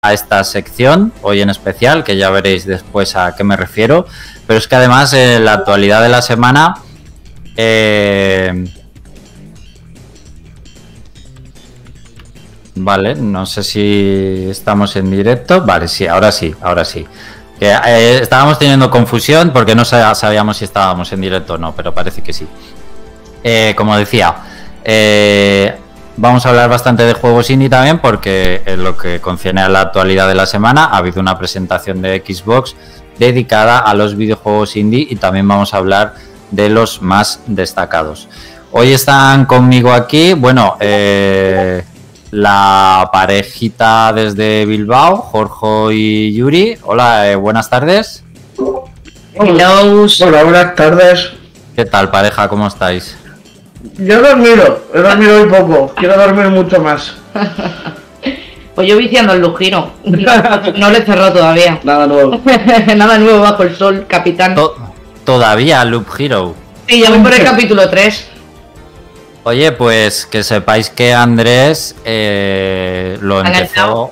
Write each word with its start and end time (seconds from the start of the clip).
a 0.00 0.12
esta 0.12 0.44
sección, 0.44 1.12
hoy 1.22 1.40
en 1.40 1.50
especial, 1.50 2.04
que 2.04 2.16
ya 2.16 2.30
veréis 2.30 2.64
después 2.64 3.16
a 3.16 3.34
qué 3.34 3.42
me 3.42 3.56
refiero. 3.56 4.06
Pero 4.46 4.56
es 4.60 4.68
que 4.68 4.76
además 4.76 5.12
en 5.12 5.44
la 5.44 5.54
actualidad 5.54 6.02
de 6.02 6.08
la 6.08 6.22
semana... 6.22 6.76
eh, 7.56 8.64
Vale, 12.80 13.16
no 13.16 13.44
sé 13.44 13.64
si 13.64 14.46
estamos 14.48 14.94
en 14.94 15.10
directo. 15.10 15.62
Vale, 15.62 15.88
sí, 15.88 16.06
ahora 16.06 16.30
sí, 16.30 16.54
ahora 16.62 16.84
sí. 16.84 17.04
Eh, 17.58 18.20
estábamos 18.22 18.56
teniendo 18.56 18.88
confusión 18.88 19.50
porque 19.52 19.74
no 19.74 19.84
sa- 19.84 20.14
sabíamos 20.14 20.58
si 20.58 20.64
estábamos 20.64 21.10
en 21.12 21.20
directo 21.20 21.54
o 21.54 21.58
no, 21.58 21.74
pero 21.74 21.92
parece 21.92 22.22
que 22.22 22.32
sí. 22.32 22.46
Eh, 23.42 23.74
como 23.76 23.96
decía, 23.96 24.32
eh, 24.84 25.76
vamos 26.18 26.44
a 26.44 26.50
hablar 26.50 26.68
bastante 26.68 27.04
de 27.04 27.14
juegos 27.14 27.48
indie 27.48 27.70
también 27.70 28.00
porque 28.00 28.62
en 28.66 28.82
lo 28.84 28.96
que 28.96 29.20
concierne 29.20 29.62
a 29.62 29.68
la 29.68 29.80
actualidad 29.82 30.28
de 30.28 30.34
la 30.34 30.46
semana 30.46 30.84
ha 30.84 30.98
habido 30.98 31.20
una 31.20 31.38
presentación 31.38 32.02
de 32.02 32.22
Xbox 32.26 32.74
dedicada 33.18 33.78
a 33.78 33.94
los 33.94 34.16
videojuegos 34.16 34.76
indie 34.76 35.06
y 35.08 35.16
también 35.16 35.46
vamos 35.46 35.74
a 35.74 35.78
hablar 35.78 36.14
de 36.50 36.68
los 36.68 37.02
más 37.02 37.40
destacados. 37.46 38.28
Hoy 38.72 38.92
están 38.92 39.46
conmigo 39.46 39.92
aquí, 39.92 40.34
bueno, 40.34 40.76
eh, 40.80 41.84
la 42.30 43.08
parejita 43.12 44.12
desde 44.12 44.66
Bilbao, 44.66 45.16
Jorge 45.16 45.94
y 45.94 46.34
Yuri. 46.34 46.78
Hola, 46.82 47.30
eh, 47.30 47.36
buenas 47.36 47.70
tardes. 47.70 48.24
Hello. 49.34 50.06
Hola, 50.20 50.42
buenas 50.42 50.74
tardes. 50.74 51.30
¿Qué 51.74 51.84
tal, 51.84 52.10
pareja? 52.10 52.48
¿Cómo 52.48 52.66
estáis? 52.66 53.16
Yo 53.98 54.14
he 54.14 54.22
dormido, 54.22 54.84
he 54.94 54.98
dormido 55.00 55.38
muy 55.46 55.48
poco, 55.58 55.94
quiero 55.96 56.16
dormir 56.16 56.46
mucho 56.48 56.80
más. 56.80 57.14
Pues 58.74 58.86
yo 58.88 58.96
viciando 58.96 59.32
el 59.32 59.40
Lujino. 59.40 59.90
No 60.04 60.90
le 60.92 60.98
he 60.98 61.02
cerrado 61.04 61.32
todavía. 61.32 61.80
Nada 61.82 62.06
nuevo. 62.06 62.40
Nada 62.96 63.18
nuevo 63.18 63.40
bajo 63.40 63.64
el 63.64 63.74
sol, 63.74 64.06
capitán. 64.08 64.54
To- 64.54 64.76
todavía 65.24 65.84
Loop 65.84 66.06
Hero. 66.16 66.54
Sí, 66.86 67.00
ya 67.02 67.10
voy 67.10 67.18
por 67.18 67.34
el 67.34 67.42
capítulo 67.42 67.90
3. 67.90 68.28
Oye, 69.42 69.72
pues 69.72 70.26
que 70.26 70.44
sepáis 70.44 70.90
que 70.90 71.12
Andrés 71.12 71.96
eh, 72.04 73.18
lo 73.20 73.38
Está 73.38 73.48
empezó. 73.48 73.64
enganchado. 73.74 74.10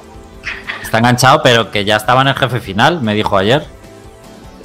Está 0.83 0.99
enganchado, 0.99 1.43
pero 1.45 1.71
que 1.71 1.85
ya 1.85 1.95
estaba 1.95 2.23
en 2.23 2.27
el 2.29 2.35
jefe 2.35 2.59
final, 2.59 3.01
me 3.03 3.15
dijo 3.15 3.39
ayer. 3.39 3.65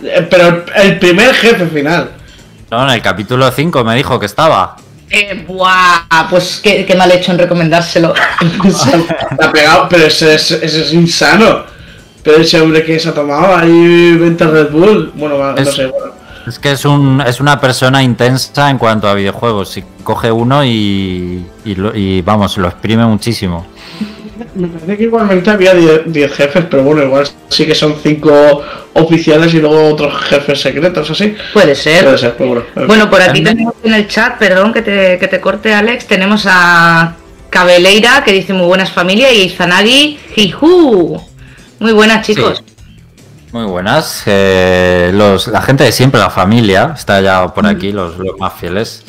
Eh, 0.03 0.25
Pero 0.31 0.47
el, 0.47 0.63
el 0.77 0.97
primer 0.97 1.31
jefe 1.35 1.67
final. 1.67 2.09
No, 2.71 2.83
en 2.85 2.89
el 2.89 3.03
capítulo 3.03 3.51
5 3.51 3.83
me 3.83 3.95
dijo 3.95 4.19
que 4.19 4.25
estaba. 4.25 4.77
Eh, 5.13 5.43
buah, 5.45 6.05
pues 6.29 6.61
qué, 6.63 6.85
qué 6.85 6.95
mal 6.95 7.11
he 7.11 7.15
hecho 7.17 7.31
en 7.33 7.39
recomendárselo. 7.39 8.13
Se 8.71 9.45
ha 9.45 9.51
pegado, 9.51 9.87
pero 9.89 10.05
ese, 10.05 10.35
es- 10.35 10.51
ese 10.51 10.81
es 10.83 10.93
insano. 10.93 11.63
Pero 12.23 12.37
ese 12.37 12.61
hombre 12.61 12.83
que 12.85 12.99
se 12.99 13.09
ha 13.09 13.13
tomado 13.13 13.55
ahí 13.55 14.15
20 14.15 14.45
Red 14.47 14.69
Bull. 14.71 15.11
Bueno, 15.15 15.37
va, 15.39 15.53
no 15.53 15.57
Es- 15.61 15.73
sé, 15.75 15.87
bueno. 15.87 16.13
Es 16.47 16.57
que 16.57 16.71
es, 16.71 16.85
un, 16.85 17.21
es 17.21 17.39
una 17.39 17.59
persona 17.59 18.01
intensa 18.01 18.69
en 18.69 18.77
cuanto 18.79 19.07
a 19.07 19.13
videojuegos. 19.13 19.69
Si 19.69 19.83
coge 20.03 20.31
uno 20.31 20.63
y, 20.65 21.45
y, 21.65 21.75
lo- 21.75 21.95
y, 21.95 22.21
vamos, 22.21 22.57
lo 22.57 22.67
exprime 22.67 23.05
muchísimo. 23.05 23.67
Me 24.53 24.67
parece 24.67 24.97
que 24.97 25.03
igualmente 25.03 25.49
había 25.49 25.73
10 25.73 26.01
10 26.07 26.33
jefes, 26.33 26.65
pero 26.69 26.83
bueno, 26.83 27.03
igual 27.03 27.27
sí 27.49 27.65
que 27.65 27.73
son 27.75 27.95
5 28.01 28.63
oficiales 28.93 29.53
y 29.53 29.59
luego 29.59 29.89
otros 29.89 30.13
jefes 30.23 30.59
secretos, 30.61 31.09
así. 31.09 31.35
Puede 31.53 31.73
ser. 31.75 32.03
Puede 32.03 32.17
ser, 32.17 32.35
pero 32.37 32.49
bueno. 32.49 32.87
Bueno, 32.87 33.09
por 33.09 33.21
aquí 33.21 33.41
tenemos 33.41 33.73
en 33.83 33.93
el 33.93 34.07
chat, 34.07 34.37
perdón 34.37 34.73
que 34.73 34.81
te, 34.81 35.17
que 35.19 35.27
te 35.27 35.39
corte 35.39 35.73
Alex, 35.73 36.05
tenemos 36.05 36.45
a 36.49 37.15
Cabeleira 37.49 38.23
que 38.23 38.31
dice 38.33 38.53
muy 38.53 38.65
buenas 38.67 38.91
familia 38.91 39.31
y 39.31 39.49
Zanagi 39.49 40.19
Jiju. 40.35 41.21
Muy 41.79 41.93
buenas 41.93 42.25
chicos. 42.25 42.63
Muy 43.51 43.65
buenas. 43.65 44.23
eh, 44.27 45.11
los, 45.13 45.47
la 45.47 45.61
gente 45.61 45.83
de 45.83 45.91
siempre, 45.91 46.19
la 46.19 46.29
familia, 46.29 46.93
está 46.95 47.19
ya 47.19 47.53
por 47.53 47.67
aquí, 47.67 47.91
los, 47.91 48.17
los 48.17 48.37
más 48.39 48.53
fieles. 48.53 49.03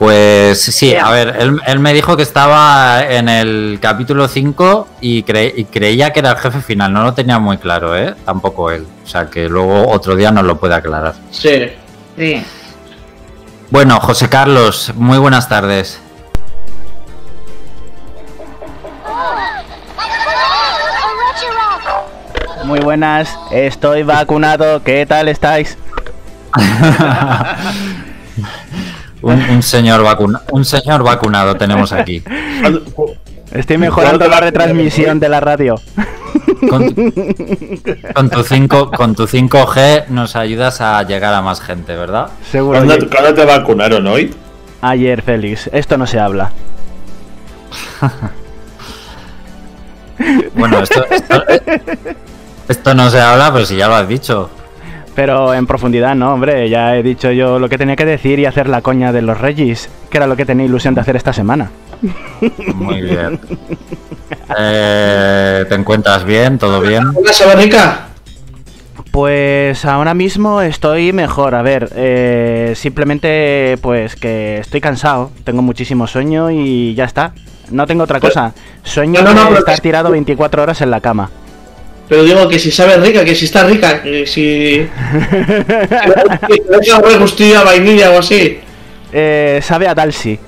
Pues 0.00 0.62
sí, 0.62 0.96
a 0.96 1.10
ver, 1.10 1.36
él, 1.38 1.60
él 1.66 1.78
me 1.78 1.92
dijo 1.92 2.16
que 2.16 2.22
estaba 2.22 3.04
en 3.04 3.28
el 3.28 3.78
capítulo 3.82 4.28
5 4.28 4.88
y, 5.02 5.22
cre- 5.24 5.52
y 5.54 5.66
creía 5.66 6.10
que 6.10 6.20
era 6.20 6.30
el 6.30 6.38
jefe 6.38 6.62
final, 6.62 6.90
no 6.90 7.02
lo 7.04 7.12
tenía 7.12 7.38
muy 7.38 7.58
claro, 7.58 7.94
¿eh? 7.94 8.14
Tampoco 8.24 8.70
él. 8.70 8.86
O 9.04 9.06
sea 9.06 9.26
que 9.28 9.46
luego 9.46 9.86
otro 9.90 10.16
día 10.16 10.30
nos 10.30 10.44
lo 10.44 10.58
puede 10.58 10.74
aclarar. 10.74 11.16
Sí. 11.30 11.66
Sí. 12.16 12.42
Bueno, 13.68 14.00
José 14.00 14.30
Carlos, 14.30 14.90
muy 14.96 15.18
buenas 15.18 15.50
tardes. 15.50 16.00
Muy 22.64 22.80
buenas, 22.80 23.36
estoy 23.50 24.02
vacunado, 24.02 24.82
¿qué 24.82 25.06
tal 25.06 25.28
estáis? 25.28 25.76
Un, 29.22 29.40
un 29.50 29.62
señor 29.62 30.02
vacuna, 30.02 30.40
un 30.52 30.64
señor 30.64 31.02
vacunado 31.02 31.54
tenemos 31.56 31.92
aquí. 31.92 32.22
Estoy 33.52 33.78
mejorando 33.78 34.28
la 34.28 34.40
retransmisión 34.40 35.18
de 35.20 35.28
la 35.28 35.40
radio. 35.40 35.74
Con, 36.68 36.94
con 38.14 38.30
tu 38.30 38.42
5 38.44 38.90
con 38.92 39.14
tu 39.14 39.26
5G 39.26 40.06
nos 40.08 40.36
ayudas 40.36 40.80
a 40.80 41.02
llegar 41.02 41.34
a 41.34 41.42
más 41.42 41.60
gente, 41.60 41.96
¿verdad? 41.96 42.28
Seguro. 42.50 42.78
¿Cuándo, 42.78 42.98
que- 42.98 43.06
cuándo 43.08 43.34
te 43.34 43.44
vacunaron 43.44 44.06
hoy? 44.06 44.34
Ayer, 44.82 45.20
Félix, 45.22 45.68
esto 45.72 45.96
no 45.98 46.06
se 46.06 46.18
habla. 46.20 46.50
Bueno, 50.54 50.80
esto, 50.80 51.02
esto, 51.10 51.42
esto 52.68 52.94
no 52.94 53.08
se 53.10 53.20
habla, 53.20 53.50
pero 53.52 53.64
si 53.64 53.76
ya 53.76 53.88
lo 53.88 53.94
has 53.94 54.06
dicho. 54.08 54.50
Pero 55.20 55.52
en 55.52 55.66
profundidad, 55.66 56.14
no, 56.14 56.32
hombre, 56.32 56.70
ya 56.70 56.96
he 56.96 57.02
dicho 57.02 57.30
yo 57.30 57.58
lo 57.58 57.68
que 57.68 57.76
tenía 57.76 57.94
que 57.94 58.06
decir 58.06 58.38
y 58.38 58.46
hacer 58.46 58.70
la 58.70 58.80
coña 58.80 59.12
de 59.12 59.20
los 59.20 59.38
Regis, 59.38 59.90
que 60.08 60.16
era 60.16 60.26
lo 60.26 60.34
que 60.34 60.46
tenía 60.46 60.64
ilusión 60.64 60.94
de 60.94 61.02
hacer 61.02 61.14
esta 61.14 61.34
semana. 61.34 61.70
Muy 62.74 63.02
bien. 63.02 63.38
Eh, 64.56 65.66
¿Te 65.68 65.74
encuentras 65.74 66.24
bien? 66.24 66.56
¿Todo 66.58 66.80
bien? 66.80 67.04
Hola, 67.14 67.32
Sabarrica. 67.34 68.06
Pues 69.10 69.84
ahora 69.84 70.14
mismo 70.14 70.62
estoy 70.62 71.12
mejor, 71.12 71.54
a 71.54 71.60
ver, 71.60 71.90
eh, 71.96 72.72
simplemente 72.74 73.76
pues 73.82 74.16
que 74.16 74.56
estoy 74.56 74.80
cansado, 74.80 75.32
tengo 75.44 75.60
muchísimo 75.60 76.06
sueño 76.06 76.50
y 76.50 76.94
ya 76.94 77.04
está. 77.04 77.34
No 77.70 77.86
tengo 77.86 78.04
otra 78.04 78.20
cosa. 78.20 78.54
Sueño 78.84 79.20
No, 79.22 79.34
no, 79.34 79.44
no, 79.44 79.50
de 79.52 79.58
estar 79.58 79.74
es- 79.74 79.82
tirado 79.82 80.10
24 80.12 80.62
horas 80.62 80.80
en 80.80 80.90
la 80.90 81.00
cama. 81.02 81.30
Pero 82.10 82.24
digo 82.24 82.46
que 82.48 82.58
si 82.58 82.70
sabe 82.72 82.96
rica, 82.96 83.24
que 83.24 83.34
si 83.36 83.44
está 83.46 83.62
rica, 83.64 84.02
que 84.02 84.26
si. 84.26 84.86
que 86.82 86.92
un 86.92 87.02
regustillo 87.04 87.60
a 87.60 87.64
vainilla 87.64 88.10
o 88.10 88.18
así. 88.18 88.60
Eh, 89.12 89.60
sabe 89.62 89.86
a 89.88 89.94
Dalsi. 89.94 90.38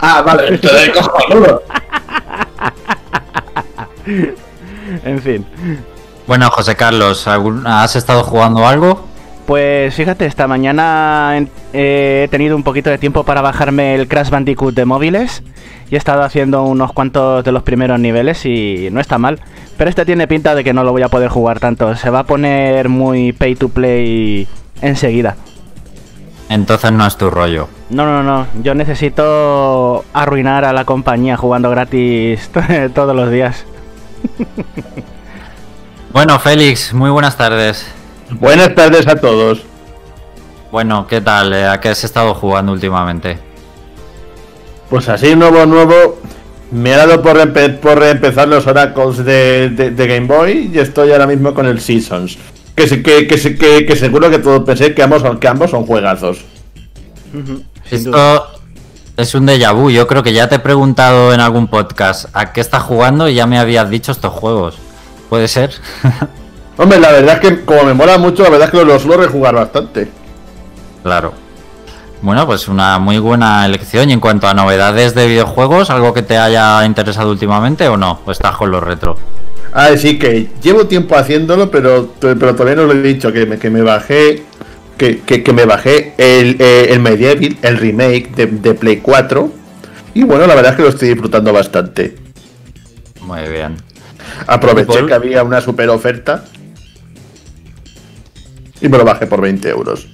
Ah, 0.00 0.20
vale, 0.22 0.48
entonces 0.48 0.90
cojonudo. 0.90 1.62
En 5.04 5.20
fin. 5.22 5.46
Bueno, 6.26 6.50
José 6.50 6.74
Carlos, 6.76 7.26
¿algún- 7.28 7.66
¿has 7.66 7.94
estado 7.96 8.22
jugando 8.24 8.66
algo? 8.66 9.06
Pues 9.54 9.92
fíjate, 9.96 10.26
esta 10.26 10.46
mañana 10.46 11.32
en- 11.36 11.50
he 11.72 12.28
tenido 12.30 12.54
un 12.54 12.62
poquito 12.62 12.88
de 12.88 12.98
tiempo 12.98 13.24
para 13.24 13.40
bajarme 13.40 13.96
el 13.96 14.06
Crash 14.06 14.30
Bandicoot 14.30 14.76
de 14.76 14.84
móviles 14.84 15.42
y 15.90 15.96
he 15.96 15.98
estado 15.98 16.22
haciendo 16.22 16.62
unos 16.62 16.92
cuantos 16.92 17.42
de 17.42 17.50
los 17.50 17.64
primeros 17.64 17.98
niveles 17.98 18.46
y 18.46 18.90
no 18.92 19.00
está 19.00 19.18
mal. 19.18 19.40
Pero 19.76 19.90
este 19.90 20.04
tiene 20.04 20.28
pinta 20.28 20.54
de 20.54 20.62
que 20.62 20.72
no 20.72 20.84
lo 20.84 20.92
voy 20.92 21.02
a 21.02 21.08
poder 21.08 21.30
jugar 21.30 21.58
tanto. 21.58 21.96
Se 21.96 22.10
va 22.10 22.20
a 22.20 22.24
poner 22.26 22.88
muy 22.88 23.32
pay 23.32 23.56
to 23.56 23.70
play 23.70 24.46
enseguida. 24.82 25.34
Entonces 26.48 26.92
no 26.92 27.04
es 27.04 27.16
tu 27.16 27.28
rollo. 27.28 27.68
No, 27.88 28.04
no, 28.06 28.22
no. 28.22 28.46
Yo 28.62 28.76
necesito 28.76 30.04
arruinar 30.12 30.64
a 30.64 30.72
la 30.72 30.84
compañía 30.84 31.36
jugando 31.36 31.70
gratis 31.70 32.48
todos 32.94 33.16
los 33.16 33.32
días. 33.32 33.66
Bueno, 36.12 36.38
Félix, 36.38 36.92
muy 36.94 37.10
buenas 37.10 37.36
tardes. 37.36 37.92
Buenas 38.38 38.74
tardes 38.74 39.06
a 39.06 39.16
todos. 39.16 39.62
Bueno, 40.70 41.06
¿qué 41.08 41.20
tal? 41.20 41.52
Eh, 41.52 41.66
¿A 41.66 41.80
qué 41.80 41.88
has 41.88 42.04
estado 42.04 42.34
jugando 42.34 42.72
últimamente? 42.72 43.38
Pues 44.88 45.08
así, 45.08 45.34
nuevo, 45.34 45.66
nuevo. 45.66 46.18
Me 46.70 46.94
ha 46.94 46.98
dado 46.98 47.20
por, 47.22 47.36
empe- 47.36 47.78
por 47.78 47.98
reempezar 47.98 48.46
los 48.46 48.66
Oracles 48.66 49.24
de, 49.24 49.70
de- 49.70 49.90
de 49.90 50.06
Game 50.06 50.26
Boy 50.26 50.70
y 50.72 50.78
estoy 50.78 51.10
ahora 51.10 51.26
mismo 51.26 51.52
con 51.52 51.66
el 51.66 51.80
Seasons. 51.80 52.38
Que, 52.76 52.86
se- 52.86 53.02
que, 53.02 53.26
que, 53.26 53.36
se- 53.38 53.56
que, 53.56 53.84
que 53.84 53.96
seguro 53.96 54.30
que 54.30 54.38
todos 54.38 54.62
pensé 54.64 54.94
que 54.94 55.02
ambos, 55.02 55.22
son, 55.22 55.38
que 55.40 55.48
ambos 55.48 55.70
son 55.72 55.84
juegazos. 55.84 56.44
Esto 57.90 58.46
es 59.16 59.34
un 59.34 59.46
déjà 59.48 59.72
vu. 59.74 59.90
Yo 59.90 60.06
creo 60.06 60.22
que 60.22 60.32
ya 60.32 60.48
te 60.48 60.56
he 60.56 60.58
preguntado 60.60 61.34
en 61.34 61.40
algún 61.40 61.66
podcast 61.66 62.26
a 62.32 62.52
qué 62.52 62.60
estás 62.60 62.84
jugando 62.84 63.28
y 63.28 63.34
ya 63.34 63.46
me 63.48 63.58
habías 63.58 63.90
dicho 63.90 64.12
estos 64.12 64.32
juegos. 64.32 64.78
¿Puede 65.28 65.48
ser? 65.48 65.72
Hombre, 66.80 66.98
la 66.98 67.12
verdad 67.12 67.34
es 67.34 67.40
que 67.50 67.64
como 67.64 67.84
me 67.84 67.92
mola 67.94 68.16
mucho, 68.16 68.42
la 68.42 68.48
verdad 68.50 68.68
es 68.68 68.72
que 68.78 68.84
lo 68.84 68.98
suelo 68.98 69.22
rejugar 69.22 69.54
bastante. 69.54 70.08
claro. 71.02 71.34
Bueno, 72.22 72.46
pues 72.46 72.68
una 72.68 72.98
muy 72.98 73.18
buena 73.18 73.64
elección. 73.64 74.10
Y 74.10 74.12
en 74.12 74.20
cuanto 74.20 74.46
a 74.46 74.52
novedades 74.52 75.14
de 75.14 75.26
videojuegos, 75.26 75.88
¿algo 75.88 76.12
que 76.12 76.20
te 76.20 76.36
haya 76.36 76.84
interesado 76.84 77.30
últimamente 77.30 77.88
o 77.88 77.96
no? 77.96 78.20
¿O 78.26 78.30
estás 78.30 78.56
con 78.56 78.70
los 78.70 78.82
retro? 78.82 79.16
Ah, 79.72 79.88
sí, 79.96 80.18
que 80.18 80.48
llevo 80.62 80.86
tiempo 80.86 81.16
haciéndolo, 81.16 81.70
pero, 81.70 82.12
pero 82.20 82.54
todavía 82.54 82.74
no 82.76 82.84
lo 82.84 82.92
he 82.92 83.00
dicho, 83.02 83.32
que 83.32 83.46
me, 83.46 83.58
que 83.58 83.70
me 83.70 83.80
bajé. 83.80 84.42
Que, 84.98 85.20
que, 85.20 85.42
que 85.42 85.52
me 85.54 85.64
bajé 85.64 86.12
el, 86.18 86.56
eh, 86.58 86.88
el 86.90 87.00
Medieval, 87.00 87.56
el 87.62 87.78
remake 87.78 88.34
de, 88.36 88.46
de 88.48 88.74
Play 88.74 88.98
4. 88.98 89.50
Y 90.12 90.24
bueno, 90.24 90.46
la 90.46 90.54
verdad 90.54 90.72
es 90.72 90.76
que 90.76 90.82
lo 90.82 90.88
estoy 90.90 91.08
disfrutando 91.08 91.54
bastante. 91.54 92.16
Muy 93.22 93.48
bien. 93.48 93.76
Aproveché 94.46 94.92
¿Y 94.92 94.96
por- 94.98 95.06
que 95.06 95.14
había 95.14 95.42
una 95.42 95.62
super 95.62 95.88
oferta. 95.88 96.44
Y 98.80 98.88
me 98.88 98.98
lo 98.98 99.04
bajé 99.04 99.26
por 99.26 99.40
20 99.40 99.68
euros. 99.68 100.06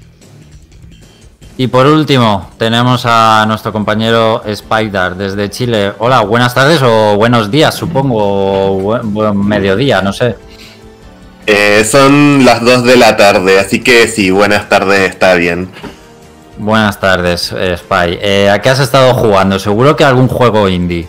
Y 1.59 1.69
por 1.69 1.87
último, 1.87 2.51
tenemos 2.59 3.05
a 3.07 3.45
nuestro 3.49 3.73
compañero 3.73 4.43
Spider 4.45 5.15
desde 5.15 5.49
Chile. 5.49 5.93
Hola, 5.99 6.21
buenas 6.21 6.53
tardes 6.53 6.83
o 6.83 7.17
buenos 7.17 7.51
días, 7.51 7.75
supongo, 7.75 8.17
o 8.19 8.79
buen, 8.79 9.15
buen 9.15 9.39
mediodía, 9.39 10.03
no 10.03 10.13
sé. 10.13 10.37
Eh, 11.47 11.83
son 11.91 12.45
las 12.45 12.63
2 12.63 12.85
de 12.85 12.97
la 12.97 13.17
tarde, 13.17 13.59
así 13.59 13.81
que 13.81 14.07
sí, 14.09 14.31
buenas 14.31 14.69
tardes, 14.69 15.09
está 15.09 15.35
bien. 15.35 15.71
Buenas 16.59 17.01
tardes, 17.01 17.55
eh, 17.57 17.77
Spy. 17.79 18.19
Eh, 18.21 18.51
¿A 18.51 18.61
qué 18.61 18.69
has 18.69 18.81
estado 18.81 19.15
jugando? 19.15 19.59
Seguro 19.59 19.95
que 19.97 20.05
algún 20.05 20.29
juego 20.29 20.69
indie. 20.69 21.09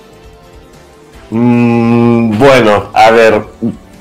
Mm, 1.30 2.38
bueno, 2.38 2.89
a 2.94 3.12
ver, 3.12 3.44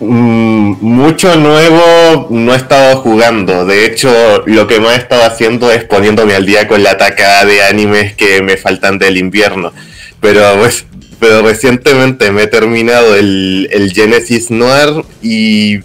mm, 0.01 0.77
mucho 0.81 1.37
nuevo 1.37 2.29
no 2.31 2.53
he 2.53 2.57
estado 2.57 2.99
jugando. 2.99 3.65
De 3.65 3.87
hecho, 3.87 4.43
lo 4.47 4.67
que 4.67 4.81
más 4.81 4.95
he 4.95 5.01
estado 5.01 5.25
haciendo 5.25 5.71
es 5.71 5.85
poniéndome 5.85 6.35
al 6.35 6.47
día 6.47 6.69
con 6.69 6.83
la 6.83 6.93
atacada 6.93 7.45
de 7.45 7.63
animes 7.63 8.15
que 8.15 8.43
me 8.43 8.57
faltan 8.57 8.99
del 8.99 9.17
invierno. 9.17 9.73
Pero 10.21 10.57
pues, 10.59 10.87
pero 11.19 11.43
recientemente 11.43 12.31
me 12.33 12.43
he 12.43 12.47
terminado 12.47 13.17
el, 13.17 13.69
el 13.73 13.93
Genesis 13.93 14.51
Noir 14.51 15.05
y, 15.23 15.81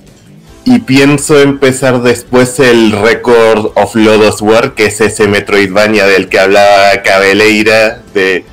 y 0.65 0.79
pienso 0.85 1.39
empezar 1.39 2.01
después 2.01 2.59
el 2.59 2.91
Record 2.91 3.71
of 3.75 3.95
Lodos 3.95 4.41
War, 4.41 4.73
que 4.73 4.85
es 4.85 5.01
ese 5.01 5.27
Metroidvania 5.27 6.05
del 6.05 6.29
que 6.29 6.39
hablaba 6.39 7.01
Cabeleira 7.03 8.01
de, 8.13 8.45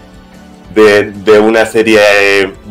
de, 0.84 1.38
una 1.40 1.66
serie 1.66 2.00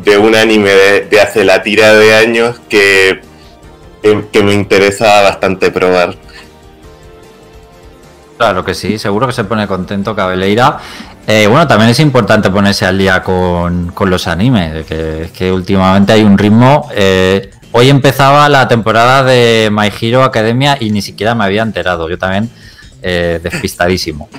de 0.03 0.17
un 0.17 0.35
anime 0.35 0.71
de, 1.09 1.21
hace 1.21 1.43
la 1.43 1.63
tira 1.63 1.93
de 1.93 2.15
años 2.15 2.59
que, 2.69 3.21
que, 4.01 4.25
que 4.31 4.43
me 4.43 4.53
interesa 4.53 5.21
bastante 5.21 5.71
probar. 5.71 6.15
Claro 8.37 8.63
que 8.63 8.75
sí, 8.75 8.99
seguro 8.99 9.25
que 9.27 9.33
se 9.33 9.43
pone 9.43 9.67
contento 9.67 10.15
Cabeleira. 10.15 10.77
Eh, 11.25 11.47
bueno, 11.47 11.67
también 11.67 11.89
es 11.89 11.99
importante 11.99 12.49
ponerse 12.49 12.85
al 12.85 12.97
día 12.97 13.21
con, 13.21 13.91
con 13.91 14.09
los 14.09 14.27
animes, 14.27 14.85
que, 14.85 15.29
que 15.35 15.51
últimamente 15.51 16.13
hay 16.13 16.23
un 16.23 16.37
ritmo. 16.37 16.87
eh, 16.95 17.49
hoy 17.71 17.89
empezaba 17.89 18.47
la 18.47 18.67
temporada 18.67 19.23
de 19.23 19.69
My 19.71 19.91
Hero 19.99 20.23
Academia 20.23 20.77
y 20.79 20.91
ni 20.91 21.01
siquiera 21.01 21.35
me 21.35 21.43
había 21.43 21.63
enterado. 21.63 22.09
Yo 22.09 22.17
también 22.17 22.49
eh, 23.01 23.39
despistadísimo. 23.43 24.29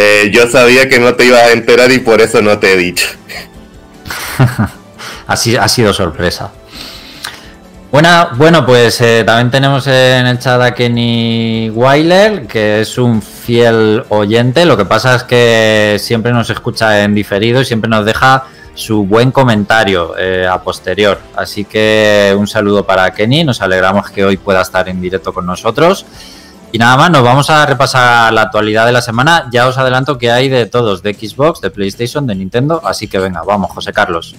Eh, 0.00 0.30
yo 0.32 0.48
sabía 0.48 0.88
que 0.88 1.00
no 1.00 1.16
te 1.16 1.24
ibas 1.24 1.42
a 1.42 1.50
enterar 1.50 1.90
y 1.90 1.98
por 1.98 2.20
eso 2.20 2.40
no 2.40 2.56
te 2.60 2.72
he 2.72 2.76
dicho. 2.76 3.08
Así 5.26 5.56
ha 5.56 5.66
sido 5.66 5.92
sorpresa. 5.92 6.52
Buena, 7.90 8.28
bueno, 8.36 8.64
pues 8.64 9.00
eh, 9.00 9.24
también 9.26 9.50
tenemos 9.50 9.88
en 9.88 10.24
el 10.26 10.38
chat 10.38 10.60
a 10.62 10.72
Kenny 10.72 11.72
Weiler, 11.74 12.46
que 12.46 12.82
es 12.82 12.96
un 12.96 13.20
fiel 13.20 14.04
oyente. 14.10 14.64
Lo 14.66 14.76
que 14.76 14.84
pasa 14.84 15.16
es 15.16 15.24
que 15.24 15.96
siempre 15.98 16.32
nos 16.32 16.48
escucha 16.48 17.02
en 17.02 17.12
diferido 17.12 17.60
y 17.60 17.64
siempre 17.64 17.90
nos 17.90 18.04
deja 18.04 18.44
su 18.74 19.04
buen 19.04 19.32
comentario 19.32 20.16
eh, 20.16 20.46
a 20.48 20.62
posterior. 20.62 21.18
Así 21.34 21.64
que 21.64 22.36
un 22.38 22.46
saludo 22.46 22.86
para 22.86 23.10
Kenny. 23.12 23.42
Nos 23.42 23.60
alegramos 23.62 24.10
que 24.10 24.24
hoy 24.24 24.36
pueda 24.36 24.62
estar 24.62 24.88
en 24.88 25.00
directo 25.00 25.34
con 25.34 25.44
nosotros. 25.44 26.06
Y 26.70 26.78
nada 26.78 26.98
más, 26.98 27.10
nos 27.10 27.22
vamos 27.22 27.48
a 27.48 27.64
repasar 27.64 28.32
la 28.32 28.42
actualidad 28.42 28.84
de 28.84 28.92
la 28.92 29.00
semana. 29.00 29.48
Ya 29.50 29.66
os 29.66 29.78
adelanto 29.78 30.18
que 30.18 30.30
hay 30.30 30.50
de 30.50 30.66
todos, 30.66 31.02
de 31.02 31.14
Xbox, 31.14 31.62
de 31.62 31.70
PlayStation, 31.70 32.26
de 32.26 32.34
Nintendo. 32.34 32.82
Así 32.84 33.08
que 33.08 33.18
venga, 33.18 33.42
vamos, 33.42 33.70
José 33.70 33.92
Carlos. 33.92 34.36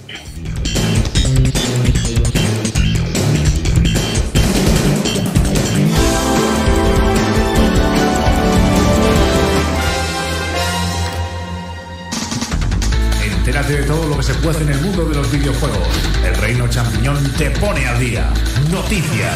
Entérate 13.24 13.72
de 13.72 13.82
todo 13.82 14.06
lo 14.06 14.16
que 14.16 14.22
se 14.22 14.34
puede 14.34 14.62
en 14.62 14.68
el 14.68 14.80
mundo 14.80 15.06
de 15.06 15.16
los 15.16 15.32
videojuegos. 15.32 15.88
El 16.24 16.36
Reino 16.36 16.68
Champiñón 16.68 17.32
te 17.36 17.50
pone 17.50 17.88
al 17.88 17.98
día. 17.98 18.32
Noticias. 18.70 19.34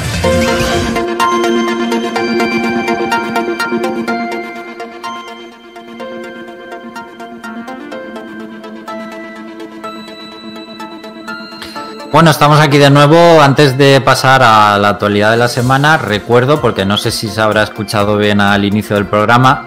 Bueno, 12.14 12.30
estamos 12.30 12.60
aquí 12.60 12.78
de 12.78 12.90
nuevo. 12.90 13.42
Antes 13.42 13.76
de 13.76 14.00
pasar 14.00 14.40
a 14.44 14.78
la 14.78 14.90
actualidad 14.90 15.32
de 15.32 15.36
la 15.36 15.48
semana, 15.48 15.98
recuerdo, 15.98 16.60
porque 16.60 16.84
no 16.84 16.96
sé 16.96 17.10
si 17.10 17.28
se 17.28 17.40
habrá 17.40 17.64
escuchado 17.64 18.16
bien 18.16 18.40
al 18.40 18.64
inicio 18.64 18.94
del 18.94 19.06
programa, 19.06 19.66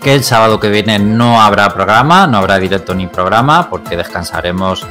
que 0.00 0.14
el 0.14 0.24
sábado 0.24 0.58
que 0.58 0.70
viene 0.70 0.98
no 0.98 1.38
habrá 1.38 1.68
programa, 1.74 2.26
no 2.26 2.38
habrá 2.38 2.58
directo 2.58 2.94
ni 2.94 3.08
programa, 3.08 3.68
porque 3.68 3.94
descansaremos 3.94 4.86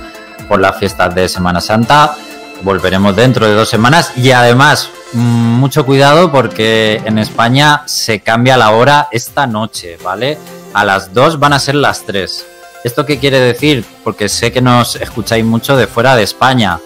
por 0.48 0.60
las 0.60 0.78
fiestas 0.78 1.16
de 1.16 1.28
Semana 1.28 1.60
Santa. 1.60 2.14
Volveremos 2.62 3.16
dentro 3.16 3.48
de 3.48 3.56
dos 3.56 3.68
semanas 3.68 4.14
y 4.16 4.30
además, 4.30 4.92
mucho 5.14 5.86
cuidado 5.86 6.32
porque 6.32 7.02
en 7.06 7.18
España 7.20 7.84
se 7.86 8.20
cambia 8.20 8.58
la 8.58 8.72
hora 8.72 9.08
esta 9.12 9.48
noche, 9.48 9.98
¿vale? 10.04 10.38
A 10.74 10.84
las 10.84 11.14
2 11.14 11.40
van 11.40 11.54
a 11.54 11.60
ser 11.60 11.76
las 11.76 12.06
3. 12.06 12.46
¿Esto 12.84 13.06
qué 13.06 13.18
quiere 13.18 13.40
decir? 13.40 13.86
Porque 14.04 14.30
sé 14.30 14.52
que 14.52 14.62
nos 14.62 14.96
escucháis 14.96 15.44
mucho 15.44 15.76
de 15.76 15.88
fuera 15.88 16.16
de 16.16 16.24
España. 16.24 16.80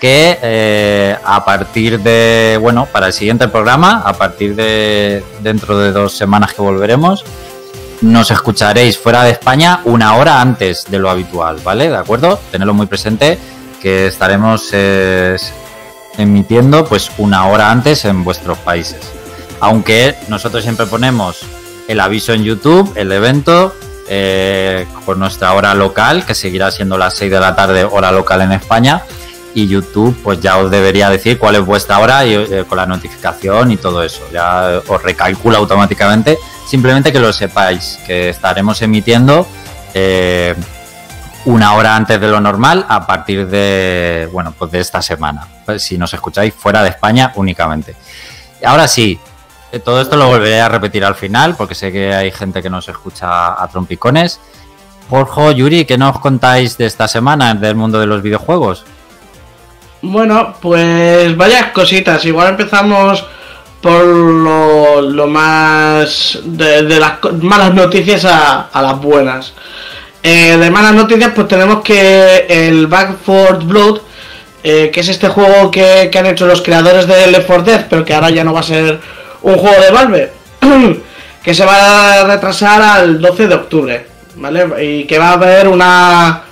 Que 0.00 0.38
eh, 0.42 1.16
a 1.24 1.44
partir 1.44 2.00
de, 2.00 2.58
bueno, 2.60 2.86
para 2.86 3.08
el 3.08 3.12
siguiente 3.12 3.48
programa, 3.48 4.02
a 4.04 4.12
partir 4.12 4.54
de 4.54 5.24
dentro 5.40 5.78
de 5.78 5.90
dos 5.90 6.16
semanas 6.16 6.54
que 6.54 6.62
volveremos, 6.62 7.24
nos 8.00 8.30
escucharéis 8.30 8.96
fuera 8.96 9.24
de 9.24 9.32
España 9.32 9.80
una 9.84 10.14
hora 10.16 10.40
antes 10.40 10.84
de 10.88 10.98
lo 10.98 11.10
habitual, 11.10 11.58
¿vale? 11.64 11.88
¿De 11.88 11.96
acuerdo? 11.96 12.38
Tenedlo 12.52 12.74
muy 12.74 12.86
presente 12.86 13.38
que 13.80 14.06
estaremos 14.06 14.68
eh, 14.72 15.36
emitiendo 16.18 16.84
pues 16.84 17.10
una 17.16 17.46
hora 17.46 17.70
antes 17.70 18.04
en 18.04 18.24
vuestros 18.24 18.58
países. 18.58 19.00
Aunque 19.60 20.14
nosotros 20.28 20.62
siempre 20.62 20.86
ponemos 20.86 21.40
el 21.88 22.00
aviso 22.00 22.32
en 22.34 22.44
YouTube, 22.44 22.92
el 22.96 23.10
evento, 23.10 23.74
eh, 24.08 24.86
con 25.04 25.18
nuestra 25.18 25.54
hora 25.54 25.74
local, 25.74 26.24
que 26.24 26.34
seguirá 26.34 26.70
siendo 26.70 26.96
las 26.98 27.14
6 27.14 27.30
de 27.30 27.40
la 27.40 27.56
tarde, 27.56 27.84
hora 27.84 28.12
local 28.12 28.42
en 28.42 28.52
España. 28.52 29.02
Y 29.54 29.66
YouTube, 29.66 30.16
pues 30.22 30.40
ya 30.40 30.58
os 30.58 30.70
debería 30.70 31.10
decir 31.10 31.38
cuál 31.38 31.56
es 31.56 31.64
vuestra 31.64 31.98
hora 31.98 32.24
y, 32.24 32.34
eh, 32.34 32.64
con 32.68 32.76
la 32.76 32.86
notificación 32.86 33.72
y 33.72 33.76
todo 33.76 34.02
eso. 34.02 34.22
Ya 34.32 34.82
os 34.86 35.02
recalcula 35.02 35.58
automáticamente. 35.58 36.38
Simplemente 36.66 37.12
que 37.12 37.18
lo 37.18 37.32
sepáis, 37.32 37.98
que 38.06 38.28
estaremos 38.28 38.80
emitiendo 38.82 39.46
eh, 39.94 40.54
una 41.44 41.74
hora 41.74 41.96
antes 41.96 42.20
de 42.20 42.28
lo 42.28 42.40
normal 42.40 42.84
a 42.88 43.06
partir 43.06 43.46
de, 43.46 44.28
bueno, 44.32 44.54
pues 44.56 44.70
de 44.70 44.80
esta 44.80 45.00
semana. 45.02 45.46
Pues 45.64 45.82
si 45.82 45.96
nos 45.96 46.12
escucháis 46.12 46.54
fuera 46.54 46.82
de 46.82 46.90
España 46.90 47.32
únicamente. 47.36 47.94
Ahora 48.64 48.88
sí, 48.88 49.18
eh, 49.70 49.78
todo 49.78 50.00
esto 50.00 50.16
lo 50.16 50.26
volveré 50.26 50.60
a 50.60 50.68
repetir 50.68 51.04
al 51.04 51.14
final 51.14 51.54
porque 51.56 51.74
sé 51.74 51.92
que 51.92 52.14
hay 52.14 52.30
gente 52.30 52.62
que 52.62 52.70
nos 52.70 52.88
escucha 52.88 53.62
a 53.62 53.68
trompicones. 53.68 54.40
Jorge, 55.08 55.54
Yuri, 55.54 55.84
¿qué 55.84 55.96
nos 55.96 56.18
contáis 56.18 56.76
de 56.76 56.86
esta 56.86 57.08
semana 57.08 57.54
del 57.54 57.74
mundo 57.76 57.98
de 57.98 58.06
los 58.06 58.22
videojuegos? 58.22 58.84
Bueno, 60.02 60.54
pues 60.60 61.36
varias 61.36 61.72
cositas. 61.72 62.24
Igual 62.24 62.50
empezamos 62.50 63.24
por 63.80 64.04
lo, 64.04 65.26
más 65.26 66.38
de, 66.44 66.82
las 66.82 67.18
malas 67.40 67.74
noticias 67.74 68.24
a 68.24 68.82
las 68.82 69.00
buenas. 69.00 69.54
Eh, 70.22 70.56
de 70.56 70.70
malas 70.70 70.94
noticias, 70.94 71.32
pues 71.34 71.46
tenemos 71.48 71.82
que 71.82 72.46
el 72.48 72.86
Back 72.86 73.18
4 73.24 73.58
Blood, 73.60 74.00
eh, 74.62 74.90
que 74.92 75.00
es 75.00 75.08
este 75.08 75.28
juego 75.28 75.70
que, 75.70 76.08
que 76.10 76.18
han 76.18 76.26
hecho 76.26 76.46
los 76.46 76.62
creadores 76.62 77.06
de 77.06 77.28
Left 77.28 77.46
4 77.46 77.62
Dead, 77.64 77.86
pero 77.88 78.04
que 78.04 78.14
ahora 78.14 78.30
ya 78.30 78.44
no 78.44 78.52
va 78.52 78.60
a 78.60 78.64
ser 78.64 78.98
un 79.42 79.56
juego 79.56 79.80
de 79.80 79.90
Valve, 79.90 80.32
que 81.42 81.54
se 81.54 81.64
va 81.64 82.20
a 82.20 82.24
retrasar 82.24 82.82
al 82.82 83.20
12 83.20 83.46
de 83.46 83.54
octubre, 83.54 84.06
¿vale? 84.36 84.84
Y 84.84 85.04
que 85.04 85.18
va 85.18 85.30
a 85.30 85.34
haber 85.34 85.68
una, 85.68 86.42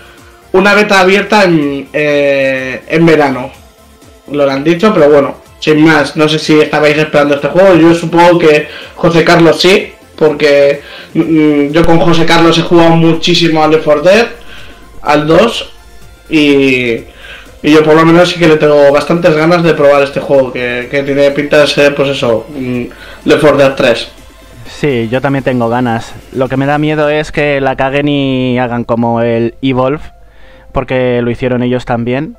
una 0.52 0.74
beta 0.74 1.00
abierta 1.00 1.44
en, 1.44 1.88
eh, 1.92 2.84
en 2.88 3.04
verano. 3.04 3.50
Lo 4.30 4.48
han 4.50 4.64
dicho, 4.64 4.92
pero 4.94 5.08
bueno, 5.10 5.36
sin 5.58 5.84
más, 5.84 6.16
no 6.16 6.28
sé 6.28 6.38
si 6.38 6.60
estabais 6.60 6.96
esperando 6.96 7.34
este 7.34 7.48
juego. 7.48 7.74
Yo 7.74 7.94
supongo 7.94 8.38
que 8.38 8.68
José 8.94 9.24
Carlos 9.24 9.60
sí, 9.60 9.92
porque 10.16 10.80
mm, 11.14 11.68
yo 11.68 11.84
con 11.84 11.98
José 12.00 12.24
Carlos 12.26 12.58
he 12.58 12.62
jugado 12.62 12.96
muchísimo 12.96 13.62
al 13.62 13.70
Left 13.70 13.84
4 13.84 14.02
Dead, 14.02 14.26
al 15.02 15.26
2, 15.26 15.72
y, 16.30 16.92
y 17.62 17.72
yo 17.72 17.82
por 17.84 17.94
lo 17.94 18.04
menos 18.04 18.30
sí 18.30 18.38
que 18.38 18.48
le 18.48 18.56
tengo 18.56 18.92
bastantes 18.92 19.34
ganas 19.34 19.62
de 19.62 19.74
probar 19.74 20.02
este 20.02 20.20
juego, 20.20 20.52
que, 20.52 20.88
que 20.90 21.02
tiene 21.02 21.30
pinta 21.30 21.58
de 21.58 21.66
ser, 21.66 21.94
pues 21.94 22.08
eso, 22.10 22.46
mm, 22.48 22.82
Left 23.24 23.40
4 23.40 23.56
Dead 23.56 23.74
3. 23.74 24.08
Sí, 24.68 25.08
yo 25.10 25.20
también 25.20 25.44
tengo 25.44 25.68
ganas. 25.68 26.12
Lo 26.32 26.48
que 26.48 26.56
me 26.56 26.66
da 26.66 26.78
miedo 26.78 27.08
es 27.08 27.32
que 27.32 27.60
la 27.60 27.76
caguen 27.76 28.08
y 28.08 28.58
hagan 28.58 28.84
como 28.84 29.22
el 29.22 29.54
Evolve, 29.62 30.02
porque 30.72 31.22
lo 31.22 31.30
hicieron 31.30 31.62
ellos 31.62 31.84
también. 31.84 32.36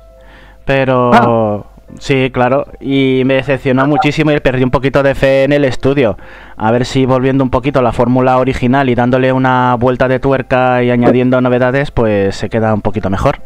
Pero 0.64 1.66
sí, 1.98 2.30
claro, 2.32 2.66
y 2.80 3.22
me 3.24 3.34
decepcionó 3.34 3.86
muchísimo 3.86 4.32
y 4.32 4.40
perdí 4.40 4.64
un 4.64 4.70
poquito 4.70 5.02
de 5.02 5.14
fe 5.14 5.44
en 5.44 5.52
el 5.52 5.64
estudio. 5.64 6.16
A 6.56 6.70
ver 6.70 6.84
si 6.84 7.06
volviendo 7.06 7.44
un 7.44 7.50
poquito 7.50 7.78
a 7.78 7.82
la 7.82 7.92
fórmula 7.92 8.38
original 8.38 8.88
y 8.88 8.94
dándole 8.94 9.32
una 9.32 9.76
vuelta 9.76 10.08
de 10.08 10.20
tuerca 10.20 10.82
y 10.82 10.90
añadiendo 10.90 11.40
novedades, 11.40 11.90
pues 11.90 12.36
se 12.36 12.48
queda 12.48 12.74
un 12.74 12.82
poquito 12.82 13.10
mejor. 13.10 13.40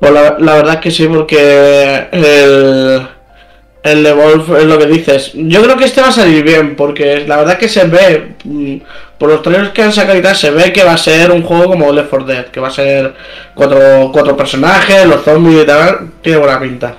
Pues 0.00 0.12
la, 0.12 0.36
la 0.38 0.54
verdad 0.54 0.74
es 0.74 0.80
que 0.80 0.90
sí, 0.90 1.06
porque 1.08 2.08
el, 2.12 3.08
el 3.86 4.04
Evolve 4.06 4.58
es 4.60 4.64
lo 4.66 4.78
que 4.78 4.86
dices. 4.86 5.30
Yo 5.34 5.62
creo 5.62 5.76
que 5.76 5.84
este 5.84 6.00
va 6.00 6.08
a 6.08 6.12
salir 6.12 6.42
bien, 6.44 6.76
porque 6.76 7.24
la 7.26 7.36
verdad 7.36 7.56
que 7.58 7.68
se 7.68 7.84
ve, 7.84 8.34
mm, 8.44 8.76
por 9.18 9.28
los 9.30 9.42
trailers 9.42 9.70
que 9.70 9.82
han 9.82 9.92
sacado 9.92 10.18
y 10.18 10.22
tal, 10.22 10.36
se 10.36 10.50
ve 10.50 10.72
que 10.72 10.84
va 10.84 10.92
a 10.92 10.98
ser 10.98 11.30
un 11.30 11.42
juego 11.42 11.66
como 11.66 11.92
Left 11.92 12.10
4 12.10 12.26
Dead, 12.26 12.44
que 12.46 12.60
va 12.60 12.68
a 12.68 12.72
ser 12.72 13.14
cuatro, 13.54 14.10
cuatro 14.12 14.36
personajes, 14.36 15.06
los 15.06 15.22
zombies 15.24 15.62
y 15.62 15.66
tal, 15.66 16.10
tiene 16.22 16.38
buena 16.38 16.60
pinta. 16.60 16.94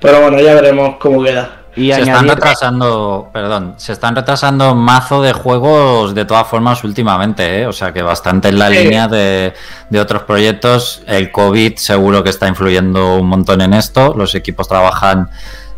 Pero 0.00 0.20
bueno, 0.20 0.38
ya 0.40 0.54
veremos 0.54 0.96
cómo 0.98 1.22
queda. 1.24 1.54
Y 1.76 1.92
se 1.92 2.00
están 2.00 2.26
retrasando, 2.28 3.30
perdón, 3.32 3.74
se 3.76 3.92
están 3.92 4.16
retrasando 4.16 4.74
mazo 4.74 5.22
de 5.22 5.32
juegos 5.32 6.12
de 6.12 6.24
todas 6.24 6.48
formas 6.48 6.82
últimamente, 6.82 7.60
¿eh? 7.60 7.66
o 7.68 7.72
sea 7.72 7.92
que 7.92 8.02
bastante 8.02 8.48
en 8.48 8.58
la 8.58 8.68
Sí. 8.68 8.78
línea 8.78 9.06
de, 9.06 9.52
de 9.88 10.00
otros 10.00 10.22
proyectos. 10.22 11.02
El 11.06 11.30
COVID 11.30 11.76
seguro 11.76 12.24
que 12.24 12.30
está 12.30 12.48
influyendo 12.48 13.16
un 13.18 13.28
montón 13.28 13.60
en 13.60 13.74
esto. 13.74 14.12
Los 14.16 14.34
equipos 14.34 14.66
trabajan 14.66 15.30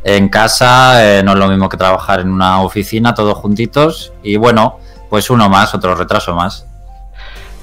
en 0.04 0.28
casa, 0.28 1.18
eh, 1.18 1.22
no 1.22 1.32
es 1.32 1.38
lo 1.38 1.48
mismo 1.48 1.68
que 1.68 1.76
trabajar 1.76 2.20
en 2.20 2.30
una 2.30 2.62
oficina, 2.62 3.14
todos 3.14 3.34
juntitos. 3.38 4.12
Y 4.22 4.36
bueno, 4.36 4.78
pues 5.08 5.30
uno 5.30 5.48
más, 5.48 5.74
otro 5.74 5.94
retraso 5.94 6.34
más. 6.34 6.66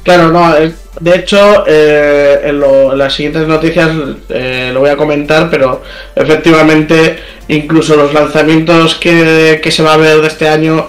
Claro, 0.04 0.30
no, 0.32 0.56
eh, 0.56 0.74
de 1.02 1.16
hecho, 1.16 1.66
eh, 1.68 2.40
en, 2.46 2.60
lo- 2.62 2.94
en 2.94 2.98
las 2.98 3.14
siguientes 3.14 3.46
noticias 3.48 3.90
eh, 4.30 4.72
lo 4.74 4.80
voy 4.80 4.90
a 4.90 4.96
comentar, 4.96 5.50
pero 5.50 5.84
efectivamente, 6.16 7.20
incluso 7.50 7.96
los 7.98 8.14
lanzamientos 8.14 8.96
que, 8.96 9.60
que 9.62 9.72
se 9.72 9.84
va 9.84 9.94
a 9.94 9.98
ver 9.98 10.22
de 10.22 10.28
este 10.28 10.48
año, 10.48 10.88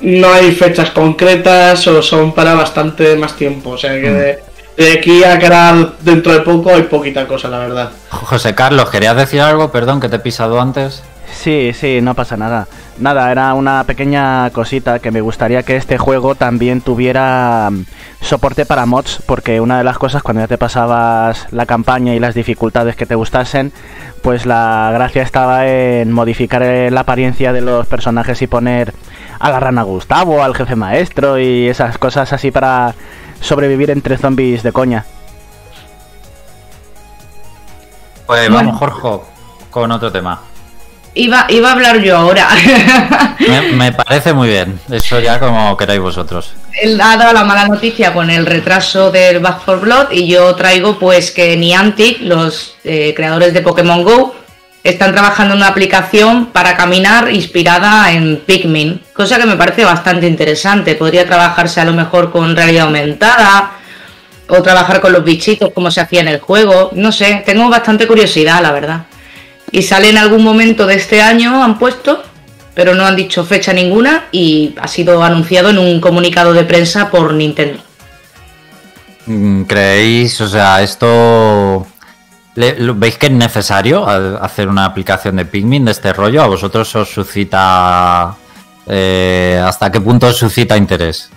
no 0.00 0.32
hay 0.32 0.52
fechas 0.52 0.90
concretas 0.90 1.86
o 1.86 2.02
son 2.02 2.32
para 2.34 2.54
bastante 2.54 3.14
más 3.16 3.36
tiempo. 3.36 3.70
O 3.70 3.78
sea 3.78 3.92
que 3.92 4.10
de, 4.10 4.38
de 4.84 4.92
aquí 4.92 5.24
a 5.24 5.38
que 5.38 5.46
hará 5.46 5.92
dentro 6.00 6.32
de 6.32 6.40
poco 6.40 6.70
hay 6.70 6.82
poquita 6.82 7.26
cosa, 7.26 7.48
la 7.48 7.58
verdad. 7.58 7.90
José 8.10 8.54
Carlos, 8.54 8.90
¿querías 8.90 9.16
decir 9.16 9.40
algo? 9.40 9.72
Perdón, 9.72 10.00
que 10.00 10.08
te 10.08 10.16
he 10.16 10.20
pisado 10.20 10.60
antes. 10.60 11.02
Sí, 11.32 11.72
sí, 11.74 12.00
no 12.00 12.14
pasa 12.14 12.36
nada. 12.36 12.68
Nada, 12.98 13.30
era 13.30 13.54
una 13.54 13.84
pequeña 13.84 14.50
cosita 14.50 14.98
que 14.98 15.10
me 15.10 15.20
gustaría 15.20 15.62
que 15.62 15.76
este 15.76 15.98
juego 15.98 16.34
también 16.34 16.80
tuviera 16.80 17.68
mm, 17.70 17.84
soporte 18.20 18.66
para 18.66 18.86
mods, 18.86 19.20
porque 19.26 19.60
una 19.60 19.78
de 19.78 19.84
las 19.84 19.98
cosas 19.98 20.22
cuando 20.22 20.42
ya 20.42 20.48
te 20.48 20.58
pasabas 20.58 21.46
la 21.52 21.66
campaña 21.66 22.14
y 22.14 22.20
las 22.20 22.34
dificultades 22.34 22.96
que 22.96 23.06
te 23.06 23.14
gustasen, 23.14 23.72
pues 24.22 24.46
la 24.46 24.90
gracia 24.92 25.22
estaba 25.22 25.66
en 25.68 26.12
modificar 26.12 26.62
la 26.90 27.00
apariencia 27.00 27.52
de 27.52 27.60
los 27.60 27.86
personajes 27.86 28.42
y 28.42 28.46
poner 28.46 28.92
a 29.38 29.50
la 29.50 29.60
rana 29.60 29.82
Gustavo, 29.82 30.42
al 30.42 30.54
jefe 30.54 30.76
maestro 30.76 31.38
y 31.38 31.68
esas 31.68 31.98
cosas 31.98 32.32
así 32.32 32.50
para 32.50 32.94
sobrevivir 33.40 33.90
entre 33.90 34.16
zombies 34.18 34.62
de 34.62 34.72
coña. 34.72 35.04
Pues 38.26 38.48
Bueno. 38.50 38.72
vamos, 38.72 38.78
Jorge, 38.78 39.24
con 39.70 39.90
otro 39.92 40.12
tema. 40.12 40.40
Iba, 41.14 41.46
iba 41.48 41.70
a 41.70 41.72
hablar 41.72 41.98
yo 42.00 42.16
ahora. 42.16 42.48
Me, 43.40 43.72
me 43.72 43.92
parece 43.92 44.32
muy 44.32 44.48
bien. 44.48 44.78
Eso 44.90 45.18
ya 45.20 45.40
como 45.40 45.76
queráis 45.76 46.00
vosotros. 46.00 46.52
Él 46.80 47.00
ha 47.00 47.16
dado 47.16 47.32
la 47.32 47.44
mala 47.44 47.66
noticia 47.66 48.12
con 48.12 48.30
el 48.30 48.44
retraso 48.46 49.10
del 49.10 49.40
Back 49.40 49.62
4 49.64 49.80
Blood 49.82 50.06
y 50.12 50.28
yo 50.28 50.54
traigo 50.54 50.98
pues 50.98 51.30
que 51.30 51.56
Niantic, 51.56 52.20
los 52.20 52.76
eh, 52.84 53.14
creadores 53.16 53.54
de 53.54 53.62
Pokémon 53.62 54.04
Go, 54.04 54.34
están 54.90 55.12
trabajando 55.12 55.54
en 55.54 55.60
una 55.60 55.68
aplicación 55.68 56.46
para 56.46 56.76
caminar 56.76 57.32
inspirada 57.32 58.12
en 58.12 58.42
Pikmin, 58.44 59.00
cosa 59.12 59.38
que 59.38 59.46
me 59.46 59.56
parece 59.56 59.84
bastante 59.84 60.26
interesante. 60.26 60.94
Podría 60.94 61.26
trabajarse 61.26 61.80
a 61.80 61.84
lo 61.84 61.92
mejor 61.92 62.30
con 62.30 62.56
realidad 62.56 62.86
aumentada 62.86 63.72
o 64.48 64.62
trabajar 64.62 65.00
con 65.00 65.12
los 65.12 65.24
bichitos 65.24 65.70
como 65.72 65.90
se 65.90 66.00
hacía 66.00 66.20
en 66.20 66.28
el 66.28 66.40
juego. 66.40 66.90
No 66.94 67.12
sé, 67.12 67.42
tengo 67.44 67.68
bastante 67.68 68.06
curiosidad, 68.06 68.62
la 68.62 68.72
verdad. 68.72 69.06
Y 69.70 69.82
sale 69.82 70.10
en 70.10 70.18
algún 70.18 70.42
momento 70.42 70.86
de 70.86 70.94
este 70.94 71.20
año, 71.20 71.62
han 71.62 71.78
puesto, 71.78 72.22
pero 72.74 72.94
no 72.94 73.04
han 73.04 73.16
dicho 73.16 73.44
fecha 73.44 73.72
ninguna 73.72 74.24
y 74.32 74.74
ha 74.80 74.88
sido 74.88 75.22
anunciado 75.22 75.70
en 75.70 75.78
un 75.78 76.00
comunicado 76.00 76.54
de 76.54 76.64
prensa 76.64 77.10
por 77.10 77.34
Nintendo. 77.34 77.80
Mm, 79.26 79.62
¿Creéis, 79.64 80.40
o 80.40 80.48
sea, 80.48 80.82
esto... 80.82 81.86
¿Veis 82.96 83.16
que 83.18 83.26
es 83.26 83.32
necesario 83.32 84.06
a- 84.08 84.38
hacer 84.38 84.68
una 84.68 84.84
aplicación 84.84 85.36
de 85.36 85.44
Pikmin 85.44 85.84
de 85.84 85.92
este 85.92 86.12
rollo? 86.12 86.42
¿A 86.42 86.46
vosotros 86.46 86.94
os 86.96 87.08
suscita... 87.08 88.34
eh, 88.86 89.62
¿Hasta 89.64 89.92
qué 89.92 90.00
punto 90.00 90.26
os 90.26 90.36
suscita 90.36 90.76
interés? 90.76 91.30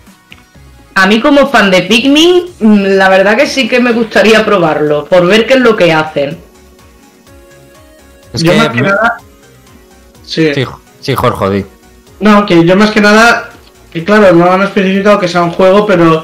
A 0.95 1.07
mí 1.07 1.21
como 1.21 1.47
fan 1.47 1.69
de 1.71 1.83
Pikmin, 1.83 2.45
mm, 2.59 2.83
la 2.97 3.07
verdad 3.09 3.37
que 3.37 3.45
sí 3.47 3.67
que 3.69 3.79
me 3.79 3.91
gustaría 3.93 4.43
probarlo, 4.43 5.05
por 5.05 5.25
ver 5.25 5.45
qué 5.45 5.53
es 5.53 5.59
lo 5.61 5.75
que 5.75 5.93
hacen. 5.93 6.37
Es 8.33 8.41
yo 8.43 8.51
que- 8.51 8.57
más 8.57 8.69
que 8.69 8.81
nada... 8.81 9.17
Sí. 10.25 10.53
Sí, 10.53 10.65
sí, 11.01 11.15
Jorge, 11.15 11.49
di. 11.49 11.65
No, 12.19 12.45
que 12.45 12.63
yo 12.65 12.75
más 12.77 12.91
que 12.91 13.01
nada, 13.01 13.49
que 13.91 14.03
claro, 14.03 14.31
no 14.33 14.51
han 14.51 14.61
especificado 14.63 15.19
que 15.19 15.27
sea 15.27 15.43
un 15.43 15.51
juego, 15.51 15.85
pero 15.85 16.23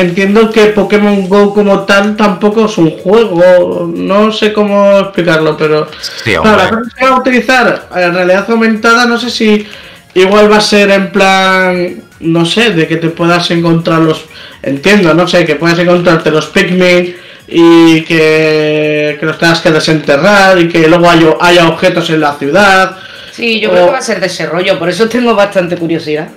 entiendo 0.00 0.50
que 0.50 0.66
Pokémon 0.66 1.28
Go 1.28 1.52
como 1.54 1.80
tal 1.80 2.16
tampoco 2.16 2.66
es 2.66 2.76
un 2.78 2.90
juego. 2.90 3.90
No 3.94 4.30
sé 4.32 4.52
cómo 4.52 4.98
explicarlo, 5.00 5.56
pero 5.56 5.88
Sí, 6.24 6.32
claro, 6.32 6.44
la 6.44 6.50
hombre. 6.64 6.68
cosa 6.68 6.88
es 6.88 6.94
que 6.94 7.04
va 7.04 7.16
a 7.16 7.18
utilizar 7.20 7.88
en 7.96 8.14
realidad 8.14 8.46
aumentada, 8.50 9.06
no 9.06 9.18
sé 9.18 9.30
si 9.30 9.66
igual 10.14 10.50
va 10.50 10.58
a 10.58 10.60
ser 10.60 10.90
en 10.90 11.10
plan, 11.10 12.02
no 12.20 12.44
sé, 12.46 12.70
de 12.70 12.86
que 12.86 12.96
te 12.96 13.08
puedas 13.10 13.50
encontrar 13.50 14.00
los, 14.00 14.24
entiendo, 14.62 15.12
no 15.14 15.26
sé, 15.28 15.44
que 15.44 15.56
puedas 15.56 15.78
encontrarte 15.78 16.30
los 16.30 16.46
Pikmin 16.46 17.14
y 17.48 18.00
que, 18.02 19.16
que 19.20 19.26
los 19.26 19.38
tengas 19.38 19.60
que 19.60 19.70
desenterrar 19.70 20.58
y 20.60 20.68
que 20.68 20.88
luego 20.88 21.08
haya, 21.08 21.28
haya 21.40 21.68
objetos 21.68 22.08
en 22.10 22.20
la 22.20 22.32
ciudad. 22.34 22.96
Sí, 23.32 23.60
yo 23.60 23.68
O- 23.68 23.72
creo 23.72 23.86
que 23.86 23.92
va 23.92 23.98
a 23.98 24.02
ser 24.02 24.18
de 24.20 24.26
ese 24.26 24.46
rollo, 24.46 24.78
por 24.78 24.88
eso 24.88 25.08
tengo 25.08 25.34
bastante 25.34 25.76
curiosidad. 25.76 26.28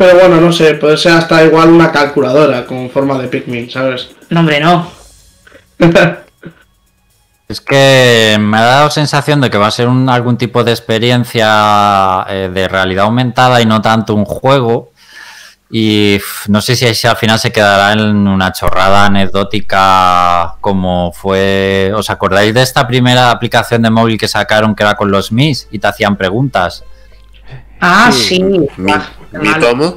Pero 0.00 0.18
bueno, 0.18 0.40
no 0.40 0.50
sé, 0.50 0.76
puede 0.76 0.96
ser 0.96 1.12
hasta 1.12 1.44
igual 1.44 1.68
una 1.68 1.92
calculadora 1.92 2.64
con 2.64 2.88
forma 2.88 3.18
de 3.18 3.28
Pikmin, 3.28 3.70
¿sabes? 3.70 4.08
No, 4.30 4.40
hombre, 4.40 4.58
no. 4.58 4.90
Es 7.48 7.60
que 7.60 8.38
me 8.40 8.56
ha 8.56 8.62
dado 8.62 8.90
sensación 8.90 9.40
de 9.42 9.50
que 9.50 9.58
va 9.58 9.66
a 9.66 9.70
ser 9.72 9.88
un- 9.88 10.08
algún 10.08 10.38
tipo 10.38 10.64
de 10.64 10.70
experiencia 10.70 12.24
eh, 12.30 12.48
de 12.50 12.66
realidad 12.68 13.04
aumentada 13.06 13.60
y 13.60 13.66
no 13.66 13.82
tanto 13.82 14.14
un 14.14 14.24
juego. 14.24 14.92
Y 15.68 16.18
no 16.48 16.62
sé 16.62 16.76
si, 16.76 16.94
si 16.94 17.06
al 17.06 17.16
final 17.16 17.38
se 17.38 17.52
quedará 17.52 17.92
en 17.92 18.00
una 18.28 18.52
chorrada 18.52 19.04
anecdótica 19.04 20.54
como 20.62 21.12
fue... 21.12 21.92
¿Os 21.94 22.08
acordáis 22.08 22.54
de 22.54 22.62
esta 22.62 22.86
primera 22.86 23.30
aplicación 23.32 23.82
de 23.82 23.90
móvil 23.90 24.16
que 24.16 24.28
sacaron 24.28 24.74
que 24.74 24.82
era 24.84 24.94
con 24.94 25.10
los 25.10 25.30
Mis 25.30 25.68
y 25.70 25.78
te 25.78 25.88
hacían 25.88 26.16
preguntas? 26.16 26.84
Ah, 27.80 28.10
Sí. 28.12 28.36
sí. 28.36 28.42
Mi, 28.42 28.92
Ah, 28.92 29.08
qué 29.32 29.38
mi 29.38 29.54
tomo. 29.58 29.96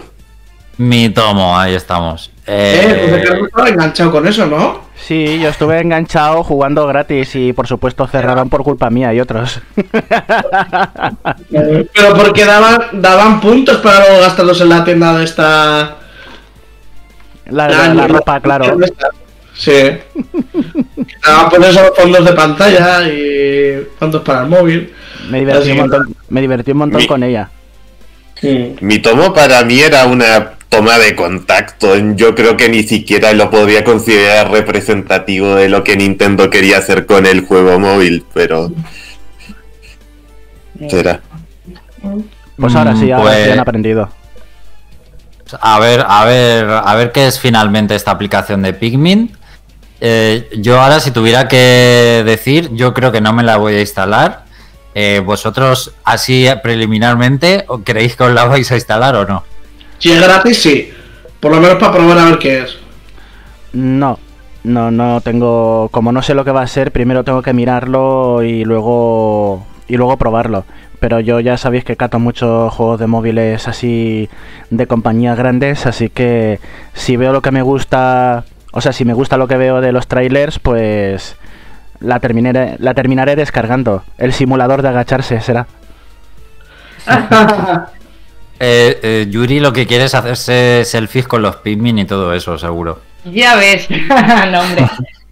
Mi 0.78 1.10
tomo, 1.10 1.58
ahí 1.58 1.76
estamos. 1.76 2.32
Eh, 2.46 2.82
pues 2.84 3.14
Eh, 3.14 3.18
Ricardo 3.20 3.46
estaba 3.46 3.70
enganchado 3.70 4.12
con 4.12 4.28
eso, 4.28 4.46
¿no? 4.48 4.82
Sí, 4.96 5.40
yo 5.40 5.50
estuve 5.50 5.80
enganchado 5.80 6.44
jugando 6.44 6.88
gratis 6.88 7.36
y 7.36 7.54
por 7.54 7.68
supuesto 7.68 8.08
cerraron 8.08 8.50
por 8.50 8.64
culpa 8.64 8.90
mía 8.90 9.14
y 9.14 9.20
otros. 9.22 9.62
Pero 11.50 12.14
porque 12.18 12.46
daban, 12.46 13.02
daban 13.02 13.40
puntos 13.42 13.78
para 13.78 14.00
luego 14.00 14.22
gastarlos 14.22 14.60
en 14.62 14.70
la 14.70 14.84
tienda 14.84 15.18
de 15.18 15.24
esta. 15.26 15.98
La, 17.48 17.68
la- 17.68 17.94
la 17.94 18.08
ropa, 18.08 18.40
claro. 18.40 18.78
Sí. 19.54 19.72
Daban 21.26 21.50
por 21.50 21.64
eso 21.64 21.94
fondos 21.96 22.26
de 22.26 22.34
pantalla 22.34 23.04
y 23.08 23.88
fondos 24.00 24.22
para 24.24 24.42
el 24.42 24.48
móvil. 24.50 24.94
Me 25.30 25.40
divertí 25.40 25.66
un 25.68 25.72
Así 25.72 25.80
montón, 25.82 26.16
me 26.30 26.42
divertí 26.42 26.72
un 26.72 26.78
montón 26.78 27.02
Mi- 27.02 27.08
con 27.08 27.24
ella. 27.24 27.50
Mi 28.82 29.00
tomo 29.00 29.34
para 29.34 29.64
mí 29.64 29.80
era 29.80 30.06
una 30.06 30.52
toma 30.70 30.98
de 30.98 31.16
contacto. 31.16 31.96
Yo 32.16 32.36
creo 32.36 32.58
que 32.58 32.68
ni 32.70 32.84
siquiera 32.84 33.32
lo 33.34 33.50
podría 33.50 33.84
considerar 33.84 34.52
representativo 34.52 35.56
de 35.56 35.70
lo 35.70 35.84
que 35.84 35.96
Nintendo 35.96 36.50
quería 36.50 36.80
hacer 36.80 37.06
con 37.06 37.26
el 37.26 37.42
juego 37.42 37.80
móvil, 37.80 38.26
pero 38.34 38.72
será. 40.90 41.22
Pues 42.58 42.76
ahora 42.76 42.96
sí, 42.96 43.06
Mm, 43.06 43.14
ahora 43.14 43.34
sí 43.36 43.40
pues- 43.44 43.52
han 43.52 43.60
aprendido. 43.60 44.10
A 45.62 45.80
ver, 45.80 46.04
a 46.08 46.26
ver, 46.26 46.68
a 46.70 46.96
ver 46.96 47.12
qué 47.12 47.28
es 47.28 47.40
finalmente 47.40 47.94
esta 47.96 48.12
aplicación 48.12 48.64
de 48.64 48.74
Pikmin. 48.74 49.32
Eh, 50.02 50.50
yo 50.58 50.82
ahora, 50.82 51.00
si 51.00 51.12
tuviera 51.12 51.48
que 51.48 52.24
decir, 52.26 52.72
yo 52.74 52.94
creo 52.94 53.12
que 53.12 53.22
no 53.22 53.34
me 53.34 53.44
la 53.44 53.58
voy 53.58 53.76
a 53.76 53.82
instalar. 53.82 54.46
Eh, 54.96 55.22
¿Vosotros, 55.26 55.94
así 56.04 56.48
preliminarmente, 56.62 57.66
¿o 57.68 57.80
creéis 57.80 58.16
que 58.16 58.24
os 58.24 58.34
la 58.34 58.46
vais 58.46 58.72
a 58.72 58.76
instalar 58.76 59.16
o 59.16 59.26
no? 59.26 59.44
Si 59.98 60.12
es 60.12 60.22
gratis, 60.22 60.62
sí. 60.62 60.92
Por 61.40 61.52
lo 61.52 61.60
menos 61.60 61.78
para 61.78 61.94
probar 61.94 62.18
a 62.20 62.26
ver 62.26 62.38
qué 62.40 62.60
es. 62.60 62.78
No, 63.74 64.20
no, 64.64 64.92
no 64.92 65.20
tengo. 65.22 65.90
Como 65.92 66.12
no 66.12 66.22
sé 66.22 66.36
lo 66.36 66.46
que 66.46 66.52
va 66.52 66.62
a 66.62 66.68
ser, 66.68 66.92
primero 66.92 67.24
tengo 67.24 67.42
que 67.42 67.54
mirarlo 67.54 68.44
y 68.44 68.64
luego. 68.66 69.66
y 69.88 69.98
luego 69.98 70.18
probarlo. 70.18 70.66
Pero 71.00 71.20
yo 71.20 71.40
ya 71.42 71.58
sabéis 71.58 71.84
que 71.84 71.98
cato 71.98 72.18
muchos 72.20 72.74
juegos 72.74 73.00
de 73.00 73.08
móviles 73.08 73.68
así 73.68 74.30
de 74.70 74.88
compañías 74.88 75.38
grandes, 75.38 75.86
así 75.86 76.10
que 76.10 76.60
si 76.94 77.18
veo 77.18 77.34
lo 77.34 77.42
que 77.42 77.52
me 77.52 77.62
gusta, 77.62 78.46
o 78.72 78.80
sea, 78.80 78.94
si 78.94 79.04
me 79.04 79.14
gusta 79.14 79.36
lo 79.38 79.48
que 79.50 79.58
veo 79.58 79.82
de 79.82 79.92
los 79.92 80.08
trailers, 80.08 80.60
pues 80.60 81.36
la 82.00 82.20
terminaré, 82.20 82.76
la 82.80 82.94
terminaré 82.94 83.36
descargando. 83.36 84.04
El 84.18 84.34
simulador 84.34 84.82
de 84.82 84.90
agacharse 84.90 85.42
será. 85.42 85.68
Eh, 88.66 89.00
eh, 89.04 89.26
Yuri 89.30 89.60
lo 89.60 89.74
que 89.74 89.86
quiere 89.86 90.06
es 90.06 90.16
hacerse 90.16 90.84
selfies 90.86 91.28
con 91.28 91.42
los 91.42 91.58
Pikmin 91.58 92.00
y 92.00 92.06
todo 92.06 92.34
eso, 92.34 92.58
seguro. 92.58 93.02
Ya 93.26 93.56
ves, 93.56 93.90
no 94.52 94.62
hombre. 94.62 94.86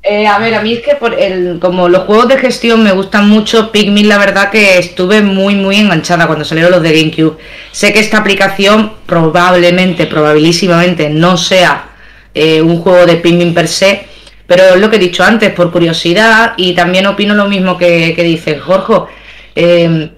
Eh, 0.03 0.25
a 0.25 0.39
ver, 0.39 0.55
a 0.55 0.61
mí 0.63 0.73
es 0.73 0.81
que 0.81 0.95
por 0.95 1.13
el, 1.13 1.59
como 1.59 1.87
los 1.87 2.05
juegos 2.05 2.27
de 2.27 2.39
gestión 2.39 2.83
me 2.83 2.91
gustan 2.91 3.29
mucho, 3.29 3.71
Pikmin 3.71 4.09
la 4.09 4.17
verdad 4.17 4.49
que 4.49 4.79
estuve 4.79 5.21
muy 5.21 5.53
muy 5.53 5.75
enganchada 5.75 6.25
cuando 6.25 6.43
salieron 6.43 6.71
los 6.71 6.81
de 6.81 6.91
GameCube. 6.91 7.37
Sé 7.71 7.93
que 7.93 7.99
esta 7.99 8.17
aplicación 8.17 8.93
probablemente, 9.05 10.07
probabilísimamente 10.07 11.09
no 11.09 11.37
sea 11.37 11.89
eh, 12.33 12.61
un 12.61 12.81
juego 12.81 13.05
de 13.05 13.17
Pikmin 13.17 13.53
per 13.53 13.67
se, 13.67 14.07
pero 14.51 14.75
lo 14.75 14.89
que 14.89 14.97
he 14.97 14.99
dicho 14.99 15.23
antes, 15.23 15.53
por 15.53 15.71
curiosidad, 15.71 16.55
y 16.57 16.73
también 16.73 17.07
opino 17.07 17.33
lo 17.35 17.47
mismo 17.47 17.77
que, 17.77 18.11
que 18.13 18.23
dice 18.23 18.59
Jorge, 18.59 19.09
eh, 19.55 20.09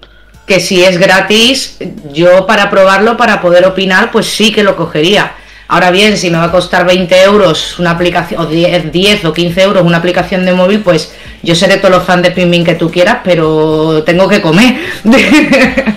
que 0.44 0.58
si 0.58 0.82
es 0.82 0.98
gratis, 0.98 1.78
yo 2.12 2.44
para 2.44 2.68
probarlo, 2.68 3.16
para 3.16 3.40
poder 3.40 3.64
opinar, 3.64 4.10
pues 4.10 4.26
sí 4.26 4.50
que 4.50 4.64
lo 4.64 4.74
cogería. 4.74 5.34
Ahora 5.68 5.92
bien, 5.92 6.16
si 6.16 6.30
me 6.30 6.38
va 6.38 6.46
a 6.46 6.50
costar 6.50 6.84
20 6.84 7.22
euros 7.22 7.78
una 7.78 7.92
aplicación, 7.92 8.40
o 8.40 8.46
10, 8.46 8.90
10 8.90 9.24
o 9.24 9.32
15 9.32 9.62
euros 9.62 9.84
una 9.84 9.98
aplicación 9.98 10.44
de 10.44 10.52
móvil, 10.52 10.80
pues 10.80 11.14
yo 11.44 11.54
seré 11.54 11.76
todos 11.76 11.94
los 11.94 12.02
fans 12.02 12.24
de 12.24 12.32
Pikmin 12.32 12.64
que 12.64 12.74
tú 12.74 12.90
quieras, 12.90 13.18
pero 13.22 14.02
tengo 14.02 14.28
que 14.28 14.42
comer. 14.42 14.74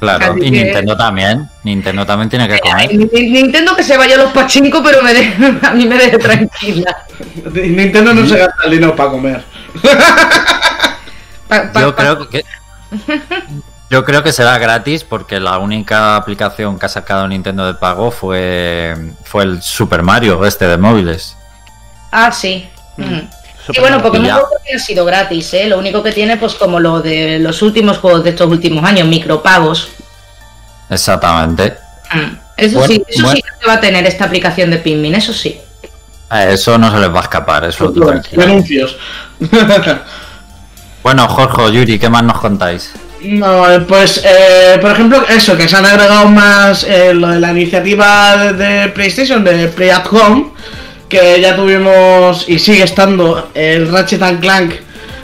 Claro, 0.00 0.32
Así 0.32 0.40
y 0.46 0.50
que- 0.50 0.64
Nintendo 0.64 0.96
también. 0.96 1.48
Nintendo 1.62 2.06
también 2.06 2.28
tiene 2.30 2.48
que 2.48 2.58
comer. 2.58 2.88
Ni- 2.94 3.04
ni- 3.04 3.30
Nintendo 3.30 3.76
que 3.76 3.82
se 3.84 3.96
vaya 3.98 4.14
a 4.14 4.18
los 4.18 4.32
pachinko, 4.32 4.82
pero 4.82 5.02
me 5.02 5.12
de- 5.14 5.58
a 5.62 5.70
mí 5.72 5.86
me 5.86 5.96
deje 5.96 6.16
tranquila. 6.18 6.96
Nintendo 7.52 8.14
no 8.14 8.26
se 8.26 8.38
gasta 8.38 8.64
el 8.64 8.70
dinero 8.70 8.96
para 8.96 9.10
comer. 9.10 9.44
Pa- 11.48 11.72
pa- 11.72 11.80
Yo 11.80 11.94
pa- 11.94 12.02
creo 12.02 12.28
que. 12.28 12.44
Yo 13.90 14.04
creo 14.04 14.22
que 14.22 14.32
será 14.32 14.56
gratis 14.58 15.02
porque 15.02 15.40
la 15.40 15.58
única 15.58 16.14
aplicación 16.14 16.78
que 16.78 16.86
ha 16.86 16.88
sacado 16.88 17.26
Nintendo 17.26 17.66
de 17.66 17.74
pago 17.74 18.12
fue, 18.12 18.94
fue 19.24 19.42
el 19.42 19.60
Super 19.62 20.04
Mario, 20.04 20.44
este 20.46 20.68
de 20.68 20.78
móviles. 20.78 21.36
Ah, 22.12 22.30
sí. 22.30 22.68
Mm. 22.96 23.22
Y 23.72 23.80
bueno. 23.80 24.02
Pokémon 24.02 24.26
Ya. 24.26 24.38
Go 24.38 24.46
ha 24.74 24.78
sido 24.78 25.04
gratis, 25.04 25.54
¿eh? 25.54 25.66
Lo 25.66 25.78
único 25.78 26.02
que 26.02 26.12
tiene, 26.12 26.36
pues 26.36 26.54
como 26.54 26.80
lo 26.80 27.00
de 27.00 27.38
los 27.38 27.62
últimos 27.62 27.98
juegos 27.98 28.24
de 28.24 28.30
estos 28.30 28.48
últimos 28.48 28.84
años, 28.84 29.06
micropagos. 29.08 29.88
Exactamente. 30.88 31.74
Mm. 32.12 32.36
Eso 32.56 32.78
Bueno, 32.78 32.94
sí, 32.94 33.02
eso 33.08 33.22
bueno. 33.22 33.36
sí 33.36 33.42
que 33.42 33.66
va 33.66 33.74
a 33.74 33.80
tener 33.80 34.06
esta 34.06 34.24
aplicación 34.24 34.70
de 34.70 34.78
Pikmin, 34.78 35.14
eso 35.14 35.32
sí. 35.32 35.58
A 36.28 36.44
eso 36.44 36.78
no 36.78 36.90
se 36.92 36.98
les 36.98 37.12
va 37.12 37.20
a 37.20 37.22
escapar, 37.22 37.64
eso 37.64 37.90
tú 37.90 38.00
tranquilo. 38.00 38.42
Anuncios. 38.42 38.96
Bueno, 41.02 41.26
Jorge, 41.28 41.72
Yuri, 41.72 41.98
¿qué 41.98 42.10
más 42.10 42.22
nos 42.22 42.38
contáis? 42.38 42.92
No, 43.22 43.64
pues, 43.88 44.22
eh, 44.24 44.78
por 44.80 44.90
ejemplo, 44.92 45.24
eso, 45.28 45.56
que 45.56 45.66
se 45.68 45.76
han 45.76 45.86
agregado 45.86 46.28
más 46.28 46.84
eh, 46.84 47.14
lo 47.14 47.28
de 47.28 47.40
la 47.40 47.52
iniciativa 47.52 48.36
de, 48.36 48.52
de 48.52 48.88
PlayStation, 48.88 49.42
de 49.42 49.68
Play 49.68 49.88
at 49.90 50.06
Home, 50.10 50.52
que 51.10 51.40
ya 51.40 51.56
tuvimos 51.56 52.48
y 52.48 52.58
sigue 52.58 52.84
estando 52.84 53.50
el 53.52 53.90
Ratchet 53.90 54.22
and 54.22 54.40
Clank, 54.40 54.72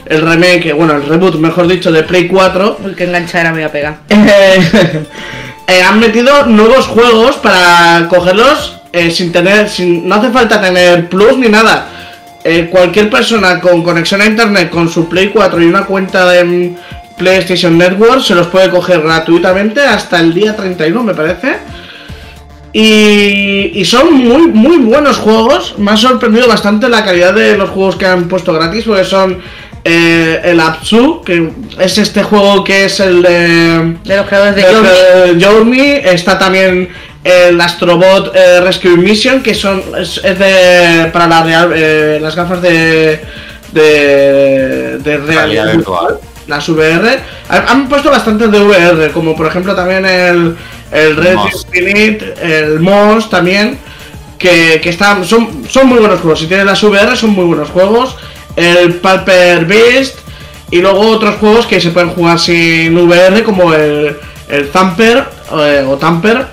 el 0.05 0.21
remake, 0.21 0.73
bueno, 0.73 0.93
el 0.93 1.07
reboot, 1.07 1.35
mejor 1.35 1.67
dicho, 1.67 1.91
de 1.91 2.03
Play 2.03 2.27
4. 2.27 2.81
Uy, 2.83 2.93
qué 2.93 3.05
enganchadera 3.05 3.51
me 3.51 3.59
voy 3.59 3.63
a 3.63 3.71
pegar. 3.71 3.97
Eh, 4.09 5.79
eh, 5.79 5.81
han 5.81 5.99
metido 5.99 6.45
nuevos 6.45 6.87
juegos 6.87 7.35
para 7.37 8.07
cogerlos 8.07 8.79
eh, 8.93 9.11
sin 9.11 9.31
tener, 9.31 9.67
sin, 9.69 10.07
no 10.07 10.15
hace 10.15 10.29
falta 10.29 10.61
tener 10.61 11.09
plus 11.09 11.37
ni 11.37 11.49
nada. 11.49 11.87
Eh, 12.43 12.69
cualquier 12.71 13.09
persona 13.09 13.59
con 13.59 13.83
conexión 13.83 14.21
a 14.21 14.25
internet 14.25 14.69
con 14.69 14.89
su 14.89 15.09
Play 15.09 15.29
4 15.29 15.61
y 15.61 15.65
una 15.65 15.85
cuenta 15.85 16.25
de 16.29 16.73
PlayStation 17.17 17.77
Network 17.77 18.21
se 18.21 18.35
los 18.35 18.47
puede 18.47 18.69
coger 18.69 19.01
gratuitamente 19.01 19.81
hasta 19.81 20.19
el 20.19 20.33
día 20.33 20.55
31 20.55 21.03
me 21.03 21.13
parece. 21.13 21.57
Y, 22.73 23.71
y 23.79 23.85
son 23.85 24.13
muy 24.13 24.47
muy 24.47 24.77
buenos 24.77 25.17
juegos. 25.17 25.75
Me 25.77 25.91
ha 25.91 25.97
sorprendido 25.97 26.47
bastante 26.47 26.89
la 26.89 27.03
calidad 27.03 27.33
de 27.33 27.57
los 27.57 27.69
juegos 27.69 27.95
que 27.95 28.05
han 28.05 28.27
puesto 28.27 28.53
gratis 28.53 28.83
porque 28.85 29.03
son 29.03 29.39
eh, 29.83 30.41
el 30.43 30.59
Apsu, 30.59 31.21
que 31.25 31.49
es 31.79 31.97
este 31.97 32.23
juego 32.23 32.63
que 32.63 32.85
es 32.85 32.99
el 32.99 33.21
de 33.23 33.95
De 34.03 34.17
los 34.17 34.27
creadores 34.27 34.55
de 34.55 35.33
de- 35.33 35.43
Journey. 35.45 36.01
Está 36.03 36.37
también 36.37 36.89
el 37.23 37.59
Astrobot 37.59 38.33
eh, 38.35 38.59
Rescue 38.61 38.97
Mission, 38.97 39.41
que 39.41 39.53
son 39.55 39.81
es, 39.97 40.19
es 40.23 40.37
de 40.37 41.09
para 41.11 41.27
la 41.27 41.43
real, 41.43 41.71
eh, 41.75 42.19
las 42.21 42.35
gafas 42.35 42.61
de 42.61 43.21
de, 43.71 44.97
de 44.99 45.17
realidad 45.17 45.35
Realidad 45.35 45.71
virtual. 45.75 46.17
las 46.47 46.67
VR. 46.69 47.19
Han, 47.49 47.63
han 47.67 47.89
puesto 47.89 48.09
bastantes 48.09 48.51
de 48.51 48.59
VR, 48.59 49.11
como 49.11 49.35
por 49.35 49.47
ejemplo 49.47 49.73
también 49.75 50.05
el, 50.05 50.55
el 50.91 51.15
Red. 51.15 51.35
Infinite, 51.53 52.33
el 52.41 52.79
Moss 52.79 53.29
también, 53.29 53.77
que, 54.37 54.79
que 54.81 54.89
están, 54.89 55.25
son, 55.25 55.63
son 55.67 55.87
muy 55.87 55.99
buenos 55.99 56.19
juegos. 56.19 56.39
Si 56.39 56.47
tienes 56.47 56.65
las 56.65 56.81
VR 56.83 57.15
son 57.15 57.31
muy 57.31 57.45
buenos 57.45 57.69
juegos. 57.69 58.15
El 58.55 58.95
Palper 58.95 59.65
Beast 59.65 60.17
y 60.71 60.81
luego 60.81 60.99
otros 60.99 61.35
juegos 61.35 61.65
que 61.65 61.79
se 61.79 61.91
pueden 61.91 62.09
jugar 62.09 62.39
sin 62.39 62.97
VR, 62.97 63.43
como 63.43 63.73
el, 63.73 64.17
el 64.49 64.69
Thumper 64.69 65.25
eh, 65.59 65.85
o 65.87 65.95
Tamper 65.97 66.47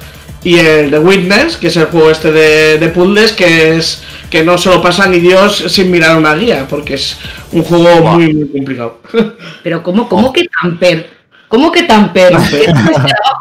y 0.44 0.58
el 0.58 0.90
The 0.90 0.98
Witness, 0.98 1.56
que 1.56 1.68
es 1.68 1.76
el 1.76 1.86
juego 1.86 2.10
este 2.10 2.30
de, 2.30 2.78
de 2.78 2.88
puzzles 2.88 3.32
que 3.32 3.76
es 3.76 4.02
que 4.30 4.44
no 4.44 4.58
se 4.58 4.68
lo 4.68 4.82
pasa 4.82 5.06
ni 5.06 5.20
Dios 5.20 5.64
sin 5.68 5.90
mirar 5.90 6.16
una 6.16 6.34
guía, 6.34 6.66
porque 6.68 6.94
es 6.94 7.16
un 7.52 7.62
juego 7.62 8.02
muy, 8.02 8.34
muy 8.34 8.48
complicado. 8.48 8.98
Pero 9.62 9.82
¿cómo, 9.82 10.08
cómo 10.08 10.32
que 10.32 10.48
tamper? 10.60 11.13
¿Cómo 11.54 11.70
que 11.70 11.84
tamper? 11.84 12.32
Es 12.32 12.66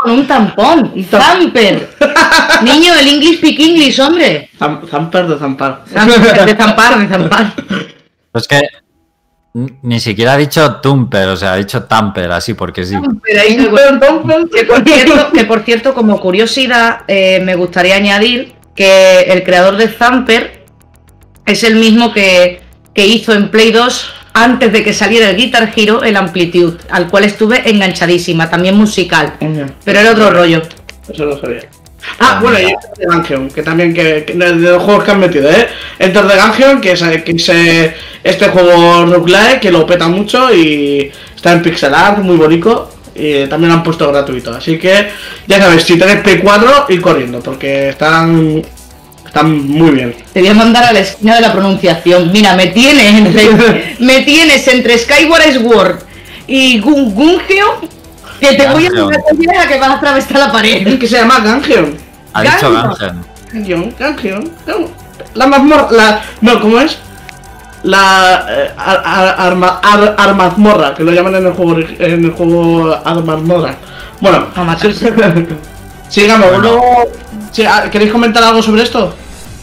con 0.04 0.12
un 0.12 0.28
tampón. 0.28 0.94
Tamper. 1.10 1.90
Niño, 2.62 2.94
el 2.94 3.08
English 3.08 3.38
speak 3.40 3.60
English, 3.60 4.00
hombre. 4.00 4.52
Zam- 4.60 4.88
Zamper 4.88 5.26
de 5.26 5.40
zampar. 5.40 5.84
De 5.86 6.56
zampar, 6.56 7.00
de 7.00 7.08
zampar. 7.08 7.54
Pues 8.32 8.48
que 8.48 8.62
ni 9.82 10.00
siquiera 10.00 10.34
ha 10.34 10.38
dicho 10.38 10.76
Tumper, 10.76 11.28
o 11.30 11.36
sea, 11.38 11.54
ha 11.54 11.56
dicho 11.56 11.86
Tamper, 11.86 12.32
así 12.32 12.54
porque 12.54 12.86
sí. 12.86 12.94
Tamper, 13.02 13.40
ahí 13.40 13.58
me 13.58 13.64
Zamper, 13.66 14.10
Zamper. 14.10 14.50
Que 14.52 14.64
por 14.66 14.84
cierto, 14.84 15.32
que 15.34 15.46
por 15.46 15.60
cierto 15.62 15.94
como 15.96 16.20
curiosidad, 16.20 17.02
eh, 17.08 17.40
me 17.44 17.56
gustaría 17.56 17.96
añadir 17.96 18.54
que 18.76 19.22
el 19.22 19.42
creador 19.44 19.78
de 19.78 19.88
Zamper 19.88 20.66
es 21.48 21.64
el 21.64 21.78
mismo 21.78 22.14
que, 22.14 22.62
que 22.94 23.08
hizo 23.08 23.34
en 23.34 23.50
Play 23.50 23.72
2 23.72 24.14
antes 24.34 24.72
de 24.72 24.84
que 24.84 24.94
saliera 24.94 25.30
el 25.30 25.38
Guitar 25.38 25.72
Hero, 25.76 26.04
el 26.04 26.16
Amplitude, 26.16 26.78
al 26.90 27.08
cual 27.08 27.26
estuve 27.26 27.70
enganchadísima, 27.70 28.50
también 28.50 28.76
musical, 28.76 29.34
pero 29.84 30.00
era 30.00 30.12
otro 30.12 30.32
rollo. 30.32 30.62
Eso 31.12 31.26
no 31.26 31.40
sabía. 31.40 31.62
Ah, 32.20 32.40
bueno, 32.42 32.60
y 32.60 32.74
the 32.98 33.06
Gungeon, 33.06 33.50
que 33.50 33.64
también 33.64 33.94
que, 33.94 34.26
que 34.26 34.34
de 34.34 34.72
los 34.72 34.84
juegos 34.84 35.04
que 35.04 35.12
han 35.12 35.20
metido, 35.20 35.50
¿eh? 35.50 35.68
Enter 36.00 36.28
the 36.28 36.36
Gungeon, 36.36 36.82
que 36.82 36.92
es, 36.92 37.02
que 37.02 37.32
es 37.32 37.52
este 38.24 38.48
juego 38.50 39.06
roguelike 39.06 39.60
que 39.60 39.72
lo 39.72 39.86
peta 39.86 40.08
mucho 40.08 40.54
y 40.54 41.12
está 41.36 41.54
en 41.54 41.62
pixel 41.62 41.94
art, 41.94 42.20
muy 42.20 42.38
bonito. 42.38 42.90
Y 43.16 43.46
también 43.46 43.70
lo 43.70 43.76
han 43.76 43.84
puesto 43.84 44.12
gratuito. 44.12 44.52
Así 44.52 44.80
que, 44.80 45.10
ya 45.48 45.60
sabes, 45.60 45.84
si 45.84 45.98
tenéis 45.98 46.22
Play 46.22 46.40
4, 46.40 46.86
ir 46.90 47.02
corriendo, 47.02 47.42
porque 47.42 47.90
están, 47.90 48.64
están 49.34 49.68
muy 49.68 49.90
bien. 49.92 50.16
Te 50.32 50.42
voy 50.42 50.50
a 50.50 50.54
mandar 50.54 50.84
a 50.84 50.94
la 50.94 51.00
esquina 51.00 51.34
de 51.36 51.42
la 51.42 51.52
pronunciación. 51.52 52.32
Mira, 52.32 52.56
me 52.56 52.68
tienes 52.68 53.14
entre, 53.16 53.96
me 54.00 54.22
tienes 54.22 54.68
entre 54.68 54.96
Skyward 55.00 55.54
Sword 55.54 55.96
y 56.46 56.80
Gun 56.80 57.16
Gungeon, 57.16 57.90
que 58.40 58.54
te 58.54 58.68
voy 58.68 58.86
a 58.86 58.90
decir 58.92 59.50
a 59.58 59.68
que 59.68 59.80
vas 59.80 59.90
a 59.90 59.94
atravesar 59.94 60.38
la 60.38 60.46
Es 60.46 60.52
pared. 60.52 61.00
que 61.00 61.08
se 61.08 61.18
llama 61.18 61.40
Gungeon. 61.40 61.98
Ha 62.34 62.44
dicho. 62.44 62.70
Gungeon, 63.52 63.96
Gungeon. 64.00 64.52
Gun- 64.68 64.88
La 65.34 65.48
mazmorra. 65.48 65.88
La, 65.92 66.22
no, 66.42 66.60
¿cómo 66.62 66.80
es? 66.80 67.00
La 67.82 68.46
eh, 68.50 68.70
ar- 68.78 69.02
ar- 69.04 69.36
arma, 69.40 69.80
ar- 69.82 70.16
armazmorra, 70.18 70.94
que 70.94 71.04
lo 71.04 71.12
llaman 71.12 71.36
en 71.36 71.48
el 71.48 71.54
juego 71.54 71.80
en 71.80 72.24
el 72.26 72.32
juego 72.32 72.96
armazmorra. 73.04 73.76
Bueno. 74.22 74.46
sigamos. 76.10 76.48
Bueno. 76.50 76.62
luego- 76.64 77.12
ah, 77.68 77.84
¿Queréis 77.92 78.12
comentar 78.12 78.44
algo 78.44 78.62
sobre 78.62 78.84
esto? 78.84 79.14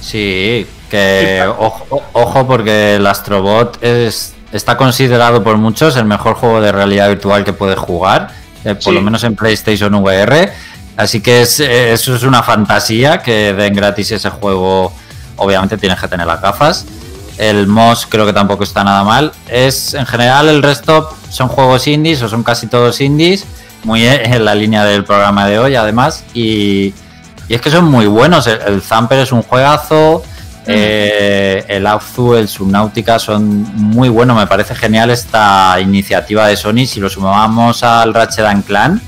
Sí, 0.01 0.67
Que 0.91 1.45
ojo, 1.59 2.03
ojo 2.15 2.47
porque 2.49 2.97
el 2.97 3.07
Astrobot 3.07 3.79
es, 3.81 4.35
está 4.51 4.77
considerado 4.77 5.45
por 5.45 5.57
muchos 5.57 5.95
el 5.97 6.05
mejor 6.05 6.35
juego 6.35 6.61
de 6.61 6.73
realidad 6.73 7.09
virtual 7.09 7.45
que 7.45 7.53
puedes 7.53 7.79
jugar, 7.79 8.31
eh, 8.65 8.75
por 8.75 8.83
Sí. 8.83 8.91
lo 8.93 9.01
menos 9.01 9.23
en 9.23 9.37
PlayStation 9.37 9.95
VR. 9.95 10.51
Así 10.97 11.21
que 11.21 11.43
es, 11.43 11.61
eh, 11.61 11.93
eso 11.93 12.17
es 12.17 12.25
una 12.25 12.43
fantasía 12.43 13.23
que 13.23 13.53
den 13.53 13.73
gratis 13.75 14.11
ese 14.11 14.31
juego. 14.31 14.93
Obviamente 15.37 15.79
tienes 15.79 16.01
que 16.01 16.09
tener 16.09 16.27
las 16.27 16.41
gafas. 16.43 16.85
El 17.39 17.69
MOS 17.69 18.07
creo 18.07 18.27
que 18.27 18.33
tampoco 18.33 18.65
está 18.65 18.83
nada 18.83 19.05
mal. 19.05 19.31
Es 19.49 19.95
en 19.95 20.05
general 20.07 20.49
el 20.49 20.61
resto 20.61 21.09
son 21.31 21.47
juegos 21.49 21.87
indies 21.87 22.21
o 22.23 22.29
son 22.29 22.43
casi 22.43 22.67
todos 22.67 23.01
indies, 23.01 23.47
muy 23.85 24.05
en 24.07 24.45
la 24.45 24.55
línea 24.55 24.85
del 24.85 25.05
programa 25.05 25.47
de 25.47 25.59
hoy 25.59 25.75
además. 25.77 26.25
Y, 26.35 26.95
y 27.49 27.55
es 27.55 27.61
que 27.61 27.71
son 27.71 27.85
muy 27.87 28.07
buenos. 28.07 28.47
El, 28.47 28.61
el 28.67 28.83
Zamper 28.83 29.19
es 29.21 29.33
un 29.33 29.43
juegazo. 29.43 30.23
eh, 30.67 31.65
el 31.69 31.87
Abzu, 31.87 32.35
el 32.35 32.47
Subnautica 32.49 33.19
son 33.19 33.63
muy 33.75 34.09
buenos. 34.09 34.37
Me 34.37 34.47
parece 34.47 34.75
genial 34.75 35.11
esta 35.11 35.79
iniciativa 35.81 36.47
de 36.47 36.57
Sony. 36.57 36.87
Si 36.87 37.01
lo 37.01 37.09
sumamos 37.09 37.83
al 37.83 38.15
Ratchet 38.15 38.45
and 38.45 38.65
Clan, 38.65 39.01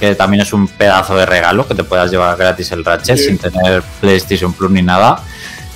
que 0.00 0.14
también 0.14 0.42
es 0.42 0.52
un 0.52 0.66
pedazo 0.68 1.16
de 1.16 1.26
regalo 1.26 1.66
que 1.66 1.74
te 1.74 1.84
puedas 1.84 2.10
llevar 2.10 2.36
gratis 2.36 2.72
el 2.72 2.84
Ratchet 2.84 3.18
Sí. 3.18 3.24
sin 3.26 3.38
tener 3.38 3.82
PlayStation 4.00 4.52
Plus 4.52 4.70
ni 4.70 4.82
nada. 4.82 5.18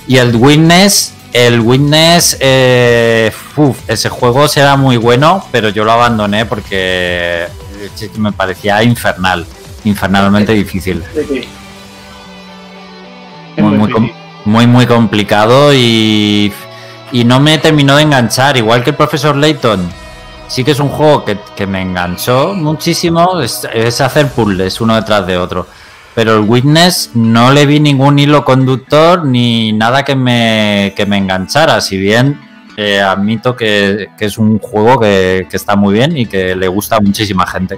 Y 0.07 0.17
el 0.17 0.35
Witness, 0.35 1.13
el 1.33 1.59
Witness, 1.59 2.37
eh, 2.39 3.31
uf, 3.55 3.77
ese 3.87 4.09
juego 4.09 4.47
será 4.47 4.75
muy 4.77 4.97
bueno, 4.97 5.45
pero 5.51 5.69
yo 5.69 5.83
lo 5.83 5.91
abandoné 5.91 6.45
porque 6.47 7.47
me 8.17 8.31
parecía 8.31 8.83
infernal, 8.83 9.45
infernalmente 9.83 10.53
difícil. 10.53 11.03
Muy, 14.45 14.67
muy, 14.67 14.85
complicado 14.85 15.73
y, 15.73 16.51
y 17.11 17.23
no 17.23 17.39
me 17.39 17.57
terminó 17.57 17.97
de 17.97 18.03
enganchar, 18.03 18.57
igual 18.57 18.83
que 18.83 18.91
el 18.91 18.95
profesor 18.95 19.35
Layton. 19.35 19.89
Sí 20.47 20.63
que 20.63 20.71
es 20.71 20.79
un 20.79 20.89
juego 20.89 21.25
que, 21.25 21.37
que 21.55 21.67
me 21.67 21.81
enganchó 21.81 22.53
muchísimo, 22.55 23.39
es, 23.41 23.67
es 23.71 24.01
hacer 24.01 24.29
puzzles 24.29 24.81
uno 24.81 24.95
detrás 24.95 25.27
de 25.27 25.37
otro. 25.37 25.67
Pero 26.15 26.37
el 26.37 26.49
Witness 26.49 27.11
no 27.13 27.51
le 27.51 27.65
vi 27.65 27.79
ningún 27.79 28.17
hilo 28.17 28.43
conductor 28.43 29.23
ni 29.25 29.71
nada 29.73 30.03
que 30.03 30.15
me, 30.15 30.93
que 30.95 31.05
me 31.05 31.17
enganchara, 31.17 31.81
si 31.81 31.97
bien 31.97 32.48
eh, 32.81 33.01
admito 33.01 33.57
que, 33.57 34.07
que 34.17 34.25
es 34.25 34.37
un 34.37 34.57
juego 34.57 35.01
que, 35.01 35.47
que 35.49 35.57
está 35.57 35.75
muy 35.75 35.93
bien 35.93 36.15
y 36.15 36.25
que 36.27 36.55
le 36.55 36.69
gusta 36.69 36.95
a 36.95 37.01
muchísima 37.01 37.45
gente. 37.45 37.77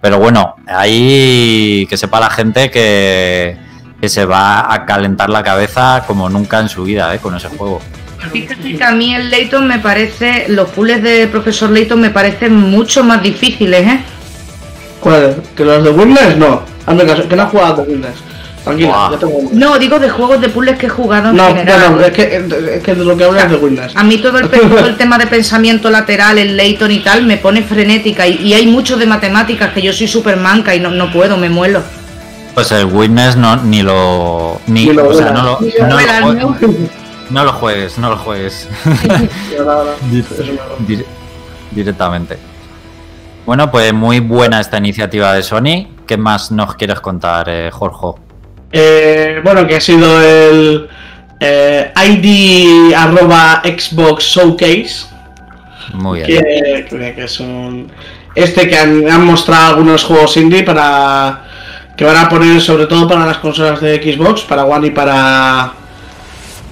Pero 0.00 0.18
bueno, 0.18 0.56
ahí 0.66 1.86
que 1.90 1.98
sepa 1.98 2.18
la 2.20 2.30
gente 2.30 2.70
que, 2.70 3.58
que 4.00 4.08
se 4.08 4.24
va 4.24 4.72
a 4.72 4.86
calentar 4.86 5.28
la 5.28 5.42
cabeza 5.42 6.04
como 6.06 6.30
nunca 6.30 6.58
en 6.58 6.70
su 6.70 6.84
vida 6.84 7.14
eh, 7.14 7.18
con 7.18 7.36
ese 7.36 7.48
juego. 7.48 7.82
Fíjate 8.32 8.76
que 8.78 8.84
a 8.84 8.92
mí 8.92 9.14
el 9.14 9.30
Layton 9.30 9.66
me 9.68 9.78
parece, 9.78 10.46
los 10.48 10.70
puzzles 10.70 11.02
de 11.02 11.26
profesor 11.26 11.68
Layton 11.70 12.00
me 12.00 12.08
parecen 12.08 12.54
mucho 12.56 13.04
más 13.04 13.22
difíciles, 13.22 13.86
¿eh? 13.86 14.00
¿Cuál? 15.00 15.42
¿Que 15.54 15.64
los 15.66 15.84
de 15.84 15.90
Witness? 15.90 16.38
No. 16.38 16.62
Caso, 16.86 17.28
que 17.28 17.36
no 17.36 17.42
has 17.42 17.50
jugado 17.50 17.82
de 17.82 17.92
Witness. 17.92 18.16
Tranquila, 18.64 18.88
Buah. 18.90 19.10
ya 19.12 19.18
tengo 19.18 19.32
uno. 19.38 19.50
No, 19.52 19.78
digo 19.78 19.98
de 19.98 20.10
juegos 20.10 20.40
de 20.40 20.48
puzzles 20.50 20.78
que 20.78 20.86
he 20.86 20.90
jugado 20.90 21.30
en 21.30 21.36
No, 21.36 21.46
general. 21.46 21.80
no, 21.92 21.96
no, 21.96 22.04
es 22.04 22.12
que, 22.12 22.36
es 22.76 22.82
que 22.82 22.94
de 22.94 23.04
lo 23.04 23.16
que 23.16 23.24
hablas 23.24 23.50
de 23.50 23.56
Witness. 23.56 23.96
A 23.96 24.04
mí 24.04 24.18
todo 24.18 24.38
el, 24.38 24.48
pe- 24.48 24.58
todo 24.68 24.86
el 24.86 24.96
tema 24.96 25.16
de 25.18 25.26
pensamiento 25.26 25.88
lateral, 25.90 26.36
el 26.38 26.56
Layton 26.56 26.90
y 26.90 26.98
tal, 27.00 27.24
me 27.24 27.38
pone 27.38 27.62
frenética. 27.62 28.26
Y, 28.26 28.36
y 28.36 28.52
hay 28.54 28.66
mucho 28.66 28.96
de 28.98 29.06
matemáticas 29.06 29.72
que 29.72 29.80
yo 29.80 29.92
soy 29.92 30.08
súper 30.08 30.36
manca 30.36 30.74
y 30.74 30.80
no, 30.80 30.90
no 30.90 31.10
puedo, 31.10 31.36
me 31.38 31.48
muelo. 31.48 31.82
Pues 32.54 32.70
el 32.72 32.84
Witness 32.86 33.36
no, 33.36 33.56
ni 33.56 33.82
lo. 33.82 34.60
Ni, 34.66 34.86
Ni 34.86 34.92
lo 34.92 35.08
o 35.08 35.14
sea, 35.14 35.30
no 35.30 35.42
lo, 35.42 35.58
Ni 35.60 35.70
lo 35.70 35.86
no 35.86 37.44
lo 37.44 37.52
no 37.52 37.52
juegues, 37.60 37.96
no 37.98 38.10
lo 38.10 38.16
juegues. 38.18 38.68
Dire- 40.86 41.04
directamente. 41.70 42.36
Bueno, 43.46 43.70
pues 43.70 43.92
muy 43.94 44.20
buena 44.20 44.60
esta 44.60 44.78
iniciativa 44.78 45.32
de 45.32 45.42
Sony. 45.42 45.86
¿Qué 46.06 46.16
más 46.16 46.50
nos 46.50 46.74
quieres 46.74 47.00
contar, 47.00 47.48
eh, 47.48 47.70
Jorge? 47.72 48.20
Eh, 48.72 49.40
bueno, 49.42 49.66
que 49.66 49.76
ha 49.76 49.80
sido 49.80 50.20
el 50.22 50.88
eh, 51.40 51.92
ID 51.96 52.94
arroba 52.94 53.62
Xbox 53.64 54.24
Showcase. 54.24 55.06
Muy 55.94 56.22
bien. 56.22 56.44
que, 56.88 57.14
que- 57.16 57.24
es 57.24 57.40
un 57.40 57.90
este 58.34 58.68
que 58.68 58.78
han, 58.78 59.10
han 59.10 59.24
mostrado 59.24 59.70
algunos 59.74 60.04
juegos 60.04 60.36
indie 60.36 60.62
para 60.62 61.44
que 61.96 62.04
van 62.04 62.16
a 62.16 62.28
poner 62.28 62.60
sobre 62.60 62.86
todo 62.86 63.08
para 63.08 63.26
las 63.26 63.38
consolas 63.38 63.80
de 63.80 63.96
Xbox, 64.00 64.42
para 64.42 64.64
One 64.64 64.86
y 64.86 64.90
para 64.90 65.72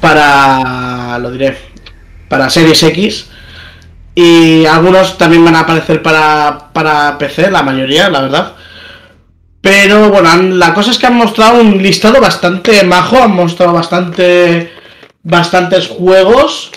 para 0.01 1.19
lo 1.19 1.31
diré, 1.31 1.57
para 2.29 2.49
Series 2.51 2.83
X. 2.83 3.31
Y 4.15 4.67
algunos 4.67 5.17
también 5.19 5.45
van 5.45 5.55
a 5.57 5.61
aparecer 5.61 6.03
para, 6.03 6.71
para 6.73 7.17
PC, 7.19 7.51
la 7.51 7.63
mayoría, 7.63 8.09
la 8.09 8.21
verdad. 8.23 8.53
Pero 9.61 10.09
bueno, 10.11 10.37
la 10.55 10.73
cosa 10.73 10.91
es 10.93 10.99
que 10.99 11.07
han 11.07 11.17
mostrado 11.17 11.61
un 11.61 11.83
listado 11.83 12.21
bastante 12.21 12.83
majo, 12.85 13.23
han 13.23 13.33
mostrado 13.35 13.73
bastante 13.73 14.71
bastantes 15.23 15.89
juegos. 15.89 16.71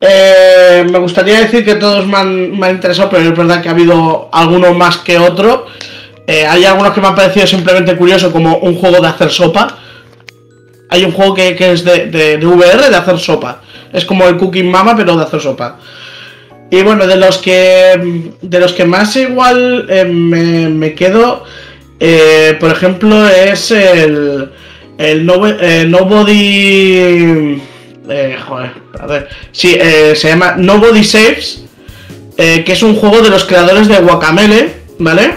Eh, 0.00 0.84
me 0.90 0.98
gustaría 0.98 1.40
decir 1.40 1.64
que 1.64 1.76
todos 1.76 2.06
me 2.06 2.16
han, 2.18 2.58
me 2.58 2.66
han 2.66 2.74
interesado, 2.76 3.08
pero 3.08 3.22
es 3.30 3.36
verdad 3.36 3.62
que 3.62 3.68
ha 3.68 3.72
habido 3.72 4.28
alguno 4.32 4.74
más 4.74 4.98
que 4.98 5.16
otro. 5.18 5.66
Eh, 6.26 6.46
hay 6.46 6.64
algunos 6.64 6.92
que 6.92 7.00
me 7.00 7.08
han 7.08 7.14
parecido 7.14 7.46
simplemente 7.46 7.96
curioso, 7.96 8.30
como 8.30 8.58
un 8.58 8.74
juego 8.76 9.00
de 9.00 9.08
hacer 9.08 9.30
sopa. 9.30 9.78
Hay 10.90 11.04
un 11.04 11.12
juego 11.12 11.34
que, 11.34 11.56
que 11.56 11.72
es 11.72 11.84
de, 11.84 12.06
de- 12.06 12.36
de 12.36 12.46
VR 12.46 12.90
de 12.90 12.96
hacer 12.96 13.18
sopa. 13.18 13.62
Es 13.92 14.04
como 14.04 14.28
el 14.28 14.36
Cooking 14.36 14.70
Mama, 14.70 14.94
pero 14.96 15.16
de 15.16 15.22
hacer 15.24 15.40
sopa. 15.40 15.78
Y 16.70 16.82
bueno, 16.82 17.06
de 17.06 17.16
los 17.16 17.38
que 17.38 18.30
de 18.40 18.60
los 18.60 18.72
que 18.72 18.84
más 18.84 19.14
igual 19.16 19.86
eh, 19.88 20.04
me, 20.04 20.68
me 20.68 20.94
quedo, 20.94 21.44
eh, 22.04 22.56
por 22.58 22.70
ejemplo, 22.72 23.28
es 23.28 23.70
el, 23.70 24.50
el 24.98 25.24
No- 25.24 25.46
eh, 25.46 25.84
Nobody. 25.86 27.60
eh, 28.08 28.36
joder, 28.44 28.70
a 28.98 29.06
ver. 29.06 29.28
Sí, 29.52 29.76
eh, 29.80 30.14
se 30.16 30.28
llama 30.28 30.54
Nobody 30.58 31.04
Saves, 31.04 31.64
que 32.36 32.64
es 32.72 32.82
un 32.82 32.96
juego 32.96 33.20
de 33.22 33.30
los 33.30 33.44
creadores 33.44 33.86
de 33.86 33.98
Guacamele, 34.00 34.70
¿vale? 34.98 35.34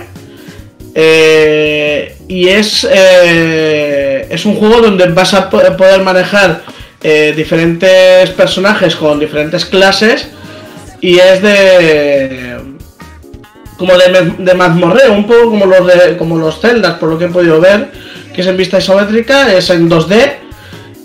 Y 2.27 2.47
es, 2.47 2.83
es 2.83 4.45
un 4.45 4.55
juego 4.55 4.81
donde 4.81 5.07
vas 5.09 5.33
a 5.35 5.49
po- 5.49 5.61
poder 5.77 6.01
manejar 6.01 6.63
diferentes 7.35 8.31
personajes 8.31 8.95
con 8.95 9.19
diferentes 9.19 9.65
clases 9.65 10.27
y 11.01 11.19
es 11.19 11.41
de 11.43 12.57
como 13.77 13.93
de, 13.97 14.33
de 14.37 14.53
mazmorreo, 14.53 15.13
un 15.13 15.27
poco 15.27 15.49
como 15.49 15.65
los 15.65 15.85
de 15.87 16.17
como 16.17 16.37
los 16.37 16.59
celdas, 16.59 16.97
por 16.97 17.09
lo 17.09 17.17
que 17.17 17.25
he 17.25 17.29
podido 17.29 17.59
ver, 17.59 17.91
que 18.33 18.41
es 18.41 18.47
en 18.47 18.57
vista 18.57 18.77
isométrica, 18.77 19.53
es 19.53 19.69
en 19.69 19.89
2D 19.89 20.33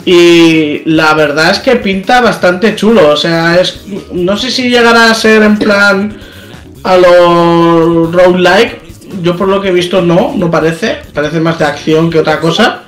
y 0.05 0.83
la 0.87 1.15
verdad 1.15 1.51
es 1.51 1.59
que 1.59 1.77
pinta 1.77 2.21
bastante 2.21 2.75
chulo, 2.75 3.09
o 3.09 3.17
sea, 3.17 3.61
es 3.61 3.83
no 4.13 4.37
sé 4.37 4.51
si 4.51 4.71
llegará 4.71 5.11
a 5.11 5.15
ser 5.15 5.43
en 5.43 5.59
plan 5.59 6.17
a 6.83 6.97
los 6.97 8.13
roguelike, 8.13 8.81
yo 9.23 9.37
por 9.37 9.49
lo 9.49 9.61
que 9.61 9.69
he 9.69 9.73
visto 9.73 10.01
no, 10.01 10.33
no 10.37 10.51
parece, 10.51 10.99
parece 11.13 11.41
más 11.41 11.59
de 11.59 11.65
acción 11.65 12.11
que 12.11 12.19
otra 12.19 12.41
cosa. 12.41 12.83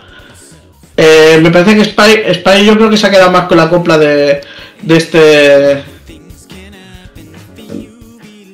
Eh, 0.96 1.38
me 1.42 1.50
parece 1.50 1.74
que 1.74 1.84
Spy, 1.84 2.34
Spy 2.34 2.64
yo 2.64 2.76
creo 2.76 2.90
que 2.90 2.96
se 2.96 3.06
ha 3.06 3.10
quedado 3.10 3.30
más 3.30 3.46
con 3.46 3.56
la 3.56 3.68
copla 3.68 3.98
de, 3.98 4.40
de 4.82 4.96
este... 4.96 5.91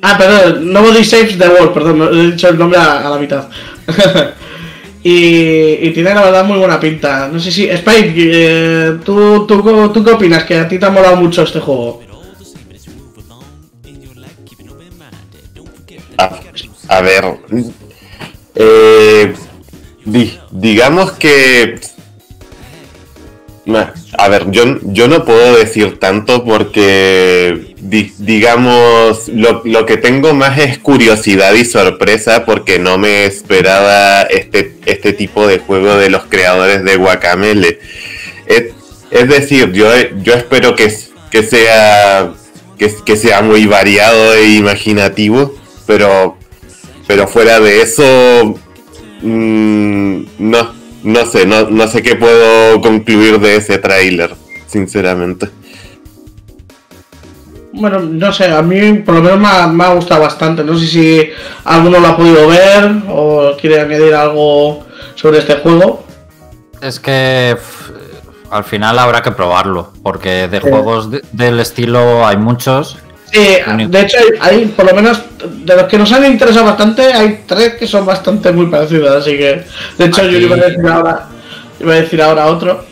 Ah, 0.01 0.17
perdón, 0.17 0.71
Nobody 0.71 1.03
Saves 1.03 1.37
the 1.37 1.47
World, 1.49 1.73
perdón, 1.73 2.09
he 2.13 2.31
dicho 2.31 2.47
el 2.47 2.57
nombre 2.57 2.79
a, 2.79 3.09
la 3.09 3.17
mitad. 3.17 3.49
y, 5.03 5.73
y 5.87 5.91
tiene 5.93 6.13
la 6.13 6.23
verdad 6.23 6.45
muy 6.45 6.57
buena 6.57 6.79
pinta. 6.79 7.27
No 7.27 7.39
sé 7.39 7.51
si... 7.51 7.67
Spy, 7.67 8.13
eh, 8.15 8.97
¿tú, 9.03 9.45
tú, 9.45 9.89
¿tú 9.93 10.03
qué 10.03 10.11
opinas? 10.11 10.45
Que 10.45 10.57
a 10.57 10.67
ti 10.67 10.79
te 10.79 10.85
ha 10.85 10.89
molado 10.89 11.17
mucho 11.17 11.43
este 11.43 11.59
juego. 11.59 12.01
A, 16.87 17.01
ver. 17.01 17.23
eh, 18.55 19.33
di- 20.05 20.37
digamos 20.51 21.13
que. 21.13 21.79
A 24.17 24.27
ver, 24.29 24.49
yo, 24.51 24.79
yo 24.83 25.07
no 25.07 25.23
puedo 25.25 25.55
decir 25.55 25.99
tanto 25.99 26.43
porque, 26.43 27.75
di- 27.79 28.11
digamos, 28.17 29.27
lo, 29.29 29.61
lo 29.65 29.85
que 29.85 29.97
tengo 29.97 30.33
más 30.33 30.57
es 30.57 30.79
curiosidad 30.79 31.53
y 31.53 31.65
sorpresa 31.65 32.45
porque 32.45 32.79
no 32.79 32.97
me 32.97 33.25
esperaba 33.25 34.23
este, 34.23 34.75
este 34.85 35.13
tipo 35.13 35.45
de 35.47 35.59
juego 35.59 35.95
de 35.97 36.09
los 36.09 36.25
creadores 36.25 36.83
de 36.83 36.95
Guacamele. 36.95 37.79
Es, 39.11 39.27
decir, 39.29 39.71
yo, 39.71 39.87
yo 40.23 40.33
espero 40.33 40.75
que, 40.75 40.93
que 41.31 41.43
sea 41.43 42.33
que, 42.77 43.17
sea 43.17 43.41
muy 43.41 43.65
variado 43.65 44.33
e 44.35 44.51
imaginativo, 44.53 45.53
pero, 45.85 46.37
pero 47.07 47.27
fuera 47.27 47.59
de 47.59 47.81
eso, 47.81 48.55
mm, 49.21 50.21
no, 50.39 50.78
no 51.03 51.25
sé, 51.25 51.45
no, 51.45 51.69
no 51.69 51.87
sé 51.87 52.01
qué 52.03 52.15
puedo 52.15 52.79
concluir 52.81 53.39
de 53.39 53.55
ese 53.57 53.77
tráiler. 53.77 54.35
sinceramente. 54.67 55.49
Bueno, 57.71 57.99
no 57.99 58.33
sé, 58.33 58.45
a 58.51 58.61
mí 58.61 58.93
por 59.05 59.15
lo 59.15 59.21
menos 59.21 59.39
me 59.39 59.47
ha, 59.47 59.67
me 59.67 59.83
ha 59.83 59.93
gustado 59.93 60.21
bastante. 60.21 60.63
No 60.63 60.77
sé 60.77 60.87
si 60.87 61.29
alguno 61.65 61.99
lo 61.99 62.07
ha 62.07 62.17
podido 62.17 62.47
ver 62.47 62.91
o 63.09 63.55
quiere 63.59 63.79
añadir 63.81 64.13
algo 64.15 64.85
sobre 65.15 65.39
este 65.39 65.55
juego. 65.55 66.03
Es 66.81 66.99
que 66.99 67.55
al 68.49 68.63
final 68.63 68.97
habrá 68.97 69.21
que 69.21 69.31
probarlo, 69.31 69.93
porque 70.03 70.47
de 70.47 70.59
juegos 70.59 71.11
de- 71.11 71.21
del 71.31 71.59
estilo 71.59 72.25
hay 72.25 72.37
muchos. 72.37 72.97
Sí, 73.31 73.57
de 73.87 74.01
hecho 74.01 74.17
hay, 74.41 74.57
hay, 74.59 74.65
por 74.65 74.85
lo 74.87 74.95
menos 74.95 75.21
de 75.47 75.75
los 75.75 75.83
que 75.85 75.97
nos 75.97 76.11
han 76.11 76.25
interesado 76.25 76.65
bastante, 76.65 77.01
hay 77.13 77.43
tres 77.47 77.75
que 77.75 77.87
son 77.87 78.05
bastante 78.05 78.51
muy 78.51 78.67
parecidos, 78.67 79.09
así 79.15 79.37
que 79.37 79.63
de 79.97 80.05
hecho 80.05 80.27
yo 80.27 80.37
iba 80.37 80.55
a 80.55 80.59
decir 80.59 80.87
ahora, 80.87 81.27
iba 81.79 81.93
a 81.93 81.95
decir 81.95 82.21
ahora 82.21 82.47
otro. 82.47 82.85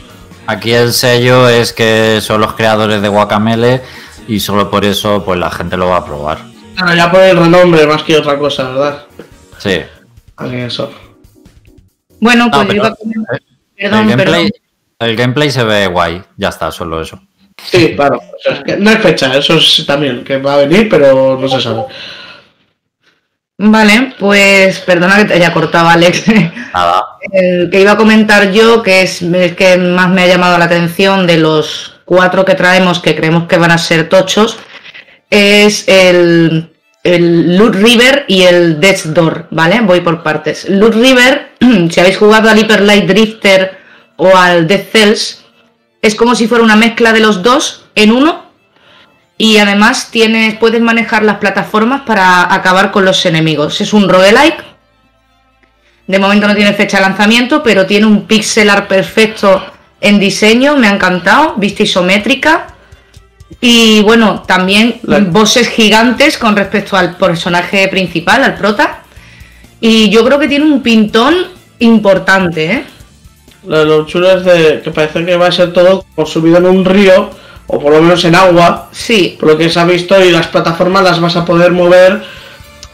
Aquí 0.47 0.71
el 0.71 0.93
sello 0.93 1.49
es 1.49 1.73
que 1.73 2.19
son 2.21 2.39
los 2.41 2.53
creadores 2.53 3.01
de 3.01 3.09
Guacamele 3.09 3.81
y 4.27 4.39
solo 4.39 4.71
por 4.71 4.85
eso 4.85 5.23
pues 5.25 5.37
la 5.39 5.51
gente 5.51 5.75
lo 5.77 5.87
va 5.89 5.97
a 5.97 6.05
probar. 6.05 6.39
Claro, 6.75 6.95
ya 6.95 7.11
por 7.11 7.21
el 7.21 7.37
renombre 7.37 7.85
más 7.87 8.03
que 8.03 8.17
otra 8.17 8.37
cosa, 8.37 8.69
¿verdad? 8.69 9.03
Sí. 9.57 9.81
Así 10.37 10.51
que 10.51 10.65
eso. 10.67 10.91
Bueno, 12.19 12.45
No, 12.45 12.51
pues 12.51 12.61
yo 12.63 12.67
pero- 12.67 12.75
iba 12.83 12.87
a 12.87 12.95
comentar- 12.95 13.41
el, 13.75 13.89
Perdón, 13.89 14.07
gameplay, 14.09 14.43
perdón. 14.51 15.09
el 15.11 15.15
gameplay 15.15 15.51
se 15.51 15.63
ve 15.63 15.87
guay, 15.87 16.23
ya 16.37 16.49
está, 16.49 16.71
solo 16.71 17.01
eso. 17.01 17.19
Sí, 17.63 17.93
claro. 17.95 18.17
o 18.17 18.37
sea, 18.41 18.53
es 18.53 18.63
que 18.63 18.77
no 18.77 18.89
hay 18.89 18.97
fecha, 18.97 19.35
eso 19.37 19.55
es 19.55 19.83
también, 19.85 20.23
que 20.23 20.37
va 20.37 20.53
a 20.53 20.57
venir, 20.57 20.87
pero 20.89 21.37
no 21.39 21.47
se 21.49 21.59
sabe. 21.59 21.83
Vale, 23.59 24.13
pues 24.19 24.79
perdona 24.81 25.17
que 25.17 25.25
te 25.25 25.33
haya 25.33 25.51
cortado, 25.51 25.89
Alex. 25.89 26.25
Nada. 26.73 27.05
El 27.31 27.69
que 27.71 27.81
iba 27.81 27.93
a 27.93 27.97
comentar 27.97 28.51
yo, 28.51 28.83
que 28.83 29.01
es 29.01 29.21
el 29.23 29.55
que 29.55 29.77
más 29.77 30.09
me 30.09 30.23
ha 30.23 30.27
llamado 30.27 30.57
la 30.59 30.65
atención 30.65 31.25
de 31.25 31.37
los 31.37 31.95
cuatro 32.05 32.45
que 32.45 32.53
traemos, 32.53 32.99
que 32.99 33.15
creemos 33.15 33.47
que 33.47 33.57
van 33.57 33.71
a 33.71 33.79
ser 33.79 34.09
tochos, 34.09 34.57
es 35.31 35.87
el, 35.87 36.71
el 37.03 37.57
Loot 37.57 37.75
River 37.75 38.25
y 38.27 38.43
el 38.43 38.79
Death's 38.79 39.13
Door, 39.13 39.47
¿vale? 39.49 39.81
Voy 39.81 40.01
por 40.01 40.21
partes. 40.21 40.69
Loot 40.69 40.93
River, 40.93 41.49
si 41.89 41.99
habéis 41.99 42.17
jugado 42.17 42.49
al 42.49 42.59
Hyper 42.59 42.81
Light 42.81 43.05
Drifter 43.05 43.77
o 44.17 44.37
al 44.37 44.67
Death 44.67 44.91
Cells, 44.91 45.45
es 46.03 46.13
como 46.13 46.35
si 46.35 46.47
fuera 46.47 46.63
una 46.63 46.75
mezcla 46.75 47.11
de 47.11 47.21
los 47.21 47.41
dos 47.41 47.85
en 47.95 48.11
uno. 48.11 48.46
Y 49.37 49.57
además 49.57 50.09
tienes, 50.09 50.55
puedes 50.55 50.81
manejar 50.81 51.23
las 51.23 51.37
plataformas 51.37 52.01
para 52.01 52.51
acabar 52.53 52.91
con 52.91 53.05
los 53.05 53.25
enemigos. 53.25 53.79
Es 53.81 53.93
un 53.93 54.09
roguelike 54.09 54.63
de 56.07 56.19
momento 56.19 56.47
no 56.47 56.55
tiene 56.55 56.73
fecha 56.73 56.97
de 56.97 57.03
lanzamiento, 57.03 57.61
pero 57.61 57.85
tiene 57.85 58.05
un 58.05 58.25
pixel 58.25 58.69
art 58.69 58.87
perfecto 58.87 59.61
en 59.99 60.19
diseño, 60.19 60.77
me 60.77 60.87
ha 60.87 60.93
encantado, 60.93 61.55
vista 61.57 61.83
isométrica. 61.83 62.67
Y 63.59 64.01
bueno, 64.03 64.43
también 64.47 64.99
La- 65.03 65.19
bosses 65.19 65.67
gigantes 65.67 66.37
con 66.37 66.55
respecto 66.55 66.95
al 66.95 67.17
personaje 67.17 67.87
principal, 67.89 68.43
al 68.43 68.55
prota. 68.55 69.03
Y 69.81 70.09
yo 70.09 70.23
creo 70.25 70.39
que 70.39 70.47
tiene 70.47 70.65
un 70.65 70.81
pintón 70.81 71.35
importante, 71.79 72.71
¿eh? 72.71 72.83
Lo 73.65 74.05
chulo 74.05 74.31
es 74.31 74.45
de 74.45 74.81
que 74.81 74.91
parece 74.91 75.25
que 75.25 75.35
va 75.35 75.47
a 75.47 75.51
ser 75.51 75.73
todo 75.73 76.05
como 76.15 76.25
subido 76.25 76.57
en 76.57 76.67
un 76.67 76.85
río, 76.85 77.31
o 77.67 77.79
por 77.79 77.91
lo 77.93 78.01
menos 78.01 78.23
en 78.25 78.35
agua, 78.35 78.89
Sí, 78.91 79.35
por 79.39 79.49
lo 79.49 79.57
que 79.57 79.69
se 79.69 79.79
ha 79.79 79.85
visto, 79.85 80.23
y 80.23 80.31
las 80.31 80.47
plataformas 80.47 81.03
las 81.03 81.19
vas 81.19 81.35
a 81.35 81.45
poder 81.45 81.71
mover 81.71 82.23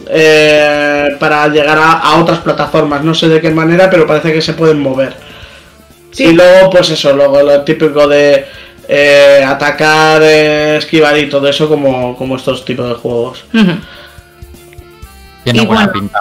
eh, 0.08 1.10
para 1.20 1.48
llegar 1.48 1.78
a, 1.78 1.92
a 2.00 2.18
otras 2.22 2.40
plataformas. 2.40 3.04
No 3.04 3.14
sé 3.14 3.30
de 3.30 3.40
qué 3.42 3.52
manera, 3.52 3.90
pero 3.90 4.06
parece 4.08 4.34
que 4.34 4.42
se 4.42 4.54
pueden 4.54 4.80
mover. 4.80 5.16
sí. 6.12 6.26
Y 6.26 6.34
luego, 6.34 6.70
pues 6.70 6.90
eso, 6.90 7.14
luego 7.14 7.42
lo 7.42 7.62
típico 7.64 8.08
de 8.08 8.46
eh, 8.88 9.44
atacar, 9.48 10.22
eh, 10.24 10.78
esquivar 10.78 11.18
y 11.18 11.30
todo 11.30 11.48
eso, 11.48 11.70
como, 11.70 12.16
como 12.18 12.36
estos 12.36 12.66
tipos 12.66 12.88
de 12.90 12.96
juegos. 12.96 13.46
Ujú. 13.54 13.72
Tiene 15.44 15.64
Y 15.64 15.66
buena 15.66 15.86
bueno. 15.86 15.94
pinta. 15.94 16.20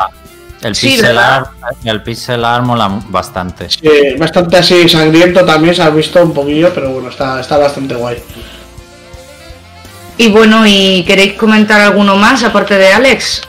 El 0.62 0.75
Sí, 0.77 0.88
pixel 0.90 1.07
¿verdad? 1.07 1.35
art, 1.38 1.51
el 1.85 2.03
pixel 2.03 2.44
art 2.44 2.64
mola 2.64 3.01
bastante. 3.09 3.68
Sí, 3.68 3.81
bastante 4.18 4.57
así 4.59 4.88
sangriento 4.88 5.44
también 5.44 5.75
se 5.75 5.83
ha 5.83 5.90
visto 5.90 6.22
un 6.22 6.33
poquillo, 6.33 6.72
pero 6.72 6.90
bueno, 6.90 7.09
está, 7.09 7.40
está 7.40 7.59
bastante 7.59 7.94
guay. 7.96 8.18
Y 10.18 10.29
bueno, 10.31 10.64
¿y 10.66 11.05
queréis 11.05 11.33
comentar 11.35 11.81
alguno 11.81 12.14
más 12.16 12.44
aparte 12.44 12.77
de 12.79 12.92
Alex? 12.92 13.42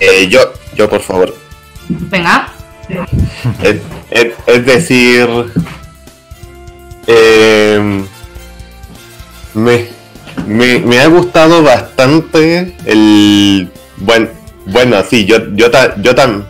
Eh, 0.00 0.28
yo, 0.28 0.52
yo 0.74 0.88
por 0.88 1.00
favor. 1.00 1.34
Venga. 1.88 2.48
Es, 3.62 3.76
es- 4.10 4.32
es 4.46 4.66
decir, 4.66 5.28
eh, 7.06 8.04
me, 9.54 9.86
me, 10.46 10.78
me 10.80 11.00
ha 11.00 11.06
gustado 11.06 11.62
bastante 11.62 12.76
el... 12.84 13.70
Bueno, 13.98 14.28
bueno 14.66 15.02
sí, 15.08 15.24
yo, 15.24 15.38
yo, 15.54 15.70
yo, 16.02 16.14
tam- 16.14 16.44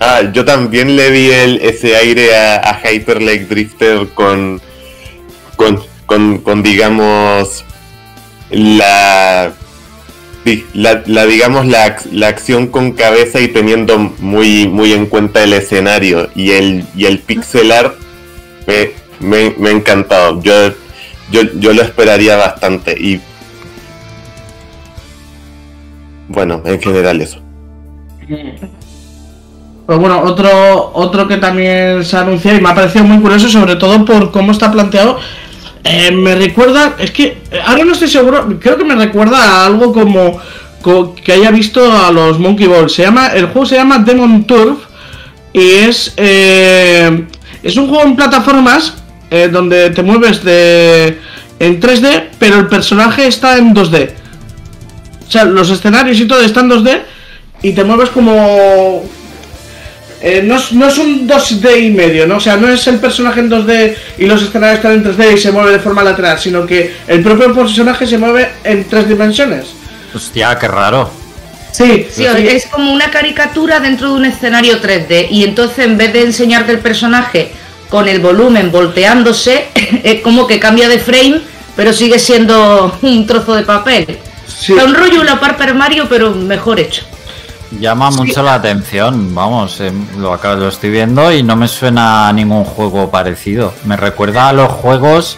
ah, 0.00 0.22
yo 0.32 0.44
también 0.44 0.96
le 0.96 1.10
vi 1.10 1.30
el, 1.30 1.56
ese 1.62 1.96
aire 1.96 2.36
a, 2.36 2.56
a 2.56 2.80
Hyper 2.80 3.22
Lake 3.22 3.46
Drifter 3.46 4.08
con, 4.14 4.60
con, 5.56 6.38
con, 6.38 6.62
digamos, 6.62 7.64
la... 8.50 9.52
La, 10.74 11.02
la, 11.06 11.26
digamos 11.26 11.66
la, 11.66 11.96
la 12.12 12.28
acción 12.28 12.68
con 12.68 12.92
cabeza 12.92 13.40
y 13.40 13.48
teniendo 13.48 13.98
muy 13.98 14.68
muy 14.68 14.92
en 14.92 15.06
cuenta 15.06 15.42
el 15.42 15.52
escenario 15.52 16.30
y 16.36 16.52
el 16.52 16.84
y 16.94 17.06
el 17.06 17.18
pixel 17.18 17.72
art 17.72 17.96
me, 18.68 18.92
me, 19.18 19.54
me 19.58 19.70
ha 19.70 19.72
encantado 19.72 20.40
yo, 20.44 20.72
yo 21.32 21.42
yo 21.56 21.72
lo 21.72 21.82
esperaría 21.82 22.36
bastante 22.36 22.92
y 22.92 23.20
bueno 26.28 26.62
en 26.64 26.80
general 26.80 27.20
eso 27.20 27.40
Pues 29.86 29.98
bueno, 30.00 30.20
otro, 30.22 30.90
otro 30.94 31.28
que 31.28 31.36
también 31.36 32.04
se 32.04 32.16
ha 32.16 32.22
anunciado 32.22 32.58
y 32.58 32.60
me 32.60 32.68
ha 32.70 32.74
parecido 32.74 33.04
muy 33.04 33.20
curioso, 33.20 33.48
sobre 33.48 33.76
todo 33.76 34.04
por 34.04 34.32
cómo 34.32 34.50
está 34.50 34.72
planteado. 34.72 35.18
eh, 35.84 36.10
me 36.10 36.34
recuerda, 36.34 36.96
es 36.98 37.12
que 37.12 37.38
eh, 37.52 37.60
ahora 37.64 37.84
no 37.84 37.92
estoy 37.92 38.08
seguro, 38.08 38.58
creo 38.58 38.76
que 38.76 38.84
me 38.84 38.96
recuerda 38.96 39.38
a 39.38 39.66
algo 39.66 39.92
como, 39.92 40.40
co- 40.82 41.14
que 41.14 41.32
haya 41.32 41.52
visto 41.52 41.80
a 41.92 42.10
los 42.10 42.40
Monkey 42.40 42.66
Ball. 42.66 42.90
Se 42.90 43.02
llama, 43.02 43.28
el 43.28 43.46
juego 43.46 43.64
se 43.64 43.76
llama 43.76 43.98
Demon 44.00 44.42
Turf 44.44 44.78
y 45.52 45.74
es, 45.74 46.12
eh, 46.16 47.24
es 47.62 47.76
un 47.76 47.86
juego 47.88 48.02
en 48.04 48.16
plataformas 48.16 48.94
donde 49.52 49.90
te 49.90 50.02
mueves 50.02 50.42
de 50.42 51.18
en 51.60 51.80
3D, 51.80 52.30
pero 52.40 52.56
el 52.58 52.66
personaje 52.66 53.26
está 53.28 53.56
en 53.58 53.72
2D. 53.74 54.10
O 55.26 55.30
sea, 55.30 55.44
los 55.44 55.70
escenarios 55.70 56.18
y 56.20 56.26
todo 56.26 56.40
están 56.40 56.70
en 56.70 56.84
2D 56.84 57.02
y 57.62 57.72
te 57.72 57.84
mueves 57.84 58.10
como 58.10 59.04
eh, 60.20 60.42
no, 60.42 60.56
es, 60.56 60.72
no 60.72 60.86
es 60.88 60.98
un 60.98 61.28
2D 61.28 61.84
y 61.84 61.90
medio, 61.90 62.26
¿no? 62.26 62.36
O 62.36 62.40
sea, 62.40 62.56
no 62.56 62.68
es 62.68 62.86
el 62.86 62.98
personaje 62.98 63.40
en 63.40 63.50
2D 63.50 63.94
y 64.18 64.26
los 64.26 64.42
escenarios 64.42 64.78
están 64.78 64.92
en 64.92 65.04
3D 65.04 65.34
y 65.34 65.38
se 65.38 65.52
mueve 65.52 65.72
de 65.72 65.78
forma 65.78 66.02
lateral, 66.02 66.38
sino 66.38 66.66
que 66.66 66.94
el 67.06 67.22
propio 67.22 67.54
personaje 67.54 68.06
se 68.06 68.16
mueve 68.16 68.50
en 68.64 68.84
tres 68.84 69.08
dimensiones. 69.08 69.66
Hostia, 70.14 70.56
qué 70.58 70.68
raro. 70.68 71.10
Sí, 71.72 72.06
Sí, 72.10 72.24
es 72.24 72.66
como 72.66 72.90
una 72.90 73.10
caricatura 73.10 73.80
dentro 73.80 74.08
de 74.08 74.14
un 74.14 74.24
escenario 74.24 74.80
3D 74.80 75.28
y 75.30 75.44
entonces 75.44 75.80
en 75.80 75.98
vez 75.98 76.12
de 76.14 76.22
enseñarte 76.22 76.72
el 76.72 76.78
personaje 76.78 77.50
con 77.90 78.08
el 78.08 78.20
volumen 78.20 78.72
volteándose, 78.72 79.66
es 80.02 80.22
como 80.22 80.46
que 80.46 80.58
cambia 80.58 80.88
de 80.88 80.98
frame, 80.98 81.42
pero 81.76 81.92
sigue 81.92 82.18
siendo 82.18 82.98
un 83.02 83.26
trozo 83.26 83.54
de 83.54 83.62
papel. 83.64 84.18
Sí. 84.46 84.72
Un 84.72 84.94
rollo 84.94 85.22
la 85.24 85.38
Paper 85.38 85.74
Mario, 85.74 86.06
pero 86.08 86.30
mejor 86.32 86.80
hecho. 86.80 87.02
Llama 87.80 88.10
mucho 88.10 88.42
la 88.44 88.54
atención, 88.54 89.34
vamos, 89.34 89.80
eh, 89.80 89.92
lo, 90.18 90.32
acabo, 90.32 90.54
lo 90.56 90.68
estoy 90.68 90.90
viendo 90.90 91.32
y 91.32 91.42
no 91.42 91.56
me 91.56 91.66
suena 91.66 92.28
a 92.28 92.32
ningún 92.32 92.64
juego 92.64 93.10
parecido. 93.10 93.74
Me 93.84 93.96
recuerda 93.96 94.48
a 94.48 94.52
los 94.52 94.70
juegos, 94.70 95.36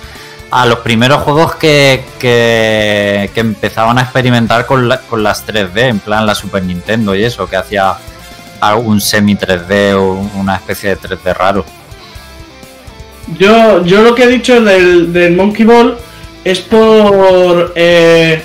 a 0.51 0.67
los 0.67 0.81
primeros 0.81 1.23
juegos 1.23 1.55
que, 1.57 2.05
que, 2.19 3.31
que 3.33 3.41
empezaban 3.41 3.99
a 3.99 4.03
experimentar 4.03 4.67
con, 4.67 4.89
la- 4.89 5.01
con 5.01 5.23
las 5.23 5.47
3D, 5.47 5.79
en 5.89 5.99
plan 6.01 6.27
la 6.27 6.35
Super 6.35 6.63
Nintendo 6.63 7.15
y 7.15 7.25
eso, 7.25 7.49
que 7.49 7.57
hacía 7.57 7.97
algún 8.61 9.01
semi 9.01 9.35
3D 9.35 9.95
o 9.95 10.13
una 10.39 10.57
especie 10.57 10.91
de 10.91 10.99
3D 10.99 11.35
raro. 11.35 11.65
Yo, 13.39 13.85
yo 13.85 14.03
lo 14.03 14.15
que 14.15 14.25
he 14.25 14.29
dicho 14.29 14.61
del, 14.61 15.13
del 15.13 15.35
Monkey 15.37 15.65
Ball 15.67 15.97
es 16.45 16.61
por. 16.61 17.73
eh, 17.75 18.43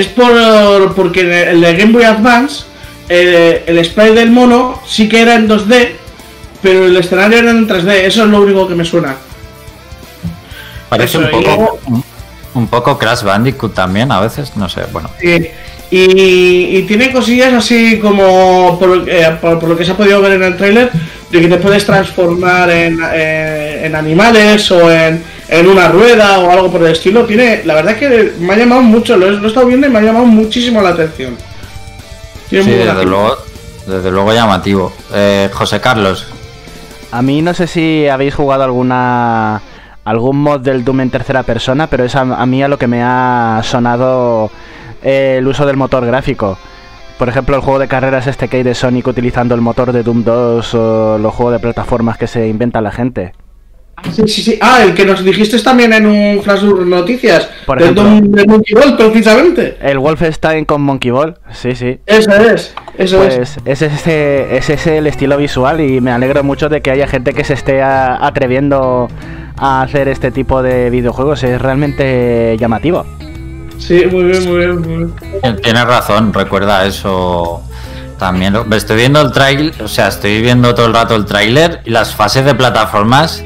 es 0.00 0.06
por. 0.06 0.94
Porque 0.94 1.20
en 1.20 1.32
el 1.32 1.60
de 1.60 1.76
Game 1.76 1.92
Boy 1.92 2.04
Advance, 2.04 2.64
eh, 3.08 3.64
el 3.66 3.84
sprite 3.84 4.12
del 4.14 4.30
mono 4.30 4.80
sí 4.86 5.08
que 5.08 5.20
era 5.22 5.34
en 5.34 5.48
2D, 5.48 5.90
pero 6.62 6.86
el 6.86 6.96
escenario 6.96 7.38
era 7.38 7.50
en 7.50 7.66
3D. 7.68 7.90
Eso 8.04 8.24
es 8.24 8.28
lo 8.30 8.42
único 8.42 8.66
que 8.68 8.74
me 8.74 8.84
suena. 8.84 9.16
Parece 10.88 11.18
Eso, 11.18 11.26
un 11.26 11.30
poco, 11.30 11.44
luego- 11.56 11.78
un, 11.86 12.04
un 12.54 12.66
poco 12.68 12.98
Crash 12.98 13.22
Bandicoot 13.22 13.74
también 13.74 14.12
a 14.12 14.20
veces, 14.20 14.56
no 14.56 14.68
sé, 14.68 14.82
bueno. 14.92 15.10
Sí. 15.20 15.48
Y, 15.90 16.76
y 16.78 16.82
tiene 16.82 17.12
cosillas 17.12 17.52
así 17.52 17.98
como 18.00 18.76
por, 18.78 19.08
eh, 19.08 19.36
por- 19.40 19.58
por 19.60 19.68
lo 19.68 19.76
que 19.76 19.84
se 19.84 19.92
ha 19.92 19.96
podido 19.96 20.20
ver 20.20 20.32
en 20.32 20.42
el 20.42 20.56
tráiler 20.56 20.90
de 21.30 21.40
que 21.40 21.46
te 21.48 21.56
puedes 21.58 21.84
transformar 21.86 22.70
en, 22.70 22.98
eh, 23.12 23.82
en 23.84 23.94
animales 23.94 24.68
o 24.72 24.90
en, 24.90 25.22
en 25.48 25.68
una 25.68 25.88
rueda 25.88 26.38
o 26.40 26.50
algo 26.50 26.70
por 26.70 26.82
el 26.82 26.92
estilo. 26.92 27.24
Tiene, 27.24 27.62
la 27.64 27.74
verdad 27.74 27.92
es 27.92 27.98
que 27.98 28.32
me 28.38 28.54
ha 28.54 28.56
llamado 28.56 28.82
mucho, 28.82 29.16
lo 29.16 29.26
he, 29.26 29.32
lo 29.32 29.44
he 29.44 29.48
estado 29.48 29.66
viendo 29.66 29.86
y 29.86 29.90
me 29.90 29.98
ha 29.98 30.02
llamado 30.02 30.26
muchísimo 30.26 30.80
la 30.82 30.90
atención. 30.90 31.36
Tiene 32.48 32.64
Sí, 32.64 32.70
muy 32.70 32.78
desde 32.80 33.04
luego, 33.04 33.36
desde 33.86 34.10
luego 34.10 34.32
llamativo. 34.32 34.92
Eh, 35.14 35.50
José 35.52 35.80
Carlos, 35.80 36.26
A 37.12 37.22
mí 37.22 37.42
no 37.42 37.54
sé 37.54 37.66
si 37.66 38.08
habéis 38.08 38.34
jugado 38.34 38.64
alguna 38.64 39.62
algún 40.04 40.38
mod 40.40 40.60
del 40.60 40.84
Doom 40.84 41.00
en 41.00 41.10
tercera 41.10 41.42
persona, 41.42 41.88
pero 41.88 42.04
es 42.04 42.14
a, 42.14 42.20
a 42.20 42.46
mí 42.46 42.62
a 42.62 42.68
lo 42.68 42.78
que 42.78 42.86
me 42.86 43.02
ha 43.02 43.60
sonado 43.64 44.50
eh, 45.02 45.36
el 45.38 45.46
uso 45.48 45.66
del 45.66 45.76
motor 45.76 46.06
gráfico. 46.06 46.58
Por 47.18 47.28
ejemplo, 47.28 47.56
el 47.56 47.62
juego 47.62 47.78
de 47.78 47.88
carreras 47.88 48.26
este 48.26 48.48
que 48.48 48.58
hay 48.58 48.62
de 48.62 48.74
Sonic 48.74 49.06
utilizando 49.08 49.54
el 49.54 49.60
motor 49.62 49.92
de 49.92 50.02
Doom 50.02 50.22
2 50.22 50.74
o 50.74 51.18
los 51.18 51.34
juegos 51.34 51.54
de 51.54 51.58
plataformas 51.60 52.18
que 52.18 52.26
se 52.26 52.46
inventa 52.46 52.80
la 52.80 52.92
gente. 52.92 53.32
Sí, 54.12 54.22
sí, 54.28 54.42
sí. 54.42 54.58
Ah, 54.60 54.80
el 54.84 54.94
que 54.94 55.04
nos 55.04 55.24
dijiste 55.24 55.58
también 55.60 55.92
en 55.92 56.06
un 56.06 56.42
flash 56.42 56.62
noticias. 56.62 57.48
Por 57.64 57.78
del 57.82 57.96
ejemplo. 57.96 58.36
De 58.42 58.46
Monkey 58.46 58.74
Ball, 58.74 58.96
precisamente. 58.96 59.76
El 59.80 59.98
Wolfenstein 59.98 60.64
con 60.64 60.82
Monkey 60.82 61.10
Ball, 61.10 61.36
sí, 61.52 61.74
sí. 61.74 61.98
Eso 62.06 62.30
es, 62.36 62.74
eso 62.98 63.24
es. 63.24 63.36
Pues 63.36 63.58
ese 63.64 63.86
es, 63.86 63.92
ese, 63.94 64.56
ese 64.56 64.72
es 64.74 64.86
el 64.86 65.06
estilo 65.06 65.36
visual 65.38 65.80
y 65.80 66.00
me 66.00 66.12
alegro 66.12 66.44
mucho 66.44 66.68
de 66.68 66.82
que 66.82 66.90
haya 66.90 67.06
gente 67.06 67.32
que 67.32 67.42
se 67.42 67.54
esté 67.54 67.82
a- 67.82 68.24
atreviendo 68.24 69.08
a 69.56 69.82
hacer 69.82 70.08
este 70.08 70.30
tipo 70.30 70.62
de 70.62 70.90
videojuegos. 70.90 71.42
Es 71.42 71.60
realmente 71.60 72.56
llamativo. 72.60 73.04
Sí, 73.78 74.04
muy 74.10 74.24
bien, 74.24 74.44
muy 74.46 74.58
bien, 74.58 74.80
muy 74.80 74.96
bien. 75.42 75.56
tienes 75.62 75.84
razón, 75.84 76.32
recuerda 76.32 76.86
eso. 76.86 77.62
También 78.18 78.52
lo- 78.52 78.66
estoy 78.76 78.96
viendo 78.96 79.20
el 79.20 79.32
trailer, 79.32 79.72
o 79.82 79.88
sea, 79.88 80.08
estoy 80.08 80.40
viendo 80.42 80.74
todo 80.74 80.86
el 80.86 80.94
rato 80.94 81.16
el 81.16 81.24
tráiler 81.24 81.80
y 81.84 81.90
las 81.90 82.14
fases 82.14 82.44
de 82.44 82.54
plataformas. 82.54 83.42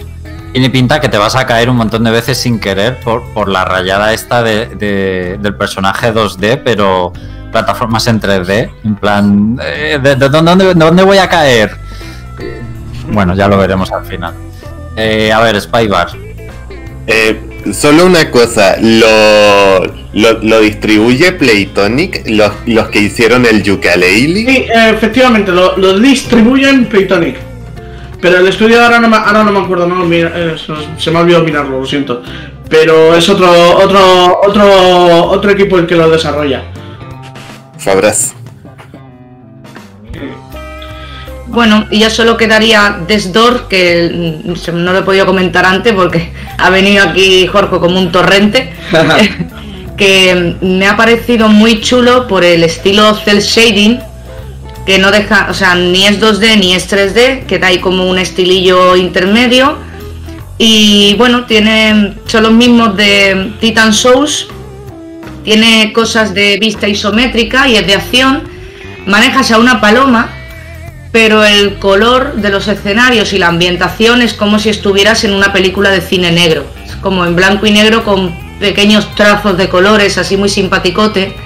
Tiene 0.53 0.69
pinta 0.71 1.01
que 1.01 1.09
te 1.09 1.17
vas 1.17 1.37
a 1.37 1.47
caer 1.47 1.71
un 1.71 1.77
montón 1.77 2.03
de 2.05 2.11
veces 2.11 2.37
sin 2.39 2.59
querer 2.59 2.99
por, 3.01 3.23
por 3.33 3.49
la 3.49 3.65
rayada 3.65 4.13
esta 4.13 4.43
de, 4.43 4.67
de- 4.67 5.39
del 5.41 5.55
personaje 5.55 6.13
2D, 6.13 6.61
pero 6.65 7.13
plataformas 7.53 8.07
en 8.09 8.21
3D. 8.21 8.71
En 8.85 8.97
plan, 8.97 9.59
eh, 9.65 9.99
¿de, 10.03 10.17
de 10.17 10.29
dónde, 10.29 10.65
de 10.65 10.75
dónde 10.75 11.03
voy 11.05 11.19
a 11.19 11.29
caer? 11.29 11.71
Eh, 12.41 12.61
Bueno, 13.13 13.35
ya 13.35 13.47
lo 13.49 13.59
veremos 13.59 13.93
al 13.93 14.05
final. 14.05 14.35
Eh, 14.97 15.31
a 15.33 15.41
ver, 15.41 15.61
Spybar. 15.61 16.09
Eh, 17.07 17.41
solo 17.73 18.07
una 18.07 18.29
cosa, 18.31 18.77
lo, 18.81 19.85
lo, 20.13 20.33
lo 20.43 20.61
distribuye 20.61 21.31
Playtonic, 21.33 22.23
los, 22.29 22.51
los 22.67 22.89
que 22.89 23.01
hicieron 23.01 23.47
el 23.47 23.63
Yooka-Laylee. 23.63 24.47
Sí, 24.47 24.67
efectivamente, 24.75 25.53
lo, 25.53 25.77
lo 25.77 25.97
distribuyen 25.99 26.87
Playtonic. 26.87 27.37
Pero 28.21 28.39
el 28.39 28.49
estudio 28.49 28.83
ahora 28.83 29.01
no 29.01 29.09
me, 29.09 29.17
ahora 29.17 29.45
no 29.45 29.53
me 29.53 29.61
acuerdo, 29.61 29.87
no, 29.87 30.05
mira, 30.05 30.33
eh, 30.35 30.57
se, 30.99 31.11
me 31.11 31.19
ha 31.19 31.23
olvidado 31.23 31.45
mirarlo, 31.45 31.81
lo 31.81 31.87
siento. 31.87 32.23
Pero 32.69 33.15
es 33.15 33.29
otro, 33.29 33.51
otro, 33.79 34.41
otro, 34.47 35.25
otro 35.25 35.51
equipo 35.51 35.79
el 35.79 35.87
que 35.87 35.97
lo 35.97 36.09
desarrolla. 36.11 36.63
Fabras. 37.79 38.35
Bueno, 41.51 41.87
y 41.91 41.99
ya 41.99 42.11
solo 42.11 42.37
quedaría 42.37 43.01
Desdor, 43.09 43.67
que 43.67 44.39
no 44.73 44.93
lo 44.93 44.99
he 44.99 45.03
podido 45.03 45.27
comentar 45.27 45.67
antes 45.67 45.93
porque 45.95 46.33
ha 46.59 46.71
venido 46.71 47.05
aquí 47.05 47.47
Jorge 47.49 47.79
como 47.79 47.99
un 47.99 48.13
torrente, 48.13 48.73
que 49.97 50.57
me 50.61 50.87
ha 50.87 50.97
parecido 50.97 51.49
muy 51.49 51.81
chulo 51.81 52.29
por 52.29 52.45
el 52.45 52.63
estilo 52.63 53.15
cel 53.15 53.41
shading, 53.41 53.99
que 54.91 54.99
no 54.99 55.13
deja, 55.13 55.47
o 55.49 55.55
sea, 55.55 55.77
ni 55.77 56.05
es 56.05 56.21
2D 56.21 56.59
ni 56.59 56.75
es 56.75 56.93
3D, 56.93 57.47
que 57.47 57.61
ahí 57.65 57.79
como 57.79 58.11
un 58.11 58.19
estilillo 58.19 58.97
intermedio. 58.97 59.79
Y 60.59 61.15
bueno, 61.17 61.45
tiene, 61.45 62.15
son 62.27 62.43
los 62.43 62.53
mismos 62.53 62.97
de 62.97 63.53
Titan 63.61 63.95
Souls, 63.95 64.49
tiene 65.45 65.93
cosas 65.93 66.35
de 66.35 66.59
vista 66.59 66.89
isométrica 66.89 67.69
y 67.69 67.77
es 67.77 67.87
de 67.87 67.95
acción. 67.95 68.43
Manejas 69.07 69.53
a 69.53 69.61
una 69.61 69.81
paloma, 69.81 70.29
pero 71.13 71.45
el 71.45 71.79
color 71.79 72.35
de 72.35 72.51
los 72.51 72.67
escenarios 72.67 73.33
y 73.33 73.39
la 73.39 73.47
ambientación 73.47 74.23
es 74.23 74.35
como 74.35 74.59
si 74.59 74.71
estuvieras 74.71 75.23
en 75.23 75.35
una 75.35 75.53
película 75.53 75.91
de 75.91 76.01
cine 76.01 76.33
negro. 76.33 76.65
Como 77.01 77.25
en 77.25 77.37
blanco 77.37 77.65
y 77.65 77.71
negro 77.71 78.03
con 78.03 78.35
pequeños 78.59 79.15
trazos 79.15 79.57
de 79.57 79.69
colores, 79.69 80.19
así 80.19 80.37
muy 80.37 80.49
simpaticote. 80.49 81.37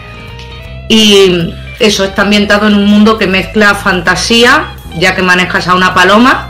Y 0.89 1.53
eso 1.79 2.05
está 2.05 2.23
ambientado 2.23 2.67
en 2.69 2.75
un 2.75 2.87
mundo 2.87 3.19
que 3.19 3.27
mezcla 3.27 3.75
fantasía, 3.75 4.67
ya 4.99 5.15
que 5.15 5.23
manejas 5.23 5.67
a 5.69 5.75
una 5.75 5.93
paloma, 5.95 6.49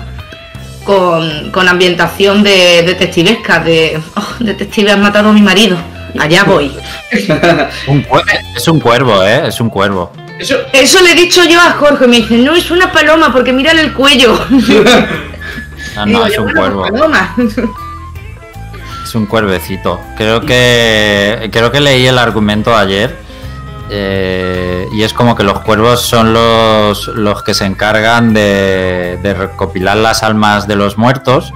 con, 0.84 1.50
con 1.50 1.68
ambientación 1.68 2.42
de 2.42 2.82
detectivesca, 2.84 3.58
de 3.60 4.00
"Oh, 4.16 4.26
detective 4.40 4.92
has 4.92 4.98
matado 4.98 5.30
a 5.30 5.32
mi 5.32 5.42
marido. 5.42 5.76
Allá 6.18 6.44
voy. 6.44 6.70
Un 7.88 8.06
es 8.56 8.68
un 8.68 8.78
cuervo, 8.78 9.20
¿eh? 9.24 9.48
Es 9.48 9.58
un 9.60 9.68
cuervo. 9.68 10.12
Eso, 10.38 10.56
Eso 10.72 11.00
le 11.02 11.12
he 11.12 11.14
dicho 11.16 11.42
yo 11.44 11.60
a 11.60 11.72
Jorge, 11.72 12.06
me 12.06 12.18
dice, 12.18 12.37
no 12.38 12.54
es 12.54 12.70
una 12.70 12.92
paloma 12.92 13.32
porque 13.32 13.52
mírale 13.52 13.80
el 13.80 13.92
cuello. 13.92 14.38
No, 15.96 16.06
Digo 16.06 16.18
no, 16.20 16.26
es 16.26 16.38
un 16.38 16.44
"Bueno, 16.46 16.60
cuervo. 16.60 16.82
paloma". 16.82 17.34
Es 19.04 19.14
un 19.14 19.26
cuervecito. 19.26 20.00
Creo 20.16 20.40
que 20.40 21.48
creo 21.52 21.70
que 21.70 21.80
leí 21.80 22.06
el 22.06 22.18
argumento 22.18 22.76
ayer 22.76 23.14
eh, 23.96 24.88
y 24.92 25.02
es 25.02 25.12
como 25.12 25.37
que 25.37 25.44
los 25.44 25.61
cuervos 25.61 26.00
son 26.02 26.33
los, 26.33 27.07
los 27.09 27.42
que 27.44 27.54
se 27.54 27.64
encargan 27.64 28.35
de, 28.35 29.18
de 29.22 29.35
recopilar 29.35 29.96
las 29.96 30.24
almas 30.24 30.66
de 30.66 30.74
los 30.74 30.98
muertos 30.98 31.52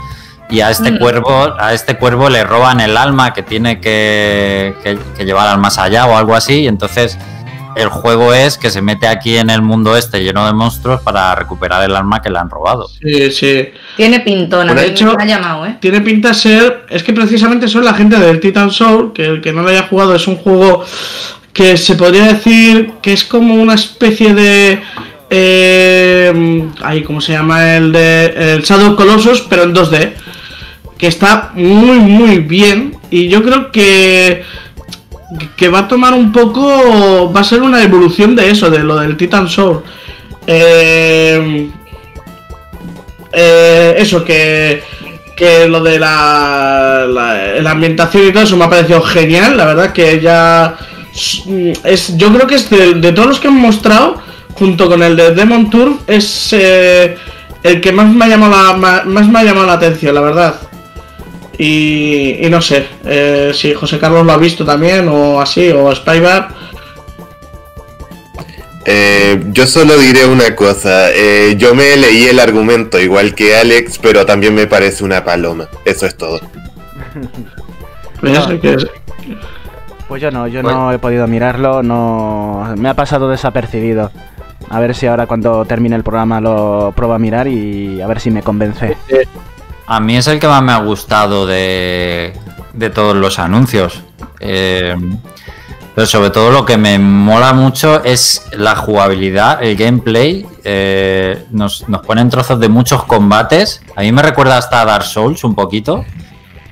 y 0.48 0.60
a 0.60 0.70
este 0.70 0.92
Mm. 0.92 0.98
cuervo 0.98 1.54
a 1.58 1.74
este 1.74 1.96
cuervo 1.96 2.30
le 2.30 2.44
roban 2.44 2.80
el 2.80 2.96
alma 2.96 3.32
que 3.34 3.42
tiene 3.42 3.80
que, 3.80 4.74
que- 4.84 4.98
que 5.16 5.24
llevar 5.24 5.48
al 5.48 5.58
más 5.58 5.78
allá 5.78 6.06
o 6.06 6.16
algo 6.16 6.34
así 6.36 6.60
y 6.60 6.68
entonces 6.68 7.18
el 7.76 7.88
juego 7.88 8.32
es 8.34 8.56
que 8.56 8.70
se 8.70 8.80
mete 8.82 9.06
aquí 9.06 9.36
en 9.36 9.50
el 9.50 9.62
mundo 9.62 9.96
este 9.96 10.20
lleno 10.24 10.46
de 10.46 10.52
monstruos 10.52 11.00
para 11.02 11.34
recuperar 11.34 11.82
el 11.84 11.94
alma 11.94 12.20
que 12.22 12.28
le 12.30 12.38
han 12.38 12.50
robado. 12.50 12.88
sí, 12.88 13.30
sí. 13.30 13.68
Tiene 13.96 14.20
pintona, 14.20 14.72
Por 14.72 14.80
me 14.82 14.86
hecho- 14.88 15.14
me 15.16 15.22
ha 15.22 15.26
llamado, 15.26 15.66
¿eh? 15.66 15.76
Tiene 15.80 16.00
pinta 16.00 16.28
de 16.28 16.34
ser. 16.34 16.86
Es 16.88 17.02
que 17.04 17.12
precisamente 17.12 17.68
son 17.68 17.84
la 17.84 17.94
gente 17.94 18.16
del 18.18 18.40
Titan 18.40 18.70
Soul, 18.72 19.12
que 19.12 19.26
el 19.26 19.40
que 19.40 19.52
no 19.52 19.62
lo 19.62 19.68
haya 19.68 19.86
jugado 19.88 20.14
es 20.16 20.26
un 20.26 20.36
juego 20.38 20.84
que 21.58 21.76
se 21.76 21.96
podría 21.96 22.34
decir 22.34 22.92
que 23.02 23.12
es 23.12 23.24
como 23.24 23.56
una 23.56 23.74
especie 23.74 24.32
de. 24.32 24.80
Eh, 25.28 26.68
ay, 26.80 27.02
¿cómo 27.02 27.20
se 27.20 27.32
llama? 27.32 27.74
El 27.74 27.90
de. 27.90 28.26
El 28.54 28.62
Shadow 28.62 28.94
Colossus, 28.94 29.40
pero 29.50 29.64
en 29.64 29.74
2D. 29.74 30.12
Que 30.96 31.08
está 31.08 31.50
muy, 31.54 31.98
muy 31.98 32.38
bien. 32.38 32.96
Y 33.10 33.26
yo 33.26 33.42
creo 33.42 33.72
que. 33.72 34.44
Que 35.56 35.68
va 35.68 35.80
a 35.80 35.88
tomar 35.88 36.14
un 36.14 36.30
poco. 36.30 37.32
Va 37.32 37.40
a 37.40 37.44
ser 37.44 37.60
una 37.60 37.82
evolución 37.82 38.36
de 38.36 38.52
eso, 38.52 38.70
de 38.70 38.78
lo 38.78 38.94
del 38.94 39.16
Titan 39.16 39.48
Soul. 39.48 39.82
Eh, 40.46 41.68
eh, 43.32 43.94
eso, 43.98 44.24
que, 44.24 44.84
que 45.36 45.66
lo 45.66 45.82
de 45.82 45.98
la, 45.98 47.04
la, 47.08 47.60
la 47.60 47.70
ambientación 47.72 48.28
y 48.28 48.32
todo 48.32 48.44
eso 48.44 48.56
me 48.56 48.64
ha 48.64 48.70
parecido 48.70 49.02
genial, 49.02 49.56
la 49.56 49.66
verdad 49.66 49.92
que 49.92 50.20
ya 50.20 50.78
es, 51.84 52.16
yo 52.16 52.32
creo 52.32 52.46
que 52.46 52.54
es 52.56 52.70
de, 52.70 52.94
de 52.94 53.12
todos 53.12 53.28
los 53.28 53.40
que 53.40 53.48
han 53.48 53.54
mostrado, 53.54 54.20
junto 54.54 54.88
con 54.88 55.02
el 55.02 55.16
de 55.16 55.34
Demon 55.34 55.70
Tour, 55.70 55.98
es 56.06 56.52
eh, 56.52 57.16
el 57.62 57.80
que 57.80 57.92
más 57.92 58.12
me 58.12 58.24
ha 58.24 58.28
llamado 58.28 58.52
la, 58.78 59.04
más 59.04 59.28
me 59.28 59.38
ha 59.38 59.44
llamado 59.44 59.66
la 59.66 59.74
atención, 59.74 60.14
la 60.14 60.20
verdad. 60.20 60.54
Y, 61.58 62.46
y 62.46 62.48
no 62.50 62.60
sé, 62.62 62.86
eh, 63.04 63.50
si 63.52 63.74
José 63.74 63.98
Carlos 63.98 64.24
lo 64.24 64.32
ha 64.32 64.36
visto 64.38 64.64
también, 64.64 65.08
o 65.08 65.40
así, 65.40 65.70
o 65.70 65.92
Spybar. 65.94 66.48
Eh, 68.90 69.42
yo 69.48 69.66
solo 69.66 69.98
diré 69.98 70.24
una 70.24 70.54
cosa. 70.56 71.10
eh, 71.12 71.56
yo 71.58 71.74
me 71.74 71.96
leí 71.96 72.24
el 72.26 72.40
argumento 72.40 72.98
igual 72.98 73.34
que 73.34 73.56
Alex, 73.56 73.98
pero 74.00 74.24
también 74.24 74.54
me 74.54 74.66
parece 74.66 75.04
una 75.04 75.24
paloma. 75.24 75.68
Eso 75.84 76.06
es 76.06 76.16
todo. 76.16 76.40
Ah. 78.20 78.52
Pues 80.08 80.22
yo 80.22 80.30
no, 80.30 80.46
yo 80.46 80.62
Bueno. 80.62 80.86
no 80.86 80.92
he 80.92 80.98
podido 80.98 81.26
mirarlo, 81.26 81.82
no 81.82 82.72
me 82.76 82.88
ha 82.88 82.94
pasado 82.94 83.28
desapercibido. 83.28 84.10
A 84.70 84.80
ver 84.80 84.94
si 84.94 85.06
ahora 85.06 85.26
cuando 85.26 85.64
termine 85.64 85.96
el 85.96 86.02
programa 86.02 86.40
lo 86.40 86.92
pruebo 86.96 87.14
a 87.14 87.18
mirar 87.18 87.46
y 87.46 88.00
a 88.00 88.06
ver 88.06 88.20
si 88.20 88.30
me 88.30 88.42
convence. 88.42 88.96
A 89.86 90.00
mí 90.00 90.16
es 90.16 90.26
el 90.28 90.38
que 90.40 90.46
más 90.46 90.62
me 90.62 90.72
ha 90.72 90.78
gustado 90.78 91.46
de, 91.46 92.34
de 92.72 92.90
todos 92.90 93.16
los 93.16 93.38
anuncios. 93.38 94.02
Eh, 94.40 94.94
pero 95.94 96.06
sobre 96.06 96.30
todo 96.30 96.50
lo 96.50 96.64
que 96.64 96.76
me 96.76 96.98
mola 96.98 97.52
mucho 97.52 98.04
es 98.04 98.46
la 98.52 98.76
jugabilidad, 98.76 99.62
el 99.62 99.76
gameplay. 99.76 100.46
Eh, 100.64 101.44
nos, 101.50 101.88
nos 101.88 102.02
ponen 102.06 102.28
trozos 102.30 102.60
de 102.60 102.68
muchos 102.68 103.04
combates. 103.04 103.82
A 103.96 104.02
mí 104.02 104.12
me 104.12 104.22
recuerda 104.22 104.58
hasta 104.58 104.82
a 104.82 104.84
Dark 104.84 105.04
Souls 105.04 105.42
un 105.44 105.54
poquito. 105.54 106.04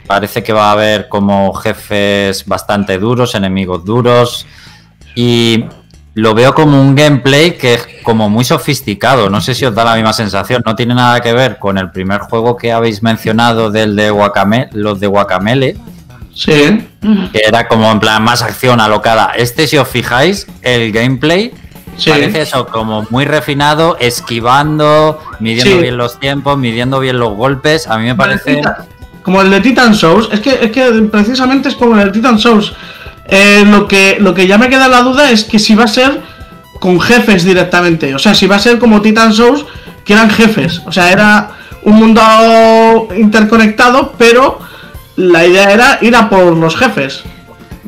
Parece 0.07 0.43
que 0.43 0.53
va 0.53 0.69
a 0.69 0.73
haber 0.73 1.09
como 1.09 1.53
jefes 1.55 2.45
bastante 2.47 2.99
duros, 2.99 3.35
enemigos 3.35 3.85
duros. 3.85 4.47
Y 5.15 5.65
lo 6.15 6.35
veo 6.35 6.55
como 6.55 6.81
un 6.81 6.95
gameplay 6.95 7.53
que 7.59 7.75
es 7.75 7.89
como 8.03 8.29
muy 8.31 8.45
sofisticado. 8.45 9.29
No 9.31 9.41
sé 9.41 9.55
si 9.55 9.65
os 9.65 9.75
da 9.75 9.85
la 9.85 9.95
misma 9.95 10.13
sensación. 10.13 10.63
No 10.65 10.77
tiene 10.77 10.95
nada 10.95 11.21
que 11.21 11.33
ver 11.33 11.59
con 11.59 11.77
el 11.79 11.91
primer 11.91 12.21
juego 12.21 12.57
que 12.57 12.73
habéis 12.73 13.03
mencionado 13.03 13.71
del 13.71 13.97
de 13.97 14.11
Guacamele, 14.11 14.69
los 14.73 15.01
de 15.01 15.07
Guacamele, 15.09 15.77
Sí. 16.35 16.87
que 17.33 17.41
era 17.47 17.67
como 17.67 17.91
en 17.91 17.99
plan 17.99 18.23
más 18.23 18.43
acción 18.43 18.81
alocada. 18.81 19.33
Este, 19.37 19.67
si 19.67 19.79
os 19.79 19.89
fijáis, 19.89 20.47
el 20.63 20.93
gameplay 20.93 21.53
Sí. 21.97 22.11
parece 22.11 22.43
eso, 22.43 22.67
como 22.67 23.07
muy 23.09 23.25
refinado, 23.25 23.97
esquivando, 23.99 25.19
midiendo 25.41 25.73
Sí. 25.77 25.79
bien 25.81 25.97
los 25.97 26.21
tiempos, 26.21 26.59
midiendo 26.59 27.01
bien 27.01 27.19
los 27.19 27.35
golpes. 27.35 27.89
A 27.89 27.97
mí 27.99 28.05
me 28.05 28.15
parece. 28.15 28.61
Como 29.27 29.43
el 29.43 29.51
de 29.51 29.61
Titan 29.61 29.93
Souls, 29.93 30.29
es 30.31 30.39
que, 30.39 30.51
es 30.63 30.71
que 30.71 30.85
precisamente 31.11 31.69
es 31.69 31.75
como 31.75 31.99
el 31.99 32.05
de 32.07 32.13
Titan 32.13 32.39
Souls. 32.39 32.73
Eh, 33.27 33.65
lo, 33.69 33.89
que, 33.89 34.19
lo 34.21 34.33
que 34.33 34.47
ya 34.47 34.57
me 34.57 34.69
queda 34.69 34.87
la 34.87 35.03
duda 35.03 35.33
es 35.33 35.43
que 35.43 35.59
si 35.59 35.75
va 35.75 35.83
a 35.83 35.89
ser 35.89 36.21
con 36.79 37.01
jefes 37.01 37.43
directamente. 37.45 38.15
O 38.15 38.21
sea, 38.21 38.37
si 38.37 38.47
va 38.47 38.55
a 38.55 38.61
ser 38.61 38.79
como 38.79 39.03
Titan 39.03 39.33
Souls, 39.35 39.65
que 40.05 40.13
eran 40.13 40.31
jefes. 40.31 40.81
O 40.87 40.93
sea, 40.93 41.11
era 41.11 41.51
un 41.83 41.95
mundo 41.97 43.09
interconectado, 43.17 44.15
pero 44.17 44.61
la 45.17 45.45
idea 45.45 45.73
era 45.73 45.99
ir 46.03 46.15
a 46.15 46.29
por 46.29 46.57
los 46.57 46.77
jefes. 46.77 47.25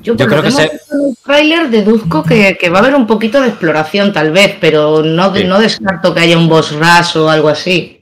Yo, 0.03 0.17
creo 0.17 0.43
que 0.43 0.49
que 0.49 0.51
se- 0.51 0.63
en 0.65 0.71
el 1.11 1.17
tráiler 1.25 1.71
deduzco 1.71 2.25
que, 2.25 2.57
que 2.61 2.69
va 2.69 2.79
a 2.79 2.83
haber 2.83 2.97
un 2.97 3.07
poquito 3.07 3.41
de 3.41 3.49
exploración 3.49 4.13
tal 4.13 4.33
vez, 4.33 4.57
pero 4.61 5.03
no, 5.05 5.33
Sí. 5.35 5.45
no 5.45 5.61
descarto 5.61 6.13
que 6.15 6.21
haya 6.21 6.37
un 6.37 6.49
boss 6.49 6.73
rush 6.73 7.17
o 7.17 7.31
algo 7.31 7.49
así. 7.49 7.98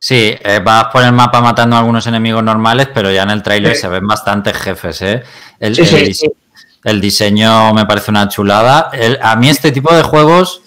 Sí, 0.00 0.34
eh, 0.44 0.60
vas 0.64 0.86
por 0.92 1.02
el 1.02 1.12
mapa 1.12 1.40
matando 1.40 1.74
a 1.74 1.80
algunos 1.80 2.06
enemigos 2.06 2.42
normales, 2.44 2.88
pero 2.94 3.10
ya 3.10 3.24
en 3.24 3.30
el 3.30 3.42
tráiler 3.42 3.74
Sí. 3.74 3.82
se 3.82 3.88
ven 3.88 4.06
bastantes 4.06 4.56
jefes, 4.56 5.02
¿eh? 5.02 5.22
El, 5.58 5.74
Sí, 5.74 5.80
el 5.82 5.86
sí, 5.88 5.96
dise- 5.96 6.14
sí. 6.14 6.30
el 6.84 7.00
diseño 7.00 7.74
me 7.74 7.84
parece 7.84 8.10
una 8.12 8.28
chulada. 8.28 8.90
El- 8.92 9.18
a 9.20 9.34
mí 9.34 9.48
este 9.48 9.72
tipo 9.72 9.92
de 9.92 10.02
juegos, 10.04 10.62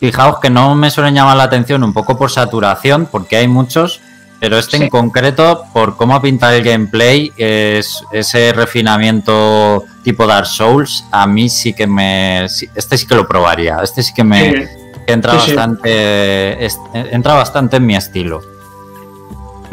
fijaos 0.00 0.38
que 0.40 0.48
no 0.48 0.74
me 0.74 0.90
suelen 0.90 1.14
llamar 1.14 1.36
la 1.36 1.42
atención 1.44 1.84
un 1.84 1.92
poco 1.92 2.16
por 2.16 2.30
saturación, 2.30 3.04
porque 3.06 3.36
hay 3.36 3.48
muchos, 3.48 4.00
pero 4.40 4.56
este 4.58 4.78
en 4.78 4.88
concreto, 4.88 5.64
por 5.74 5.96
cómo 5.96 6.20
pinta 6.22 6.54
el 6.56 6.62
gameplay, 6.64 7.32
es, 7.36 8.02
ese 8.12 8.52
refinamiento 8.54 9.84
tipo 10.02 10.26
Dark 10.26 10.46
Souls, 10.46 11.04
a 11.12 11.26
mí 11.26 11.50
sí 11.50 11.74
que 11.74 11.86
me... 11.86 12.44
Este 12.46 12.96
sí 12.98 13.06
que 13.06 13.14
lo 13.14 13.28
probaría, 13.28 13.78
este 13.82 14.02
sí 14.02 14.14
que 14.14 14.24
me... 14.24 14.68
Que 15.06 15.12
entra 15.12 15.34
bastante 15.34 16.66
entra 16.94 17.34
bastante 17.34 17.76
en 17.76 17.84
mi 17.86 17.94
estilo. 17.94 18.42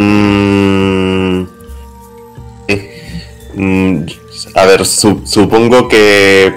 Mm, 0.02 1.44
eh, 2.68 2.90
mm, 3.54 4.04
a 4.56 4.66
ver, 4.66 4.86
su- 4.86 5.22
supongo 5.26 5.88
que 5.88 6.54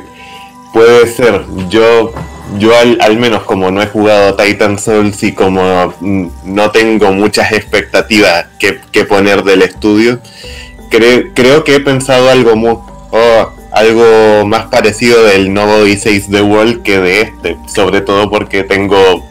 puede 0.73 1.07
ser. 1.13 1.45
Yo, 1.69 2.13
yo 2.59 2.77
al, 2.79 3.01
menos 3.19 3.43
como 3.43 3.71
no 3.71 3.83
he 3.83 3.87
jugado 3.87 4.35
Titan 4.37 4.79
Souls 4.79 5.23
y 5.23 5.33
como 5.33 5.95
mm, 6.01 6.27
no 6.45 6.71
tengo 6.71 7.13
muchas 7.13 7.53
expectativas 7.53 8.47
que, 8.59 8.79
poner 9.05 9.45
del 9.45 9.63
estudio, 9.63 10.21
cre- 10.91 11.33
creo 11.35 11.65
que 11.65 11.77
he 11.77 11.81
pensado 11.81 12.31
algo 12.31 12.57
más 14.47 14.67
parecido 14.67 15.23
del 15.25 15.53
nuevo 15.53 15.77
Odyssey 15.83 16.21
The 16.21 16.43
World 16.43 16.83
que 16.83 16.99
de 16.99 17.21
este, 17.23 17.57
sobre 17.73 18.01
todo 18.01 18.31
porque 18.31 18.65
tengo 18.65 19.27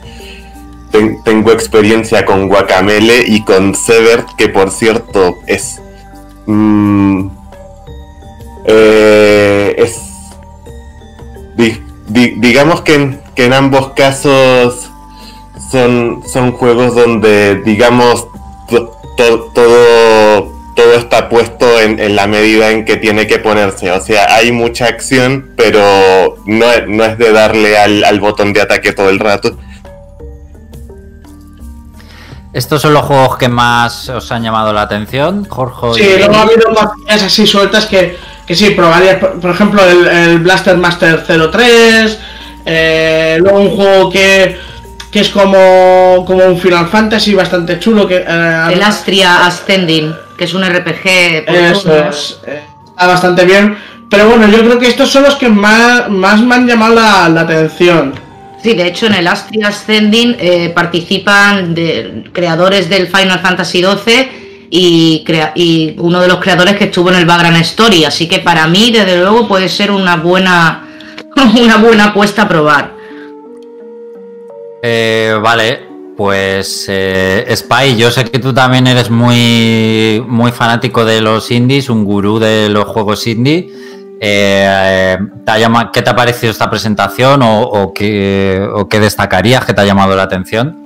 ten- 0.94 1.22
tengo 1.24 1.52
experiencia 1.52 2.24
con 2.24 2.48
Guacamele 2.48 3.26
y 3.28 3.44
con 3.44 3.76
Severt, 3.76 4.28
que 4.38 4.48
por 4.48 4.70
cierto 4.72 5.40
es. 5.48 5.82
mm, 6.46 7.28
eh, 8.66 9.76
es. 9.78 10.00
di- 11.58 11.82
di- 12.08 12.34
digamos 12.38 12.82
que 12.82 12.96
en, 13.36 13.54
ambos 13.54 13.92
casos 13.94 14.90
son, 15.72 16.24
son 16.32 16.52
juegos 16.54 16.96
donde, 16.96 17.56
digamos, 17.66 18.28
to- 18.70 18.92
to- 19.18 19.52
todo, 19.54 20.52
todo 20.76 20.94
está 20.96 21.30
puesto 21.30 21.80
en, 21.82 22.00
en 22.00 22.16
la 22.16 22.28
medida 22.28 22.72
en 22.72 22.86
que 22.86 22.98
tiene 22.98 23.28
que 23.28 23.40
ponerse. 23.40 23.92
O 23.92 24.00
sea, 24.02 24.34
hay 24.36 24.52
mucha 24.52 24.86
acción, 24.86 25.52
pero 25.56 26.36
no, 26.46 26.66
no 26.88 27.06
es 27.06 27.18
de 27.18 27.32
darle 27.32 27.78
al, 27.78 28.04
al 28.04 28.20
botón 28.20 28.54
de 28.54 28.62
ataque 28.62 28.92
todo 28.94 29.10
el 29.10 29.20
rato. 29.20 29.58
Estos 32.54 32.82
son 32.84 32.94
los 32.94 33.04
juegos 33.04 33.38
que 33.38 33.50
más 33.50 34.10
os 34.10 34.32
han 34.32 34.44
llamado 34.44 34.72
la 34.74 34.84
atención, 34.84 35.46
Jorge. 35.50 35.88
Sí, 35.96 36.04
y- 36.04 36.18
luego 36.20 36.36
ha 36.36 36.42
habido 36.44 36.70
más 36.72 37.24
así 37.24 37.48
sueltas 37.48 37.88
que, 37.88 38.18
que 38.46 38.56
sí, 38.56 38.70
probaría. 38.72 39.20
Por, 39.20 39.40
por 39.40 39.52
ejemplo, 39.52 39.82
el, 39.84 40.08
el 40.08 40.40
Blaster 40.40 40.78
Master 40.78 41.24
03. 41.52 42.20
eh, 42.66 43.38
luego 43.42 43.60
un 43.60 43.76
juego 43.76 44.10
que, 44.12 44.58
que 45.12 45.20
es 45.22 45.30
como, 45.30 46.24
como 46.28 46.46
un 46.46 46.60
Final 46.60 46.88
Fantasy 46.90 47.34
bastante 47.34 47.80
chulo. 47.80 48.08
Que, 48.08 48.18
eh, 48.28 48.68
El 48.72 48.84
Astria 48.84 49.48
Ascending, 49.48 50.16
que 50.38 50.44
es 50.46 50.54
un 50.54 50.64
RPG. 50.64 51.46
por 51.48 51.56
Eso 51.56 51.98
es, 52.08 52.40
eh, 52.46 52.64
está 52.88 53.08
bastante 53.08 53.46
bien. 53.46 53.76
Pero 54.12 54.30
bueno, 54.30 54.48
yo 54.48 54.60
creo 54.60 54.78
que 54.78 54.88
estos 54.90 55.10
son 55.12 55.24
los 55.24 55.36
que 55.38 55.50
más, 55.50 56.08
más 56.08 56.40
me 56.40 56.54
han 56.54 56.68
llamado 56.68 56.94
la, 56.94 57.28
la 57.30 57.42
atención. 57.42 58.14
Sí, 58.64 58.76
de 58.76 58.88
hecho 58.88 59.08
en 59.08 59.16
el 59.16 59.28
Astria 59.28 59.68
Ascending 59.68 60.38
eh, 60.40 60.72
participan 60.74 61.76
creadores 62.32 62.90
del 62.90 63.08
Final 63.08 63.40
Fantasy 63.40 63.84
XII 63.84 64.68
y, 64.70 65.26
y 65.56 65.96
uno 65.98 66.22
de 66.22 66.30
los 66.30 66.38
creadores 66.38 66.78
que 66.78 66.86
estuvo 66.86 67.10
en 67.10 67.18
el 67.18 67.26
Background 67.26 67.58
Story, 67.58 68.06
así 68.06 68.28
que 68.28 68.40
para 68.40 68.66
mí 68.68 68.90
desde 68.90 69.18
luego 69.18 69.50
puede 69.50 69.68
ser 69.68 69.92
una 69.92 70.16
buena 70.16 70.88
una 71.62 71.78
buena 71.78 72.06
apuesta 72.06 72.44
a 72.44 72.48
probar. 72.48 72.94
Eh, 74.82 75.38
vale, 75.42 75.82
pues 76.16 76.86
eh, 76.90 77.46
Spy, 77.56 77.96
yo 77.98 78.12
sé 78.12 78.26
que 78.26 78.40
tú 78.40 78.54
también 78.54 78.88
eres 78.88 79.10
muy, 79.10 80.24
muy 80.28 80.52
fanático 80.52 81.06
de 81.06 81.22
los 81.22 81.50
indies, 81.52 81.90
un 81.90 82.06
gurú 82.06 82.40
de 82.40 82.70
los 82.70 82.86
juegos 82.86 83.26
indie. 83.28 83.70
Eh, 84.26 85.18
¿te 85.46 85.52
ha 85.52 85.58
llama- 85.60 85.92
¿Qué 85.92 86.02
te 86.02 86.10
ha 86.10 86.16
parecido 86.16 86.50
esta 86.50 86.70
presentación 86.70 87.42
o, 87.44 87.92
qué, 87.94 88.66
o 88.74 88.88
qué 88.88 89.02
destacarías 89.02 89.66
que 89.66 89.74
te 89.74 89.82
ha 89.82 89.86
llamado 89.86 90.16
la 90.16 90.24
atención? 90.24 90.82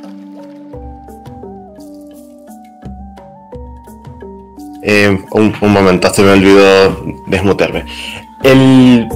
Eh, 4.81 5.19
un, 5.31 5.53
un 5.61 5.71
momento, 5.71 6.11
se 6.11 6.23
me 6.23 6.31
olvidó 6.31 7.03
desmutearme. 7.27 7.85
El, 8.43 9.07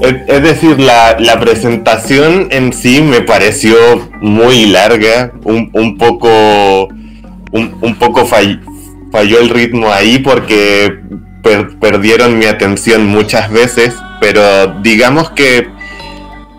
es, 0.00 0.42
decir, 0.42 0.80
la, 0.80 1.16
presentación 1.38 2.48
en 2.50 2.72
sí 2.72 3.02
me 3.02 3.20
pareció 3.20 3.74
muy 4.22 4.66
larga, 4.66 5.30
un, 5.44 5.98
poco, 5.98 6.88
un, 7.52 7.96
poco 7.98 8.24
fall- 8.26 8.62
falló 9.10 9.40
el 9.40 9.50
ritmo 9.50 9.92
ahí 9.92 10.20
porque 10.20 11.00
per- 11.42 11.78
perdieron 11.78 12.38
mi 12.38 12.46
atención 12.46 13.06
muchas 13.06 13.50
veces, 13.50 13.94
pero 14.20 14.80
digamos 14.82 15.30
que 15.30 15.68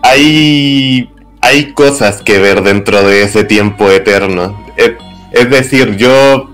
hay, 0.02 1.10
hay 1.40 1.72
cosas 1.72 2.22
que 2.22 2.38
ver 2.38 2.62
dentro 2.62 3.02
de 3.02 3.22
ese 3.22 3.44
tiempo 3.44 3.90
eterno. 3.90 4.64
Es, 4.76 4.92
es 5.32 5.50
decir, 5.50 5.96
yo 5.96 6.50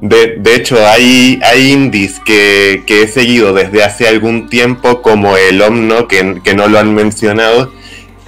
de, 0.00 0.36
de 0.38 0.54
hecho, 0.54 0.76
hay, 0.86 1.40
hay 1.42 1.72
indies 1.72 2.20
que, 2.26 2.82
que 2.86 3.02
he 3.04 3.08
seguido 3.08 3.54
desde 3.54 3.82
hace 3.82 4.06
algún 4.06 4.48
tiempo, 4.50 5.00
como 5.00 5.36
el 5.36 5.62
Omno, 5.62 6.08
que, 6.08 6.40
que 6.44 6.54
no 6.54 6.68
lo 6.68 6.78
han 6.78 6.94
mencionado, 6.94 7.72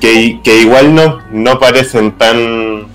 que, 0.00 0.40
que 0.42 0.60
igual 0.62 0.94
no, 0.94 1.18
no 1.30 1.58
parecen 1.58 2.12
tan, 2.12 2.86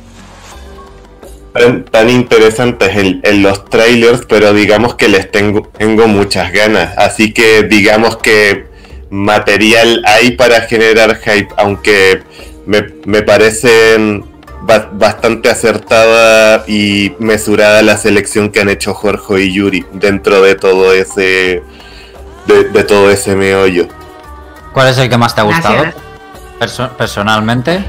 tan, 1.54 1.84
tan 1.86 2.10
interesantes 2.10 2.96
en, 2.96 3.22
en 3.24 3.44
los 3.44 3.66
trailers, 3.66 4.22
pero 4.28 4.54
digamos 4.54 4.96
que 4.96 5.08
les 5.10 5.30
tengo, 5.32 5.64
tengo 5.78 6.08
muchas 6.08 6.52
ganas. 6.52 6.98
Así 6.98 7.34
que 7.34 7.64
digamos 7.64 8.18
que 8.18 8.68
material 9.10 10.04
hay 10.06 10.32
para 10.32 10.62
generar 10.62 11.18
hype, 11.18 11.50
aunque 11.58 12.24
me, 12.66 12.88
me 13.06 13.22
parecen 13.24 14.24
ba- 14.62 14.90
bastante 14.94 15.50
acertada 15.50 16.64
y 16.68 17.12
mesurada 17.20 17.82
la 17.82 17.98
selección 17.98 18.50
que 18.50 18.62
han 18.62 18.70
hecho 18.70 18.94
Jorge 18.94 19.42
y 19.42 19.54
Yuri 19.54 19.86
dentro 19.94 20.42
de 20.42 20.56
todo 20.56 20.94
ese 20.94 21.62
de, 22.48 22.64
de 22.72 22.84
todo 22.84 23.12
ese 23.12 23.36
meollo. 23.36 23.88
¿Cuál 24.74 24.88
es 24.88 24.98
el 24.98 25.10
que 25.10 25.18
más 25.18 25.36
te 25.36 25.42
ha 25.42 25.44
gustado 25.44 25.84
perso- 26.60 26.90
personalmente? 26.92 27.84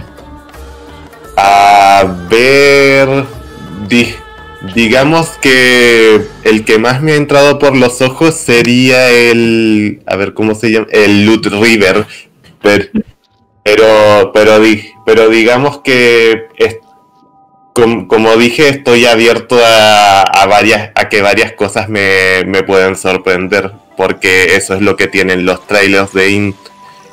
A 1.37 2.05
ver, 2.29 3.25
di- 3.89 4.15
digamos 4.75 5.29
que 5.41 6.21
el 6.45 6.65
que 6.65 6.79
más 6.79 7.03
me 7.03 7.13
ha 7.13 7.17
entrado 7.17 7.59
por 7.59 7.77
los 7.77 8.01
ojos 8.01 8.35
sería 8.37 9.11
el, 9.11 10.03
a 10.07 10.17
ver 10.17 10.35
cómo 10.35 10.55
se 10.55 10.71
llama, 10.71 10.87
el 10.93 11.27
Loot 11.27 11.47
River, 11.47 12.07
pero 12.61 12.85
pero 13.65 14.31
pero, 14.35 14.61
di- 14.61 14.85
pero 15.07 15.29
digamos 15.29 15.79
que 15.79 16.47
como 18.07 18.37
dije 18.37 18.69
estoy 18.69 19.07
abierto 19.07 19.59
a, 19.65 20.23
a 20.23 20.47
varias 20.47 20.91
a 20.95 21.09
que 21.09 21.23
varias 21.23 21.53
cosas 21.53 21.89
me, 21.89 22.45
me 22.47 22.63
pueden 22.63 22.97
sorprender 22.97 23.73
porque 23.97 24.57
eso 24.57 24.75
es 24.75 24.83
lo 24.83 24.97
que 24.97 25.07
tienen 25.07 25.47
los 25.47 25.67
trailers 25.67 26.13
de 26.13 26.31
in- 26.31 26.55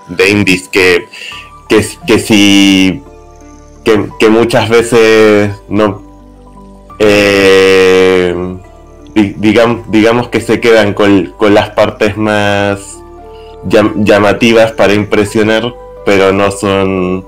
de 0.10 0.30
indies 0.30 0.68
que 0.68 1.06
que, 1.70 1.86
que 2.06 2.20
si 2.20 3.02
que 4.20 4.30
muchas 4.30 4.70
veces 4.70 5.52
no 5.70 6.09
eh, 7.00 8.36
di- 9.16 9.36
digam- 9.40 9.84
digamos 9.88 10.28
que 10.30 10.42
se 10.42 10.60
quedan 10.60 10.94
con, 10.94 11.34
con 11.38 11.54
las 11.54 11.70
partes 11.72 12.18
más 12.18 12.80
llam- 13.68 13.94
llamativas 14.04 14.72
para 14.74 14.94
impresionar 14.94 15.74
pero 16.06 16.32
no 16.34 16.52
son 16.52 17.26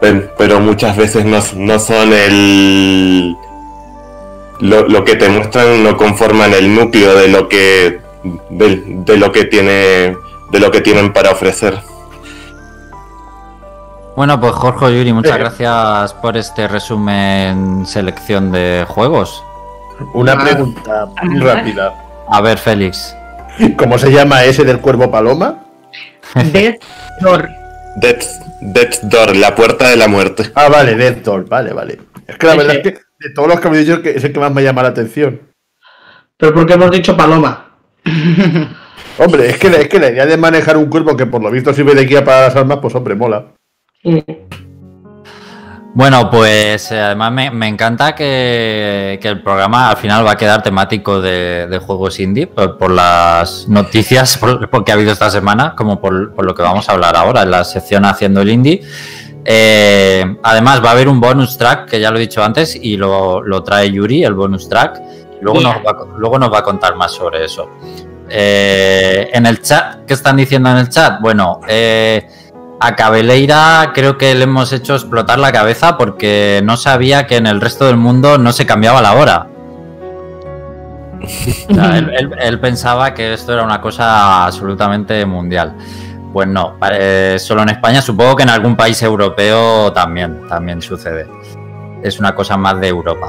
per- 0.00 0.34
pero 0.38 0.60
muchas 0.60 0.96
veces 0.96 1.24
no, 1.24 1.40
no 1.56 1.78
son 1.78 2.12
el 2.12 3.36
lo, 4.60 4.88
lo 4.88 5.04
que 5.04 5.16
te 5.16 5.28
muestran 5.28 5.82
no 5.82 5.96
conforman 5.96 6.52
el 6.54 6.74
núcleo 6.74 7.14
de 7.16 7.28
lo 7.28 7.48
que 7.48 7.98
de, 8.50 8.82
de 8.86 9.16
lo 9.16 9.32
que 9.32 9.44
tiene 9.44 10.16
de 10.50 10.60
lo 10.60 10.70
que 10.70 10.80
tienen 10.80 11.12
para 11.12 11.30
ofrecer 11.30 11.78
Bueno, 14.16 14.38
pues 14.40 14.52
Jorge 14.52 14.96
Yuri, 14.98 15.12
muchas 15.12 15.36
Eh. 15.36 15.38
gracias 15.38 16.14
por 16.14 16.36
este 16.36 16.68
resumen 16.68 17.86
selección 17.86 18.52
de 18.52 18.84
juegos. 18.88 19.42
Una 20.14 20.32
Ah. 20.32 20.44
pregunta 20.44 21.08
rápida. 21.40 21.94
A 22.28 22.40
ver, 22.40 22.58
Félix. 22.58 23.16
¿Cómo 23.76 23.98
se 23.98 24.10
llama 24.10 24.44
ese 24.44 24.64
del 24.64 24.80
cuervo 24.80 25.10
paloma? 25.10 25.64
Death 26.52 26.80
Door. 27.20 27.48
Death, 27.96 28.24
Death's 28.60 29.08
Door, 29.08 29.36
la 29.36 29.54
puerta 29.54 29.88
de 29.88 29.96
la 29.96 30.08
muerte. 30.08 30.50
Ah, 30.54 30.68
vale, 30.68 30.94
Death 30.94 31.22
Door, 31.24 31.48
vale, 31.48 31.72
vale. 31.72 31.98
Es 32.26 32.36
que 32.36 32.46
la 32.46 32.56
verdad 32.56 32.76
es 32.76 32.82
que 32.82 32.90
de 33.18 33.30
todos 33.34 33.48
los 33.48 33.60
que 33.60 33.68
habéis 33.68 33.86
dicho 33.86 34.00
que 34.02 34.10
es 34.10 34.24
el 34.24 34.32
que 34.32 34.40
más 34.40 34.52
me 34.52 34.62
llama 34.62 34.82
la 34.82 34.88
atención. 34.90 35.40
Pero 36.36 36.54
porque 36.54 36.74
hemos 36.74 36.90
dicho 36.90 37.16
paloma. 37.16 37.66
Hombre, 39.18 39.50
es 39.50 39.58
que, 39.58 39.66
es 39.68 39.88
que 39.88 39.98
la 39.98 40.08
idea 40.08 40.24
de 40.24 40.36
manejar 40.36 40.76
un 40.78 40.86
cuerpo 40.86 41.16
que 41.16 41.26
por 41.26 41.42
lo 41.42 41.50
visto 41.50 41.74
sirve 41.74 41.94
de 41.94 42.04
guía 42.06 42.24
para 42.24 42.42
las 42.42 42.56
armas, 42.56 42.78
pues 42.80 42.94
hombre, 42.94 43.14
mola. 43.14 43.46
Mm. 44.04 44.18
Bueno, 45.92 46.30
pues 46.30 46.92
eh, 46.92 47.00
además 47.00 47.32
me, 47.32 47.50
me 47.50 47.66
encanta 47.66 48.14
que, 48.14 49.18
que 49.20 49.26
el 49.28 49.42
programa 49.42 49.90
al 49.90 49.96
final 49.96 50.24
va 50.24 50.32
a 50.32 50.36
quedar 50.36 50.62
temático 50.62 51.20
de, 51.20 51.66
de 51.66 51.78
juegos 51.78 52.20
indie 52.20 52.46
por, 52.46 52.78
por 52.78 52.92
las 52.92 53.66
noticias 53.68 54.38
por, 54.38 54.70
por 54.70 54.84
que 54.84 54.92
ha 54.92 54.94
habido 54.94 55.10
esta 55.12 55.28
semana, 55.30 55.74
como 55.76 56.00
por, 56.00 56.32
por 56.32 56.44
lo 56.46 56.54
que 56.54 56.62
vamos 56.62 56.88
a 56.88 56.92
hablar 56.92 57.16
ahora 57.16 57.42
en 57.42 57.50
la 57.50 57.64
sección 57.64 58.04
Haciendo 58.04 58.40
el 58.40 58.50
Indie. 58.50 58.82
Eh, 59.44 60.36
además 60.44 60.82
va 60.84 60.90
a 60.90 60.92
haber 60.92 61.08
un 61.08 61.18
bonus 61.20 61.58
track, 61.58 61.88
que 61.90 61.98
ya 62.00 62.10
lo 62.12 62.18
he 62.18 62.20
dicho 62.20 62.42
antes, 62.44 62.76
y 62.80 62.96
lo, 62.96 63.42
lo 63.42 63.62
trae 63.64 63.90
Yuri, 63.90 64.22
el 64.22 64.34
bonus 64.34 64.68
track. 64.68 65.00
Luego, 65.40 65.60
nos 65.60 65.74
va, 65.76 65.90
a- 65.90 66.18
luego 66.18 66.38
nos 66.38 66.52
va 66.52 66.58
a 66.58 66.62
contar 66.62 66.94
más 66.94 67.12
sobre 67.12 67.44
eso. 67.44 67.68
Eh, 68.28 69.28
en 69.32 69.44
el 69.46 69.60
chat, 69.60 70.04
¿qué 70.06 70.14
están 70.14 70.36
diciendo 70.36 70.70
en 70.70 70.76
el 70.76 70.88
chat? 70.88 71.20
Bueno, 71.20 71.60
eh, 71.66 72.28
a 72.80 72.96
Cabeleira 72.96 73.92
creo 73.94 74.16
que 74.16 74.34
le 74.34 74.44
hemos 74.44 74.72
hecho 74.72 74.94
explotar 74.94 75.38
la 75.38 75.52
cabeza 75.52 75.98
porque 75.98 76.62
no 76.64 76.78
sabía 76.78 77.26
que 77.26 77.36
en 77.36 77.46
el 77.46 77.60
resto 77.60 77.86
del 77.86 77.98
mundo 77.98 78.38
no 78.38 78.52
se 78.52 78.64
cambiaba 78.64 79.02
la 79.02 79.14
hora. 79.14 79.46
Él, 82.40 82.58
pensaba 82.60 83.12
que 83.12 83.34
esto 83.34 83.52
era 83.52 83.62
una 83.62 83.82
cosa 83.82 84.46
absolutamente 84.46 85.26
mundial. 85.26 85.74
Pues 86.32 86.48
no, 86.48 86.78
solo 87.38 87.62
en 87.62 87.68
España, 87.68 88.00
supongo 88.00 88.36
que 88.36 88.44
en 88.44 88.50
algún 88.50 88.76
país 88.76 89.02
europeo 89.02 89.92
también, 89.92 90.48
también 90.48 90.80
sucede. 90.80 91.28
Es 92.02 92.18
una 92.18 92.34
cosa 92.34 92.56
más 92.56 92.80
de 92.80 92.88
Europa. 92.88 93.28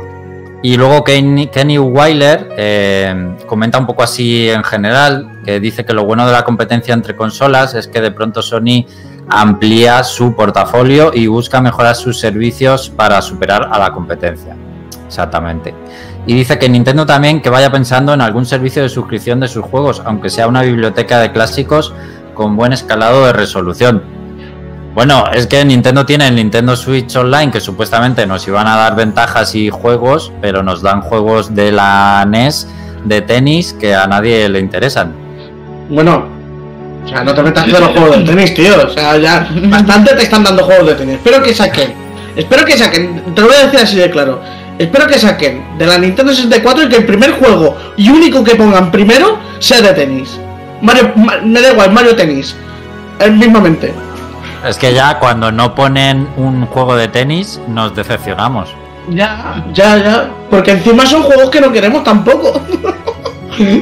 Y 0.63 0.77
luego 0.77 1.03
Kenny, 1.03 1.47
Kenny 1.47 1.79
Weiler 1.79 2.49
eh, 2.55 3.35
comenta 3.47 3.79
un 3.79 3.87
poco 3.87 4.03
así 4.03 4.49
en 4.49 4.63
general, 4.63 5.41
que 5.43 5.59
dice 5.59 5.83
que 5.83 5.91
lo 5.91 6.05
bueno 6.05 6.25
de 6.25 6.31
la 6.31 6.45
competencia 6.45 6.93
entre 6.93 7.15
consolas 7.15 7.73
es 7.73 7.87
que 7.87 7.99
de 7.99 8.11
pronto 8.11 8.43
Sony 8.43 8.85
amplía 9.31 10.03
su 10.03 10.35
portafolio 10.35 11.11
y 11.13 11.27
busca 11.27 11.61
mejorar 11.61 11.95
sus 11.95 12.19
servicios 12.19 12.89
para 12.89 13.21
superar 13.21 13.69
a 13.71 13.79
la 13.79 13.91
competencia. 13.91 14.55
Exactamente. 15.07 15.73
Y 16.27 16.35
dice 16.35 16.59
que 16.59 16.69
Nintendo 16.69 17.05
también 17.05 17.41
que 17.41 17.49
vaya 17.49 17.71
pensando 17.71 18.13
en 18.13 18.21
algún 18.21 18.45
servicio 18.45 18.83
de 18.83 18.89
suscripción 18.89 19.39
de 19.39 19.47
sus 19.47 19.65
juegos, 19.65 20.01
aunque 20.05 20.29
sea 20.29 20.47
una 20.47 20.61
biblioteca 20.61 21.19
de 21.19 21.31
clásicos 21.31 21.93
con 22.33 22.55
buen 22.55 22.73
escalado 22.73 23.25
de 23.25 23.33
resolución. 23.33 24.03
Bueno, 24.93 25.25
es 25.33 25.47
que 25.47 25.63
Nintendo 25.63 26.05
tiene 26.05 26.27
el 26.27 26.35
Nintendo 26.35 26.75
Switch 26.75 27.15
Online, 27.15 27.51
que 27.51 27.61
supuestamente 27.61 28.27
nos 28.27 28.45
iban 28.47 28.67
a 28.67 28.75
dar 28.75 28.95
ventajas 28.95 29.55
y 29.55 29.69
juegos, 29.69 30.33
pero 30.41 30.63
nos 30.63 30.81
dan 30.81 31.01
juegos 31.01 31.55
de 31.55 31.71
la 31.71 32.25
NES 32.27 32.67
de 33.05 33.21
tenis 33.21 33.73
que 33.73 33.95
a 33.95 34.05
nadie 34.05 34.47
le 34.49 34.59
interesan. 34.59 35.13
Bueno, 35.89 36.40
o 37.03 37.07
sea, 37.07 37.23
no 37.23 37.33
te 37.33 37.41
metas 37.43 37.65
de 37.65 37.71
los 37.79 37.89
juegos 37.89 38.17
de 38.19 38.23
tenis, 38.25 38.53
tío. 38.53 38.73
O 38.85 38.89
sea, 38.89 39.17
ya 39.17 39.47
bastante 39.65 40.13
te 40.15 40.23
están 40.23 40.43
dando 40.43 40.63
juegos 40.63 40.87
de 40.87 40.95
tenis. 40.95 41.15
Espero 41.15 41.41
que 41.43 41.53
saquen. 41.53 41.93
Espero 42.35 42.63
que 42.65 42.77
saquen. 42.77 43.23
Te 43.35 43.41
lo 43.41 43.47
voy 43.47 43.55
a 43.57 43.65
decir 43.65 43.79
así 43.79 43.95
de 43.97 44.09
claro. 44.11 44.41
Espero 44.79 45.05
que 45.07 45.19
saquen 45.19 45.77
de 45.77 45.85
la 45.85 45.97
Nintendo 45.97 46.33
64 46.33 46.83
y 46.85 46.89
que 46.89 46.95
el 46.97 47.05
primer 47.05 47.31
juego 47.33 47.77
y 47.97 48.09
único 48.09 48.43
que 48.43 48.55
pongan 48.55 48.89
primero 48.91 49.37
sea 49.59 49.81
de 49.81 49.93
tenis. 49.93 50.39
Mario, 50.81 51.11
Ma- 51.15 51.37
me 51.43 51.61
da 51.61 51.71
igual, 51.71 51.91
Mario 51.91 52.15
Tenis. 52.15 52.55
El 53.19 53.33
mismamente. 53.33 53.93
Es 54.67 54.77
que 54.77 54.93
ya 54.93 55.19
cuando 55.19 55.51
no 55.51 55.75
ponen 55.75 56.27
un 56.37 56.65
juego 56.67 56.95
de 56.95 57.07
tenis 57.07 57.59
nos 57.67 57.95
decepcionamos. 57.95 58.69
Ya, 59.09 59.63
ya, 59.73 59.97
ya. 59.97 60.29
Porque 60.49 60.71
encima 60.71 61.05
son 61.05 61.23
juegos 61.23 61.49
que 61.49 61.61
no 61.61 61.71
queremos 61.71 62.03
tampoco. 62.03 62.61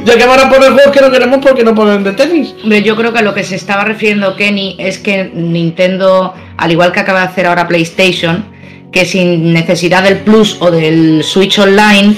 ya 0.04 0.16
que 0.16 0.26
van 0.26 0.40
a 0.40 0.50
poner 0.50 0.72
juegos 0.72 0.92
que 0.92 1.00
no 1.00 1.10
queremos 1.10 1.38
porque 1.42 1.64
no 1.64 1.74
ponen 1.74 2.02
de 2.04 2.12
tenis. 2.12 2.54
Hombre, 2.62 2.82
yo 2.82 2.96
creo 2.96 3.12
que 3.12 3.20
a 3.20 3.22
lo 3.22 3.34
que 3.34 3.44
se 3.44 3.56
estaba 3.56 3.84
refiriendo 3.84 4.36
Kenny 4.36 4.76
es 4.78 4.98
que 4.98 5.30
Nintendo, 5.32 6.34
al 6.56 6.72
igual 6.72 6.92
que 6.92 7.00
acaba 7.00 7.20
de 7.20 7.26
hacer 7.26 7.46
ahora 7.46 7.68
PlayStation, 7.68 8.44
que 8.92 9.04
sin 9.04 9.52
necesidad 9.52 10.02
del 10.02 10.18
Plus 10.18 10.56
o 10.60 10.70
del 10.70 11.22
Switch 11.22 11.58
Online 11.58 12.16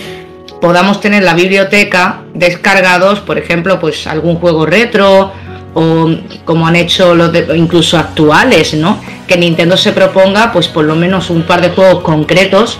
podamos 0.60 1.00
tener 1.00 1.22
la 1.22 1.34
biblioteca 1.34 2.22
descargados, 2.34 3.20
por 3.20 3.38
ejemplo, 3.38 3.78
pues 3.80 4.06
algún 4.06 4.36
juego 4.36 4.64
retro 4.64 5.32
o 5.74 6.10
como 6.44 6.66
han 6.66 6.76
hecho 6.76 7.14
los 7.14 7.32
de, 7.32 7.46
incluso 7.56 7.98
actuales, 7.98 8.74
¿no? 8.74 9.00
Que 9.26 9.36
Nintendo 9.36 9.76
se 9.76 9.92
proponga, 9.92 10.52
pues 10.52 10.68
por 10.68 10.84
lo 10.84 10.94
menos 10.94 11.30
un 11.30 11.42
par 11.42 11.60
de 11.60 11.70
juegos 11.70 12.02
concretos, 12.02 12.78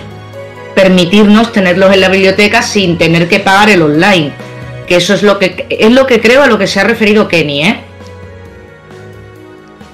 permitirnos 0.75 1.53
tenerlos 1.53 1.93
en 1.93 2.01
la 2.01 2.09
biblioteca 2.09 2.62
sin 2.62 2.99
tener 2.99 3.29
que 3.29 3.41
pagar 3.41 3.70
el 3.70 3.83
online. 3.83 4.33
Que 4.87 4.97
eso 4.97 5.14
es 5.14 5.22
lo 5.22 5.39
que 5.39 5.66
es 5.70 5.93
lo 5.93 6.07
que 6.07 6.20
creo 6.20 6.43
a 6.43 6.47
lo 6.47 6.59
que 6.59 6.66
se 6.66 6.80
ha 6.80 6.85
referido 6.85 7.28
Kenny, 7.28 7.62
¿eh? 7.62 7.80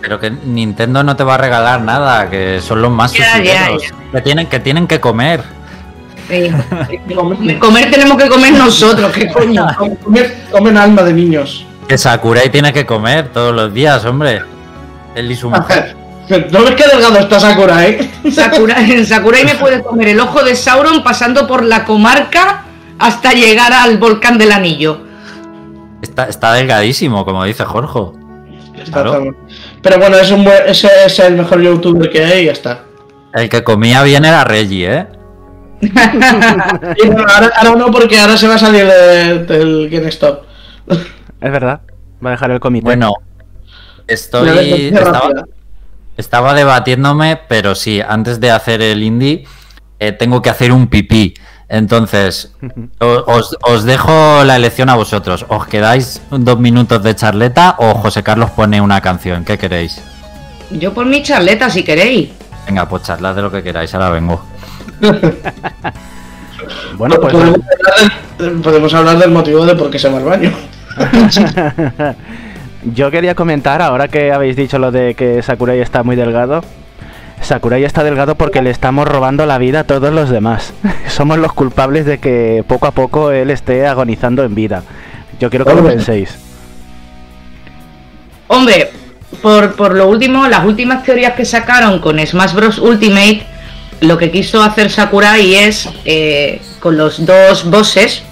Pero 0.01 0.19
que 0.19 0.31
Nintendo 0.31 1.03
no 1.03 1.17
te 1.17 1.25
va 1.25 1.35
a 1.35 1.39
regalar 1.39 1.81
nada, 1.83 2.31
que 2.31 2.61
son 2.61 2.81
los 2.81 2.91
más 2.91 3.13
Ya, 3.13 3.43
que 4.13 4.21
tienen 4.23 4.47
que 4.47 4.61
tienen 4.61 4.87
que 4.87 5.01
comer. 5.01 5.43
Sí. 6.29 6.51
comer 7.59 7.91
tenemos 7.91 8.17
que 8.17 8.29
comer 8.29 8.53
nosotros, 8.53 9.13
¿qué 9.13 9.31
coño? 9.31 9.67
Comer, 10.03 10.37
comen 10.51 10.77
alma 10.77 11.03
de 11.03 11.13
niños. 11.13 11.67
Que 11.89 11.97
Sakurai 11.97 12.51
tiene 12.51 12.73
que 12.73 12.85
comer 12.85 13.29
todos 13.29 13.55
los 13.55 13.73
días, 13.73 14.05
hombre. 14.05 14.43
Él 15.15 15.31
y 15.31 15.37
su 15.37 15.49
mujer. 15.51 15.97
¿No 16.51 16.63
ves 16.63 16.75
qué 16.75 16.85
delgado 16.87 17.19
está 17.19 17.41
Sakura? 17.41 17.87
Sakurai, 18.31 18.93
en 18.93 19.07
Sakurai 19.07 19.45
me 19.47 19.55
puede 19.55 19.83
comer 19.83 20.09
el 20.09 20.21
ojo 20.21 20.45
de 20.45 20.55
Sauron 20.55 21.03
pasando 21.03 21.47
por 21.47 21.65
la 21.65 21.87
comarca 21.87 22.65
hasta 22.99 23.33
llegar 23.33 23.73
al 23.73 23.99
volcán 23.99 24.39
del 24.39 24.53
anillo. 24.53 25.01
Está, 26.03 26.25
está 26.25 26.53
delgadísimo, 26.55 27.25
como 27.25 27.45
dice 27.45 27.65
Jorge. 27.65 28.01
Claro. 28.93 29.35
Pero 29.83 29.99
bueno, 29.99 30.17
es 30.17 30.31
un 30.31 30.45
buen- 30.45 30.63
ese 30.67 30.89
es 31.07 31.19
el 31.19 31.35
mejor 31.35 31.61
youtuber 31.61 32.09
que 32.11 32.25
hay 32.25 32.43
y 32.43 32.47
ya 32.47 32.53
está. 32.53 32.85
El 33.35 33.49
que 33.49 33.63
comía 33.65 34.03
bien 34.03 34.25
era 34.25 34.45
Reggie, 34.45 34.93
¿eh? 34.95 35.07
Y 35.81 37.07
bueno, 37.07 37.27
ahora, 37.35 37.53
ahora 37.57 37.75
no, 37.79 37.91
porque 37.91 38.19
ahora 38.19 38.37
se 38.37 38.49
va 38.49 38.55
a 38.55 38.59
salir 38.59 38.85
de- 38.87 39.45
del 39.45 39.89
GameStop. 39.91 40.45
Es 40.89 41.53
verdad. 41.53 41.81
Va 42.25 42.31
a 42.31 42.33
dejar 42.33 42.51
el 42.53 42.61
comité. 42.61 42.85
Bueno, 42.85 43.13
estoy. 44.07 44.93
estaba 46.17 46.55
debatiéndome, 46.55 47.41
pero 47.49 47.75
sí, 47.75 48.01
antes 48.07 48.41
de 48.41 48.51
hacer 48.51 48.83
el 48.83 49.03
indie, 49.03 49.45
eh, 50.01 50.13
tengo 50.13 50.43
que 50.43 50.51
hacer 50.51 50.73
un 50.73 50.89
pipí. 50.89 51.35
Entonces, 51.69 52.53
os, 52.99 53.57
os 53.63 53.85
dejo 53.85 54.43
la 54.45 54.57
elección 54.57 54.89
a 54.89 54.95
vosotros. 54.95 55.45
¿Os 55.49 55.67
quedáis 55.67 56.23
dos 56.31 56.59
minutos 56.59 57.03
de 57.03 57.15
charleta 57.15 57.77
o 57.79 57.95
José 57.95 58.23
Carlos 58.23 58.51
pone 58.51 58.81
una 58.81 59.01
canción? 59.01 59.45
¿Qué 59.45 59.59
queréis? 59.59 60.01
Yo 60.71 60.95
por 60.95 61.07
mi 61.07 61.23
charleta, 61.23 61.69
si 61.69 61.83
queréis. 61.83 62.31
Venga, 62.67 62.89
pues 62.89 63.03
charlad 63.03 63.35
de 63.35 63.43
lo 63.43 63.51
que 63.51 63.63
queráis, 63.63 63.95
ahora 63.95 64.11
vengo. 64.11 64.43
Bueno, 66.97 67.17
pues 67.21 67.33
podemos, 67.33 67.61
hablar 67.87 68.13
del, 68.39 68.61
podemos 68.61 68.95
hablar 68.95 69.19
del 69.19 69.31
motivo 69.31 69.65
de 69.65 69.75
por 69.75 69.91
qué 69.91 69.99
se 69.99 70.09
va 70.09 70.19
al 70.19 70.25
baño. 70.25 70.53
yo 72.95 73.11
quería 73.11 73.35
comentar, 73.35 73.81
ahora 73.81 74.09
que 74.09 74.33
habéis 74.33 74.57
dicho 74.57 74.79
lo 74.79 74.91
de 74.91 75.15
que 75.15 75.43
Sakurai 75.43 75.81
está 75.81 76.03
muy 76.03 76.17
delgado. 76.17 76.63
Sakurai 77.43 77.85
está 77.85 78.05
delgado 78.05 78.35
porque 78.35 78.63
le 78.63 78.71
estamos 78.71 79.07
robando 79.09 79.47
la 79.47 79.59
vida 79.59 79.81
a 79.81 79.85
todos 79.85 80.13
los 80.13 80.29
demás. 80.31 80.73
Somos 81.09 81.39
los 81.39 81.53
culpables 81.53 82.05
de 82.05 82.19
que 82.19 82.65
poco 82.67 82.87
a 82.87 82.91
poco 82.93 83.31
él 83.31 83.51
esté 83.51 83.87
agonizando 83.87 84.45
en 84.45 84.55
vida. 84.55 84.83
Yo 85.41 85.49
quiero 85.51 85.65
que 85.65 85.73
lo 85.73 85.79
Hombre. 85.79 85.95
penséis. 85.97 86.37
Hombre, 88.49 88.91
por, 89.43 89.75
por 89.77 89.95
lo 89.95 90.09
último, 90.09 90.47
las 90.49 90.65
últimas 90.65 91.03
teorías 91.05 91.35
que 91.35 91.45
sacaron 91.45 92.01
con 92.01 92.19
Smash 92.25 92.55
Bros. 92.55 92.79
Ultimate, 92.79 93.43
lo 94.01 94.17
que 94.19 94.31
quiso 94.31 94.63
hacer 94.63 94.91
Sakurai 94.91 95.55
es 95.55 95.89
eh, 96.05 96.61
con 96.81 96.97
los 96.97 97.25
dos 97.25 97.69
bosses, 97.71 98.23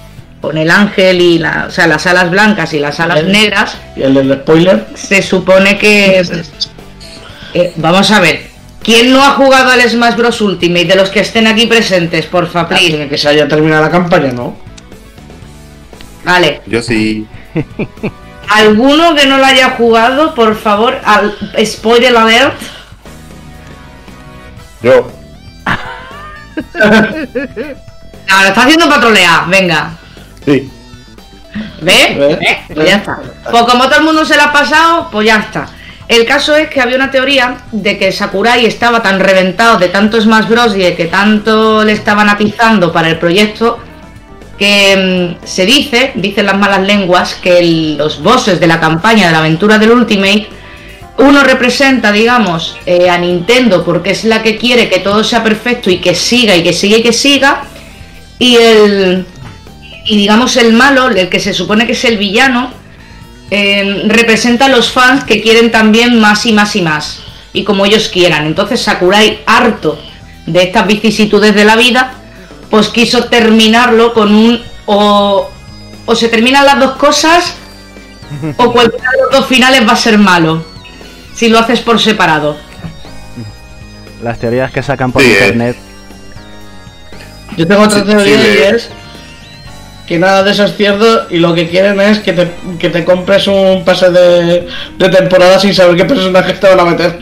con 0.40 0.58
el 0.58 0.70
ángel 0.70 1.20
y 1.20 1.38
la, 1.38 1.66
o 1.68 1.70
sea, 1.70 1.86
las 1.86 2.06
alas 2.06 2.30
blancas 2.30 2.72
y 2.72 2.78
las 2.78 2.98
alas 3.00 3.20
El- 3.20 3.32
negras, 3.32 3.76
Y 3.94 4.02
el 4.02 4.14
del 4.14 4.32
spoiler. 4.40 4.86
se 4.94 5.22
supone 5.22 5.78
que. 5.78 6.22
eh, 7.54 7.72
vamos 7.76 8.10
a 8.10 8.20
ver. 8.20 8.45
¿Quién 8.86 9.12
no 9.12 9.20
ha 9.20 9.30
jugado 9.30 9.72
al 9.72 9.82
Smash 9.82 10.14
Bros. 10.14 10.40
Ultimate 10.40 10.84
de 10.84 10.94
los 10.94 11.10
que 11.10 11.18
estén 11.18 11.48
aquí 11.48 11.66
presentes? 11.66 12.24
Porfa, 12.26 12.68
please. 12.68 12.86
Tiene 12.86 13.08
que 13.08 13.18
se 13.18 13.28
haya 13.28 13.48
terminado 13.48 13.82
la 13.82 13.90
campaña, 13.90 14.30
¿no? 14.30 14.56
Vale. 16.24 16.60
Yo 16.66 16.80
sí. 16.80 17.26
¿Alguno 18.48 19.16
que 19.16 19.26
no 19.26 19.38
lo 19.38 19.44
haya 19.44 19.70
jugado, 19.70 20.36
por 20.36 20.54
favor, 20.54 21.00
al 21.04 21.36
spoiler 21.64 22.16
alert? 22.16 22.54
Yo. 24.82 25.10
No, 28.28 28.42
lo 28.42 28.48
está 28.48 28.62
haciendo 28.62 28.88
para 28.88 29.00
trolear, 29.00 29.48
venga. 29.48 29.92
Sí. 30.44 30.68
¿Ve? 31.80 32.16
¿Ve? 32.18 32.36
¿Ve? 32.36 32.58
Pues 32.74 32.88
ya 32.88 32.96
está. 32.96 33.20
Pues 33.50 33.62
como 33.62 33.84
todo 33.84 33.98
el 33.98 34.04
mundo 34.04 34.24
se 34.24 34.36
la 34.36 34.44
ha 34.44 34.52
pasado, 34.52 35.08
pues 35.12 35.26
ya 35.26 35.36
está. 35.36 35.68
El 36.08 36.24
caso 36.24 36.54
es 36.54 36.68
que 36.68 36.80
había 36.80 36.96
una 36.96 37.10
teoría 37.10 37.58
de 37.72 37.98
que 37.98 38.12
Sakurai 38.12 38.64
estaba 38.64 39.02
tan 39.02 39.18
reventado 39.18 39.78
de 39.78 39.88
tanto 39.88 40.20
Smash 40.20 40.46
Bros. 40.46 40.76
y 40.76 40.80
de 40.80 40.94
que 40.94 41.06
tanto 41.06 41.84
le 41.84 41.92
estaban 41.92 42.28
atizando 42.28 42.92
para 42.92 43.08
el 43.08 43.18
proyecto 43.18 43.78
que 44.58 45.36
mm, 45.42 45.46
se 45.46 45.66
dice, 45.66 46.12
dicen 46.14 46.46
las 46.46 46.56
malas 46.56 46.86
lenguas, 46.86 47.34
que 47.34 47.96
los 47.98 48.22
bosses 48.22 48.60
de 48.60 48.66
la 48.66 48.80
campaña 48.80 49.26
de 49.26 49.32
la 49.32 49.38
aventura 49.38 49.78
del 49.78 49.90
Ultimate, 49.90 50.48
uno 51.18 51.42
representa, 51.44 52.12
digamos, 52.12 52.76
eh, 52.86 53.08
a 53.08 53.18
Nintendo 53.18 53.84
porque 53.84 54.10
es 54.10 54.24
la 54.24 54.42
que 54.42 54.56
quiere 54.56 54.88
que 54.88 55.00
todo 55.00 55.24
sea 55.24 55.42
perfecto 55.42 55.90
y 55.90 55.98
que 55.98 56.14
siga 56.14 56.54
y 56.54 56.62
que 56.62 56.72
siga 56.72 56.98
y 56.98 57.02
que 57.02 57.12
siga, 57.12 57.62
y 58.38 58.56
el, 58.56 59.26
y 60.04 60.16
digamos 60.16 60.56
el 60.56 60.72
malo, 60.72 61.08
el 61.08 61.28
que 61.28 61.40
se 61.40 61.54
supone 61.54 61.86
que 61.86 61.92
es 61.92 62.04
el 62.04 62.18
villano, 62.18 62.70
eh, 63.50 64.02
representa 64.06 64.66
a 64.66 64.68
los 64.68 64.90
fans 64.90 65.24
que 65.24 65.40
quieren 65.40 65.70
también 65.70 66.18
más 66.20 66.46
y 66.46 66.52
más 66.52 66.74
y 66.76 66.82
más, 66.82 67.20
y 67.52 67.64
como 67.64 67.86
ellos 67.86 68.08
quieran. 68.08 68.46
Entonces 68.46 68.82
Sakurai, 68.82 69.40
harto 69.46 69.98
de 70.46 70.62
estas 70.62 70.86
vicisitudes 70.86 71.54
de 71.54 71.64
la 71.64 71.76
vida, 71.76 72.14
pues 72.70 72.88
quiso 72.88 73.24
terminarlo 73.24 74.12
con 74.14 74.34
un 74.34 74.62
o, 74.86 75.50
o 76.04 76.14
se 76.14 76.28
terminan 76.28 76.66
las 76.66 76.78
dos 76.78 76.92
cosas 76.96 77.54
o 78.56 78.72
cualquiera 78.72 79.10
de 79.10 79.22
los 79.22 79.30
dos 79.40 79.46
finales 79.46 79.86
va 79.88 79.92
a 79.92 79.96
ser 79.96 80.18
malo 80.18 80.64
si 81.34 81.48
lo 81.48 81.58
haces 81.58 81.80
por 81.80 82.00
separado. 82.00 82.56
Las 84.22 84.38
teorías 84.38 84.72
que 84.72 84.82
sacan 84.82 85.12
por 85.12 85.22
Sí, 85.22 85.28
eh. 85.28 85.32
internet. 85.34 85.76
Yo 87.56 87.66
tengo 87.66 87.82
otra 87.82 88.00
Sí, 88.00 88.06
teoría 88.06 88.36
sí, 88.40 88.48
y 88.48 88.74
es 88.74 88.88
que 90.06 90.18
nada 90.18 90.42
de 90.42 90.52
eso 90.52 90.64
es 90.64 90.76
cierto 90.76 91.26
y 91.30 91.38
lo 91.38 91.54
que 91.54 91.68
quieren 91.68 92.00
es 92.00 92.20
que 92.20 92.32
te, 92.32 92.48
que 92.78 92.90
te 92.90 93.04
compres 93.04 93.46
un 93.48 93.84
pase 93.84 94.10
de, 94.10 94.68
de 94.98 95.08
temporada 95.08 95.58
sin 95.58 95.74
saber 95.74 95.96
qué 95.96 96.04
personaje 96.04 96.52
te 96.54 96.66
van 96.68 96.80
a 96.80 96.84
meter. 96.84 97.18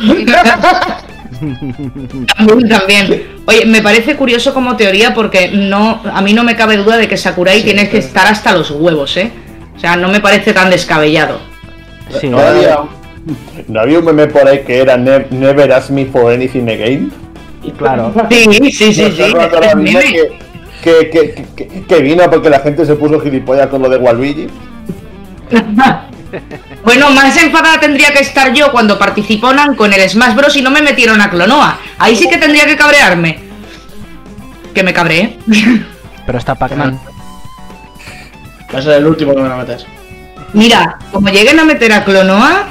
También, 2.36 2.68
también. 2.68 3.22
Oye, 3.46 3.66
me 3.66 3.82
parece 3.82 4.16
curioso 4.16 4.54
como 4.54 4.76
teoría 4.76 5.14
porque 5.14 5.50
no, 5.52 6.00
a 6.12 6.22
mí 6.22 6.32
no 6.32 6.44
me 6.44 6.56
cabe 6.56 6.76
duda 6.76 6.96
de 6.96 7.08
que 7.08 7.16
Sakurai 7.16 7.62
tiene 7.62 7.88
que 7.88 7.98
estar 7.98 8.26
hasta 8.26 8.54
los 8.56 8.70
huevos, 8.70 9.16
¿eh? 9.16 9.30
O 9.76 9.80
sea, 9.80 9.96
no 9.96 10.08
me 10.08 10.20
parece 10.20 10.52
tan 10.52 10.70
descabellado. 10.70 11.40
Sí, 12.20 12.28
¿No 12.28 12.38
había, 12.38 12.78
¿No 13.68 13.80
había 13.80 13.98
un 13.98 14.04
meme 14.04 14.26
por 14.28 14.46
ahí 14.46 14.60
que 14.66 14.78
era 14.78 14.96
Ne- 14.96 15.26
Never 15.30 15.72
Ask 15.72 15.90
Me 15.90 16.06
for 16.06 16.32
Anything 16.32 16.68
Again? 16.68 17.12
claro. 17.78 18.14
Sí, 18.30 18.44
sí, 18.72 18.92
sí, 18.92 19.10
sí. 19.12 19.32
Que, 20.84 21.10
que, 21.10 21.32
que, 21.34 21.44
que- 21.66 21.86
que 21.86 21.98
vino 22.02 22.30
porque 22.30 22.50
la 22.50 22.60
gente 22.60 22.84
se 22.84 22.94
puso 22.94 23.18
gilipollas 23.20 23.68
con 23.68 23.80
lo 23.82 23.88
de 23.88 23.96
Waluigi. 23.96 24.46
Bueno, 26.84 27.10
más 27.12 27.40
enfadada 27.40 27.78
tendría 27.78 28.12
que 28.12 28.18
estar 28.18 28.52
yo 28.52 28.72
cuando 28.72 28.98
participaron 28.98 29.76
con 29.76 29.92
el 29.92 30.08
Smash 30.10 30.34
Bros. 30.34 30.56
y 30.56 30.62
no 30.62 30.70
me 30.72 30.82
metieron 30.82 31.20
a 31.20 31.30
Clonoa. 31.30 31.78
Ahí 31.98 32.16
sí 32.16 32.28
que 32.28 32.38
tendría 32.38 32.66
que 32.66 32.76
cabrearme. 32.76 33.38
Que 34.74 34.82
me 34.82 34.92
cabreé. 34.92 35.38
Pero 36.26 36.38
está 36.38 36.56
Pac-Man. 36.56 36.98
Va 38.74 38.78
a 38.78 38.82
ser 38.82 38.94
el 38.94 39.06
último 39.06 39.32
que 39.32 39.42
me 39.42 39.48
van 39.48 39.60
a 39.60 39.62
meter. 39.62 39.86
Mira, 40.54 40.98
como 41.12 41.28
lleguen 41.28 41.60
a 41.60 41.64
meter 41.64 41.92
a 41.92 42.04
Clonoa, 42.04 42.66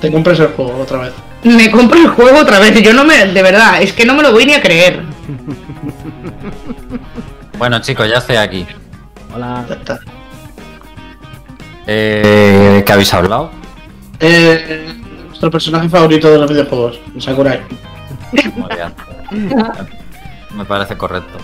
Te 0.00 0.10
compres 0.10 0.40
el 0.40 0.48
juego 0.48 0.78
otra 0.80 0.98
vez. 1.00 1.12
me 1.44 1.70
compro 1.70 2.00
el 2.00 2.08
juego 2.08 2.38
otra 2.38 2.58
vez. 2.60 2.80
Yo 2.82 2.94
no 2.94 3.04
me. 3.04 3.26
De 3.26 3.42
verdad, 3.42 3.82
es 3.82 3.92
que 3.92 4.06
no 4.06 4.14
me 4.14 4.22
lo 4.22 4.32
voy 4.32 4.46
ni 4.46 4.54
a 4.54 4.62
creer. 4.62 5.02
Bueno, 7.58 7.78
chicos, 7.80 8.08
ya 8.08 8.18
estoy 8.18 8.36
aquí. 8.36 8.66
Hola. 9.34 9.64
Ya 9.68 9.74
está. 9.74 9.98
Eh, 11.86 12.82
¿Qué 12.84 12.92
habéis 12.92 13.14
hablado? 13.14 13.50
Eh, 14.20 14.94
nuestro 15.26 15.50
personaje 15.50 15.88
favorito 15.88 16.30
de 16.30 16.38
los 16.38 16.50
videojuegos, 16.50 17.00
Sakurai. 17.18 17.62
Muy 18.32 18.68
bien. 18.74 19.56
Me 20.54 20.64
parece 20.64 20.96
correcto. 20.96 21.38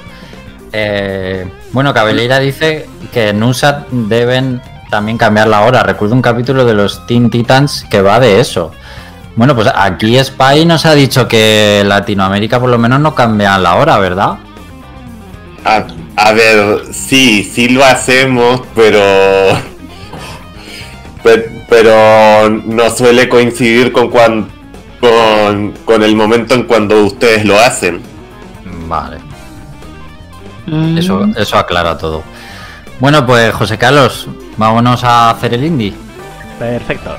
Eh, 0.73 1.51
bueno, 1.73 1.93
Cabeleira 1.93 2.39
dice 2.39 2.89
que 3.13 3.29
en 3.29 3.43
USA 3.43 3.87
deben 3.91 4.61
también 4.91 5.17
cambiar 5.17 5.49
la 5.49 5.63
hora. 5.63 5.83
Recuerdo 5.83 6.15
un 6.15 6.23
capítulo 6.23 6.65
de 6.65 6.75
los 6.75 7.07
Teen 7.07 7.31
Titans 7.31 7.87
que 7.91 8.03
va 8.03 8.21
de 8.21 8.41
eso. 8.41 8.73
Bueno, 9.37 9.55
pues 9.55 9.69
aquí 9.75 10.23
Spy 10.23 10.67
nos 10.67 10.85
ha 10.85 10.95
dicho 10.95 11.27
que 11.27 11.83
Latinoamérica 11.87 12.61
por 12.61 12.69
lo 12.69 12.79
menos 12.79 13.01
no 13.01 13.15
cambian 13.15 13.63
la 13.63 13.77
hora, 13.77 13.99
¿verdad? 13.99 14.39
A, 15.65 15.87
a 16.17 16.33
ver, 16.33 16.83
sí, 16.93 17.43
sí 17.45 17.69
lo 17.69 17.85
hacemos, 17.85 18.63
pero, 18.75 19.01
pe- 21.23 21.65
pero 21.69 22.49
no 22.51 22.91
suele 22.91 23.29
coincidir 23.29 23.93
con, 23.93 24.11
cuan- 24.11 24.49
con, 25.01 25.73
con 25.85 26.03
el 26.03 26.15
momento 26.17 26.55
en 26.55 26.65
cuando 26.65 27.05
ustedes 27.05 27.45
lo 27.45 27.59
hacen. 27.59 28.01
Vale. 28.89 29.19
Eso, 30.99 31.27
eso 31.37 31.57
aclara 31.59 31.99
todo. 31.99 32.23
Bueno, 33.01 33.27
pues 33.27 33.53
José 33.53 33.79
Carlos, 33.79 34.29
vámonos 34.57 35.03
a 35.03 35.31
hacer 35.31 35.55
el 35.55 35.65
indie. 35.65 35.93
Perfecto. 36.59 37.17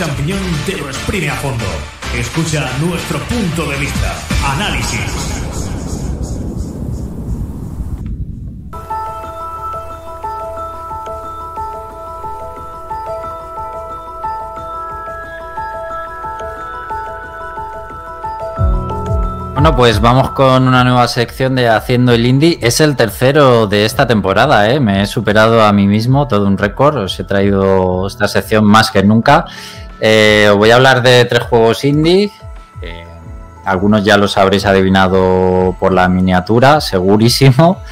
Champiñón 0.00 0.40
te 0.64 0.78
lo 0.78 0.88
exprime 0.88 1.28
a 1.28 1.34
fondo. 1.34 1.66
Escucha 2.14 2.70
nuestro 2.80 3.18
punto 3.18 3.68
de 3.68 3.76
vista. 3.76 4.14
Análisis. 4.46 5.40
Bueno, 19.52 19.76
pues 19.76 20.00
vamos 20.00 20.30
con 20.30 20.66
una 20.66 20.82
nueva 20.84 21.06
sección 21.08 21.54
de 21.54 21.68
Haciendo 21.68 22.14
el 22.14 22.24
Indie. 22.24 22.58
Es 22.62 22.80
el 22.80 22.96
tercero 22.96 23.66
de 23.66 23.84
esta 23.84 24.06
temporada, 24.06 24.70
¿eh? 24.70 24.80
Me 24.80 25.02
he 25.02 25.06
superado 25.06 25.62
a 25.62 25.70
mí 25.74 25.86
mismo, 25.86 26.26
todo 26.26 26.46
un 26.46 26.56
récord. 26.56 26.96
Os 26.96 27.20
he 27.20 27.24
traído 27.24 28.06
esta 28.06 28.26
sección 28.26 28.64
más 28.64 28.90
que 28.90 29.02
nunca. 29.02 29.44
Eh, 30.00 30.48
os 30.50 30.56
voy 30.56 30.70
a 30.70 30.76
hablar 30.76 31.02
de 31.02 31.24
tres 31.26 31.44
juegos 31.44 31.84
indie. 31.84 32.32
Eh, 32.82 33.04
algunos 33.64 34.04
ya 34.04 34.16
los 34.16 34.36
habréis 34.36 34.64
adivinado 34.64 35.76
por 35.78 35.92
la 35.92 36.08
miniatura, 36.08 36.80
segurísimo. 36.80 37.82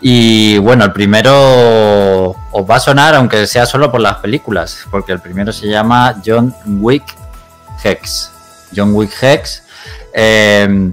Y 0.00 0.58
bueno, 0.58 0.84
el 0.84 0.92
primero 0.92 2.30
os 2.52 2.70
va 2.70 2.76
a 2.76 2.80
sonar, 2.80 3.14
aunque 3.14 3.46
sea 3.46 3.64
solo 3.64 3.90
por 3.90 4.00
las 4.00 4.16
películas, 4.16 4.86
porque 4.90 5.12
el 5.12 5.20
primero 5.20 5.52
se 5.52 5.68
llama 5.68 6.16
John 6.24 6.54
Wick 6.66 7.04
Hex. 7.82 8.30
John 8.74 8.94
Wick 8.94 9.12
Hex. 9.22 9.62
Eh, 10.12 10.92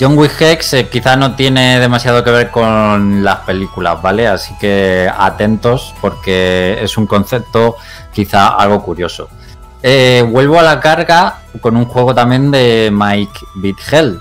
John 0.00 0.16
Wick 0.16 0.40
Hex 0.40 0.72
eh, 0.72 0.88
quizá 0.88 1.14
no 1.14 1.36
tiene 1.36 1.78
demasiado 1.78 2.24
que 2.24 2.30
ver 2.30 2.50
con 2.50 3.22
las 3.22 3.40
películas, 3.40 4.00
¿vale? 4.00 4.26
Así 4.26 4.56
que 4.58 5.12
atentos 5.14 5.94
porque 6.00 6.78
es 6.80 6.96
un 6.96 7.06
concepto 7.06 7.76
quizá 8.10 8.48
algo 8.48 8.82
curioso. 8.82 9.28
Eh, 9.82 10.26
vuelvo 10.26 10.58
a 10.58 10.62
la 10.62 10.80
carga 10.80 11.40
con 11.60 11.76
un 11.76 11.84
juego 11.84 12.14
también 12.14 12.50
de 12.50 12.88
Mike 12.90 13.40
Bithell. 13.56 14.18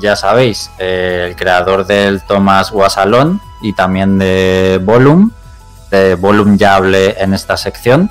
ya 0.00 0.16
sabéis, 0.16 0.68
eh, 0.78 1.26
el 1.28 1.36
creador 1.36 1.86
del 1.86 2.22
Thomas 2.22 2.72
Wasalon 2.72 3.40
y 3.62 3.72
también 3.72 4.18
de 4.18 4.80
Volum. 4.82 5.30
De 5.92 6.16
Volum 6.16 6.56
ya 6.56 6.74
hablé 6.74 7.14
en 7.20 7.34
esta 7.34 7.56
sección, 7.56 8.10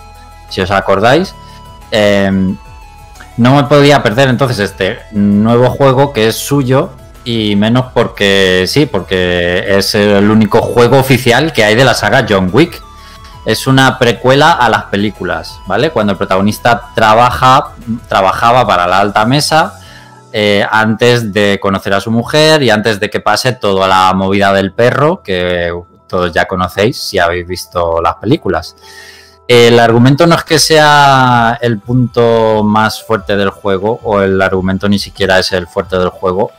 si 0.50 0.62
os 0.62 0.72
acordáis. 0.72 1.36
Em, 1.92 2.56
no 3.36 3.56
me 3.56 3.64
podía 3.64 4.02
perder 4.04 4.30
entonces 4.30 4.60
este 4.60 5.00
nuevo 5.12 5.70
juego 5.70 6.14
que 6.14 6.30
es 6.30 6.38
suyo 6.38 6.92
y 7.30 7.56
menos 7.56 7.86
porque 7.94 8.66
sí, 8.68 8.88
porque 8.88 9.64
es 9.78 9.94
el 9.94 10.32
único 10.32 10.62
juego 10.62 10.98
oficial 10.98 11.54
que 11.54 11.64
hay 11.64 11.76
de 11.76 11.86
la 11.86 11.94
saga 11.94 12.26
John 12.28 12.50
Wick. 12.52 12.82
Es 13.46 13.68
una 13.68 14.00
precuela 14.00 14.54
a 14.54 14.68
las 14.68 14.86
películas, 14.86 15.60
¿vale? 15.68 15.92
Cuando 15.92 16.14
el 16.14 16.18
protagonista 16.18 16.90
trabaja, 16.96 17.74
trabajaba 18.08 18.66
para 18.66 18.88
la 18.88 19.00
alta 19.00 19.26
mesa 19.26 19.80
eh, 20.34 20.66
antes 20.72 21.32
de 21.32 21.60
conocer 21.62 21.94
a 21.94 22.02
su 22.02 22.10
mujer 22.10 22.64
y 22.64 22.72
antes 22.72 23.00
de 23.00 23.12
que 23.12 23.20
pase 23.20 23.54
toda 23.54 23.88
la 23.88 24.12
movida 24.16 24.52
del 24.52 24.74
perro, 24.74 25.22
que 25.22 25.72
todos 26.08 26.34
ya 26.34 26.48
conocéis 26.48 27.00
si 27.00 27.20
habéis 27.20 27.48
visto 27.48 28.02
las 28.02 28.16
películas. 28.16 28.76
El 29.48 29.80
argumento 29.80 30.26
no 30.26 30.36
es 30.36 30.44
que 30.44 30.58
sea 30.58 31.60
el 31.62 31.80
punto 31.80 32.64
más 32.64 33.04
fuerte 33.04 33.36
del 33.36 33.50
juego, 33.52 34.00
o 34.04 34.22
el 34.22 34.42
argumento 34.42 34.90
ni 34.90 34.98
siquiera 34.98 35.38
es 35.38 35.52
el 35.52 35.68
fuerte 35.68 35.98
del 35.98 36.10
juego, 36.10 36.52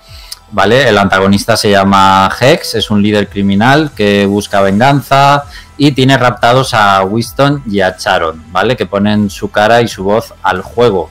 ¿vale? 0.52 0.88
El 0.88 0.98
antagonista 0.98 1.56
se 1.56 1.70
llama 1.70 2.30
Hex, 2.40 2.74
es 2.74 2.90
un 2.90 3.02
líder 3.02 3.28
criminal 3.28 3.90
que 3.94 4.26
busca 4.26 4.60
venganza 4.60 5.44
y 5.76 5.92
tiene 5.92 6.18
raptados 6.18 6.74
a 6.74 7.02
Winston 7.04 7.62
y 7.66 7.80
a 7.80 7.96
Sharon, 7.98 8.44
¿vale? 8.52 8.76
Que 8.76 8.86
ponen 8.86 9.30
su 9.30 9.50
cara 9.50 9.80
y 9.82 9.88
su 9.88 10.04
voz 10.04 10.34
al 10.42 10.62
juego. 10.62 11.10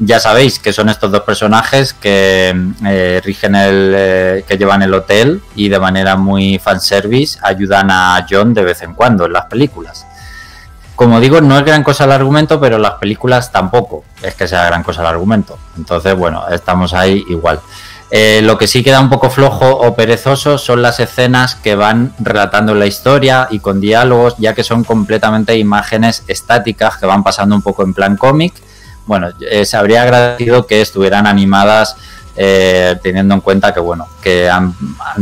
Ya 0.00 0.20
sabéis 0.20 0.60
que 0.60 0.72
son 0.72 0.88
estos 0.88 1.10
dos 1.10 1.22
personajes 1.22 1.92
que 1.92 2.54
eh, 2.86 3.20
rigen 3.24 3.56
el, 3.56 3.92
eh, 3.96 4.44
que 4.46 4.56
llevan 4.56 4.82
el 4.82 4.94
hotel 4.94 5.42
y 5.56 5.68
de 5.68 5.80
manera 5.80 6.14
muy 6.14 6.60
fanservice 6.60 7.38
ayudan 7.42 7.90
a 7.90 8.24
John 8.30 8.54
de 8.54 8.62
vez 8.62 8.82
en 8.82 8.94
cuando 8.94 9.26
en 9.26 9.32
las 9.32 9.46
películas. 9.46 10.06
Como 10.94 11.20
digo, 11.20 11.40
no 11.40 11.58
es 11.58 11.64
gran 11.64 11.82
cosa 11.82 12.04
el 12.04 12.12
argumento, 12.12 12.60
pero 12.60 12.78
las 12.78 12.94
películas 12.94 13.52
tampoco 13.52 14.04
es 14.22 14.34
que 14.34 14.48
sea 14.48 14.66
gran 14.66 14.82
cosa 14.82 15.00
el 15.02 15.08
argumento. 15.08 15.58
Entonces, 15.76 16.14
bueno, 16.16 16.48
estamos 16.48 16.94
ahí 16.94 17.24
igual. 17.28 17.60
Eh, 18.10 18.40
lo 18.42 18.56
que 18.56 18.66
sí 18.66 18.82
queda 18.82 19.00
un 19.00 19.10
poco 19.10 19.28
flojo 19.28 19.68
o 19.68 19.94
perezoso 19.94 20.56
son 20.56 20.80
las 20.80 20.98
escenas 20.98 21.54
que 21.54 21.74
van 21.74 22.14
relatando 22.18 22.74
la 22.74 22.86
historia 22.86 23.48
y 23.50 23.58
con 23.58 23.80
diálogos, 23.80 24.34
ya 24.38 24.54
que 24.54 24.64
son 24.64 24.82
completamente 24.82 25.56
imágenes 25.58 26.24
estáticas 26.26 26.96
que 26.96 27.04
van 27.04 27.22
pasando 27.22 27.54
un 27.54 27.62
poco 27.62 27.82
en 27.82 27.92
plan 27.92 28.16
cómic. 28.16 28.54
Bueno, 29.06 29.28
eh, 29.50 29.66
se 29.66 29.76
habría 29.76 30.02
agradecido 30.02 30.66
que 30.66 30.80
estuvieran 30.80 31.26
animadas 31.26 31.96
eh, 32.40 32.96
teniendo 33.02 33.34
en 33.34 33.40
cuenta 33.40 33.74
que 33.74 33.80
bueno 33.80 34.06
que 34.22 34.48
han, 34.48 34.72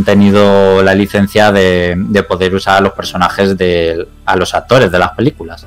tenido 0.05 0.83
la 0.83 0.95
licencia 0.95 1.51
de, 1.51 1.95
de, 1.97 2.23
poder 2.23 2.55
usar 2.55 2.77
a 2.77 2.81
los 2.81 2.93
personajes 2.93 3.57
de 3.57 4.07
a 4.27 4.37
los 4.37 4.55
actores 4.55 4.93
de 4.93 4.99
las 4.99 5.13
películas 5.13 5.67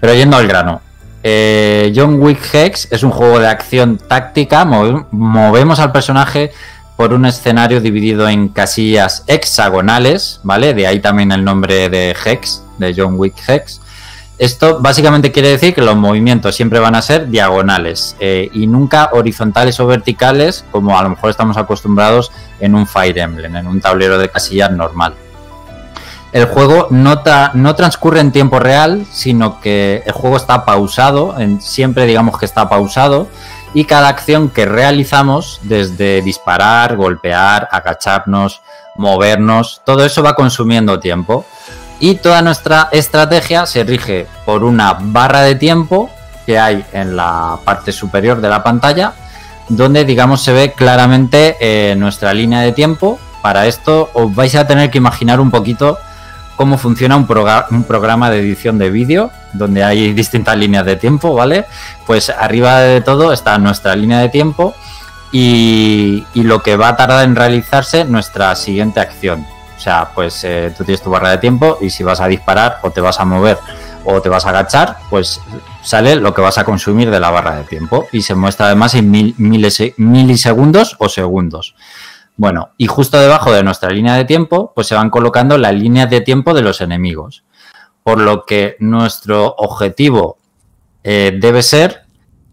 pero 0.00 0.14
yendo 0.14 0.36
al 0.36 0.46
grano 0.46 0.80
eh, 1.26 1.90
John 1.96 2.20
Wick 2.20 2.38
Hex 2.52 2.88
es 2.90 3.02
un 3.02 3.10
juego 3.10 3.38
de 3.38 3.48
acción 3.48 3.96
táctica. 3.96 4.66
movemos 4.66 5.80
al 5.80 5.90
personaje 5.90 6.52
por 6.96 7.14
un 7.14 7.24
escenario 7.24 7.80
dividido 7.80 8.28
en 8.28 8.50
casillas 8.50 9.24
hexagonales, 9.26 10.40
¿vale? 10.42 10.74
De 10.74 10.86
ahí 10.86 11.00
también 11.00 11.32
el 11.32 11.42
nombre 11.42 11.88
de 11.88 12.14
Hex, 12.24 12.62
de 12.76 12.94
John 12.94 13.14
Wick 13.16 13.36
Hex. 13.48 13.80
Esto 14.36 14.80
básicamente 14.80 15.32
quiere 15.32 15.48
decir 15.48 15.74
que 15.74 15.80
los 15.80 15.96
movimientos 15.96 16.54
siempre 16.54 16.78
van 16.78 16.94
a 16.94 17.00
ser 17.00 17.28
diagonales 17.28 18.16
eh, 18.20 18.50
y 18.52 18.66
nunca 18.66 19.08
horizontales 19.12 19.80
o 19.80 19.86
verticales, 19.86 20.66
como 20.70 20.98
a 20.98 21.02
lo 21.04 21.10
mejor 21.10 21.30
estamos 21.30 21.56
acostumbrados 21.56 22.32
en 22.60 22.74
un 22.74 22.86
Fire 22.86 23.16
Emblem, 23.16 23.56
en 23.56 23.66
un 23.66 23.80
tablero 23.80 24.18
de 24.18 24.28
casillas 24.28 24.70
normal 24.72 25.14
el 26.34 26.46
juego 26.46 26.88
no, 26.90 27.20
transcurre 27.76 28.18
en 28.18 28.32
tiempo 28.32 28.58
real, 28.58 29.06
sino 29.12 29.60
que 29.60 30.02
el 30.04 30.12
juego 30.12 30.36
está 30.36 30.64
pausado, 30.64 31.32
siempre 31.60 32.06
digamos 32.06 32.40
que 32.40 32.44
está 32.44 32.68
pausado, 32.68 33.28
y 33.72 33.84
cada 33.84 34.08
acción 34.08 34.50
que 34.50 34.66
realizamos, 34.66 35.60
desde 35.62 36.22
disparar, 36.22 36.96
golpear, 36.96 37.68
agacharnos, 37.70 38.62
movernos, 38.96 39.82
todo 39.86 40.04
eso 40.04 40.24
va 40.24 40.34
consumiendo 40.34 40.98
tiempo. 40.98 41.44
Y 42.00 42.16
toda 42.16 42.42
nuestra 42.42 42.88
estrategia 42.90 43.64
se 43.66 43.84
rige 43.84 44.26
por 44.44 44.64
una 44.64 44.98
barra 45.00 45.42
de 45.42 45.54
tiempo 45.54 46.10
que 46.46 46.58
hay 46.58 46.84
en 46.92 47.14
la 47.14 47.58
parte 47.64 47.92
superior 47.92 48.40
de 48.40 48.48
la 48.48 48.64
pantalla, 48.64 49.12
donde 49.68 50.04
digamos 50.04 50.42
se 50.42 50.52
ve 50.52 50.72
claramente 50.72 51.56
eh, 51.60 51.94
nuestra 51.94 52.34
línea 52.34 52.62
de 52.62 52.72
tiempo. 52.72 53.20
Para 53.40 53.68
esto 53.68 54.10
os 54.14 54.34
vais 54.34 54.56
a 54.56 54.66
tener 54.66 54.90
que 54.90 54.98
imaginar 54.98 55.38
un 55.38 55.52
poquito 55.52 55.96
cómo 56.56 56.78
funciona 56.78 57.16
un, 57.16 57.26
programa 57.26 58.30
de 58.30 58.40
edición 58.40 58.78
de 58.78 58.90
vídeo, 58.90 59.30
donde 59.52 59.84
hay 59.84 60.12
distintas 60.12 60.56
líneas 60.56 60.84
de 60.84 60.96
tiempo, 60.96 61.34
¿vale? 61.34 61.66
Pues 62.06 62.30
arriba 62.30 62.80
de 62.80 63.00
todo 63.00 63.32
está 63.32 63.58
nuestra 63.58 63.96
línea 63.96 64.20
de 64.20 64.28
tiempo 64.28 64.74
y, 65.32 66.24
lo 66.34 66.62
que 66.62 66.76
va 66.76 66.88
a 66.88 66.96
tardar 66.96 67.24
en 67.24 67.36
realizarse 67.36 68.04
nuestra 68.04 68.54
siguiente 68.54 69.00
acción. 69.00 69.46
O 69.76 69.80
sea, 69.80 70.10
pues 70.14 70.44
eh, 70.44 70.72
tú 70.76 70.84
tienes 70.84 71.02
tu 71.02 71.10
barra 71.10 71.30
de 71.30 71.38
tiempo 71.38 71.78
y 71.80 71.90
si 71.90 72.04
vas 72.04 72.20
a 72.20 72.28
disparar 72.28 72.78
o 72.82 72.90
te 72.90 73.00
vas 73.00 73.18
a 73.18 73.24
mover 73.24 73.58
o 74.04 74.20
te 74.20 74.28
vas 74.28 74.46
a 74.46 74.50
agachar, 74.50 74.98
pues 75.10 75.40
sale 75.82 76.16
lo 76.16 76.32
que 76.32 76.40
vas 76.40 76.58
a 76.58 76.64
consumir 76.64 77.10
de 77.10 77.20
la 77.20 77.30
barra 77.30 77.56
de 77.56 77.64
tiempo 77.64 78.06
y 78.12 78.22
se 78.22 78.34
muestra 78.34 78.66
además 78.66 78.94
en 78.94 79.10
mil, 79.10 79.34
milisegundos 79.36 80.96
o 80.98 81.08
segundos. 81.08 81.74
Bueno, 82.36 82.70
y 82.76 82.86
justo 82.86 83.20
debajo 83.20 83.52
de 83.52 83.62
nuestra 83.62 83.90
línea 83.90 84.14
de 84.14 84.24
tiempo, 84.24 84.72
pues 84.74 84.88
se 84.88 84.94
van 84.94 85.10
colocando 85.10 85.56
las 85.56 85.74
líneas 85.74 86.10
de 86.10 86.20
tiempo 86.20 86.52
de 86.52 86.62
los 86.62 86.80
enemigos. 86.80 87.44
Por 88.02 88.18
lo 88.20 88.44
que 88.44 88.76
nuestro 88.80 89.54
objetivo 89.56 90.38
eh, 91.04 91.36
debe 91.40 91.62
ser 91.62 92.04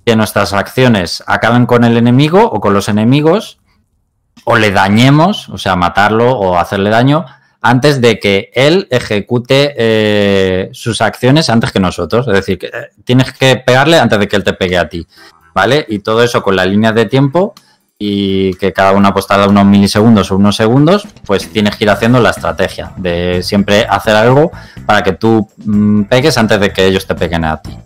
que 0.05 0.15
nuestras 0.15 0.53
acciones 0.53 1.23
acaben 1.25 1.65
con 1.65 1.83
el 1.83 1.97
enemigo 1.97 2.43
o 2.43 2.59
con 2.59 2.73
los 2.73 2.89
enemigos, 2.89 3.59
o 4.45 4.55
le 4.55 4.71
dañemos, 4.71 5.49
o 5.49 5.57
sea, 5.57 5.75
matarlo 5.75 6.31
o 6.31 6.57
hacerle 6.57 6.89
daño, 6.89 7.25
antes 7.61 8.01
de 8.01 8.19
que 8.19 8.51
él 8.53 8.87
ejecute 8.89 9.75
eh, 9.77 10.69
sus 10.73 11.01
acciones 11.01 11.49
antes 11.49 11.71
que 11.71 11.79
nosotros. 11.79 12.27
Es 12.27 12.33
decir, 12.33 12.57
que 12.57 12.67
eh, 12.67 12.89
tienes 13.03 13.33
que 13.33 13.57
pegarle 13.57 13.99
antes 13.99 14.19
de 14.19 14.27
que 14.27 14.35
él 14.35 14.43
te 14.43 14.53
pegue 14.53 14.77
a 14.77 14.89
ti. 14.89 15.05
¿Vale? 15.53 15.85
Y 15.89 15.99
todo 15.99 16.23
eso 16.23 16.41
con 16.41 16.55
las 16.55 16.65
líneas 16.65 16.95
de 16.95 17.05
tiempo 17.05 17.53
y 18.03 18.55
que 18.55 18.73
cada 18.73 18.93
una 18.93 19.13
pues 19.13 19.27
tarda 19.27 19.47
unos 19.47 19.63
milisegundos 19.63 20.31
o 20.31 20.35
unos 20.35 20.55
segundos, 20.55 21.07
pues 21.23 21.47
tienes 21.51 21.75
que 21.75 21.83
ir 21.83 21.91
haciendo 21.91 22.19
la 22.19 22.31
estrategia 22.31 22.93
de 22.97 23.43
siempre 23.43 23.85
hacer 23.87 24.15
algo 24.15 24.51
para 24.87 25.03
que 25.03 25.11
tú 25.11 25.47
mm, 25.63 26.05
pegues 26.05 26.35
antes 26.39 26.59
de 26.59 26.73
que 26.73 26.87
ellos 26.87 27.05
te 27.05 27.13
peguen 27.13 27.45
a 27.45 27.61
ti. 27.61 27.77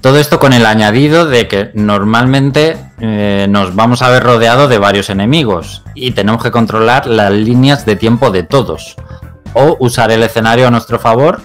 Todo 0.00 0.18
esto 0.18 0.38
con 0.38 0.52
el 0.52 0.64
añadido 0.64 1.26
de 1.26 1.48
que 1.48 1.72
normalmente 1.74 2.76
eh, 3.00 3.48
nos 3.50 3.74
vamos 3.74 4.00
a 4.02 4.10
ver 4.10 4.22
rodeado 4.22 4.68
de 4.68 4.78
varios 4.78 5.10
enemigos 5.10 5.82
y 5.96 6.12
tenemos 6.12 6.40
que 6.40 6.52
controlar 6.52 7.08
las 7.08 7.32
líneas 7.32 7.84
de 7.84 7.96
tiempo 7.96 8.30
de 8.30 8.44
todos 8.44 8.94
o 9.54 9.76
usar 9.80 10.12
el 10.12 10.22
escenario 10.22 10.68
a 10.68 10.70
nuestro 10.70 11.00
favor, 11.00 11.40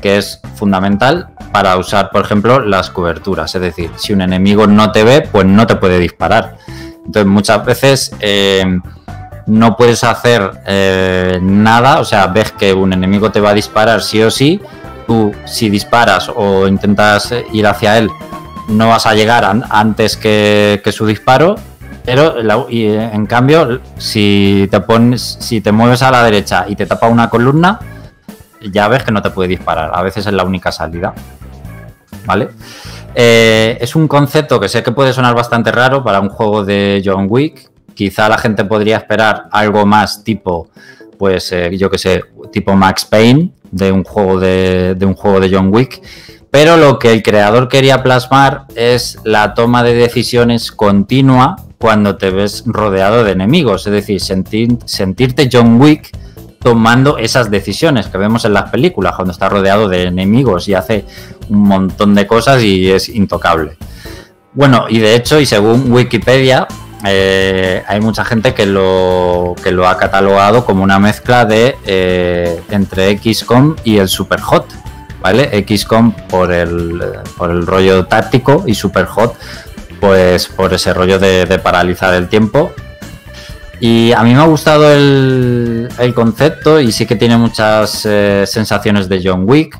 que 0.00 0.16
es 0.16 0.40
fundamental 0.54 1.28
para 1.52 1.76
usar, 1.76 2.10
por 2.10 2.24
ejemplo, 2.24 2.60
las 2.60 2.88
coberturas. 2.88 3.54
Es 3.54 3.60
decir, 3.60 3.90
si 3.96 4.14
un 4.14 4.22
enemigo 4.22 4.66
no 4.66 4.90
te 4.90 5.04
ve, 5.04 5.28
pues 5.30 5.44
no 5.44 5.66
te 5.66 5.76
puede 5.76 5.98
disparar. 5.98 6.56
Entonces 7.08 7.26
muchas 7.26 7.64
veces 7.64 8.12
eh, 8.20 8.80
no 9.46 9.76
puedes 9.78 10.04
hacer 10.04 10.60
eh, 10.66 11.38
nada, 11.40 12.00
o 12.00 12.04
sea, 12.04 12.26
ves 12.26 12.52
que 12.52 12.74
un 12.74 12.92
enemigo 12.92 13.32
te 13.32 13.40
va 13.40 13.50
a 13.50 13.54
disparar 13.54 14.02
sí 14.02 14.22
o 14.22 14.30
sí, 14.30 14.60
tú 15.06 15.32
si 15.46 15.70
disparas 15.70 16.30
o 16.36 16.68
intentas 16.68 17.32
ir 17.54 17.66
hacia 17.66 17.96
él, 17.96 18.10
no 18.68 18.88
vas 18.88 19.06
a 19.06 19.14
llegar 19.14 19.46
antes 19.70 20.18
que, 20.18 20.82
su 20.92 21.06
disparo, 21.06 21.56
pero 22.04 22.36
en 22.38 23.24
cambio, 23.24 23.80
si 23.96 24.68
te 24.70 24.80
pones, 24.80 25.38
si 25.40 25.62
te 25.62 25.72
mueves 25.72 26.02
a 26.02 26.10
la 26.10 26.22
derecha 26.22 26.66
y 26.68 26.76
te 26.76 26.84
tapa 26.84 27.08
una 27.08 27.30
columna, 27.30 27.78
ya 28.70 28.86
ves 28.88 29.02
que 29.02 29.12
no 29.12 29.22
te 29.22 29.30
puede 29.30 29.48
disparar. 29.48 29.92
A 29.94 30.02
veces 30.02 30.26
es 30.26 30.32
la 30.34 30.44
única 30.44 30.70
salida. 30.72 31.14
¿Vale? 32.26 32.50
Eh, 33.20 33.76
es 33.80 33.96
un 33.96 34.06
concepto 34.06 34.60
que 34.60 34.68
sé 34.68 34.84
que 34.84 34.92
puede 34.92 35.12
sonar 35.12 35.34
bastante 35.34 35.72
raro 35.72 36.04
para 36.04 36.20
un 36.20 36.28
juego 36.28 36.64
de 36.64 37.02
John 37.04 37.26
Wick. 37.28 37.68
Quizá 37.92 38.28
la 38.28 38.38
gente 38.38 38.64
podría 38.64 38.98
esperar 38.98 39.48
algo 39.50 39.84
más 39.84 40.22
tipo, 40.22 40.68
pues 41.18 41.50
eh, 41.50 41.76
yo 41.76 41.90
que 41.90 41.98
sé, 41.98 42.22
tipo 42.52 42.76
Max 42.76 43.04
Payne 43.04 43.50
de 43.72 43.90
un 43.90 44.04
juego 44.04 44.38
de, 44.38 44.96
un 45.00 45.14
juego 45.14 45.40
de 45.40 45.50
John 45.52 45.74
Wick. 45.74 46.00
Pero 46.52 46.76
lo 46.76 47.00
que 47.00 47.12
el 47.12 47.24
creador 47.24 47.68
quería 47.68 48.04
plasmar 48.04 48.66
es 48.76 49.18
la 49.24 49.52
toma 49.52 49.82
de 49.82 49.94
decisiones 49.94 50.70
continua 50.70 51.56
cuando 51.78 52.18
te 52.18 52.30
ves 52.30 52.62
rodeado 52.66 53.24
de 53.24 53.32
enemigos. 53.32 53.84
Es 53.88 53.94
decir, 53.94 54.20
sentirte 54.20 55.48
John 55.52 55.80
Wick 55.80 56.16
tomando 56.58 57.18
esas 57.18 57.50
decisiones 57.50 58.06
que 58.08 58.18
vemos 58.18 58.44
en 58.44 58.52
las 58.52 58.70
películas, 58.70 59.14
cuando 59.14 59.32
está 59.32 59.48
rodeado 59.48 59.88
de 59.88 60.04
enemigos 60.04 60.68
y 60.68 60.74
hace 60.74 61.04
un 61.48 61.62
montón 61.62 62.14
de 62.14 62.26
cosas 62.26 62.62
y 62.62 62.90
es 62.90 63.08
intocable. 63.08 63.76
Bueno, 64.54 64.86
y 64.88 64.98
de 64.98 65.14
hecho, 65.14 65.40
y 65.40 65.46
según 65.46 65.92
Wikipedia, 65.92 66.66
eh, 67.06 67.82
hay 67.86 68.00
mucha 68.00 68.24
gente 68.24 68.54
que 68.54 68.66
lo, 68.66 69.54
que 69.62 69.70
lo 69.70 69.86
ha 69.86 69.96
catalogado 69.96 70.64
como 70.64 70.82
una 70.82 70.98
mezcla 70.98 71.44
de 71.44 71.76
eh, 71.86 72.60
entre 72.70 73.16
XCOM 73.18 73.76
y 73.84 73.98
el 73.98 74.08
Super 74.08 74.40
Hot. 74.40 74.66
¿Vale? 75.20 75.64
XCOM 75.66 76.12
por 76.12 76.52
el, 76.52 77.02
por 77.36 77.50
el 77.50 77.66
rollo 77.66 78.06
táctico 78.06 78.62
y 78.66 78.74
Super 78.76 79.04
Hot 79.06 79.34
pues 80.00 80.46
por 80.46 80.72
ese 80.72 80.94
rollo 80.94 81.18
de, 81.18 81.44
de 81.44 81.58
paralizar 81.58 82.14
el 82.14 82.28
tiempo. 82.28 82.72
Y 83.80 84.12
a 84.12 84.22
mí 84.22 84.34
me 84.34 84.40
ha 84.40 84.46
gustado 84.46 84.92
el, 84.92 85.88
concepto 86.14 86.80
y 86.80 86.90
sí 86.90 87.06
que 87.06 87.16
tiene 87.16 87.36
muchas 87.36 88.04
eh, 88.06 88.44
sensaciones 88.46 89.08
de 89.08 89.20
John 89.22 89.44
Wick. 89.46 89.78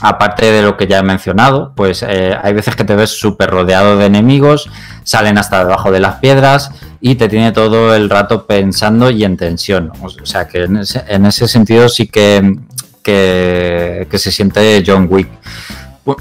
Aparte 0.00 0.50
de 0.50 0.62
lo 0.62 0.76
que 0.76 0.86
ya 0.88 0.98
he 0.98 1.02
mencionado, 1.02 1.72
pues 1.76 2.04
eh, 2.06 2.36
hay 2.40 2.52
veces 2.52 2.74
que 2.74 2.82
te 2.82 2.96
ves 2.96 3.10
súper 3.10 3.50
rodeado 3.50 3.96
de 3.96 4.06
enemigos, 4.06 4.68
salen 5.04 5.38
hasta 5.38 5.60
debajo 5.60 5.92
de 5.92 6.00
las 6.00 6.16
piedras 6.16 6.72
y 7.00 7.14
te 7.14 7.28
tiene 7.28 7.52
todo 7.52 7.94
el 7.94 8.10
rato 8.10 8.46
pensando 8.46 9.10
y 9.10 9.22
en 9.22 9.36
tensión. 9.36 9.92
O 10.02 10.26
sea 10.26 10.48
que 10.48 10.64
en 10.64 10.78
ese, 10.78 11.04
en 11.06 11.26
ese 11.26 11.46
sentido 11.46 11.88
sí 11.88 12.08
que, 12.08 12.56
que, 13.02 14.18
se 14.18 14.32
siente 14.32 14.82
John 14.84 15.06
Wick. 15.08 15.28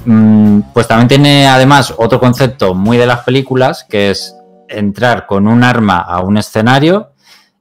Mm, 0.05 0.59
Pues 0.73 0.87
también 0.87 1.07
tiene 1.07 1.47
además 1.47 1.93
otro 1.97 2.19
concepto 2.19 2.75
muy 2.75 2.97
de 2.97 3.07
las 3.07 3.21
películas, 3.21 3.83
que 3.89 4.11
es 4.11 4.35
entrar 4.71 5.25
con 5.25 5.47
un 5.47 5.63
arma 5.63 5.97
a 5.99 6.21
un 6.21 6.37
escenario 6.37 7.11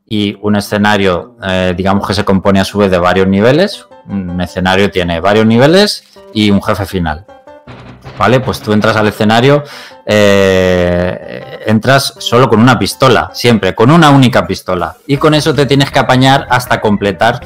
y 0.08 0.36
un 0.42 0.56
escenario, 0.56 1.36
eh, 1.42 1.74
digamos 1.76 2.06
que 2.06 2.14
se 2.14 2.24
compone 2.24 2.60
a 2.60 2.64
su 2.64 2.78
vez 2.78 2.90
de 2.90 2.98
varios 2.98 3.28
niveles. 3.28 3.86
Un 4.08 4.40
escenario 4.40 4.90
tiene 4.90 5.20
varios 5.20 5.46
niveles 5.46 6.04
y 6.34 6.50
un 6.50 6.62
jefe 6.62 6.84
final. 6.84 7.24
¿Vale? 8.18 8.40
Pues 8.40 8.60
tú 8.60 8.72
entras 8.72 8.96
al 8.96 9.06
escenario, 9.06 9.62
eh, 10.04 11.60
entras 11.64 12.14
solo 12.18 12.48
con 12.48 12.60
una 12.60 12.78
pistola, 12.78 13.30
siempre, 13.32 13.74
con 13.74 13.90
una 13.90 14.10
única 14.10 14.46
pistola. 14.46 14.96
Y 15.06 15.16
con 15.16 15.32
eso 15.32 15.54
te 15.54 15.64
tienes 15.64 15.90
que 15.90 16.00
apañar 16.00 16.46
hasta 16.50 16.80
completar 16.80 17.40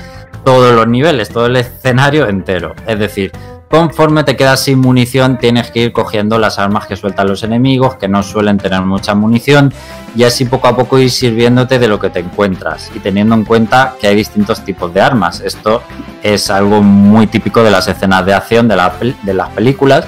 todos 0.44 0.74
los 0.74 0.88
niveles, 0.88 1.28
todo 1.28 1.46
el 1.46 1.56
escenario 1.56 2.28
entero. 2.28 2.74
Es 2.86 2.98
decir, 2.98 3.30
conforme 3.74 4.22
te 4.22 4.36
quedas 4.36 4.62
sin 4.62 4.78
munición, 4.78 5.36
tienes 5.36 5.72
que 5.72 5.80
ir 5.80 5.92
cogiendo 5.92 6.38
las 6.38 6.60
armas 6.60 6.86
que 6.86 6.94
sueltan 6.94 7.26
los 7.26 7.42
enemigos, 7.42 7.96
que 7.96 8.06
no 8.06 8.22
suelen 8.22 8.56
tener 8.56 8.82
mucha 8.82 9.16
munición, 9.16 9.74
y 10.14 10.22
así 10.22 10.44
poco 10.44 10.68
a 10.68 10.76
poco 10.76 10.96
ir 11.00 11.10
sirviéndote 11.10 11.80
de 11.80 11.88
lo 11.88 11.98
que 11.98 12.08
te 12.08 12.20
encuentras 12.20 12.92
y 12.94 13.00
teniendo 13.00 13.34
en 13.34 13.42
cuenta 13.44 13.96
que 14.00 14.06
hay 14.06 14.14
distintos 14.14 14.64
tipos 14.64 14.94
de 14.94 15.00
armas. 15.00 15.40
Esto 15.40 15.82
es 16.22 16.50
algo 16.50 16.82
muy 16.82 17.26
típico 17.26 17.64
de 17.64 17.72
las 17.72 17.88
escenas 17.88 18.24
de 18.24 18.34
acción 18.34 18.68
de, 18.68 18.76
las 18.76 19.50
películas. 19.50 20.04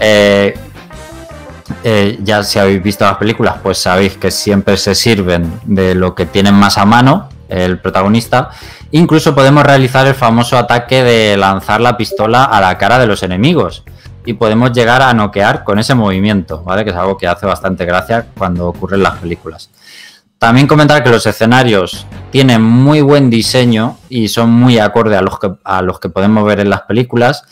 Eh, 0.00 0.58
eh, 1.84 2.18
ya 2.22 2.42
si 2.44 2.58
habéis 2.58 2.82
visto 2.82 3.04
las 3.04 3.18
películas, 3.18 3.56
pues 3.62 3.76
sabéis 3.76 4.16
que 4.16 4.30
siempre 4.30 4.78
se 4.78 4.94
sirven 4.94 5.52
de 5.64 5.94
lo 5.94 6.14
que 6.14 6.24
tienen 6.24 6.54
más 6.54 6.78
a 6.78 6.86
mano 6.86 7.28
el 7.48 7.78
protagonista. 7.80 8.50
Incluso 8.90 9.34
podemos 9.34 9.64
realizar 9.64 10.06
el 10.06 10.14
famoso 10.14 10.58
ataque 10.58 11.02
de 11.02 11.36
lanzar 11.36 11.80
la 11.80 11.96
pistola 11.96 12.44
a 12.44 12.60
la 12.60 12.78
cara 12.78 12.98
de 12.98 13.06
los 13.06 13.22
enemigos. 13.22 13.84
Y 14.24 14.32
podemos 14.32 14.72
llegar 14.72 15.02
a 15.02 15.14
noquear 15.14 15.62
con 15.62 15.78
ese 15.78 15.94
movimiento, 15.94 16.62
¿vale? 16.64 16.84
Que 16.84 16.90
es 16.90 16.96
algo 16.96 17.16
que 17.16 17.28
hace 17.28 17.46
bastante 17.46 17.84
gracia 17.84 18.26
cuando 18.36 18.68
ocurre 18.68 18.96
en 18.96 19.04
las 19.04 19.18
películas. 19.18 19.70
También 20.38 20.66
comentar 20.66 21.02
que 21.02 21.10
los 21.10 21.26
escenarios 21.26 22.06
tienen 22.30 22.62
muy 22.62 23.00
buen 23.00 23.30
diseño 23.30 23.96
y 24.08 24.28
son 24.28 24.50
muy 24.50 24.78
acorde 24.78 25.16
a 25.16 25.22
los 25.22 25.38
que, 25.38 25.50
a 25.64 25.80
los 25.80 25.98
que 25.98 26.10
podemos 26.10 26.44
ver 26.44 26.60
en 26.60 26.68
las 26.68 26.82
películas, 26.82 27.44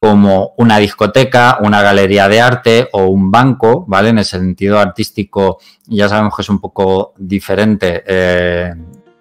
como 0.00 0.52
una 0.58 0.78
discoteca, 0.78 1.58
una 1.62 1.80
galería 1.80 2.28
de 2.28 2.40
arte 2.40 2.88
o 2.92 3.06
un 3.06 3.30
banco, 3.30 3.84
¿vale? 3.86 4.08
En 4.08 4.18
el 4.18 4.24
sentido 4.24 4.78
artístico 4.78 5.58
ya 5.86 6.08
sabemos 6.08 6.34
que 6.34 6.42
es 6.42 6.48
un 6.48 6.60
poco 6.60 7.14
diferente, 7.16 8.02
eh, 8.06 8.74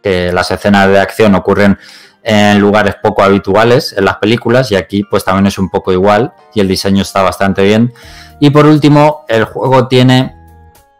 que 0.04 0.32
las 0.32 0.52
escenas 0.52 0.90
de 0.90 1.00
acción 1.00 1.34
ocurren 1.34 1.80
en 2.22 2.60
lugares 2.60 2.96
poco 3.02 3.24
habituales 3.24 3.94
en 3.98 4.06
las 4.06 4.18
películas 4.18 4.72
y 4.72 4.76
aquí 4.76 5.04
pues 5.04 5.26
también 5.26 5.48
es 5.48 5.58
un 5.58 5.70
poco 5.70 5.92
igual 5.92 6.34
y 6.54 6.62
el 6.62 6.68
diseño 6.68 7.02
está 7.02 7.22
bastante 7.22 7.64
bien. 7.64 7.94
Y 8.40 8.50
por 8.50 8.66
último, 8.66 9.26
el 9.28 9.46
juego 9.46 9.88
tiene 9.88 10.36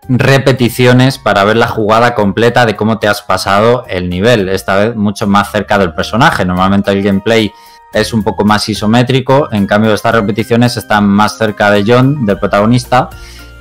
repeticiones 0.08 1.18
para 1.18 1.44
ver 1.44 1.58
la 1.58 1.68
jugada 1.68 2.14
completa 2.14 2.66
de 2.66 2.76
cómo 2.76 3.00
te 3.00 3.08
has 3.08 3.22
pasado 3.22 3.86
el 3.88 4.10
nivel, 4.10 4.50
esta 4.50 4.76
vez 4.76 4.96
mucho 4.96 5.28
más 5.28 5.52
cerca 5.52 5.78
del 5.78 5.94
personaje. 5.94 6.46
Normalmente 6.46 6.92
el 6.92 7.02
gameplay 7.02 7.52
es 7.94 8.14
un 8.14 8.24
poco 8.24 8.44
más 8.44 8.68
isométrico, 8.68 9.50
en 9.52 9.68
cambio 9.68 9.94
estas 9.94 10.16
repeticiones 10.16 10.76
están 10.78 11.08
más 11.08 11.38
cerca 11.38 11.72
de 11.72 11.84
John, 11.86 12.26
del 12.26 12.40
protagonista, 12.40 13.10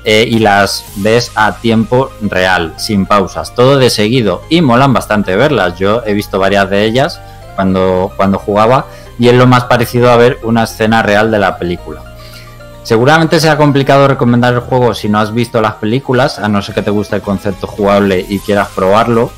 eh, 0.05 0.27
y 0.29 0.41
las 0.41 0.85
ves 0.97 1.31
a 1.35 1.57
tiempo 1.57 2.11
real, 2.21 2.75
sin 2.77 3.07
pausas, 3.07 3.55
todo 3.55 3.79
de 3.79 3.91
seguido, 3.91 4.43
y 4.49 4.61
molan 4.61 4.93
bastante 4.93 5.37
verlas. 5.37 5.79
Yo 5.79 6.03
he 6.05 6.13
visto 6.13 6.39
varias 6.39 6.69
de 6.71 6.85
ellas 6.85 7.21
cuando, 7.55 8.13
cuando 8.17 8.39
jugaba, 8.39 8.87
y 9.19 9.29
es 9.29 9.35
lo 9.35 9.47
más 9.47 9.65
parecido 9.65 10.11
a 10.11 10.17
ver 10.17 10.39
una 10.43 10.65
escena 10.65 11.03
real 11.03 11.31
de 11.31 11.39
la 11.39 11.59
película. 11.59 12.03
Seguramente 12.83 13.39
sea 13.39 13.57
complicado 13.57 14.09
recomendar 14.09 14.55
el 14.55 14.61
juego 14.61 14.93
si 14.93 15.09
no 15.09 15.21
has 15.21 15.33
visto 15.33 15.61
las 15.61 15.75
películas, 15.75 16.41
a 16.41 16.49
no 16.49 16.61
ser 16.63 16.75
que 16.75 16.83
te 16.83 16.91
guste 16.91 17.17
el 17.17 17.23
concepto 17.23 17.69
jugable 17.69 18.27
y 18.29 18.41
quieras 18.41 18.69
probarlo. 18.75 19.31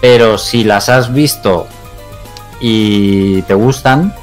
Pero 0.00 0.36
si 0.36 0.64
las 0.64 0.88
has 0.88 1.12
visto 1.12 1.68
y 2.60 3.42
te 3.42 3.54
gustan, 3.54 4.14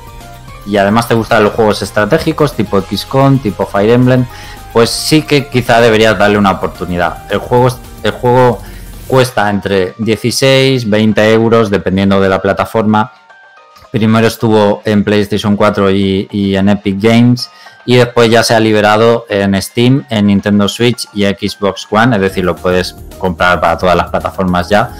y 0.65 0.75
además 0.75 1.07
te 1.07 1.13
gustan 1.13 1.43
los 1.43 1.53
juegos 1.53 1.81
estratégicos 1.81 2.53
tipo 2.53 2.81
XCOM, 2.81 3.39
tipo 3.39 3.65
Fire 3.65 3.91
Emblem, 3.91 4.25
pues 4.73 4.89
sí 4.89 5.21
que 5.21 5.47
quizá 5.47 5.79
deberías 5.79 6.17
darle 6.17 6.39
una 6.39 6.51
oportunidad. 6.51 7.31
El 7.31 7.37
juego, 7.37 7.69
el 8.01 8.11
juego 8.11 8.59
cuesta 9.07 9.49
entre 9.49 9.93
16, 9.99 10.89
20 10.89 11.33
euros, 11.33 11.69
dependiendo 11.69 12.19
de 12.19 12.27
la 12.27 12.41
plataforma. 12.41 13.11
Primero 13.91 14.25
estuvo 14.25 14.81
en 14.85 15.03
PlayStation 15.03 15.55
4 15.55 15.91
y, 15.91 16.55
en 16.55 16.67
Epic 16.69 16.99
Games 16.99 17.51
y 17.85 17.97
después 17.97 18.31
ya 18.31 18.41
se 18.41 18.55
ha 18.55 18.59
liberado 18.59 19.27
en 19.29 19.61
Steam, 19.61 20.03
en 20.09 20.27
Nintendo 20.27 20.67
Switch 20.67 21.07
y 21.13 21.25
Xbox 21.25 21.85
One, 21.91 22.15
es 22.15 22.21
decir, 22.23 22.43
lo 22.43 22.55
puedes 22.55 22.95
comprar 23.19 23.61
para 23.61 23.77
todas 23.77 23.95
las 23.95 24.09
plataformas 24.09 24.69
ya. 24.69 24.91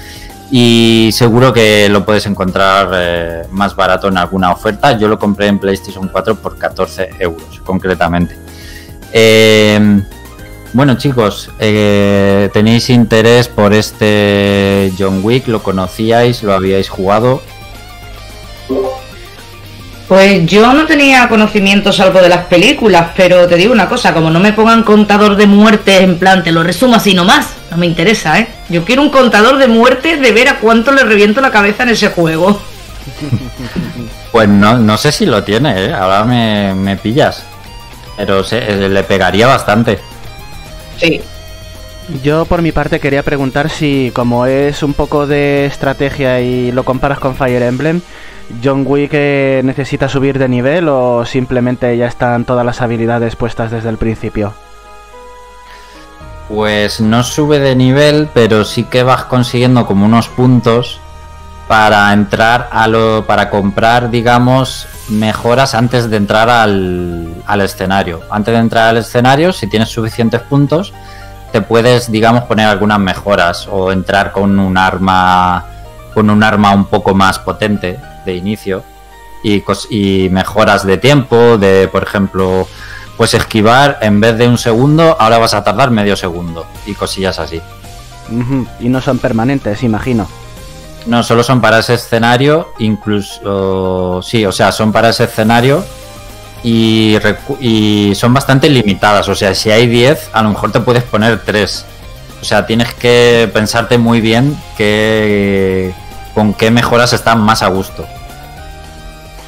Y 0.51 1.09
seguro 1.11 1.51
que 1.51 1.89
lo 1.89 2.05
puedes 2.05 2.27
encontrar 2.27 2.89
eh, 2.93 3.47
más 3.49 3.75
barato 3.75 4.09
en 4.09 4.17
alguna 4.17 4.51
oferta. 4.51 4.95
Yo 4.99 5.07
lo 5.07 5.17
compré 5.17 5.47
en 5.47 5.57
PlayStation 5.57 6.07
4 6.09 6.35
por 6.35 6.59
14 6.59 7.09
euros, 7.17 7.59
concretamente. 7.65 8.42
Eh, 9.13 10.01
bueno, 10.73 10.97
chicos, 10.97 11.51
eh, 11.59 12.49
¿tenéis 12.51 12.89
interés 12.89 13.47
por 13.47 13.73
este 13.73 14.91
John 14.97 15.19
Wick? 15.21 15.47
¿Lo 15.47 15.61
conocíais? 15.61 16.41
¿Lo 16.41 16.53
habíais 16.53 16.89
jugado? 16.89 17.43
Pues 20.07 20.45
yo 20.47 20.73
no 20.73 20.85
tenía 20.85 21.29
conocimiento 21.29 21.93
salvo 21.93 22.21
de 22.21 22.29
las 22.29 22.45
películas, 22.45 23.11
pero 23.15 23.47
te 23.47 23.55
digo 23.55 23.71
una 23.71 23.87
cosa, 23.87 24.13
como 24.13 24.31
no 24.31 24.39
me 24.39 24.51
pongan 24.51 24.83
contador 24.83 25.35
de 25.35 25.45
muertes 25.45 26.01
en 26.01 26.17
plan, 26.17 26.43
te 26.43 26.51
lo 26.51 26.63
resumo 26.63 26.95
así 26.95 27.13
nomás, 27.13 27.49
no 27.71 27.77
me 27.77 27.85
interesa, 27.85 28.39
¿eh? 28.39 28.47
Yo 28.67 28.83
quiero 28.83 29.03
un 29.03 29.09
contador 29.09 29.57
de 29.57 29.67
muertes 29.67 30.19
de 30.19 30.31
ver 30.31 30.49
a 30.49 30.59
cuánto 30.59 30.91
le 30.91 31.03
reviento 31.03 31.39
la 31.39 31.51
cabeza 31.51 31.83
en 31.83 31.89
ese 31.89 32.09
juego. 32.09 32.59
Pues 34.31 34.49
no, 34.49 34.79
no 34.79 34.97
sé 34.97 35.11
si 35.11 35.27
lo 35.27 35.43
tiene, 35.43 35.85
¿eh? 35.85 35.93
ahora 35.93 36.23
me, 36.23 36.73
me 36.73 36.97
pillas. 36.97 37.43
Pero 38.17 38.43
se- 38.43 38.59
eh, 38.59 38.89
le 38.89 39.03
pegaría 39.03 39.47
bastante. 39.47 39.99
Sí. 40.97 41.21
Yo 42.21 42.45
por 42.45 42.61
mi 42.61 42.71
parte 42.73 42.99
quería 42.99 43.23
preguntar 43.23 43.69
si 43.69 44.11
como 44.13 44.45
es 44.45 44.83
un 44.83 44.93
poco 44.93 45.25
de 45.25 45.65
estrategia 45.65 46.41
y 46.41 46.71
lo 46.71 46.83
comparas 46.83 47.17
con 47.19 47.35
Fire 47.35 47.63
Emblem, 47.63 48.01
John 48.61 48.83
Wick 48.85 49.11
eh, 49.13 49.61
necesita 49.63 50.09
subir 50.09 50.37
de 50.37 50.49
nivel 50.49 50.89
o 50.89 51.25
simplemente 51.25 51.95
ya 51.97 52.07
están 52.07 52.43
todas 52.43 52.65
las 52.65 52.81
habilidades 52.81 53.37
puestas 53.37 53.71
desde 53.71 53.87
el 53.89 53.97
principio. 53.97 54.53
Pues 56.49 56.99
no 56.99 57.23
sube 57.23 57.59
de 57.59 57.75
nivel, 57.75 58.27
pero 58.33 58.65
sí 58.65 58.83
que 58.83 59.03
vas 59.03 59.23
consiguiendo 59.25 59.85
como 59.85 60.05
unos 60.05 60.27
puntos 60.27 60.99
para 61.67 62.11
entrar 62.13 62.69
a 62.71 62.87
lo. 62.87 63.25
para 63.25 63.49
comprar, 63.49 64.09
digamos, 64.09 64.87
mejoras 65.09 65.75
antes 65.75 66.09
de 66.09 66.17
entrar 66.17 66.49
al, 66.49 67.33
al 67.45 67.61
escenario. 67.61 68.21
Antes 68.29 68.53
de 68.53 68.59
entrar 68.59 68.89
al 68.89 68.97
escenario, 68.97 69.53
si 69.53 69.67
tienes 69.67 69.89
suficientes 69.89 70.41
puntos, 70.41 70.93
te 71.51 71.61
puedes, 71.61 72.11
digamos, 72.11 72.43
poner 72.43 72.67
algunas 72.67 72.99
mejoras 72.99 73.67
o 73.71 73.91
entrar 73.91 74.31
con 74.31 74.59
un 74.59 74.77
arma. 74.77 75.65
con 76.13 76.29
un 76.29 76.43
arma 76.43 76.71
un 76.73 76.85
poco 76.85 77.13
más 77.13 77.39
potente 77.39 77.99
de 78.25 78.35
inicio. 78.35 78.83
Y, 79.43 79.63
y 79.89 80.29
mejoras 80.29 80.85
de 80.85 80.97
tiempo, 80.97 81.57
de 81.57 81.89
por 81.89 82.03
ejemplo, 82.03 82.65
pues 83.17 83.33
esquivar 83.33 83.99
en 84.01 84.19
vez 84.19 84.37
de 84.37 84.47
un 84.47 84.57
segundo, 84.57 85.17
ahora 85.19 85.37
vas 85.37 85.53
a 85.53 85.63
tardar 85.63 85.91
medio 85.91 86.15
segundo 86.15 86.65
y 86.85 86.93
cosillas 86.93 87.39
así. 87.39 87.61
Y 88.79 88.89
no 88.89 89.01
son 89.01 89.19
permanentes, 89.19 89.83
imagino. 89.83 90.27
No, 91.05 91.21
solo 91.23 91.43
son 91.43 91.59
para 91.59 91.79
ese 91.79 91.95
escenario, 91.95 92.73
incluso 92.79 94.21
sí, 94.21 94.45
o 94.45 94.51
sea, 94.51 94.71
son 94.71 94.91
para 94.91 95.09
ese 95.09 95.25
escenario 95.25 95.83
y, 96.63 98.13
son 98.15 98.33
bastante 98.33 98.69
limitadas. 98.69 99.27
O 99.27 99.35
sea, 99.35 99.53
si 99.53 99.69
hay 99.69 99.87
10, 99.87 100.29
a 100.33 100.43
lo 100.43 100.49
mejor 100.49 100.71
te 100.71 100.79
puedes 100.79 101.03
poner 101.03 101.41
3. 101.43 101.85
O 102.41 102.45
sea, 102.45 102.65
tienes 102.65 102.93
que 102.93 103.49
pensarte 103.53 103.97
muy 103.97 104.21
bien 104.21 104.57
que, 104.77 105.93
con 106.33 106.53
qué 106.53 106.71
mejoras 106.71 107.13
están 107.13 107.41
más 107.41 107.63
a 107.63 107.67
gusto. 107.67 108.05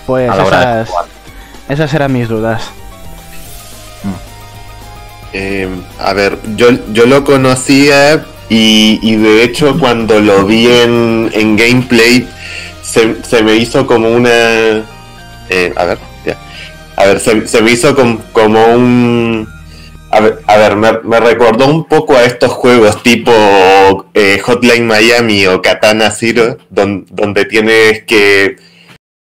Pues 0.06 0.30
a 0.30 0.36
la 0.36 0.46
hora 0.46 0.60
de 0.60 0.82
esas, 0.82 0.90
jugar. 0.90 1.06
esas 1.70 1.94
eran 1.94 2.14
mis 2.14 2.28
dudas. 2.28 2.64
Eh, 5.34 5.68
a 6.00 6.14
ver, 6.14 6.40
yo, 6.56 6.70
yo 6.94 7.06
lo 7.08 7.26
conocía 7.26 8.24
y, 8.50 9.16
de 9.16 9.44
hecho 9.44 9.78
cuando 9.80 10.20
lo 10.20 10.46
vi 10.46 10.68
en, 10.68 11.30
en 11.34 11.56
gameplay 11.56 12.28
se, 12.82 13.24
se 13.24 13.42
me 13.44 13.56
hizo 13.56 13.86
como 13.88 14.10
una... 14.10 14.30
eh, 15.50 15.74
a 15.76 15.86
ver, 15.86 15.98
ya. 16.26 16.38
A 16.96 17.06
ver, 17.06 17.20
se, 17.20 17.62
me 17.62 17.72
hizo 17.72 17.96
com- 17.96 18.20
como 18.32 18.64
un... 18.68 19.48
A 20.12 20.58
ver, 20.58 20.76
me, 20.78 20.94
me 21.04 21.20
recordó 21.20 21.66
un 21.68 21.86
poco 21.86 22.16
a 22.16 22.24
estos 22.24 22.52
juegos 22.52 23.04
tipo 23.04 23.34
eh, 24.14 24.40
Hotline 24.46 24.86
Miami 24.88 25.46
o 25.48 25.62
Katana 25.62 26.10
Zero, 26.10 26.58
don- 26.70 27.06
donde 27.10 27.44
tienes 27.44 28.04
que 28.04 28.56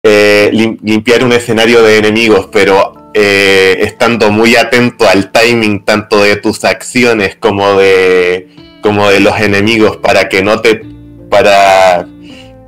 eh, 0.04 0.50
lim- 0.52 0.78
limpiar 0.84 1.24
un 1.24 1.32
escenario 1.32 1.82
de 1.82 1.98
enemigos, 1.98 2.48
pero 2.52 3.10
eh, 3.12 3.78
estando 3.80 4.30
muy 4.30 4.54
atento 4.54 5.08
al 5.08 5.32
timing 5.32 5.84
tanto 5.84 6.22
de 6.22 6.36
tus 6.36 6.62
acciones 6.64 7.34
como 7.40 7.74
de 7.76 8.48
como 8.84 9.08
de 9.08 9.18
los 9.20 9.40
enemigos 9.40 9.96
para 9.96 10.28
que 10.28 10.42
no 10.42 10.60
te 10.60 10.82
para 11.30 12.06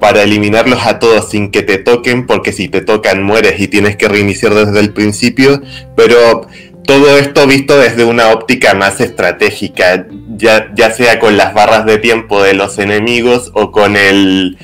para 0.01 0.23
eliminarlos 0.23 0.85
a 0.87 0.99
todos 0.99 1.29
sin 1.31 1.51
que 1.51 1.63
te 1.63 1.77
toquen 1.77 2.27
porque 2.27 2.53
si 2.53 2.69
te 2.69 2.81
tocan 2.81 3.23
mueres 3.23 3.61
y 3.61 3.69
tienes 3.69 3.97
que 3.97 4.09
reiniciar 4.09 4.55
desde 4.55 4.81
el 4.81 4.93
principio. 4.95 5.61
Pero 5.95 6.47
todo 6.87 7.19
esto 7.19 7.47
visto 7.47 7.79
desde 7.79 8.05
una 8.05 8.31
óptica 8.31 8.73
más 8.75 9.01
estratégica 9.01 10.07
ya, 10.37 10.73
ya 10.75 10.91
sea 10.91 11.19
con 11.19 11.37
las 11.37 11.53
barras 11.53 11.85
de 11.85 11.99
tiempo 11.99 12.43
de 12.43 12.55
los 12.55 12.79
enemigos 12.79 13.51
o 13.55 13.71
con 13.73 13.97
el 13.97 14.57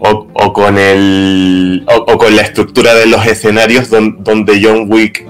o, 0.00 0.52
con 0.52 0.76
el 0.78 1.84
o, 1.86 2.04
con 2.18 2.34
la 2.34 2.42
estructura 2.42 2.94
de 2.94 3.06
los 3.06 3.24
escenarios 3.26 3.90
don- 3.90 4.22
donde 4.24 4.60
John 4.62 4.86
Wick 4.92 5.24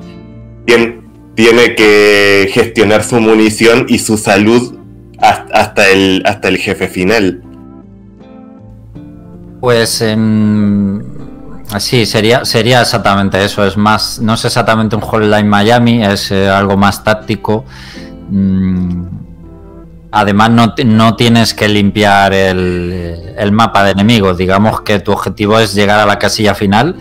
tien- 0.66 1.02
tiene 1.34 1.74
que 1.74 2.48
gestionar 2.52 3.04
su 3.04 3.20
munición 3.20 3.86
y 3.88 3.98
su 3.98 4.16
salud 4.16 4.74
has- 5.20 5.42
hasta 5.52 5.88
el 5.90 6.22
hasta 6.24 6.48
el 6.48 6.58
jefe 6.58 6.88
final. 6.88 7.42
Pues 9.60 10.02
em, 10.02 11.02
sí, 11.78 12.04
sería, 12.04 12.44
sería 12.44 12.82
exactamente 12.82 13.42
eso. 13.42 13.64
Es 13.66 13.76
más, 13.76 14.20
no 14.20 14.34
es 14.34 14.44
exactamente 14.44 14.94
un 14.96 15.02
Hotline 15.02 15.48
Miami, 15.48 16.04
es 16.04 16.30
eh, 16.30 16.48
algo 16.50 16.76
más 16.76 17.02
táctico. 17.02 17.64
Mm, 18.28 19.04
además, 20.12 20.50
no, 20.50 20.74
no 20.84 21.16
tienes 21.16 21.54
que 21.54 21.68
limpiar 21.68 22.34
el, 22.34 23.34
el 23.38 23.52
mapa 23.52 23.84
de 23.84 23.92
enemigos. 23.92 24.36
Digamos 24.36 24.82
que 24.82 24.98
tu 25.00 25.12
objetivo 25.12 25.58
es 25.58 25.74
llegar 25.74 25.98
a 25.98 26.06
la 26.06 26.18
casilla 26.18 26.54
final. 26.54 26.96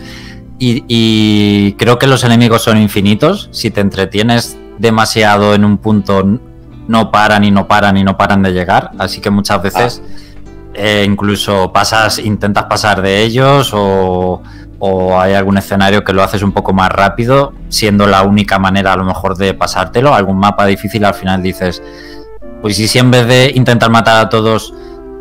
Y 0.58 1.72
creo 1.74 1.98
que 1.98 2.06
los 2.06 2.24
enemigos 2.24 2.62
son 2.62 2.78
infinitos. 2.80 3.50
Si 3.52 3.70
te 3.70 3.82
entretienes 3.82 4.56
demasiado 4.78 5.54
en 5.54 5.62
un 5.66 5.76
punto, 5.76 6.40
no 6.88 7.10
paran 7.10 7.44
y 7.44 7.50
no 7.50 7.66
paran 7.66 7.96
y 7.96 8.04
no 8.04 8.16
paran 8.16 8.42
de 8.42 8.52
llegar. 8.52 8.90
Así 8.98 9.20
que 9.20 9.30
muchas 9.30 9.62
veces 9.62 10.02
eh, 10.74 11.04
incluso 11.06 11.72
pasas, 11.72 12.18
intentas 12.18 12.64
pasar 12.64 13.02
de 13.02 13.22
ellos 13.22 13.70
o, 13.72 14.42
o 14.78 15.18
hay 15.18 15.34
algún 15.34 15.58
escenario 15.58 16.04
que 16.04 16.12
lo 16.12 16.22
haces 16.22 16.42
un 16.42 16.52
poco 16.52 16.72
más 16.72 16.90
rápido, 16.90 17.52
siendo 17.68 18.06
la 18.06 18.22
única 18.22 18.58
manera 18.58 18.92
a 18.92 18.96
lo 18.96 19.04
mejor 19.04 19.36
de 19.36 19.54
pasártelo. 19.54 20.14
Algún 20.14 20.38
mapa 20.38 20.66
difícil 20.66 21.04
al 21.04 21.14
final 21.14 21.42
dices, 21.42 21.82
pues 22.60 22.78
y 22.78 22.88
si 22.88 22.98
en 22.98 23.10
vez 23.10 23.26
de 23.26 23.52
intentar 23.54 23.90
matar 23.90 24.18
a 24.18 24.28
todos 24.28 24.74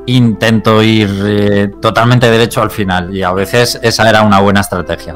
intento 0.05 0.84
ir 0.84 1.09
eh, 1.26 1.72
totalmente 1.82 2.30
derecho 2.30 2.61
al 2.61 2.72
final 2.72 3.16
y 3.16 3.24
a 3.24 3.32
veces 3.32 3.80
esa 3.82 4.09
era 4.09 4.24
una 4.24 4.39
buena 4.39 4.61
estrategia. 4.61 5.16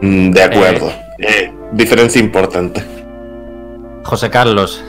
Mm, 0.00 0.30
de 0.30 0.42
acuerdo. 0.42 0.92
Eh, 1.18 1.52
diferencia 1.72 2.20
importante. 2.20 2.84
José 4.04 4.30
Carlos, 4.30 4.82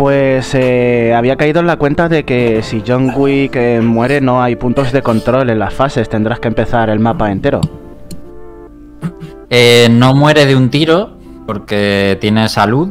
Pues 0.00 0.54
eh, 0.54 1.12
había 1.14 1.36
caído 1.36 1.60
en 1.60 1.66
la 1.66 1.76
cuenta 1.76 2.08
de 2.08 2.24
que 2.24 2.62
si 2.62 2.82
John 2.86 3.12
Wick 3.14 3.54
eh, 3.56 3.82
muere 3.82 4.22
no 4.22 4.42
hay 4.42 4.56
puntos 4.56 4.92
de 4.92 5.02
control 5.02 5.50
en 5.50 5.58
las 5.58 5.74
fases, 5.74 6.08
tendrás 6.08 6.40
que 6.40 6.48
empezar 6.48 6.88
el 6.88 7.00
mapa 7.00 7.30
entero. 7.30 7.60
Eh, 9.50 9.88
no 9.90 10.14
muere 10.14 10.46
de 10.46 10.56
un 10.56 10.70
tiro 10.70 11.18
porque 11.46 12.16
tiene 12.18 12.48
salud, 12.48 12.88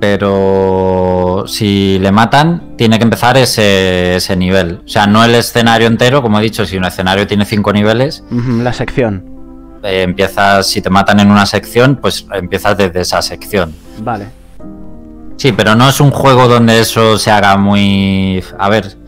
pero 0.00 1.44
si 1.46 2.00
le 2.00 2.10
matan 2.10 2.74
tiene 2.76 2.98
que 2.98 3.04
empezar 3.04 3.36
ese, 3.36 4.16
ese 4.16 4.34
nivel. 4.34 4.80
O 4.84 4.88
sea, 4.88 5.06
no 5.06 5.24
el 5.24 5.36
escenario 5.36 5.86
entero, 5.86 6.22
como 6.22 6.40
he 6.40 6.42
dicho, 6.42 6.66
si 6.66 6.76
un 6.76 6.86
escenario 6.86 7.24
tiene 7.28 7.44
cinco 7.44 7.72
niveles, 7.72 8.24
La 8.32 8.72
sección. 8.72 9.26
empiezas, 9.84 10.66
si 10.66 10.82
te 10.82 10.90
matan 10.90 11.20
en 11.20 11.30
una 11.30 11.46
sección, 11.46 12.00
pues 12.02 12.26
empiezas 12.34 12.76
desde 12.76 13.02
esa 13.02 13.22
sección. 13.22 13.72
Vale. 14.02 14.39
Sí, 15.40 15.52
pero 15.52 15.74
no 15.74 15.88
es 15.88 16.02
un 16.02 16.10
juego 16.10 16.48
donde 16.48 16.80
eso 16.80 17.16
se 17.16 17.30
haga 17.30 17.56
muy... 17.56 18.44
A 18.58 18.68
ver, 18.68 18.98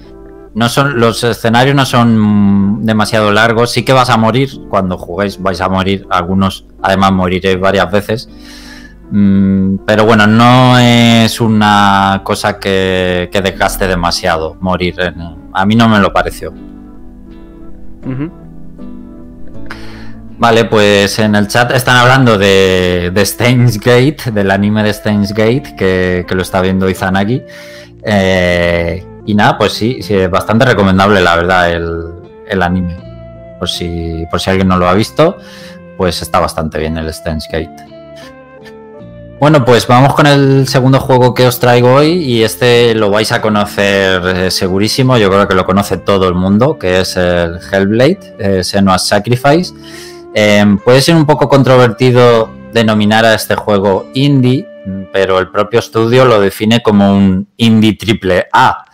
no 0.54 0.70
son 0.70 0.98
los 0.98 1.22
escenarios 1.24 1.76
no 1.76 1.84
son 1.84 2.86
demasiado 2.86 3.30
largos. 3.30 3.70
Sí 3.70 3.84
que 3.84 3.92
vas 3.92 4.08
a 4.08 4.16
morir 4.16 4.48
cuando 4.70 4.96
juguéis, 4.96 5.42
vais 5.42 5.60
a 5.60 5.68
morir. 5.68 6.06
Algunos, 6.08 6.64
además, 6.80 7.12
moriréis 7.12 7.60
varias 7.60 7.92
veces. 7.92 8.30
Mm, 9.10 9.80
pero 9.84 10.06
bueno, 10.06 10.26
no 10.26 10.78
es 10.78 11.38
una 11.38 12.22
cosa 12.24 12.58
que, 12.58 13.28
que 13.30 13.42
desgaste 13.42 13.86
demasiado 13.86 14.56
morir. 14.58 14.94
a 15.52 15.66
mí 15.66 15.76
no 15.76 15.86
me 15.86 15.98
lo 15.98 16.14
pareció. 16.14 16.54
Ujú. 18.06 18.41
Vale, 20.42 20.64
pues 20.64 21.20
en 21.20 21.36
el 21.36 21.46
chat 21.46 21.70
están 21.70 21.96
hablando 21.98 22.36
de, 22.36 23.12
de 23.14 23.78
Gate, 23.78 24.32
del 24.32 24.50
anime 24.50 24.82
de 24.82 24.92
Steins 24.92 25.32
Gate, 25.32 25.76
que, 25.76 26.26
lo 26.28 26.42
está 26.42 26.60
viendo 26.60 26.90
Izanagi. 26.90 27.44
Eh, 28.02 29.06
y 29.24 29.36
nada, 29.36 29.56
pues 29.56 29.72
sí, 29.72 30.02
sí, 30.02 30.26
bastante 30.26 30.64
recomendable, 30.64 31.20
la 31.20 31.36
verdad, 31.36 31.70
el, 31.70 32.06
el 32.48 32.60
anime. 32.60 32.96
Por 33.60 33.68
si, 33.68 34.26
por 34.32 34.40
si 34.40 34.50
alguien 34.50 34.66
no 34.66 34.78
lo 34.78 34.88
ha 34.88 34.94
visto, 34.94 35.36
pues 35.96 36.20
está 36.22 36.40
bastante 36.40 36.80
bien 36.80 36.98
el 36.98 37.14
Steins 37.14 37.46
Gate. 37.46 37.86
Bueno, 39.38 39.64
pues 39.64 39.86
vamos 39.86 40.12
con 40.14 40.26
el 40.26 40.66
segundo 40.66 40.98
juego 40.98 41.34
que 41.34 41.46
os 41.46 41.60
traigo 41.60 41.94
hoy 41.94 42.14
y 42.14 42.42
este 42.42 42.96
lo 42.96 43.10
vais 43.10 43.30
a 43.30 43.40
conocer 43.40 44.20
eh, 44.26 44.50
segurísimo, 44.50 45.18
yo 45.18 45.30
creo 45.30 45.46
que 45.46 45.54
lo 45.54 45.64
conoce 45.64 45.98
todo 45.98 46.26
el 46.26 46.34
mundo, 46.34 46.80
que 46.80 47.00
es 47.00 47.16
el 47.16 47.60
Hellblade, 47.60 48.34
eh, 48.40 48.64
Senua's 48.64 49.06
Sacrifice. 49.06 49.72
Eh, 50.34 50.76
puede 50.84 51.00
ser 51.00 51.14
un 51.14 51.26
poco 51.26 51.48
controvertido 51.48 52.50
denominar 52.72 53.24
a 53.24 53.34
este 53.34 53.54
juego 53.54 54.10
indie, 54.14 54.66
mm, 54.86 55.02
pero 55.12 55.38
el 55.38 55.50
propio 55.50 55.78
estudio 55.78 56.24
lo 56.24 56.40
define 56.40 56.82
como 56.82 57.14
un 57.14 57.48
indie 57.56 57.94
triple 57.94 58.46
A. 58.52 58.84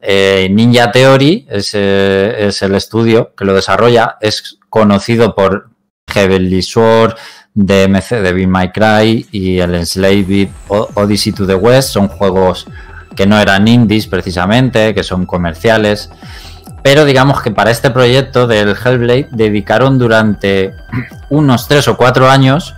Eh, 0.00 0.48
Ninja 0.50 0.90
Theory 0.90 1.46
es, 1.50 1.72
eh, 1.74 2.46
es 2.46 2.62
el 2.62 2.74
estudio 2.74 3.34
que 3.36 3.44
lo 3.44 3.54
desarrolla, 3.54 4.16
es 4.20 4.58
conocido 4.68 5.34
por 5.34 5.70
Heavenly 6.06 6.62
Sword, 6.62 7.16
DMC, 7.54 8.22
Devil 8.22 8.48
May 8.48 8.70
Cry 8.70 9.26
y 9.32 9.58
el 9.58 9.74
Enslaved 9.74 10.48
Odyssey 10.68 11.32
to 11.32 11.46
the 11.46 11.56
West. 11.56 11.90
Son 11.90 12.08
juegos 12.08 12.66
que 13.16 13.26
no 13.26 13.38
eran 13.38 13.66
indies 13.66 14.06
precisamente, 14.06 14.94
que 14.94 15.02
son 15.02 15.26
comerciales. 15.26 16.08
Pero 16.82 17.04
digamos 17.04 17.42
que 17.42 17.50
para 17.50 17.70
este 17.70 17.90
proyecto 17.90 18.46
del 18.46 18.76
Hellblade 18.76 19.28
dedicaron 19.30 19.98
durante 19.98 20.74
unos 21.28 21.68
3 21.68 21.88
o 21.88 21.96
4 21.96 22.30
años 22.30 22.74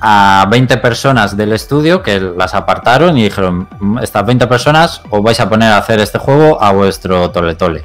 a 0.00 0.46
20 0.50 0.78
personas 0.78 1.36
del 1.36 1.52
estudio 1.52 2.02
que 2.02 2.20
las 2.20 2.54
apartaron 2.54 3.18
y 3.18 3.24
dijeron, 3.24 3.68
"Mm, 3.80 3.98
estas 3.98 4.24
20 4.24 4.46
personas 4.46 5.02
os 5.10 5.22
vais 5.22 5.38
a 5.40 5.48
poner 5.48 5.72
a 5.72 5.78
hacer 5.78 6.00
este 6.00 6.18
juego 6.18 6.62
a 6.62 6.72
vuestro 6.72 7.30
tole 7.30 7.54
tole. 7.54 7.84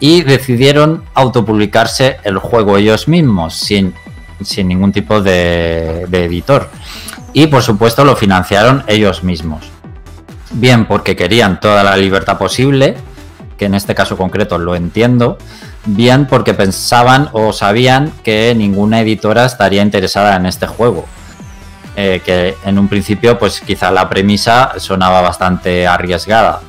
Y 0.00 0.22
decidieron 0.22 1.04
autopublicarse 1.14 2.18
el 2.24 2.38
juego 2.38 2.76
ellos 2.76 3.06
mismos, 3.06 3.54
sin, 3.54 3.94
sin 4.42 4.66
ningún 4.68 4.92
tipo 4.92 5.20
de, 5.20 6.06
de 6.08 6.24
editor. 6.24 6.68
Y 7.32 7.46
por 7.46 7.62
supuesto 7.62 8.04
lo 8.04 8.16
financiaron 8.16 8.82
ellos 8.88 9.22
mismos. 9.22 9.70
Bien 10.50 10.86
porque 10.86 11.14
querían 11.14 11.60
toda 11.60 11.84
la 11.84 11.96
libertad 11.96 12.36
posible, 12.36 12.96
que 13.56 13.66
en 13.66 13.74
este 13.74 13.94
caso 13.94 14.16
concreto 14.16 14.58
lo 14.58 14.74
entiendo, 14.74 15.38
bien 15.84 16.26
porque 16.26 16.54
pensaban 16.54 17.28
o 17.32 17.52
sabían 17.52 18.12
que 18.22 18.54
ninguna 18.56 19.00
editora 19.00 19.44
estaría 19.44 19.82
interesada 19.82 20.36
en 20.36 20.46
este 20.46 20.66
juego. 20.66 21.06
Eh, 21.94 22.22
que 22.24 22.54
en 22.64 22.78
un 22.78 22.88
principio, 22.88 23.38
pues 23.38 23.60
quizá 23.60 23.90
la 23.90 24.08
premisa 24.08 24.72
sonaba 24.78 25.20
bastante 25.20 25.86
arriesgada. 25.86 26.60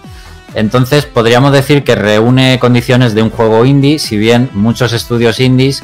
Entonces 0.54 1.06
podríamos 1.06 1.52
decir 1.54 1.84
que 1.84 1.96
reúne 1.96 2.60
condiciones 2.60 3.16
de 3.16 3.24
un 3.24 3.30
juego 3.30 3.66
indie, 3.66 4.00
si 4.00 4.18
bien 4.18 4.50
muchos 4.54 4.94
estudios 4.94 5.40
indies 5.40 5.82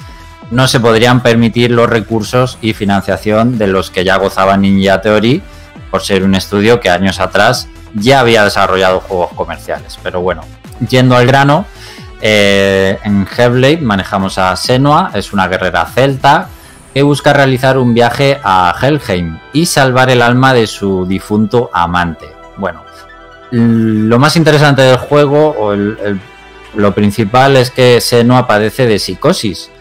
no 0.51 0.67
se 0.67 0.79
podrían 0.79 1.21
permitir 1.21 1.71
los 1.71 1.89
recursos 1.89 2.57
y 2.61 2.73
financiación 2.73 3.57
de 3.57 3.67
los 3.67 3.91
que 3.91 4.03
ya 4.03 4.17
gozaba 4.17 4.57
Ninja 4.57 4.99
Theory, 5.01 5.41
por 5.91 6.01
ser 6.01 6.23
un 6.23 6.35
estudio 6.35 6.79
que 6.79 6.89
años 6.89 7.19
atrás 7.19 7.67
ya 7.93 8.19
había 8.19 8.43
desarrollado 8.43 8.99
juegos 8.99 9.31
comerciales. 9.33 9.99
Pero 10.03 10.21
bueno, 10.21 10.41
yendo 10.87 11.15
al 11.15 11.27
grano, 11.27 11.65
eh, 12.21 12.99
en 13.03 13.25
Hellblade 13.25 13.81
manejamos 13.81 14.37
a 14.37 14.55
Senua, 14.55 15.11
es 15.13 15.31
una 15.33 15.47
guerrera 15.47 15.85
celta 15.85 16.49
que 16.93 17.03
busca 17.03 17.33
realizar 17.33 17.77
un 17.77 17.93
viaje 17.93 18.39
a 18.43 18.75
Helheim 18.81 19.39
y 19.53 19.65
salvar 19.65 20.09
el 20.09 20.21
alma 20.21 20.53
de 20.53 20.67
su 20.67 21.05
difunto 21.05 21.69
amante. 21.71 22.25
Bueno, 22.57 22.83
lo 23.51 24.19
más 24.19 24.35
interesante 24.35 24.81
del 24.81 24.97
juego, 24.97 25.55
o 25.57 25.75
lo 26.75 26.93
principal, 26.93 27.57
es 27.57 27.71
que 27.71 28.01
Senua 28.01 28.47
padece 28.47 28.85
de 28.85 28.99
psicosis, 28.99 29.71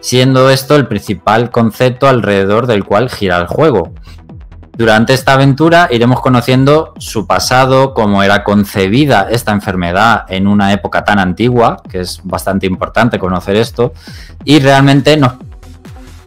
siendo 0.00 0.50
esto 0.50 0.76
el 0.76 0.86
principal 0.86 1.50
concepto 1.50 2.08
alrededor 2.08 2.66
del 2.66 2.84
cual 2.84 3.10
gira 3.10 3.38
el 3.38 3.46
juego. 3.46 3.92
Durante 4.76 5.14
esta 5.14 5.34
aventura 5.34 5.88
iremos 5.92 6.20
conociendo 6.20 6.94
su 6.98 7.28
pasado, 7.28 7.94
cómo 7.94 8.24
era 8.24 8.42
concebida 8.42 9.28
esta 9.30 9.52
enfermedad 9.52 10.24
en 10.28 10.48
una 10.48 10.72
época 10.72 11.04
tan 11.04 11.20
antigua, 11.20 11.80
que 11.88 12.00
es 12.00 12.20
bastante 12.24 12.66
importante 12.66 13.20
conocer 13.20 13.54
esto, 13.54 13.92
y 14.44 14.58
realmente 14.58 15.16
nos, 15.16 15.34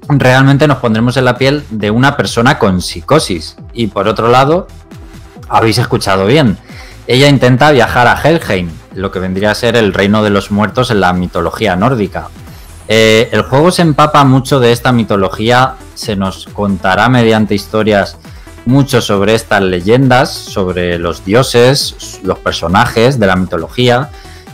realmente 0.08 0.66
nos 0.66 0.78
pondremos 0.78 1.18
en 1.18 1.26
la 1.26 1.38
piel 1.38 1.66
de 1.72 1.92
una 1.92 2.16
persona 2.16 2.58
con 2.58 2.82
psicosis. 2.82 3.58
Y 3.74 3.88
por 3.88 4.08
otro 4.08 4.30
lado, 4.30 4.68
habéis 5.50 5.78
escuchado 5.78 6.26
bien, 6.26 6.58
ella 7.06 7.28
intenta 7.28 7.72
viajar 7.72 8.08
a 8.08 8.22
Helheim, 8.22 8.70
lo 8.96 9.12
que 9.12 9.20
vendría 9.20 9.52
a 9.52 9.56
ser 9.56 9.76
el 9.76 9.94
reino 9.94 10.24
de 10.24 10.30
los 10.30 10.52
muertos 10.52 10.90
en 10.90 11.02
la 11.02 11.12
mitología 11.12 11.76
nórdica. 11.76 12.30
Eh, 12.88 13.28
el 13.34 13.42
juego 13.42 13.72
se 13.72 13.82
empapa 13.82 14.24
mucho 14.24 14.62
de 14.62 14.72
esta 14.72 14.94
mitología, 14.94 15.76
se 15.96 16.16
nos 16.16 16.46
contará 16.48 17.10
mediante 17.10 17.54
historias 17.54 18.18
mucho 18.68 19.02
sobre 19.02 19.34
estas 19.34 19.62
leyendas, 19.62 20.32
sobre 20.32 21.00
los 21.00 21.26
dioses, 21.26 22.20
los 22.24 22.38
personajes 22.40 23.20
de 23.20 23.28
la 23.28 23.36
mitología 23.36 24.10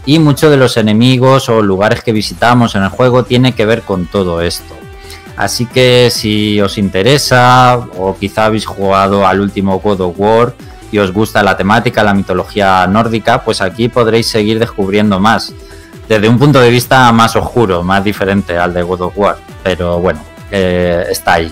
y 0.05 0.20
mucho 0.20 0.49
de 0.49 0.57
los 0.57 0.78
enemigos 0.78 1.49
o 1.49 1.61
lugares 1.61 2.03
que 2.03 2.11
visitamos 2.11 2.76
en 2.76 2.84
el 2.84 2.89
juego 2.89 3.24
tiene 3.24 3.53
que 3.53 3.66
ver 3.66 3.82
con 3.82 4.05
todo 4.05 4.41
esto. 4.41 4.76
Así 5.36 5.66
que 5.66 6.09
si 6.11 6.61
os 6.61 6.78
interesa 6.78 7.88
o 7.97 8.16
quizá 8.16 8.45
habéis 8.45 8.66
jugado 8.66 9.26
al 9.26 9.41
último 9.41 9.80
God 9.80 10.01
of 10.01 10.16
War 10.18 10.53
y 10.91 10.99
os 10.99 11.11
gusta 11.11 11.41
la 11.41 11.57
temática, 11.57 12.03
la 12.03 12.14
mitología 12.14 12.86
nórdica, 12.86 13.43
pues 13.43 13.61
aquí 13.61 13.89
podréis 13.89 14.28
seguir 14.28 14.59
descubriendo 14.59 15.20
más. 15.20 15.51
Desde 16.07 16.30
un 16.30 16.38
punto 16.38 16.59
de 16.59 16.70
vista 16.70 17.11
más 17.11 17.36
oscuro, 17.36 17.82
más 17.82 18.03
diferente 18.03 18.57
al 18.57 18.74
de 18.74 18.84
God 18.84 19.01
of 19.01 19.18
War. 19.18 19.38
Pero 19.64 19.99
bueno, 19.99 20.20
eh, 20.51 21.05
está 21.09 21.34
ahí. 21.34 21.51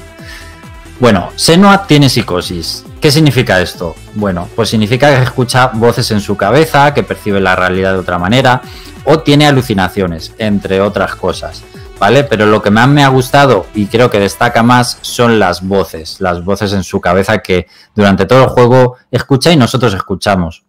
Bueno, 1.01 1.31
Senua 1.35 1.87
tiene 1.87 2.09
psicosis. 2.09 2.85
¿Qué 3.01 3.09
significa 3.09 3.59
esto? 3.59 3.95
Bueno, 4.13 4.47
pues 4.55 4.69
significa 4.69 5.09
que 5.09 5.23
escucha 5.23 5.71
voces 5.73 6.11
en 6.11 6.21
su 6.21 6.37
cabeza, 6.37 6.93
que 6.93 7.01
percibe 7.01 7.41
la 7.41 7.55
realidad 7.55 7.93
de 7.93 7.97
otra 7.97 8.19
manera, 8.19 8.61
o 9.05 9.17
tiene 9.21 9.47
alucinaciones, 9.47 10.35
entre 10.37 10.79
otras 10.79 11.15
cosas. 11.15 11.63
¿Vale? 11.97 12.23
Pero 12.23 12.45
lo 12.45 12.61
que 12.61 12.69
más 12.69 12.87
me 12.87 13.03
ha 13.03 13.07
gustado 13.07 13.65
y 13.73 13.87
creo 13.87 14.11
que 14.11 14.19
destaca 14.19 14.61
más 14.61 14.99
son 15.01 15.39
las 15.39 15.67
voces, 15.67 16.21
las 16.21 16.45
voces 16.45 16.71
en 16.73 16.83
su 16.83 17.01
cabeza 17.01 17.39
que 17.39 17.65
durante 17.95 18.27
todo 18.27 18.43
el 18.43 18.49
juego 18.49 18.97
escucha 19.09 19.51
y 19.51 19.57
nosotros 19.57 19.95
escuchamos. 19.95 20.65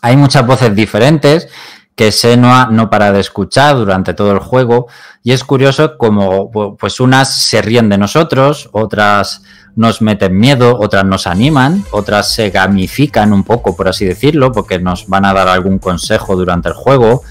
Hay 0.00 0.16
muchas 0.16 0.44
voces 0.44 0.74
diferentes 0.74 1.46
que 1.94 2.10
Senua 2.10 2.68
no 2.70 2.90
para 2.90 3.12
de 3.12 3.20
escuchar 3.20 3.76
durante 3.76 4.14
todo 4.14 4.32
el 4.32 4.40
juego 4.40 4.88
y 5.22 5.32
es 5.32 5.44
curioso 5.44 5.96
como 5.96 6.50
pues 6.76 7.00
unas 7.00 7.34
se 7.34 7.62
ríen 7.62 7.88
de 7.88 7.98
nosotros, 7.98 8.68
otras 8.72 9.42
nos 9.76 10.02
meten 10.02 10.36
miedo, 10.36 10.76
otras 10.78 11.04
nos 11.04 11.26
animan, 11.26 11.84
otras 11.90 12.32
se 12.32 12.50
gamifican 12.50 13.32
un 13.32 13.42
poco, 13.42 13.76
por 13.76 13.88
así 13.88 14.04
decirlo, 14.04 14.52
porque 14.52 14.78
nos 14.78 15.08
van 15.08 15.24
a 15.24 15.32
dar 15.32 15.48
algún 15.48 15.78
consejo 15.78 16.36
durante 16.36 16.68
el 16.68 16.74
juego. 16.74 17.22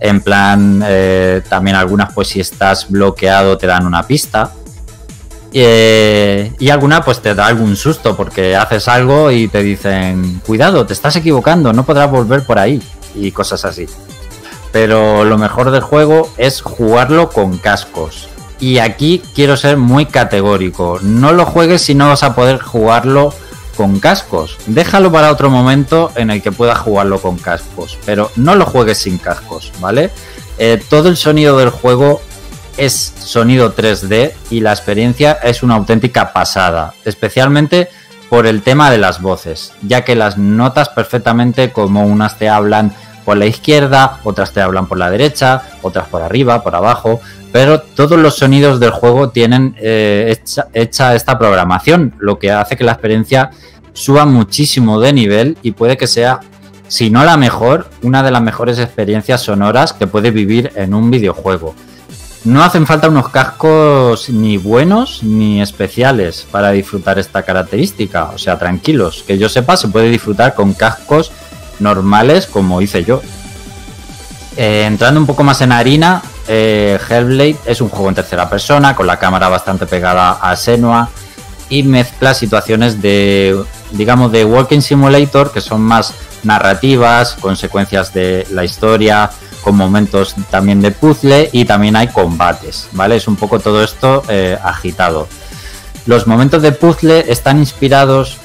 En 0.00 0.20
plan, 0.20 0.82
eh, 0.84 1.42
también 1.48 1.76
algunas, 1.76 2.12
pues 2.12 2.28
si 2.28 2.40
estás 2.40 2.90
bloqueado, 2.90 3.56
te 3.56 3.68
dan 3.68 3.86
una 3.86 4.02
pista. 4.04 4.50
Eh, 5.52 6.52
y 6.58 6.70
alguna, 6.70 7.04
pues 7.04 7.20
te 7.20 7.32
da 7.32 7.46
algún 7.46 7.76
susto 7.76 8.16
porque 8.16 8.56
haces 8.56 8.88
algo 8.88 9.30
y 9.30 9.46
te 9.46 9.62
dicen, 9.62 10.40
cuidado, 10.44 10.84
te 10.84 10.94
estás 10.94 11.14
equivocando, 11.14 11.72
no 11.72 11.84
podrás 11.84 12.10
volver 12.10 12.42
por 12.42 12.58
ahí 12.58 12.82
y 13.14 13.32
cosas 13.32 13.64
así. 13.64 13.86
Pero 14.72 15.24
lo 15.24 15.38
mejor 15.38 15.70
del 15.70 15.82
juego 15.82 16.30
es 16.36 16.60
jugarlo 16.60 17.30
con 17.30 17.58
cascos. 17.58 18.28
Y 18.58 18.78
aquí 18.78 19.22
quiero 19.34 19.56
ser 19.56 19.76
muy 19.76 20.06
categórico. 20.06 20.98
No 21.02 21.32
lo 21.32 21.46
juegues 21.46 21.82
si 21.82 21.94
no 21.94 22.08
vas 22.08 22.22
a 22.22 22.34
poder 22.34 22.58
jugarlo 22.60 23.32
con 23.76 24.00
cascos. 24.00 24.56
Déjalo 24.66 25.12
para 25.12 25.30
otro 25.30 25.50
momento 25.50 26.12
en 26.16 26.30
el 26.30 26.42
que 26.42 26.52
puedas 26.52 26.78
jugarlo 26.78 27.20
con 27.20 27.36
cascos. 27.36 27.98
Pero 28.04 28.30
no 28.36 28.54
lo 28.54 28.66
juegues 28.66 28.98
sin 28.98 29.18
cascos, 29.18 29.72
¿vale? 29.80 30.10
Eh, 30.58 30.82
todo 30.88 31.08
el 31.08 31.16
sonido 31.16 31.58
del 31.58 31.70
juego 31.70 32.20
es 32.76 33.12
sonido 33.18 33.74
3D 33.74 34.32
y 34.50 34.60
la 34.60 34.72
experiencia 34.72 35.32
es 35.32 35.62
una 35.62 35.74
auténtica 35.74 36.32
pasada. 36.32 36.94
Especialmente 37.04 37.88
por 38.34 38.48
el 38.48 38.62
tema 38.62 38.90
de 38.90 38.98
las 38.98 39.22
voces, 39.22 39.72
ya 39.82 40.04
que 40.04 40.16
las 40.16 40.38
notas 40.38 40.88
perfectamente 40.88 41.70
como 41.70 42.04
unas 42.04 42.36
te 42.36 42.48
hablan 42.48 42.92
por 43.24 43.36
la 43.36 43.46
izquierda, 43.46 44.18
otras 44.24 44.50
te 44.50 44.60
hablan 44.60 44.88
por 44.88 44.98
la 44.98 45.08
derecha, 45.08 45.62
otras 45.82 46.08
por 46.08 46.20
arriba, 46.20 46.64
por 46.64 46.74
abajo, 46.74 47.20
pero 47.52 47.80
todos 47.80 48.18
los 48.18 48.34
sonidos 48.34 48.80
del 48.80 48.90
juego 48.90 49.28
tienen 49.28 49.76
eh, 49.78 50.36
hecha, 50.72 51.14
esta 51.14 51.38
programación, 51.38 52.16
lo 52.18 52.40
que 52.40 52.50
hace 52.50 52.76
que 52.76 52.82
la 52.82 52.90
experiencia 52.90 53.52
suba 53.92 54.24
muchísimo 54.24 54.98
de 54.98 55.12
nivel 55.12 55.56
y 55.62 55.70
puede 55.70 55.96
que 55.96 56.08
sea, 56.08 56.40
si 56.88 57.10
no 57.10 57.22
la 57.22 57.36
mejor, 57.36 57.88
una 58.02 58.24
de 58.24 58.32
las 58.32 58.42
mejores 58.42 58.80
experiencias 58.80 59.42
sonoras 59.42 59.92
que 59.92 60.08
puede 60.08 60.32
vivir 60.32 60.72
en 60.74 60.92
un 60.92 61.08
videojuego. 61.08 61.76
No 62.44 62.62
hacen 62.62 62.86
falta 62.86 63.08
unos 63.08 63.30
cascos 63.30 64.28
ni 64.28 64.58
buenos 64.58 65.22
ni 65.22 65.62
especiales 65.62 66.46
para 66.50 66.72
disfrutar 66.72 67.18
esta 67.18 67.42
característica. 67.42 68.24
O 68.34 68.38
sea, 68.38 68.58
tranquilos, 68.58 69.24
que 69.26 69.38
yo 69.38 69.48
sepa, 69.48 69.78
se 69.78 69.88
puede 69.88 70.10
disfrutar 70.10 70.54
con 70.54 70.74
cascos 70.74 71.32
normales 71.80 72.46
como 72.46 72.82
hice 72.82 73.02
yo. 73.02 73.22
Eh, 74.58 74.84
entrando 74.86 75.20
un 75.20 75.26
poco 75.26 75.42
más 75.42 75.62
en 75.62 75.72
harina, 75.72 76.22
eh, 76.46 76.98
Hellblade 77.08 77.56
es 77.64 77.80
un 77.80 77.88
juego 77.88 78.10
en 78.10 78.14
tercera 78.14 78.48
persona, 78.48 78.94
con 78.94 79.06
la 79.06 79.18
cámara 79.18 79.48
bastante 79.48 79.86
pegada 79.86 80.32
a 80.32 80.54
Senua 80.54 81.08
y 81.70 81.82
mezcla 81.82 82.34
situaciones 82.34 83.00
de, 83.00 83.58
digamos, 83.92 84.30
de 84.30 84.44
Walking 84.44 84.80
Simulator, 84.80 85.50
que 85.50 85.62
son 85.62 85.80
más 85.80 86.12
narrativas, 86.42 87.36
consecuencias 87.40 88.12
de 88.12 88.46
la 88.50 88.64
historia, 88.64 89.30
con 89.64 89.76
momentos 89.76 90.36
también 90.50 90.82
de 90.82 90.90
puzzle 90.90 91.48
y 91.50 91.64
también 91.64 91.96
hay 91.96 92.08
combates, 92.08 92.88
¿vale? 92.92 93.16
Es 93.16 93.26
un 93.26 93.36
poco 93.36 93.58
todo 93.58 93.82
esto 93.82 94.22
eh, 94.28 94.58
agitado. 94.62 95.26
Los 96.04 96.26
momentos 96.26 96.60
de 96.60 96.72
puzzle 96.72 97.24
están 97.28 97.58
inspirados 97.58 98.36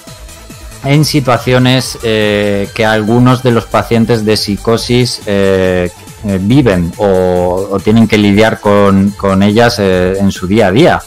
en 0.85 1.03
situaciones 1.03 1.99
eh, 2.03 2.69
que 2.73 2.85
algunos 2.85 3.43
de 3.43 3.51
los 3.51 3.65
pacientes 3.65 4.23
de 4.23 4.37
psicosis 4.37 5.21
eh, 5.25 5.91
viven 6.23 6.93
o, 6.97 7.77
tienen 7.83 8.07
que 8.07 8.17
lidiar 8.17 8.61
con, 8.61 9.43
ellas 9.43 9.77
en 9.79 10.31
su 10.31 10.47
día 10.47 10.67
a 10.67 10.71
día. 10.71 11.01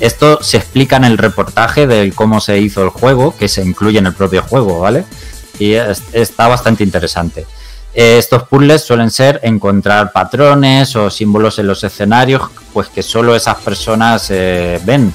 Esto 0.00 0.42
se 0.42 0.56
explica 0.56 0.96
en 0.96 1.04
el 1.04 1.18
reportaje 1.18 1.86
de 1.86 2.10
cómo 2.14 2.40
se 2.40 2.58
hizo 2.58 2.82
el 2.82 2.88
juego, 2.88 3.36
que 3.36 3.48
se 3.48 3.62
incluye 3.62 3.98
en 3.98 4.06
el 4.06 4.14
propio 4.14 4.42
juego, 4.42 4.80
¿vale? 4.80 5.04
Y 5.58 5.74
está 5.74 6.48
bastante 6.48 6.84
interesante. 6.84 7.46
Eh, 7.94 8.16
estos 8.18 8.44
puzzles 8.44 8.82
suelen 8.82 9.10
ser 9.10 9.40
encontrar 9.42 10.12
patrones 10.12 10.96
o 10.96 11.10
símbolos 11.10 11.58
en 11.58 11.66
los 11.66 11.84
escenarios, 11.84 12.42
pues 12.72 12.88
que 12.88 13.02
solo 13.02 13.36
esas 13.36 13.56
personas 13.56 14.28
eh, 14.30 14.80
ven. 14.84 15.12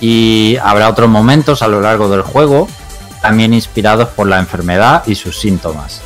Y 0.00 0.56
habrá 0.62 0.88
otros 0.88 1.08
momentos 1.08 1.62
a 1.62 1.68
lo 1.68 1.80
largo 1.80 2.08
del 2.08 2.22
juego, 2.22 2.68
también 3.22 3.54
inspirados 3.54 4.08
por 4.08 4.26
la 4.26 4.38
enfermedad 4.38 5.02
y 5.06 5.14
sus 5.14 5.38
síntomas. 5.38 6.02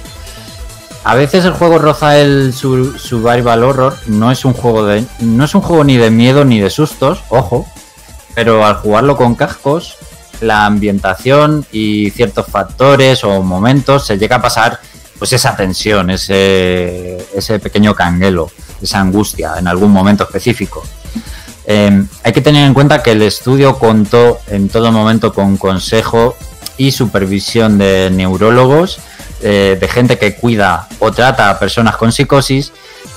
A 1.05 1.15
veces 1.15 1.45
el 1.45 1.53
juego 1.53 1.79
roza 1.79 2.19
el 2.19 2.55
survival 2.55 3.63
horror, 3.63 3.97
no 4.07 4.31
es 4.31 4.45
un 4.45 4.55
juego 4.55 4.87
de, 4.87 5.05
no 5.21 5.45
es 5.45 5.55
un 5.55 5.61
juego 5.61 5.85
ni 5.85 5.99
de 5.99 6.11
miedo 6.11 6.45
ni 6.47 6.61
de 6.61 6.71
sustos, 6.71 7.23
ojo, 7.29 7.67
pero 8.35 8.65
al 8.65 8.77
jugarlo 8.77 9.17
con 9.17 9.35
cascos, 9.35 9.97
la 10.41 10.65
ambientación 10.65 11.67
y 11.73 12.11
ciertos 12.11 12.47
factores 12.47 13.23
o 13.23 13.43
momentos 13.43 14.07
se 14.07 14.17
llega 14.17 14.37
a 14.37 14.43
pasar 14.43 14.81
pues 15.19 15.33
esa 15.33 15.57
tensión, 15.57 16.11
ese, 16.11 17.19
ese 17.35 17.59
pequeño 17.59 17.95
canguelo, 17.95 18.51
esa 18.83 19.01
angustia 19.01 19.55
en 19.59 19.69
algún 19.69 19.91
momento 19.91 20.25
específico. 20.25 20.83
Em, 21.67 22.07
hay 22.23 22.33
que 22.33 22.41
tener 22.41 22.67
en 22.67 22.75
cuenta 22.75 23.03
que 23.03 23.13
el 23.13 23.23
estudio 23.23 23.79
contó 23.79 24.39
en 24.49 24.69
todo 24.69 24.93
momento 24.93 25.33
con 25.33 25.57
consejo 25.57 26.37
y 26.77 26.91
supervisión 26.91 27.79
de 27.79 28.11
neurólogos, 28.11 28.99
eh, 29.41 29.79
de 29.81 29.89
gente 29.89 30.19
que 30.19 30.35
cuida 30.35 30.89
o 30.99 31.13
trata 31.13 31.51
a 31.51 31.59
personas 31.59 31.97
con 31.97 32.13
psicosis 32.13 32.73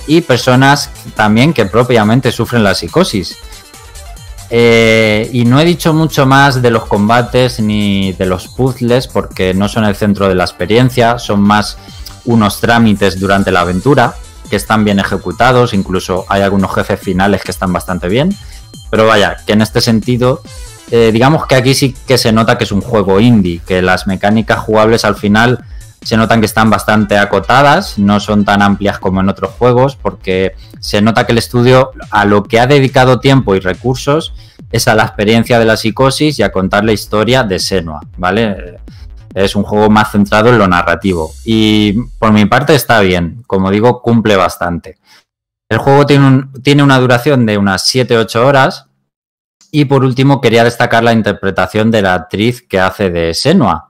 y 0.08 0.22
personas 0.22 0.90
también 1.16 1.54
que 1.54 1.66
propiamente 1.66 2.32
sufren 2.32 2.64
la 2.64 2.74
psicosis. 2.74 3.38
Eh, 4.50 5.30
y 5.34 5.46
no 5.46 5.60
he 5.60 5.66
dicho 5.66 5.94
mucho 5.94 6.26
más 6.26 6.62
de 6.62 6.72
los 6.72 6.86
combates 6.86 7.60
ni 7.60 8.14
de 8.14 8.26
los 8.26 8.48
puzzles 8.48 9.08
porque 9.08 9.54
no 9.54 9.68
son 9.68 9.84
el 9.84 9.96
centro 9.96 10.30
de 10.30 10.36
la 10.36 10.46
experiencia, 10.46 11.20
son 11.20 11.42
más 11.42 11.78
unos 12.26 12.62
trámites 12.62 13.20
durante 13.20 13.52
la 13.52 13.62
aventura 13.62 14.16
que 14.50 14.56
están 14.56 14.86
bien 14.86 15.00
ejecutados, 15.00 15.74
incluso 15.74 16.26
hay 16.30 16.42
algunos 16.42 16.74
jefes 16.74 17.00
finales 17.00 17.44
que 17.44 17.52
están 17.52 17.74
bastante 17.74 18.08
bien. 18.08 18.36
Pero 18.90 19.06
vaya, 19.06 19.38
que 19.46 19.54
en 19.54 19.62
este 19.62 19.82
sentido, 19.82 20.42
eh, 20.92 21.12
digamos 21.12 21.46
que 21.46 21.56
aquí 21.56 21.74
sí 21.74 21.94
que 22.08 22.18
se 22.18 22.32
nota 22.32 22.58
que 22.58 22.64
es 22.64 22.72
un 22.72 22.82
juego 22.82 23.20
indie, 23.20 23.62
que 23.66 23.82
las 23.82 24.08
mecánicas 24.08 24.60
jugables 24.60 25.04
al 25.04 25.16
final 25.16 25.66
se 26.02 26.18
notan 26.18 26.40
que 26.40 26.46
están 26.46 26.70
bastante 26.70 27.18
acotadas, 27.18 28.00
no 28.00 28.20
son 28.20 28.46
tan 28.46 28.62
amplias 28.62 29.00
como 29.00 29.22
en 29.22 29.30
otros 29.30 29.52
juegos, 29.52 29.96
porque 29.96 30.54
se 30.80 31.02
nota 31.02 31.26
que 31.26 31.34
el 31.34 31.38
estudio 31.38 31.92
a 32.12 32.26
lo 32.26 32.44
que 32.44 32.60
ha 32.60 32.68
dedicado 32.68 33.20
tiempo 33.20 33.56
y 33.56 33.60
recursos 33.60 34.34
es 34.72 34.88
a 34.88 34.96
la 34.96 35.04
experiencia 35.04 35.60
de 35.60 35.66
la 35.66 35.78
psicosis 35.78 36.40
y 36.40 36.44
a 36.44 36.52
contar 36.52 36.84
la 36.84 36.94
historia 36.94 37.44
de 37.44 37.60
Senua, 37.60 38.02
¿vale? 38.18 38.80
Es 39.34 39.56
un 39.56 39.64
juego 39.64 39.90
más 39.90 40.12
centrado 40.12 40.50
en 40.50 40.58
lo 40.58 40.68
narrativo. 40.68 41.32
Y 41.46 41.94
por 42.20 42.32
mi 42.32 42.46
parte 42.46 42.76
está 42.76 43.00
bien, 43.02 43.44
como 43.48 43.72
digo, 43.72 44.02
cumple 44.02 44.36
bastante. 44.36 44.98
El 45.70 45.80
juego 45.80 46.06
tiene, 46.06 46.46
tiene 46.64 46.84
una 46.84 47.00
duración 47.00 47.46
de 47.46 47.58
unas 47.58 47.94
7-8 47.94 48.36
horas. 48.38 48.86
Y 49.70 49.86
por 49.86 50.04
último, 50.04 50.40
quería 50.40 50.64
destacar 50.64 51.04
la 51.04 51.12
interpretación 51.12 51.92
de 51.92 52.02
la 52.02 52.14
actriz 52.14 52.62
que 52.62 52.80
hace 52.80 53.10
de 53.10 53.34
Senua. 53.34 53.90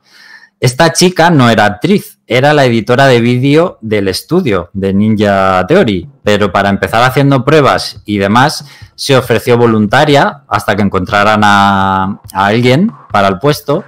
Esta 0.59 0.91
chica 0.91 1.29
no 1.29 1.49
era 1.51 1.65
actriz, 1.65 2.17
era 2.25 2.51
la 2.53 2.65
editora 2.65 3.05
de 3.05 3.21
vídeo 3.21 3.77
del 3.81 4.07
estudio 4.07 4.71
de 4.73 4.91
Ninja 4.91 5.63
Theory, 5.67 6.09
pero 6.23 6.51
para 6.51 6.69
empezar 6.69 7.03
haciendo 7.03 7.45
pruebas 7.45 8.01
y 8.05 8.17
demás, 8.17 8.65
se 8.95 9.15
ofreció 9.15 9.55
voluntaria 9.57 10.41
hasta 10.47 10.75
que 10.75 10.81
encontraran 10.81 11.41
a, 11.43 12.19
alguien 12.33 12.91
para 13.11 13.27
el 13.27 13.37
puesto. 13.37 13.83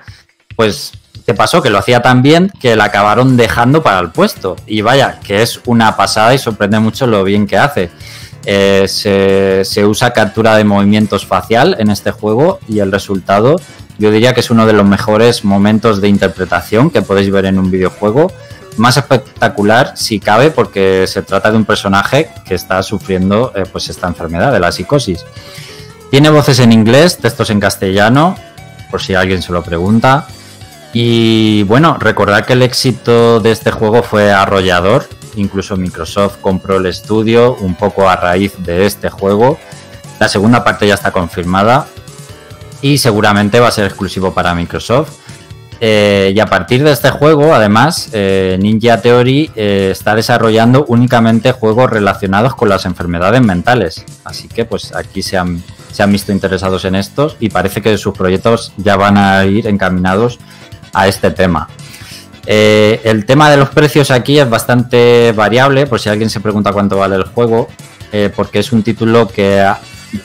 Pues 0.55 0.93
¿Qué 1.25 1.33
pasó? 1.35 1.61
Que 1.61 1.69
lo 1.69 1.77
hacía 1.77 2.01
tan 2.01 2.23
bien 2.23 2.51
que 2.59 2.75
la 2.75 2.85
acabaron 2.85 3.37
dejando 3.37 3.83
para 3.83 3.99
el 3.99 4.09
puesto. 4.09 4.55
Y 4.65 4.81
vaya, 4.81 5.19
que 5.19 5.43
es 5.43 5.61
una 5.65 5.95
pasada 5.95 6.33
y 6.33 6.39
sorprende 6.39 6.79
mucho 6.79 7.05
lo 7.05 7.23
bien 7.23 7.45
que 7.45 7.55
hace. 7.55 7.91
Eh, 8.45 8.87
se, 8.87 9.85
usa 9.85 10.11
captura 10.11 10.55
de 10.55 10.63
movimientos 10.63 11.25
facial 11.25 11.75
en 11.79 11.89
este 11.89 12.11
juego 12.11 12.59
y 12.67 12.79
el 12.79 12.91
resultado 12.91 13.57
yo 13.99 14.11
diría 14.11 14.33
que 14.33 14.39
es 14.39 14.49
uno 14.49 14.65
de 14.65 14.71
los 14.71 14.85
mejores 14.85 15.43
momentos 15.43 15.99
de 15.99 16.07
interpretación 16.07 16.89
que 16.89 17.01
podéis 17.01 17.31
ver 17.31 17.45
en 17.45 17.59
un 17.59 17.69
videojuego. 17.69 18.31
Más 18.77 18.95
espectacular 18.95 19.91
si 19.97 20.21
cabe 20.21 20.51
porque 20.51 21.05
se 21.05 21.21
trata 21.21 21.51
de 21.51 21.57
un 21.57 21.65
personaje 21.65 22.29
que 22.45 22.55
está 22.55 22.81
sufriendo 22.81 23.51
eh, 23.53 23.63
pues 23.69 23.89
esta 23.89 24.07
enfermedad 24.07 24.53
de 24.53 24.61
la 24.61 24.71
psicosis. 24.71 25.25
Tiene 26.11 26.29
voces 26.29 26.59
en 26.59 26.71
inglés, 26.71 27.17
textos 27.17 27.49
en 27.49 27.59
castellano, 27.59 28.35
por 28.89 29.01
si 29.01 29.15
alguien 29.15 29.41
se 29.41 29.51
lo 29.51 29.63
pregunta. 29.63 30.27
Y 30.93 31.63
bueno, 31.63 31.97
recordad 31.99 32.45
que 32.45 32.53
el 32.53 32.61
éxito 32.61 33.41
de 33.41 33.51
este 33.51 33.71
juego 33.71 34.01
fue 34.01 34.31
arrollador. 34.31 35.07
Incluso 35.35 35.77
Microsoft 35.77 36.37
compró 36.41 36.77
el 36.77 36.85
estudio 36.85 37.55
un 37.55 37.75
poco 37.75 38.09
a 38.09 38.15
raíz 38.15 38.53
de 38.59 38.85
este 38.85 39.09
juego. 39.09 39.57
La 40.19 40.27
segunda 40.27 40.63
parte 40.63 40.87
ya 40.87 40.95
está 40.95 41.11
confirmada 41.11 41.87
y 42.81 42.97
seguramente 42.97 43.59
va 43.59 43.67
a 43.67 43.71
ser 43.71 43.85
exclusivo 43.85 44.33
para 44.33 44.53
Microsoft. 44.53 45.11
Eh, 45.81 46.33
y 46.35 46.39
a 46.39 46.45
partir 46.45 46.83
de 46.83 46.91
este 46.91 47.09
juego, 47.09 47.53
además, 47.53 48.09
eh, 48.11 48.57
Ninja 48.59 49.01
Theory 49.01 49.49
eh, 49.55 49.89
está 49.91 50.13
desarrollando 50.13 50.83
únicamente 50.85 51.53
juegos 51.53 51.89
relacionados 51.89 52.55
con 52.55 52.67
las 52.67 52.85
enfermedades 52.85 53.41
mentales. 53.41 54.03
Así 54.25 54.49
que 54.49 54.65
pues 54.65 54.93
aquí 54.93 55.21
se 55.21 55.37
han, 55.37 55.63
se 55.91 56.03
han 56.03 56.11
visto 56.11 56.33
interesados 56.33 56.83
en 56.83 56.95
estos 56.95 57.37
y 57.39 57.49
parece 57.49 57.81
que 57.81 57.97
sus 57.97 58.13
proyectos 58.13 58.73
ya 58.75 58.97
van 58.97 59.17
a 59.17 59.45
ir 59.45 59.67
encaminados 59.67 60.39
a 60.93 61.07
este 61.07 61.31
tema. 61.31 61.69
Eh, 62.45 63.01
el 63.03 63.25
tema 63.25 63.49
de 63.49 63.57
los 63.57 63.69
precios 63.69 64.11
aquí 64.11 64.39
es 64.39 64.49
bastante 64.49 65.31
variable, 65.33 65.85
por 65.87 65.99
si 65.99 66.09
alguien 66.09 66.29
se 66.29 66.39
pregunta 66.39 66.71
cuánto 66.71 66.97
vale 66.97 67.15
el 67.15 67.23
juego, 67.23 67.67
eh, 68.11 68.31
porque 68.35 68.59
es 68.59 68.71
un 68.71 68.83
título 68.83 69.27
que 69.27 69.59
ha, 69.59 69.79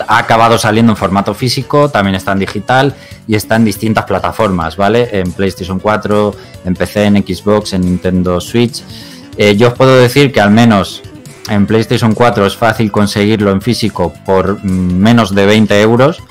acabado 0.08 0.56
saliendo 0.56 0.92
en 0.92 0.96
formato 0.96 1.34
físico, 1.34 1.90
también 1.90 2.14
está 2.14 2.32
en 2.32 2.38
digital 2.38 2.94
y 3.26 3.34
está 3.34 3.56
en 3.56 3.64
distintas 3.66 4.04
plataformas, 4.04 4.76
¿vale? 4.76 5.10
En 5.12 5.32
PlayStation 5.32 5.78
4, 5.78 6.34
en 6.64 6.74
PC, 6.74 7.04
en 7.04 7.16
Xbox, 7.16 7.74
en 7.74 7.82
Nintendo 7.82 8.40
Switch. 8.40 8.82
Eh, 9.36 9.56
yo 9.56 9.68
os 9.68 9.74
puedo 9.74 9.96
decir 9.96 10.32
que 10.32 10.40
al 10.40 10.50
menos 10.50 11.02
en 11.48 11.66
PlayStation 11.66 12.14
4 12.14 12.46
es 12.46 12.56
fácil 12.56 12.90
conseguirlo 12.90 13.50
en 13.50 13.60
físico 13.60 14.14
por 14.24 14.64
mm, 14.64 14.68
menos 14.68 15.34
de 15.34 15.44
20 15.46 15.80
euros 15.80 16.22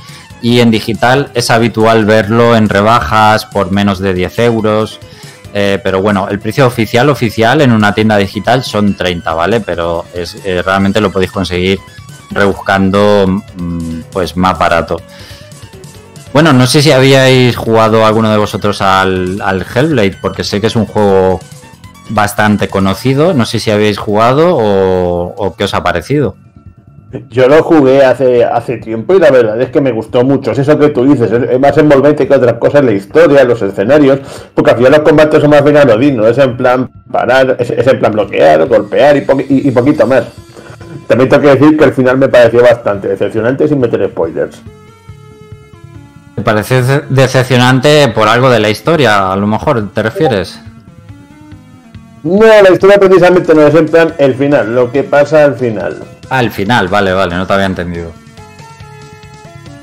y 0.41 0.59
en 0.59 0.71
digital 0.71 1.29
es 1.33 1.49
habitual 1.49 2.05
verlo 2.05 2.55
en 2.55 2.69
rebajas 2.69 3.45
por 3.45 3.71
menos 3.71 3.99
de 3.99 4.13
10 4.13 4.39
euros. 4.39 4.99
Eh, 5.55 5.79
pero 5.83 6.01
bueno, 6.01 6.27
el 6.29 6.39
precio 6.39 6.65
oficial 6.65 7.09
oficial 7.09 7.61
en 7.61 7.71
una 7.71 7.93
tienda 7.93 8.17
digital 8.17 8.63
son 8.63 8.95
30, 8.95 9.33
¿vale? 9.33 9.61
Pero 9.61 10.05
es, 10.13 10.35
eh, 10.43 10.63
realmente 10.63 10.99
lo 10.99 11.11
podéis 11.11 11.31
conseguir 11.31 11.79
rebuscando 12.31 13.27
mm, 13.27 13.99
pues 14.11 14.35
más 14.35 14.57
barato. 14.57 14.99
Bueno, 16.33 16.51
no 16.51 16.65
sé 16.65 16.81
si 16.81 16.91
habíais 16.91 17.55
jugado 17.55 18.05
alguno 18.05 18.31
de 18.31 18.37
vosotros 18.37 18.81
al, 18.81 19.39
Hellblade, 19.75 20.17
porque 20.19 20.43
sé 20.43 20.59
que 20.59 20.67
es 20.67 20.75
un 20.75 20.87
juego 20.87 21.39
bastante 22.09 22.67
conocido. 22.67 23.35
No 23.35 23.45
sé 23.45 23.59
si 23.59 23.69
habéis 23.69 23.99
jugado 23.99 24.55
o 24.57 25.55
qué 25.55 25.65
os 25.65 25.73
ha 25.75 25.83
parecido. 25.83 26.35
Yo 27.29 27.47
lo 27.47 27.61
jugué 27.61 28.03
hace, 28.03 28.43
hace 28.43 28.77
tiempo 28.77 29.13
y 29.15 29.19
la 29.19 29.29
verdad 29.29 29.61
es 29.61 29.69
que 29.69 29.81
me 29.81 29.91
gustó 29.91 30.23
mucho. 30.23 30.51
Es 30.51 30.57
eso 30.57 30.79
que 30.79 30.89
tú 30.89 31.05
dices, 31.05 31.31
es 31.31 31.59
más 31.59 31.77
envolvente 31.77 32.27
que 32.27 32.33
otras 32.33 32.55
cosas, 32.55 32.83
la 32.83 32.91
historia, 32.91 33.43
los 33.43 33.61
escenarios, 33.61 34.19
porque 34.55 34.71
al 34.71 34.77
final 34.77 34.91
los 34.93 35.01
combates 35.01 35.39
son 35.39 35.51
más 35.51 35.63
bien 35.63 35.77
anodinos, 35.77 36.25
es 36.25 36.37
en 36.39 36.57
plan 36.57 36.89
parar, 37.11 37.55
es, 37.59 37.69
en 37.69 37.99
plan 37.99 38.13
bloquear, 38.13 38.67
golpear 38.67 39.15
y, 39.17 39.71
poquito 39.71 40.07
más. 40.07 40.25
También 41.07 41.29
tengo 41.29 41.43
que 41.43 41.55
decir 41.55 41.77
que 41.77 41.83
al 41.83 41.93
final 41.93 42.17
me 42.17 42.29
pareció 42.29 42.63
bastante 42.63 43.09
decepcionante 43.09 43.67
sin 43.67 43.79
meter 43.79 44.09
spoilers. 44.09 44.61
¿Te 46.35 46.41
parece 46.41 46.81
decepcionante 47.09 48.07
por 48.07 48.27
algo 48.27 48.49
de 48.49 48.59
la 48.59 48.71
historia? 48.71 49.31
A 49.31 49.35
lo 49.35 49.45
mejor, 49.45 49.87
¿te 49.93 50.01
refieres? 50.01 50.59
No, 52.23 52.45
la 52.45 52.71
historia 52.71 52.97
precisamente 52.97 53.53
no 53.53 53.67
es 53.67 53.75
en 53.75 53.85
plan 53.85 54.13
el 54.17 54.33
final, 54.35 54.73
lo 54.73 54.89
que 54.91 55.03
pasa 55.03 55.43
al 55.43 55.55
final. 55.55 56.01
Al 56.29 56.51
final, 56.51 56.87
vale, 56.87 57.11
vale, 57.11 57.35
no 57.35 57.45
te 57.45 57.53
había 57.53 57.65
entendido. 57.65 58.11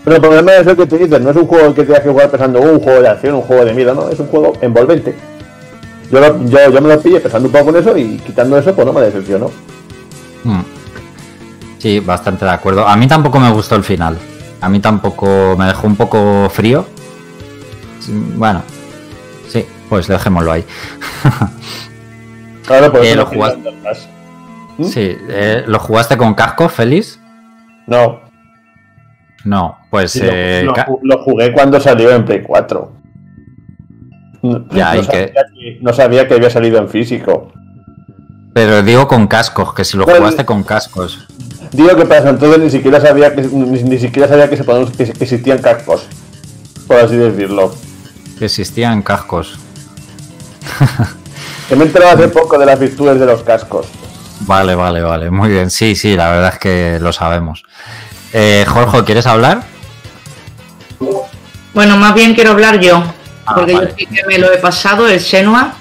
Pero 0.05 0.17
el 0.17 0.23
problema 0.23 0.55
es 0.55 0.65
lo 0.65 0.75
que 0.75 0.87
te 0.87 0.97
dices, 0.97 1.21
no 1.21 1.31
es 1.31 1.37
un 1.37 1.47
juego 1.47 1.75
que 1.75 1.85
tengas 1.85 2.01
que 2.01 2.09
jugar 2.09 2.31
pensando 2.31 2.61
uh, 2.61 2.73
un 2.73 2.81
juego 2.81 3.03
de 3.03 3.09
acción, 3.09 3.35
un 3.35 3.43
juego 3.43 3.65
de 3.67 3.75
miedo, 3.75 3.95
no, 3.95 4.09
es 4.09 4.19
un 4.19 4.29
juego 4.29 4.55
envolvente. 4.63 5.15
Yo, 6.11 6.45
yo, 6.47 6.81
me 6.81 6.89
lo 6.89 7.01
pillé 7.01 7.21
pensando 7.21 7.47
un 7.47 7.53
poco 7.53 7.71
en 7.71 7.77
eso 7.77 7.97
y 7.97 8.17
quitando 8.19 8.57
eso, 8.57 8.75
pues 8.75 8.87
no 8.87 8.93
me 8.95 9.03
decepcionó. 9.03 9.51
Hmm. 10.43 10.63
Sí, 11.79 12.01
bastante 12.01 12.47
de 12.47 12.51
acuerdo. 12.51 12.89
A 12.89 12.97
mí 12.97 13.07
tampoco 13.07 13.39
me 13.39 13.51
gustó 13.51 13.77
el 13.77 13.85
final. 13.85 14.17
A 14.63 14.69
mí 14.71 14.81
tampoco 14.81 15.57
me 15.59 15.67
dejó 15.67 15.87
un 15.87 15.97
poco 15.97 16.49
frío. 16.51 16.87
Bueno, 18.37 18.63
sí, 19.49 19.65
pues 19.89 20.09
dejémoslo 20.09 20.53
ahí. 20.53 20.65
Claro, 22.67 22.93
pues 22.93 23.09
eh, 23.09 23.17
lo 23.17 23.27
jugaste. 23.27 23.71
¿Mm? 24.79 24.85
Sí, 24.85 25.17
eh, 25.29 25.65
¿lo 25.67 25.79
jugaste 25.79 26.17
con 26.17 26.35
casco, 26.35 26.69
Félix? 26.69 27.21
No. 27.87 28.21
No, 29.45 29.79
pues. 29.91 30.17
eh, 30.23 30.67
lo, 31.03 31.19
jugué 31.23 31.53
cuando 31.53 31.81
salió 31.81 32.11
en 32.13 32.25
Play 32.25 32.43
4. 32.43 32.93
Ya, 34.73 34.95
no, 34.95 35.03
sabía 35.03 35.33
que... 35.33 35.79
no 35.83 35.93
sabía 35.93 36.29
que 36.29 36.35
había 36.35 36.51
salido 36.51 36.79
en 36.79 36.89
físico. 36.89 37.53
Pero 38.55 38.83
digo 38.83 39.07
con 39.07 39.27
cascos, 39.27 39.75
que 39.75 39.85
si 39.85 39.97
lo 39.97 40.05
jugaste 40.05 40.45
con 40.45 40.63
cascos. 40.63 41.27
Digo 41.73 41.95
que 41.97 42.05
para 42.05 42.31
entonces 42.31 42.59
ni 42.59 42.71
siquiera 42.71 43.01
sabía 43.01 43.35
que 43.35 43.43
ni, 43.43 43.99
siquiera 43.99 44.29
sabía 44.29 44.51
que, 44.51 44.57
se 44.57 44.65
que 44.65 45.25
existían 45.25 45.59
cascos. 45.59 46.07
Por 46.87 46.97
así 46.97 47.17
decirlo. 47.17 47.73
Que 48.39 48.47
existían 48.47 49.03
cascos. 49.03 49.59
que 51.71 51.77
me 51.77 51.85
he 51.85 51.87
enterado 51.87 52.17
hace 52.17 52.27
poco 52.27 52.59
de 52.59 52.67
las 52.67 52.81
virtudes 52.81 53.21
de 53.21 53.27
los 53.27 53.45
cascos. 53.45 53.87
Vale, 54.41 54.75
vale, 54.75 55.03
vale. 55.03 55.31
Muy 55.31 55.51
bien. 55.51 55.71
Sí, 55.71 55.95
sí, 55.95 56.17
la 56.17 56.29
verdad 56.29 56.55
es 56.55 56.59
que 56.59 56.99
lo 57.01 57.13
sabemos. 57.13 57.63
Eh, 58.33 58.65
Jorge, 58.67 59.05
¿quieres 59.05 59.25
hablar? 59.25 59.63
Bueno, 61.73 61.97
más 61.97 62.13
bien 62.13 62.35
quiero 62.35 62.51
hablar 62.51 62.81
yo. 62.81 63.01
Ah, 63.47 63.55
porque 63.55 63.75
yo 63.75 63.83
sí 63.97 64.07
que 64.07 64.27
me 64.27 64.39
lo 64.39 64.53
he 64.53 64.59
pasado, 64.59 65.07
el 65.07 65.21
Senua. 65.21 65.75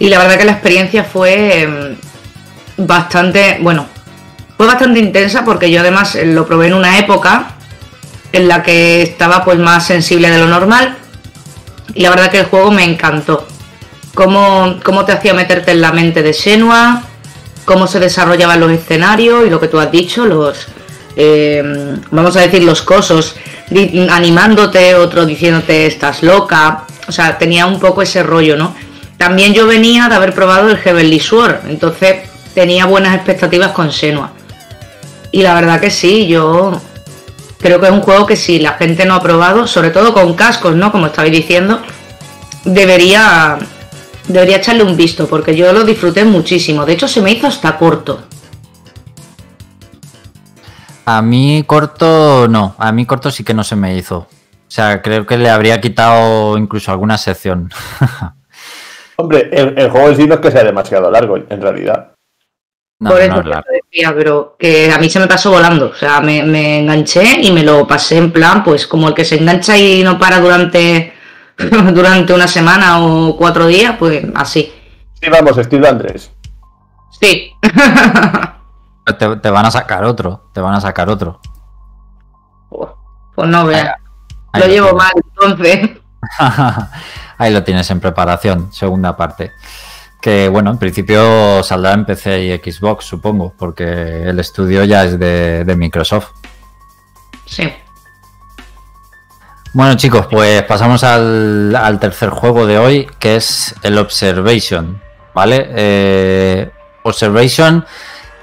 Y 0.00 0.08
la 0.08 0.18
verdad 0.18 0.36
que 0.36 0.44
la 0.44 0.52
experiencia 0.52 1.04
fue 1.04 1.62
em, 1.62 1.96
bastante, 2.76 3.58
bueno, 3.60 3.86
fue 4.56 4.66
bastante 4.66 4.98
intensa 4.98 5.44
porque 5.44 5.70
yo 5.70 5.82
además 5.82 6.18
lo 6.20 6.48
probé 6.48 6.66
en 6.66 6.74
una 6.74 6.98
época 6.98 7.52
en 8.32 8.48
la 8.48 8.64
que 8.64 9.02
estaba 9.02 9.44
pues 9.44 9.58
más 9.60 9.86
sensible 9.86 10.30
de 10.30 10.38
lo 10.40 10.48
normal. 10.48 10.96
Y 11.94 12.02
la 12.02 12.10
verdad 12.10 12.28
que 12.28 12.40
el 12.40 12.46
juego 12.46 12.72
me 12.72 12.82
encantó. 12.82 13.46
Cómo, 14.14 14.80
cómo 14.82 15.04
te 15.04 15.12
hacía 15.12 15.34
meterte 15.34 15.70
en 15.70 15.80
la 15.80 15.92
mente 15.92 16.22
de 16.22 16.32
Senua, 16.32 17.04
cómo 17.64 17.86
se 17.86 18.00
desarrollaban 18.00 18.58
los 18.60 18.72
escenarios 18.72 19.46
y 19.46 19.50
lo 19.50 19.60
que 19.60 19.68
tú 19.68 19.78
has 19.78 19.92
dicho, 19.92 20.26
los, 20.26 20.66
eh, 21.16 21.62
vamos 22.10 22.36
a 22.36 22.40
decir, 22.40 22.64
los 22.64 22.82
cosos, 22.82 23.36
animándote, 24.10 24.94
otro 24.94 25.26
diciéndote 25.26 25.86
estás 25.86 26.22
loca. 26.22 26.84
O 27.06 27.12
sea, 27.12 27.38
tenía 27.38 27.66
un 27.66 27.78
poco 27.80 28.02
ese 28.02 28.22
rollo, 28.22 28.56
¿no? 28.56 28.74
También 29.16 29.52
yo 29.52 29.66
venía 29.66 30.08
de 30.08 30.14
haber 30.14 30.34
probado 30.34 30.70
el 30.70 30.78
Heavenly 30.78 31.20
Sword, 31.20 31.68
entonces 31.68 32.28
tenía 32.54 32.86
buenas 32.86 33.14
expectativas 33.14 33.72
con 33.72 33.92
Senua. 33.92 34.32
Y 35.30 35.42
la 35.42 35.54
verdad 35.54 35.80
que 35.80 35.90
sí, 35.90 36.26
yo 36.26 36.80
creo 37.60 37.80
que 37.80 37.86
es 37.86 37.92
un 37.92 38.00
juego 38.00 38.26
que 38.26 38.36
si 38.36 38.58
la 38.58 38.72
gente 38.72 39.04
no 39.04 39.14
ha 39.14 39.22
probado, 39.22 39.66
sobre 39.66 39.90
todo 39.90 40.12
con 40.14 40.34
cascos, 40.34 40.74
¿no? 40.74 40.90
Como 40.90 41.06
estabais 41.06 41.32
diciendo, 41.32 41.82
debería 42.64 43.58
debería 44.32 44.56
echarle 44.58 44.82
un 44.82 44.96
visto 44.96 45.26
porque 45.26 45.54
yo 45.56 45.72
lo 45.72 45.84
disfruté 45.84 46.24
muchísimo. 46.24 46.84
De 46.86 46.92
hecho, 46.94 47.08
se 47.08 47.20
me 47.20 47.32
hizo 47.32 47.46
hasta 47.46 47.76
corto. 47.76 48.22
A 51.06 51.22
mí 51.22 51.64
corto 51.66 52.46
no, 52.48 52.74
a 52.78 52.92
mí 52.92 53.04
corto 53.06 53.30
sí 53.30 53.42
que 53.42 53.54
no 53.54 53.64
se 53.64 53.76
me 53.76 53.96
hizo. 53.96 54.18
O 54.18 54.72
sea, 54.72 55.02
creo 55.02 55.26
que 55.26 55.36
le 55.36 55.50
habría 55.50 55.80
quitado 55.80 56.56
incluso 56.56 56.92
alguna 56.92 57.18
sección. 57.18 57.70
Hombre, 59.16 59.50
el, 59.52 59.76
el 59.76 59.90
juego 59.90 60.08
en 60.10 60.16
sí 60.16 60.26
no 60.26 60.34
es 60.34 60.40
que 60.40 60.50
sea 60.50 60.62
demasiado 60.64 61.10
largo, 61.10 61.36
en 61.36 61.60
realidad. 61.60 62.12
No, 63.00 63.10
Por 63.10 63.18
no 63.18 63.24
eso 63.24 63.34
es 63.36 63.42
te 63.42 63.48
largo. 63.48 63.64
lo 63.68 63.74
decía, 63.82 64.14
pero 64.14 64.56
que 64.58 64.92
a 64.92 64.98
mí 64.98 65.10
se 65.10 65.18
me 65.18 65.26
pasó 65.26 65.50
volando. 65.50 65.86
O 65.90 65.94
sea, 65.94 66.20
me, 66.20 66.42
me 66.44 66.78
enganché 66.80 67.40
y 67.42 67.50
me 67.50 67.64
lo 67.64 67.86
pasé 67.86 68.18
en 68.18 68.30
plan, 68.30 68.62
pues 68.62 68.86
como 68.86 69.08
el 69.08 69.14
que 69.14 69.24
se 69.24 69.36
engancha 69.38 69.76
y 69.76 70.02
no 70.04 70.18
para 70.18 70.38
durante, 70.38 71.12
durante 71.94 72.32
una 72.32 72.48
semana 72.48 73.00
o 73.00 73.36
cuatro 73.36 73.66
días, 73.66 73.96
pues 73.98 74.24
así. 74.34 74.72
Sí, 75.20 75.28
vamos, 75.30 75.56
estilo 75.58 75.88
Andrés. 75.88 76.30
Sí. 77.20 77.52
Te, 79.18 79.36
te 79.36 79.50
van 79.50 79.66
a 79.66 79.70
sacar 79.70 80.04
otro, 80.04 80.50
te 80.54 80.60
van 80.60 80.74
a 80.74 80.80
sacar 80.80 81.08
otro. 81.10 81.40
pues 83.34 83.48
no 83.48 83.66
veas. 83.66 83.96
Ahí 84.52 84.60
Lo 84.62 84.66
lo 84.66 84.72
llevo 84.72 84.88
tienes. 84.88 85.04
mal, 85.04 85.12
entonces. 85.28 85.90
Ahí 87.38 87.52
lo 87.52 87.62
tienes 87.64 87.90
en 87.90 88.00
preparación, 88.00 88.72
segunda 88.72 89.16
parte. 89.16 89.52
Que 90.20 90.48
bueno, 90.48 90.70
en 90.70 90.78
principio 90.78 91.62
saldrá 91.62 91.92
en 91.94 92.04
PC 92.04 92.44
y 92.44 92.70
Xbox, 92.72 93.06
supongo, 93.06 93.54
porque 93.58 94.28
el 94.28 94.38
estudio 94.38 94.84
ya 94.84 95.04
es 95.04 95.18
de, 95.18 95.64
de 95.64 95.76
Microsoft. 95.76 96.30
Sí. 97.46 97.72
Bueno 99.72 99.94
chicos, 99.94 100.26
pues 100.26 100.64
pasamos 100.64 101.04
al, 101.04 101.98
tercer 102.00 102.30
juego 102.30 102.66
de 102.66 102.78
hoy, 102.78 103.06
que 103.20 103.36
es 103.36 103.72
el 103.84 103.98
Observation, 103.98 105.00
¿vale? 105.32 105.68
Eh, 105.70 106.70
Observation 107.04 107.84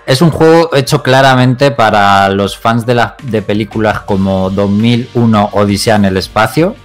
es 0.05 0.21
un 0.21 0.31
juego 0.31 0.73
hecho 0.73 1.03
claramente 1.03 1.71
para 1.71 2.29
los 2.29 2.57
fans 2.57 2.85
de, 2.85 2.95
las 2.95 3.13
de 3.23 3.41
películas 3.41 3.99
como 4.01 4.49
2001 4.49 5.49
Odisea 5.51 5.97
en 5.97 6.05
el 6.05 6.15
espacio 6.15 6.77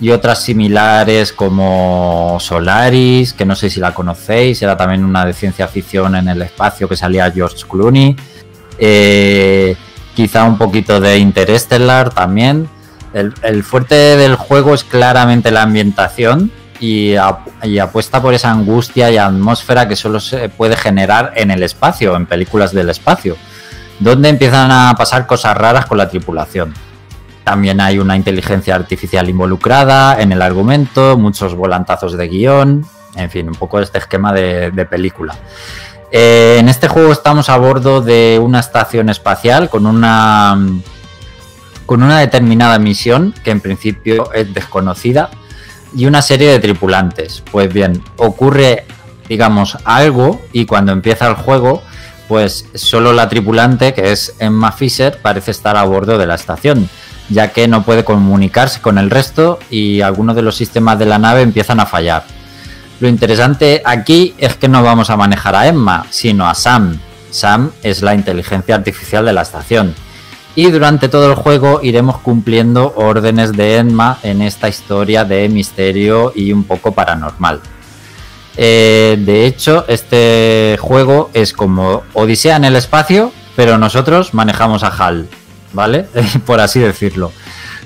y 0.00 0.10
otras 0.10 0.42
similares 0.42 1.32
como 1.32 2.38
Solaris, 2.40 3.32
que 3.32 3.44
no 3.44 3.54
sé 3.54 3.70
si 3.70 3.78
la 3.78 3.94
conocéis, 3.94 4.60
era 4.60 4.76
también 4.76 5.04
una 5.04 5.24
de 5.24 5.32
ciencia 5.32 5.68
ficción 5.68 6.16
en 6.16 6.28
el 6.28 6.42
espacio 6.42 6.88
que 6.88 6.96
salía 6.96 7.30
George 7.30 7.62
Clooney. 7.70 8.16
Eh, 8.76 9.76
quizá 10.16 10.42
un 10.42 10.58
poquito 10.58 11.00
de 11.00 11.16
Interstellar 11.18 12.10
también. 12.10 12.68
El, 13.14 13.62
fuerte 13.62 13.94
del 13.94 14.34
juego 14.34 14.74
es 14.74 14.82
claramente 14.82 15.50
la 15.52 15.62
ambientación 15.62 16.50
y, 16.80 17.14
ap- 17.14 17.46
y 17.62 17.78
apuesta 17.78 18.20
por 18.20 18.34
esa 18.34 18.50
angustia 18.50 19.10
y 19.10 19.16
atmósfera 19.16 19.86
que 19.88 19.94
solo 19.94 20.18
se 20.18 20.48
puede 20.48 20.76
generar 20.76 21.32
en 21.36 21.52
el 21.52 21.62
espacio, 21.62 22.16
en 22.16 22.26
películas 22.26 22.72
del 22.72 22.90
espacio, 22.90 23.36
donde 24.00 24.30
empiezan 24.30 24.72
a 24.72 24.94
pasar 24.98 25.26
cosas 25.28 25.56
raras 25.56 25.86
con 25.86 25.96
la 25.98 26.08
tripulación. 26.08 26.74
También 27.44 27.80
hay 27.80 28.00
una 28.00 28.16
inteligencia 28.16 28.74
artificial 28.74 29.28
involucrada 29.28 30.20
en 30.20 30.32
el 30.32 30.42
argumento, 30.42 31.16
muchos 31.16 31.54
volantazos 31.54 32.16
de 32.16 32.26
guion, 32.26 32.84
en 33.14 33.30
fin, 33.30 33.46
un 33.46 33.54
poco 33.54 33.78
este 33.78 33.98
esquema 33.98 34.32
de, 34.32 34.72
de 34.72 34.86
película. 34.86 35.36
Eh, 36.10 36.56
en 36.58 36.68
este 36.68 36.88
juego 36.88 37.12
estamos 37.12 37.48
a 37.48 37.56
bordo 37.58 38.00
de 38.00 38.40
una 38.42 38.58
estación 38.60 39.08
espacial 39.08 39.68
con 39.68 39.86
una 39.86 40.58
con 41.86 42.02
una 42.02 42.18
determinada 42.18 42.78
misión 42.78 43.34
que 43.44 43.50
en 43.50 43.60
principio 43.60 44.32
es 44.32 44.52
desconocida 44.54 45.30
y 45.96 46.06
una 46.06 46.22
serie 46.22 46.50
de 46.50 46.58
tripulantes. 46.58 47.42
Pues 47.50 47.72
bien, 47.72 48.02
ocurre, 48.16 48.86
digamos, 49.28 49.78
algo 49.84 50.42
y 50.52 50.66
cuando 50.66 50.92
empieza 50.92 51.28
el 51.28 51.34
juego, 51.34 51.82
pues 52.28 52.66
solo 52.74 53.12
la 53.12 53.28
tripulante, 53.28 53.94
que 53.94 54.12
es 54.12 54.34
Emma 54.38 54.72
Fisher, 54.72 55.18
parece 55.20 55.50
estar 55.50 55.76
a 55.76 55.84
bordo 55.84 56.18
de 56.18 56.26
la 56.26 56.34
estación, 56.34 56.88
ya 57.28 57.52
que 57.52 57.68
no 57.68 57.84
puede 57.84 58.04
comunicarse 58.04 58.80
con 58.80 58.98
el 58.98 59.10
resto 59.10 59.58
y 59.70 60.00
algunos 60.00 60.36
de 60.36 60.42
los 60.42 60.56
sistemas 60.56 60.98
de 60.98 61.06
la 61.06 61.18
nave 61.18 61.42
empiezan 61.42 61.80
a 61.80 61.86
fallar. 61.86 62.24
Lo 63.00 63.08
interesante 63.08 63.82
aquí 63.84 64.34
es 64.38 64.54
que 64.54 64.68
no 64.68 64.82
vamos 64.82 65.10
a 65.10 65.16
manejar 65.16 65.54
a 65.54 65.66
Emma, 65.66 66.06
sino 66.10 66.48
a 66.48 66.54
Sam. 66.54 66.98
Sam 67.30 67.72
es 67.82 68.02
la 68.02 68.14
inteligencia 68.14 68.76
artificial 68.76 69.24
de 69.24 69.32
la 69.32 69.42
estación. 69.42 69.94
Y 70.56 70.70
durante 70.70 71.08
todo 71.08 71.28
el 71.28 71.34
juego 71.34 71.80
iremos 71.82 72.18
cumpliendo 72.18 72.92
órdenes 72.96 73.52
de 73.52 73.78
Emma 73.78 74.18
en 74.22 74.40
esta 74.40 74.68
historia 74.68 75.24
de 75.24 75.48
misterio 75.48 76.32
y 76.34 76.52
un 76.52 76.64
poco 76.64 76.92
paranormal. 76.92 77.60
Eh, 78.56 79.16
de 79.18 79.46
hecho, 79.46 79.84
este 79.88 80.78
juego 80.80 81.30
es 81.34 81.52
como 81.52 82.04
Odisea 82.12 82.56
en 82.56 82.64
el 82.64 82.76
espacio, 82.76 83.32
pero 83.56 83.78
nosotros 83.78 84.32
manejamos 84.32 84.84
a 84.84 84.88
HAL, 84.88 85.28
¿vale? 85.72 86.06
Por 86.46 86.60
así 86.60 86.78
decirlo. 86.78 87.32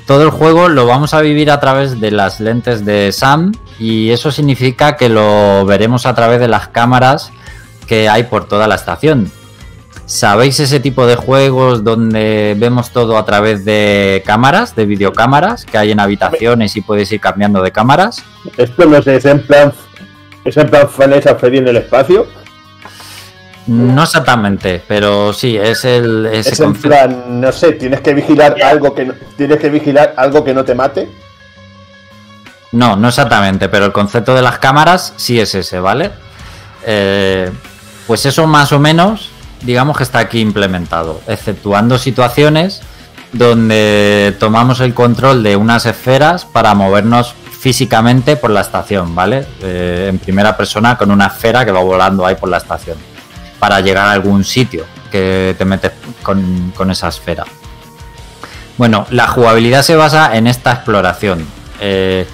Todo 0.06 0.22
el 0.22 0.30
juego 0.30 0.68
lo 0.68 0.86
vamos 0.86 1.14
a 1.14 1.20
vivir 1.20 1.50
a 1.50 1.60
través 1.60 2.00
de 2.00 2.10
las 2.10 2.40
lentes 2.40 2.84
de 2.84 3.12
Sam 3.12 3.52
y 3.78 4.10
eso 4.10 4.32
significa 4.32 4.96
que 4.96 5.08
lo 5.08 5.64
veremos 5.66 6.06
a 6.06 6.14
través 6.14 6.40
de 6.40 6.48
las 6.48 6.68
cámaras 6.68 7.30
que 7.86 8.08
hay 8.08 8.24
por 8.24 8.46
toda 8.46 8.66
la 8.66 8.74
estación. 8.74 9.30
¿Sabéis 10.08 10.58
ese 10.58 10.80
tipo 10.80 11.06
de 11.06 11.16
juegos 11.16 11.84
donde 11.84 12.56
vemos 12.58 12.92
todo 12.92 13.18
a 13.18 13.26
través 13.26 13.66
de 13.66 14.22
cámaras, 14.24 14.74
de 14.74 14.86
videocámaras, 14.86 15.66
que 15.66 15.76
hay 15.76 15.90
en 15.90 16.00
habitaciones 16.00 16.74
y 16.76 16.80
puedes 16.80 17.12
ir 17.12 17.20
cambiando 17.20 17.60
de 17.60 17.72
cámaras? 17.72 18.24
Esto 18.56 18.86
no 18.86 19.02
sé, 19.02 19.16
es 19.16 19.26
en 19.26 19.42
plan. 19.46 19.70
Es 20.46 20.56
en 20.56 20.70
plan 20.70 20.88
Vanessa 20.96 21.34
Freddy 21.34 21.58
en 21.58 21.68
el 21.68 21.76
espacio. 21.76 22.26
No 23.66 24.04
exactamente, 24.04 24.82
pero 24.88 25.34
sí, 25.34 25.58
es 25.58 25.84
el 25.84 26.24
ese 26.32 26.54
Es 26.54 26.60
en 26.60 26.72
plan, 26.72 27.38
no 27.38 27.52
sé, 27.52 27.72
tienes 27.72 28.00
que 28.00 28.14
vigilar 28.14 28.56
algo 28.62 28.94
que 28.94 29.04
no, 29.04 29.14
tienes 29.36 29.58
que 29.58 29.68
vigilar 29.68 30.14
algo 30.16 30.42
que 30.42 30.54
no 30.54 30.64
te 30.64 30.74
mate. 30.74 31.10
No, 32.72 32.96
no 32.96 33.08
exactamente, 33.08 33.68
pero 33.68 33.84
el 33.84 33.92
concepto 33.92 34.34
de 34.34 34.40
las 34.40 34.58
cámaras 34.58 35.12
sí 35.16 35.38
es 35.38 35.54
ese, 35.54 35.80
¿vale? 35.80 36.12
Eh, 36.86 37.50
pues 38.06 38.24
eso 38.24 38.46
más 38.46 38.72
o 38.72 38.78
menos, 38.78 39.32
digamos 39.62 39.96
que 39.96 40.02
está 40.02 40.18
aquí 40.20 40.40
implementado, 40.40 41.20
exceptuando 41.26 41.98
situaciones 41.98 42.80
donde 43.32 44.34
tomamos 44.38 44.80
el 44.80 44.94
control 44.94 45.42
de 45.42 45.56
unas 45.56 45.86
esferas 45.86 46.44
para 46.44 46.74
movernos 46.74 47.34
físicamente 47.60 48.36
por 48.36 48.50
la 48.50 48.60
estación, 48.60 49.14
¿vale? 49.14 49.46
Eh, 49.62 50.06
en 50.10 50.18
primera 50.18 50.56
persona 50.56 50.96
con 50.96 51.10
una 51.10 51.26
esfera 51.26 51.64
que 51.64 51.72
va 51.72 51.80
volando 51.80 52.24
ahí 52.24 52.36
por 52.36 52.48
la 52.48 52.58
estación, 52.58 52.96
para 53.58 53.80
llegar 53.80 54.06
a 54.06 54.12
algún 54.12 54.44
sitio 54.44 54.86
que 55.10 55.54
te 55.58 55.64
metes 55.64 55.92
con, 56.22 56.72
con 56.76 56.90
esa 56.90 57.08
esfera. 57.08 57.44
Bueno, 58.76 59.06
la 59.10 59.26
jugabilidad 59.26 59.82
se 59.82 59.96
basa 59.96 60.36
en 60.36 60.46
esta 60.46 60.72
exploración, 60.72 61.44
eh, 61.80 62.26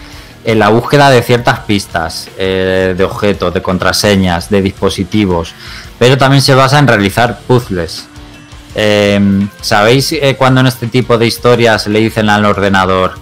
en 0.44 0.58
la 0.58 0.68
búsqueda 0.68 1.10
de 1.10 1.22
ciertas 1.22 1.60
pistas, 1.60 2.28
eh, 2.38 2.94
de 2.96 3.04
objetos, 3.04 3.52
de 3.54 3.62
contraseñas, 3.62 4.50
de 4.50 4.62
dispositivos, 4.62 5.54
pero 5.98 6.18
también 6.18 6.42
se 6.42 6.54
basa 6.54 6.78
en 6.78 6.86
realizar 6.86 7.40
puzzles. 7.46 8.06
Eh, 8.74 9.46
¿Sabéis 9.60 10.12
eh, 10.12 10.34
cuando 10.36 10.60
en 10.60 10.66
este 10.66 10.88
tipo 10.88 11.16
de 11.16 11.26
historias 11.26 11.86
le 11.86 12.00
dicen 12.00 12.28
al 12.28 12.44
ordenador, 12.44 13.14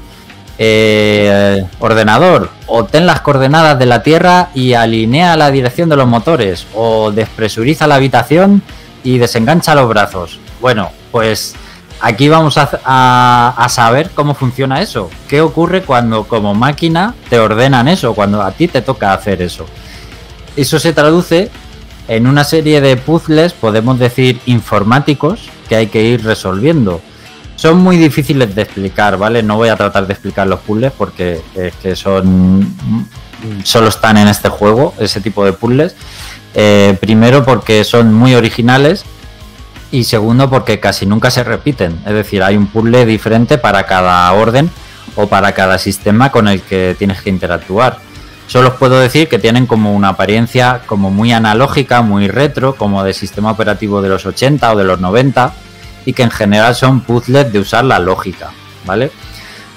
eh, 0.59 1.65
ordenador, 1.78 2.51
obtén 2.66 3.07
las 3.07 3.20
coordenadas 3.20 3.78
de 3.78 3.86
la 3.86 4.03
Tierra 4.03 4.49
y 4.55 4.73
alinea 4.73 5.36
la 5.36 5.51
dirección 5.51 5.89
de 5.89 5.97
los 5.97 6.09
motores, 6.09 6.66
o 6.74 7.11
despresuriza 7.11 7.86
la 7.86 7.97
habitación 7.97 8.62
y 9.05 9.19
desengancha 9.19 9.74
los 9.74 9.89
brazos? 9.89 10.39
Bueno, 10.61 10.90
pues 11.11 11.55
aquí 12.02 12.28
vamos 12.28 12.58
a, 12.58 12.68
a- 12.84 13.54
a 13.56 13.68
saber 13.68 14.10
cómo 14.14 14.34
funciona 14.34 14.82
eso. 14.82 15.08
¿Qué 15.28 15.40
ocurre 15.40 15.82
cuando 15.82 16.24
como 16.24 16.54
máquina 16.54 17.14
te 17.30 17.38
ordenan 17.38 17.88
eso, 17.88 18.14
cuando 18.14 18.42
a 18.42 18.50
ti 18.52 18.68
te 18.68 18.82
toca 18.82 19.12
hacer 19.14 19.40
eso? 19.40 19.64
Eso 20.56 20.78
se 20.78 20.92
traduce 20.92 21.50
en 22.08 22.26
una 22.26 22.44
serie 22.44 22.80
de 22.80 22.96
puzzles, 22.96 23.52
podemos 23.54 23.98
decir 23.98 24.40
informáticos, 24.46 25.48
que 25.68 25.76
hay 25.76 25.86
que 25.86 26.02
ir 26.02 26.24
resolviendo. 26.24 27.00
Son 27.56 27.78
muy 27.78 27.96
difíciles 27.96 28.54
de 28.54 28.62
explicar, 28.62 29.16
¿vale? 29.16 29.42
No 29.42 29.56
voy 29.56 29.68
a 29.68 29.76
tratar 29.76 30.06
de 30.06 30.12
explicar 30.12 30.46
los 30.48 30.60
puzzles 30.60 30.92
porque 30.98 31.40
es 31.54 31.74
que 31.76 31.94
son. 31.96 32.76
solo 33.62 33.88
están 33.88 34.16
en 34.18 34.28
este 34.28 34.48
juego, 34.48 34.94
ese 34.98 35.20
tipo 35.20 35.44
de 35.44 35.52
puzzles. 35.52 35.94
Eh, 36.54 36.98
primero 37.00 37.44
porque 37.44 37.82
son 37.84 38.12
muy 38.12 38.34
originales 38.34 39.04
Y 39.93 40.05
segundo, 40.05 40.51
porque 40.51 40.81
casi 40.81 41.06
nunca 41.06 41.31
se 41.31 41.44
repiten. 41.44 42.01
Es 42.06 42.14
decir, 42.14 42.43
hay 42.43 42.56
un 42.56 42.66
puzzle 42.66 43.06
diferente 43.06 43.59
para 43.59 43.85
cada 43.85 44.32
orden 44.32 44.70
o 45.14 45.28
para 45.28 45.52
cada 45.52 45.78
sistema 45.78 46.32
con 46.32 46.48
el 46.48 46.62
que 46.62 46.97
tienes 46.98 47.20
que 47.20 47.31
interactuar. 47.31 47.98
Solo 48.47 48.69
os 48.69 48.74
puedo 48.74 48.98
decir 48.98 49.28
que 49.28 49.39
tienen 49.39 49.66
como 49.66 49.94
una 49.94 50.09
apariencia 50.09 50.81
como 50.86 51.10
muy 51.10 51.32
analógica, 51.32 52.02
muy 52.02 52.28
retro, 52.28 52.74
como 52.74 53.05
de 53.05 53.14
sistema 53.14 53.51
operativo 53.51 54.02
de 54.02 54.09
los 54.09 54.27
80 54.27 54.73
o 54.73 54.77
de 54.77 54.85
los 54.85 55.01
90 55.01 55.52
y 56.05 56.12
que 56.14 56.23
en 56.23 56.31
general 56.31 56.74
son 56.74 57.02
puzzles 57.02 57.52
de 57.52 57.59
usar 57.60 57.85
la 57.85 57.98
lógica, 57.98 58.51
¿vale? 58.85 59.10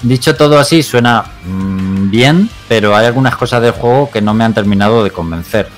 Dicho 0.02 0.34
todo 0.34 0.58
así, 0.58 0.82
suena 0.82 1.24
mm, 1.44 2.10
bien, 2.10 2.50
pero 2.68 2.96
hay 2.96 3.06
algunas 3.06 3.36
cosas 3.36 3.62
del 3.62 3.72
juego 3.72 4.10
que 4.10 4.20
no 4.20 4.34
me 4.34 4.44
han 4.44 4.54
terminado 4.54 5.04
de 5.04 5.10
convencer. 5.10 5.68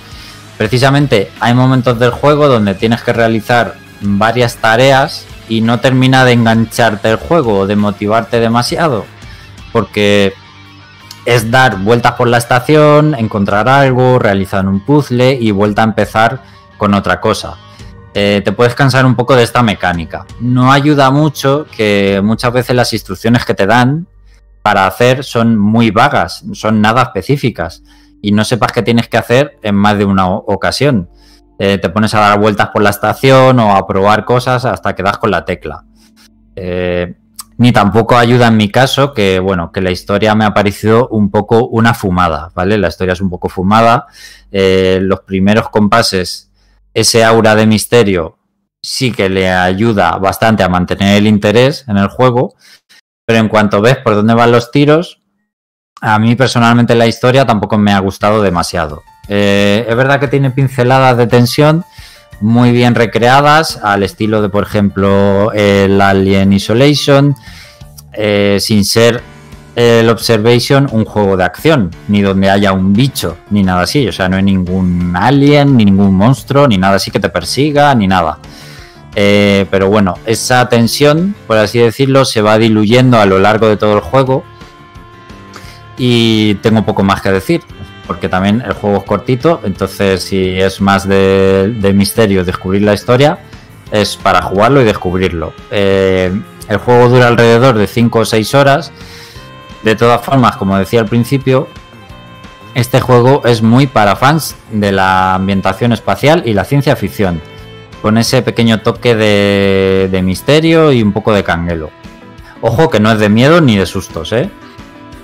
Precisamente 0.57 1.31
hay 1.41 1.55
momentos 1.55 1.99
del 1.99 2.11
juego 2.11 2.49
donde 2.49 2.75
tienes 2.75 3.03
que 3.03 3.13
realizar 3.13 3.77
varias 4.01 4.57
tareas 4.57 5.27
y 5.49 5.61
no 5.61 5.81
termina 5.81 6.25
de 6.25 6.33
engancharte 6.33 7.11
el 7.11 7.17
juego 7.17 7.61
o 7.61 7.67
de 7.67 7.77
motivarte 7.77 8.41
demasiado, 8.41 9.05
porque 9.73 10.35
es 11.25 11.51
dar 11.51 11.79
vueltas 11.79 12.13
por 12.13 12.29
la 12.29 12.39
estación, 12.39 13.15
encontrar 13.15 13.69
algo, 13.69 14.19
realizar 14.19 14.67
un 14.67 14.81
puzzle 14.81 15.35
y 15.35 15.51
vuelta 15.51 15.83
a 15.83 15.85
empezar 15.85 16.43
con 16.77 16.95
otra 16.95 17.21
cosa. 17.21 17.57
Eh, 18.15 18.41
te 18.45 18.53
puedes 18.53 18.75
cansar 18.75 19.05
un 19.05 19.15
poco 19.15 19.37
de 19.37 19.43
esta 19.43 19.63
mecánica. 19.63 20.27
No 20.41 20.73
ayuda 20.73 21.11
mucho 21.11 21.67
que 21.77 22.21
muchas 22.25 22.53
veces 22.53 22.75
las 22.75 22.93
instrucciones 22.93 23.45
que 23.45 23.55
te 23.55 23.67
dan 23.67 24.07
para 24.63 24.87
hacer 24.87 25.23
son 25.23 25.57
muy 25.57 25.91
vagas, 25.91 26.45
son 26.53 26.81
nada 26.81 27.03
específicas 27.03 27.83
y 28.21 28.33
no 28.33 28.45
sepas 28.45 28.73
qué 28.73 28.83
tienes 28.83 29.09
que 29.09 29.19
hacer 29.19 29.59
en 29.63 29.75
más 29.75 29.99
de 29.99 30.05
una 30.05 30.29
ocasión. 30.29 31.11
Eh, 31.59 31.79
te 31.79 31.89
pones 31.89 32.15
a 32.15 32.21
dar 32.21 32.39
vueltas 32.39 32.69
por 32.69 32.83
la 32.83 32.91
estación 32.91 33.59
o 33.59 33.75
a 33.75 33.87
probar 33.87 34.25
cosas 34.25 34.65
hasta 34.65 34.95
que 34.95 35.03
das 35.03 35.19
con 35.19 35.31
la 35.31 35.45
tecla. 35.45 35.85
Eh, 36.55 37.15
ni 37.59 37.73
tampoco 37.73 38.17
ayuda 38.17 38.47
en 38.47 38.57
mi 38.57 38.71
caso 38.71 39.13
que, 39.13 39.41
bueno, 39.41 39.73
que 39.73 39.81
la 39.81 39.91
historia 39.91 40.37
me 40.37 40.45
ha 40.45 40.55
parecido 40.55 41.09
un 41.09 41.31
poco 41.31 41.67
una 41.67 41.93
fumada, 41.93 42.53
¿vale? 42.55 42.79
La 42.79 42.89
historia 42.89 43.15
es 43.15 43.21
un 43.21 43.31
poco 43.31 43.49
fumada. 43.49 44.07
Eh, 44.53 45.01
los 45.03 45.21
primeros 45.21 45.69
compases, 45.69 46.53
ese 46.95 47.25
aura 47.25 47.57
de 47.57 47.67
misterio 47.67 48.39
sí 48.81 49.11
que 49.11 49.29
le 49.29 49.51
ayuda 49.51 50.17
bastante 50.19 50.63
a 50.63 50.69
mantener 50.69 51.17
el 51.17 51.27
interés 51.27 51.85
en 51.89 51.97
el 51.97 52.07
juego, 52.07 52.55
pero 53.27 53.41
en 53.41 53.49
cuanto 53.49 53.81
ves 53.81 53.97
por 53.97 54.15
dónde 54.15 54.35
van 54.35 54.53
los 54.53 54.71
tiros, 54.71 55.21
a 56.01 56.19
mí 56.21 56.37
personalmente 56.37 56.95
la 56.95 57.09
historia 57.09 57.45
tampoco 57.45 57.77
me 57.77 57.93
ha 57.93 57.99
gustado 57.99 58.41
demasiado. 58.41 59.03
Eh, 59.29 59.87
es 59.89 59.97
verdad 59.97 60.21
que 60.21 60.29
tiene 60.29 60.51
pinceladas 60.51 61.17
de 61.17 61.27
tensión 61.27 61.85
muy 62.41 62.71
bien 62.71 62.95
recreadas 62.95 63.79
al 63.83 64.03
estilo 64.03 64.43
de, 64.43 64.49
por 64.49 64.65
ejemplo, 64.65 65.53
el 65.53 66.01
Alien 66.01 66.53
Isolation, 66.53 67.35
eh, 68.13 68.59
sin 68.61 68.85
ser 68.85 69.23
el 69.75 70.09
Observation 70.09 70.89
un 70.91 71.05
juego 71.05 71.37
de 71.37 71.45
acción, 71.45 71.91
ni 72.09 72.21
donde 72.21 72.51
haya 72.51 72.73
un 72.73 72.93
bicho, 72.93 73.37
ni 73.51 73.63
nada 73.63 73.83
así. 73.83 74.09
O 74.09 74.13
sea, 74.13 74.29
no 74.29 74.37
hay 74.37 74.43
ningún 74.43 75.15
alien, 75.15 75.77
ni 75.77 75.85
ningún 75.85 76.15
monstruo, 76.15 76.67
ni 76.67 76.79
nada 76.79 76.97
así 76.97 77.11
que 77.11 77.21
te 77.21 77.29
persiga, 77.29 77.95
ni 77.95 78.09
nada. 78.09 78.39
Eh, 79.15 79.67
pero 79.71 79.89
bueno, 79.89 80.15
esa 80.27 80.69
tensión, 80.69 81.35
por 81.47 81.59
así 81.59 81.79
decirlo, 81.79 82.25
se 82.25 82.41
va 82.41 82.59
diluyendo 82.59 83.19
a 83.21 83.27
lo 83.27 83.39
largo 83.39 83.69
de 83.69 83.77
todo 83.77 83.95
el 83.95 84.01
juego. 84.01 84.43
Y 85.97 86.55
tengo 86.57 86.85
poco 86.85 87.03
más 87.03 87.21
que 87.21 87.31
decir 87.31 87.61
porque 88.09 88.31
también 88.31 88.63
el 88.67 88.73
juego 88.73 88.97
es 88.97 89.05
cortito, 89.05 89.61
entonces 89.65 90.23
si 90.25 90.59
es 90.59 90.81
más 90.81 91.07
de, 91.07 91.93
misterio 91.95 92.43
descubrir 92.43 92.83
la 92.83 92.95
historia, 92.95 93.39
es 93.93 94.17
para 94.17 94.41
jugarlo 94.43 94.81
y 94.81 94.85
descubrirlo. 94.85 95.53
Eh, 95.71 96.33
el 96.69 96.77
juego 96.79 97.11
dura 97.11 97.29
alrededor 97.29 97.77
de 97.77 97.87
5 97.87 98.19
o 98.19 98.25
6 98.25 98.55
horas. 98.55 98.93
De 99.85 99.95
todas 99.95 100.23
formas, 100.23 100.57
como 100.57 100.77
decía 100.77 101.01
al 101.01 101.07
principio, 101.07 101.69
este 102.75 103.01
juego 103.01 103.43
es 103.45 103.63
muy 103.63 103.87
para 103.87 104.17
fans 104.17 104.57
de 104.73 104.91
la 104.91 105.35
ambientación 105.35 105.93
espacial 105.93 106.43
y 106.47 106.55
la 106.55 106.65
ciencia 106.65 106.97
ficción, 106.97 107.41
con 108.01 108.17
ese 108.17 108.41
pequeño 108.41 108.81
toque 108.81 109.15
de, 109.15 110.09
de 110.11 110.23
misterio 110.23 110.93
y 110.93 111.03
un 111.03 111.13
poco 111.13 111.33
de 111.35 111.45
canguelo. 111.45 111.91
Ojo 112.63 112.89
que 112.89 113.01
no 113.01 113.13
es 113.13 113.19
de 113.19 113.29
miedo 113.29 113.61
ni 113.61 113.77
de 113.77 113.87
sustos, 113.87 114.33
¿eh? 114.33 114.51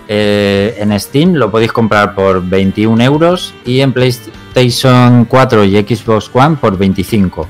Eh, 0.09 0.77
en 0.79 0.99
Steam 1.01 1.35
lo 1.35 1.51
podéis 1.51 1.73
comprar 1.73 2.15
por 2.15 2.47
21 2.47 3.03
euros 3.03 3.55
y 3.65 3.81
en 3.81 3.93
PlayStation 3.93 5.25
4 5.25 5.65
y 5.65 5.77
Xbox 5.83 6.31
One 6.33 6.57
por 6.61 6.77
25, 6.77 7.49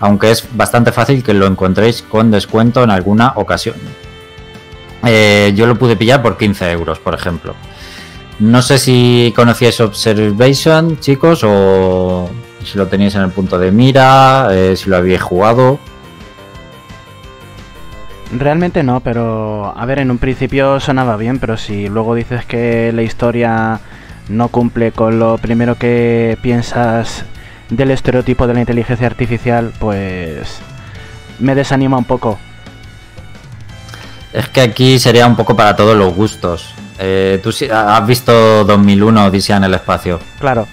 aunque 0.00 0.32
es 0.32 0.44
bastante 0.52 0.90
fácil 0.90 1.22
que 1.22 1.34
lo 1.34 1.46
encontréis 1.46 2.02
con 2.02 2.30
descuento 2.30 2.82
en 2.82 2.90
alguna 2.90 3.34
ocasión. 3.36 3.76
Eh, 5.04 5.52
yo 5.54 5.66
lo 5.66 5.76
pude 5.76 5.96
pillar 5.96 6.22
por 6.22 6.36
15 6.36 6.70
euros, 6.72 6.98
por 6.98 7.14
ejemplo. 7.14 7.54
No 8.38 8.62
sé 8.62 8.78
si 8.78 9.32
conocíais 9.36 9.80
Observation, 9.80 10.98
chicos, 10.98 11.42
o 11.44 12.28
si 12.64 12.78
lo 12.78 12.86
teníais 12.86 13.14
en 13.14 13.22
el 13.22 13.30
punto 13.30 13.58
de 13.58 13.70
mira, 13.70 14.48
eh, 14.50 14.76
si 14.76 14.90
lo 14.90 14.96
habíais 14.96 15.22
jugado. 15.22 15.78
Realmente 18.32 18.82
no, 18.82 19.00
pero 19.00 19.74
a 19.76 19.84
ver, 19.84 19.98
en 19.98 20.10
un 20.10 20.18
principio 20.18 20.80
sonaba 20.80 21.16
bien, 21.16 21.38
pero 21.38 21.56
si 21.58 21.88
luego 21.88 22.14
dices 22.14 22.46
que 22.46 22.90
la 22.92 23.02
historia 23.02 23.80
no 24.28 24.48
cumple 24.48 24.92
con 24.92 25.18
lo 25.18 25.36
primero 25.36 25.74
que 25.76 26.38
piensas 26.40 27.24
del 27.68 27.90
estereotipo 27.90 28.46
de 28.46 28.54
la 28.54 28.60
inteligencia 28.60 29.06
artificial, 29.06 29.72
pues 29.78 30.60
me 31.38 31.54
desanima 31.54 31.98
un 31.98 32.04
poco. 32.04 32.38
Es 34.32 34.48
que 34.48 34.62
aquí 34.62 34.98
sería 34.98 35.26
un 35.26 35.36
poco 35.36 35.54
para 35.54 35.76
todos 35.76 35.94
los 35.96 36.14
gustos. 36.14 36.74
Eh, 36.98 37.38
Tú 37.42 37.50
has 37.70 38.06
visto 38.06 38.64
2001 38.64 39.26
Odisea 39.26 39.58
en 39.58 39.64
el 39.64 39.74
espacio. 39.74 40.20
Claro. 40.38 40.66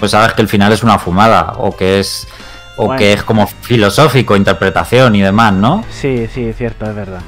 Pues 0.00 0.10
sabes 0.10 0.32
que 0.32 0.42
el 0.42 0.48
final 0.48 0.72
es 0.72 0.82
una 0.82 0.98
fumada 0.98 1.52
o 1.58 1.76
que 1.76 2.00
es 2.00 2.26
o 2.76 2.96
que 2.96 3.12
es 3.12 3.22
como 3.22 3.46
filosófico, 3.46 4.36
interpretación 4.36 5.14
y 5.14 5.22
demás, 5.22 5.52
¿no? 5.52 5.84
Sí, 5.90 6.28
sí, 6.32 6.52
cierto, 6.52 6.86
es 6.86 6.94
verdad. 6.94 7.20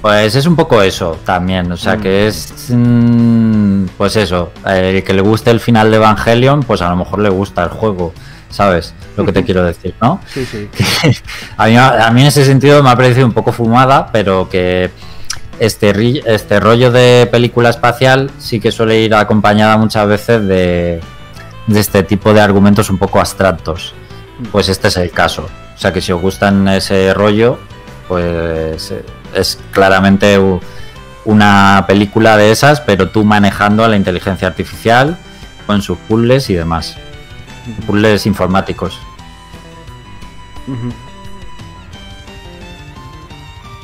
Pues 0.00 0.36
es 0.36 0.46
un 0.46 0.56
poco 0.56 0.82
eso 0.82 1.18
también, 1.24 1.70
o 1.72 1.76
sea 1.76 1.96
que 1.96 2.24
mm. 2.24 2.28
es, 2.28 2.70
mm, 2.70 3.84
pues 3.96 4.16
eso, 4.16 4.52
el 4.64 5.02
que 5.02 5.12
le 5.12 5.20
guste 5.20 5.50
el 5.50 5.60
final 5.60 5.90
de 5.90 5.96
Evangelion, 5.96 6.60
pues 6.62 6.80
a 6.82 6.90
lo 6.90 6.96
mejor 6.96 7.18
le 7.18 7.28
gusta 7.28 7.64
el 7.64 7.70
juego, 7.70 8.12
¿sabes? 8.48 8.94
Lo 9.16 9.24
que 9.24 9.32
te 9.32 9.42
quiero 9.44 9.64
decir, 9.64 9.94
¿no? 10.00 10.20
Sí, 10.26 10.46
sí. 10.46 10.68
a, 11.56 11.66
mí, 11.66 11.76
a 11.76 12.10
mí 12.12 12.20
en 12.20 12.26
ese 12.28 12.44
sentido 12.44 12.82
me 12.82 12.90
ha 12.90 12.96
parecido 12.96 13.26
un 13.26 13.32
poco 13.32 13.52
fumada, 13.52 14.10
pero 14.12 14.48
que 14.48 14.90
este, 15.58 16.22
este 16.32 16.60
rollo 16.60 16.92
de 16.92 17.28
película 17.30 17.70
espacial 17.70 18.30
sí 18.38 18.60
que 18.60 18.70
suele 18.70 19.00
ir 19.00 19.14
acompañada 19.14 19.76
muchas 19.76 20.06
veces 20.06 20.46
de, 20.46 21.00
de 21.66 21.80
este 21.80 22.02
tipo 22.02 22.32
de 22.32 22.40
argumentos 22.42 22.90
un 22.90 22.98
poco 22.98 23.18
abstractos 23.18 23.94
pues 24.52 24.68
este 24.68 24.88
es 24.88 24.96
el 24.96 25.10
caso. 25.10 25.48
O 25.74 25.78
sea 25.78 25.92
que 25.92 26.00
si 26.00 26.12
os 26.12 26.20
gustan 26.20 26.66
ese 26.68 27.12
rollo, 27.14 27.58
pues 28.08 28.90
eh, 28.90 29.04
es 29.34 29.58
claramente 29.72 30.38
una 31.24 31.84
película 31.86 32.36
de 32.36 32.50
esas, 32.50 32.80
pero 32.80 33.10
tú 33.10 33.24
manejando 33.24 33.84
a 33.84 33.88
la 33.88 33.96
inteligencia 33.96 34.48
artificial 34.48 35.18
con 35.66 35.82
sus 35.82 35.98
puzzles 35.98 36.48
y 36.50 36.54
demás. 36.54 36.96
Puzzles 37.86 38.26
informáticos. 38.26 38.98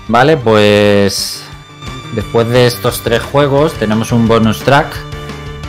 Vale, 0.08 0.36
pues 0.36 1.44
después 2.14 2.48
de 2.48 2.66
estos 2.66 3.02
tres 3.02 3.22
juegos 3.22 3.72
tenemos 3.74 4.12
un 4.12 4.28
bonus 4.28 4.60
track 4.60 5.11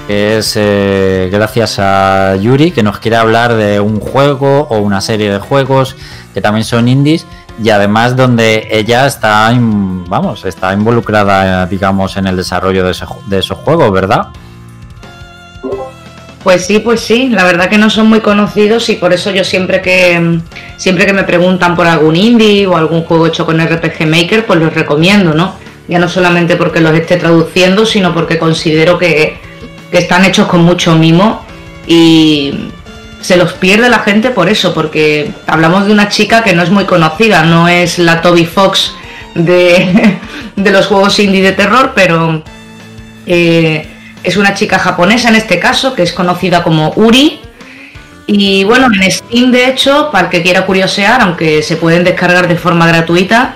es 0.08 0.54
eh, 0.58 1.30
gracias 1.32 1.80
a 1.80 2.36
Yuri, 2.36 2.72
que 2.72 2.84
nos 2.84 3.00
quiere 3.00 3.18
hablar 3.18 3.56
de 3.56 3.80
un 3.80 4.00
juego 4.00 4.68
o 4.70 4.80
una 4.80 5.02
serie 5.02 5.32
de 5.32 5.40
juegos 5.40 5.96
que 6.34 6.42
también 6.42 6.66
son 6.66 6.88
indies 6.88 7.26
y 7.62 7.70
además 7.70 8.16
donde 8.16 8.68
ella 8.72 9.06
está, 9.06 9.54
vamos, 9.56 10.44
está 10.46 10.74
involucrada, 10.74 11.66
digamos, 11.68 12.18
en 12.18 12.28
el 12.28 12.36
desarrollo 12.36 12.84
de, 12.84 12.96
de 13.28 13.40
esos 13.40 13.58
juegos, 13.60 13.92
¿verdad? 13.92 14.28
Pues 16.44 16.66
sí, 16.66 16.80
pues 16.80 17.00
sí, 17.00 17.30
la 17.30 17.46
verdad 17.46 17.70
que 17.70 17.78
no 17.78 17.90
son 17.90 18.08
muy 18.08 18.20
conocidos 18.20 18.90
y 18.90 18.96
por 18.96 19.14
eso 19.14 19.32
yo 19.32 19.46
siempre 19.46 19.82
que 19.82 20.42
siempre 20.76 21.06
que 21.06 21.14
me 21.14 21.24
preguntan 21.24 21.76
por 21.78 21.88
algún 21.88 22.18
indie 22.18 22.68
o 22.68 22.76
algún 22.76 23.04
juego 23.04 23.28
hecho 23.28 23.46
con 23.46 23.66
RPG 23.66 24.06
Maker, 24.06 24.46
pues 24.46 24.60
los 24.60 24.74
recomiendo, 24.74 25.34
¿no? 25.34 25.56
Ya 25.88 26.00
no 26.00 26.10
solamente 26.10 26.58
porque 26.58 26.82
los 26.82 26.94
esté 26.94 27.16
traduciendo, 27.16 27.86
sino 27.86 28.14
porque 28.14 28.38
considero 28.38 28.98
que, 28.98 29.40
que 29.94 30.00
están 30.00 30.26
hechos 30.26 30.48
con 30.48 30.64
mucho 30.64 30.96
mimo 30.96 31.46
y 31.86 32.72
se 33.22 33.38
los 33.38 33.54
pierde 33.54 33.90
la 33.90 34.00
gente 34.00 34.32
por 34.32 34.50
eso, 34.50 34.74
porque 34.74 35.32
hablamos 35.46 35.86
de 35.86 35.94
una 35.94 36.10
chica 36.10 36.44
que 36.44 36.56
no 36.56 36.64
es 36.64 36.72
muy 36.72 36.86
conocida, 36.86 37.44
no 37.44 37.68
es 37.68 38.00
la 38.00 38.20
Toby 38.24 38.48
Fox 38.48 38.96
de, 39.36 40.18
los 40.56 40.88
juegos 40.88 41.20
indie 41.20 41.44
de 41.44 41.52
terror, 41.52 41.92
pero 41.94 42.44
eh, 43.28 43.88
es 44.24 44.36
una 44.36 44.56
chica 44.56 44.80
japonesa 44.80 45.30
en 45.30 45.36
este 45.36 45.60
caso, 45.60 45.94
que 45.94 46.02
es 46.02 46.12
conocida 46.12 46.64
como 46.64 46.92
Uri, 46.96 47.40
Y 48.26 48.64
bueno, 48.64 48.88
en 48.88 49.12
Steam, 49.12 49.52
de 49.52 49.68
hecho, 49.68 50.10
para 50.12 50.26
el 50.26 50.32
que 50.32 50.42
quiera 50.42 50.66
curiosear, 50.66 51.22
aunque 51.22 51.62
se 51.62 51.76
pueden 51.76 52.04
descargar 52.04 52.48
de 52.48 52.56
forma 52.56 52.88
gratuita, 52.88 53.54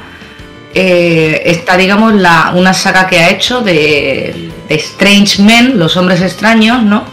eh, 0.79 1.41
está, 1.45 1.75
digamos, 1.75 2.13
la, 2.13 2.51
una 2.53 2.71
saga 2.71 3.07
que 3.07 3.17
ha 3.19 3.29
hecho 3.31 3.61
de, 3.61 4.51
Strange 4.69 5.41
Men, 5.41 5.79
los 5.79 5.97
hombres 5.97 6.21
extraños, 6.21 6.83
¿no? 6.83 7.03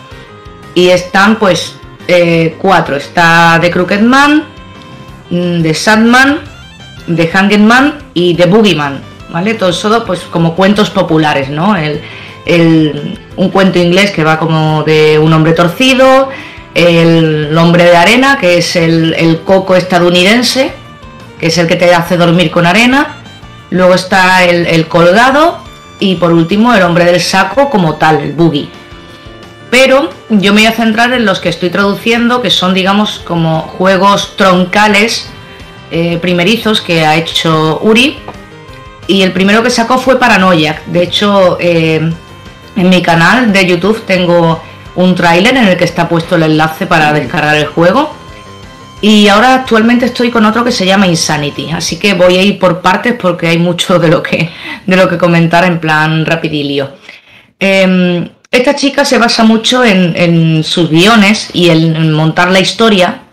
Y 0.74 0.90
están, 0.90 1.36
pues, 1.36 1.76
eh, 2.06 2.56
cuatro. 2.58 2.94
Está 2.96 3.56
The 3.62 3.70
Crooked 3.70 4.02
Man, 4.02 4.44
mm, 5.30 5.62
The 5.62 5.72
Sandman, 5.72 6.40
The 7.16 7.26
Hanged 7.32 7.60
Man 7.60 7.94
y 8.12 8.34
The 8.34 8.44
Boogeyman, 8.46 9.00
¿vale? 9.30 9.54
Todos 9.54 9.76
son, 9.76 10.04
pues, 10.04 10.20
como 10.30 10.54
cuentos 10.54 10.90
populares, 10.90 11.48
¿no? 11.48 11.74
El, 11.74 12.02
el- 12.44 13.18
un 13.36 13.48
cuento 13.48 13.78
inglés 13.78 14.10
que 14.10 14.24
va 14.24 14.38
como 14.38 14.82
de 14.82 15.18
un 15.18 15.32
hombre 15.32 15.52
torcido, 15.54 16.28
el 16.74 17.56
hombre 17.56 17.84
de 17.84 17.96
arena, 17.96 18.36
que 18.38 18.58
es 18.58 18.76
el, 18.76 19.14
el 19.14 19.40
coco 19.40 19.74
estadounidense, 19.74 20.72
que 21.40 21.46
es 21.46 21.56
el 21.56 21.66
que 21.66 21.76
te 21.76 21.94
hace 21.94 22.16
dormir 22.18 22.50
con 22.50 22.66
arena, 22.66 23.20
luego 23.74 23.94
está 23.94 24.44
el, 24.44 24.66
el 24.66 24.86
colgado 24.86 25.58
y 25.98 26.14
por 26.16 26.32
último 26.32 26.72
el 26.74 26.82
hombre 26.82 27.04
del 27.04 27.20
saco 27.20 27.70
como 27.70 27.96
tal, 27.96 28.20
el 28.20 28.32
boogie. 28.32 28.68
Pero 29.70 30.10
yo 30.30 30.54
me 30.54 30.60
voy 30.60 30.66
a 30.66 30.72
centrar 30.72 31.12
en 31.12 31.26
los 31.26 31.40
que 31.40 31.48
estoy 31.48 31.70
traduciendo, 31.70 32.40
que 32.40 32.50
son 32.50 32.74
digamos 32.74 33.20
como 33.24 33.62
juegos 33.62 34.36
troncales 34.36 35.28
eh, 35.90 36.18
primerizos 36.18 36.80
que 36.80 37.04
ha 37.04 37.16
hecho 37.16 37.80
Uri. 37.82 38.20
Y 39.06 39.22
el 39.22 39.32
primero 39.32 39.62
que 39.62 39.70
sacó 39.70 39.98
fue 39.98 40.18
Paranoiac. 40.18 40.84
De 40.86 41.02
hecho, 41.02 41.58
eh, 41.60 42.12
en 42.76 42.88
mi 42.88 43.02
canal 43.02 43.52
de 43.52 43.66
YouTube 43.66 44.04
tengo 44.06 44.62
un 44.94 45.14
tráiler 45.14 45.56
en 45.56 45.66
el 45.66 45.76
que 45.76 45.84
está 45.84 46.08
puesto 46.08 46.36
el 46.36 46.44
enlace 46.44 46.86
para 46.86 47.12
descargar 47.12 47.56
el 47.56 47.66
juego. 47.66 48.14
Y 49.06 49.28
ahora 49.28 49.56
actualmente 49.56 50.06
estoy 50.06 50.30
con 50.30 50.46
otro 50.46 50.64
que 50.64 50.72
se 50.72 50.86
llama 50.86 51.06
Insanity, 51.06 51.70
así 51.72 51.98
que 51.98 52.14
voy 52.14 52.38
a 52.38 52.42
ir 52.42 52.58
por 52.58 52.80
partes 52.80 53.12
porque 53.12 53.48
hay 53.48 53.58
mucho 53.58 53.98
de 53.98 54.08
lo 54.08 54.22
que, 54.22 54.48
de 54.86 54.96
lo 54.96 55.10
que 55.10 55.18
comentar 55.18 55.62
en 55.66 55.78
plan 55.78 56.24
rapidilio. 56.24 56.94
Em, 57.58 58.26
esta 58.50 58.74
chica 58.74 59.04
se 59.04 59.18
basa 59.18 59.44
mucho 59.44 59.84
en, 59.84 60.64
sus 60.64 60.88
guiones 60.88 61.50
y 61.52 61.68
en, 61.68 61.94
en 61.94 62.12
montar 62.14 62.50
la 62.50 62.60
historia 62.60 63.24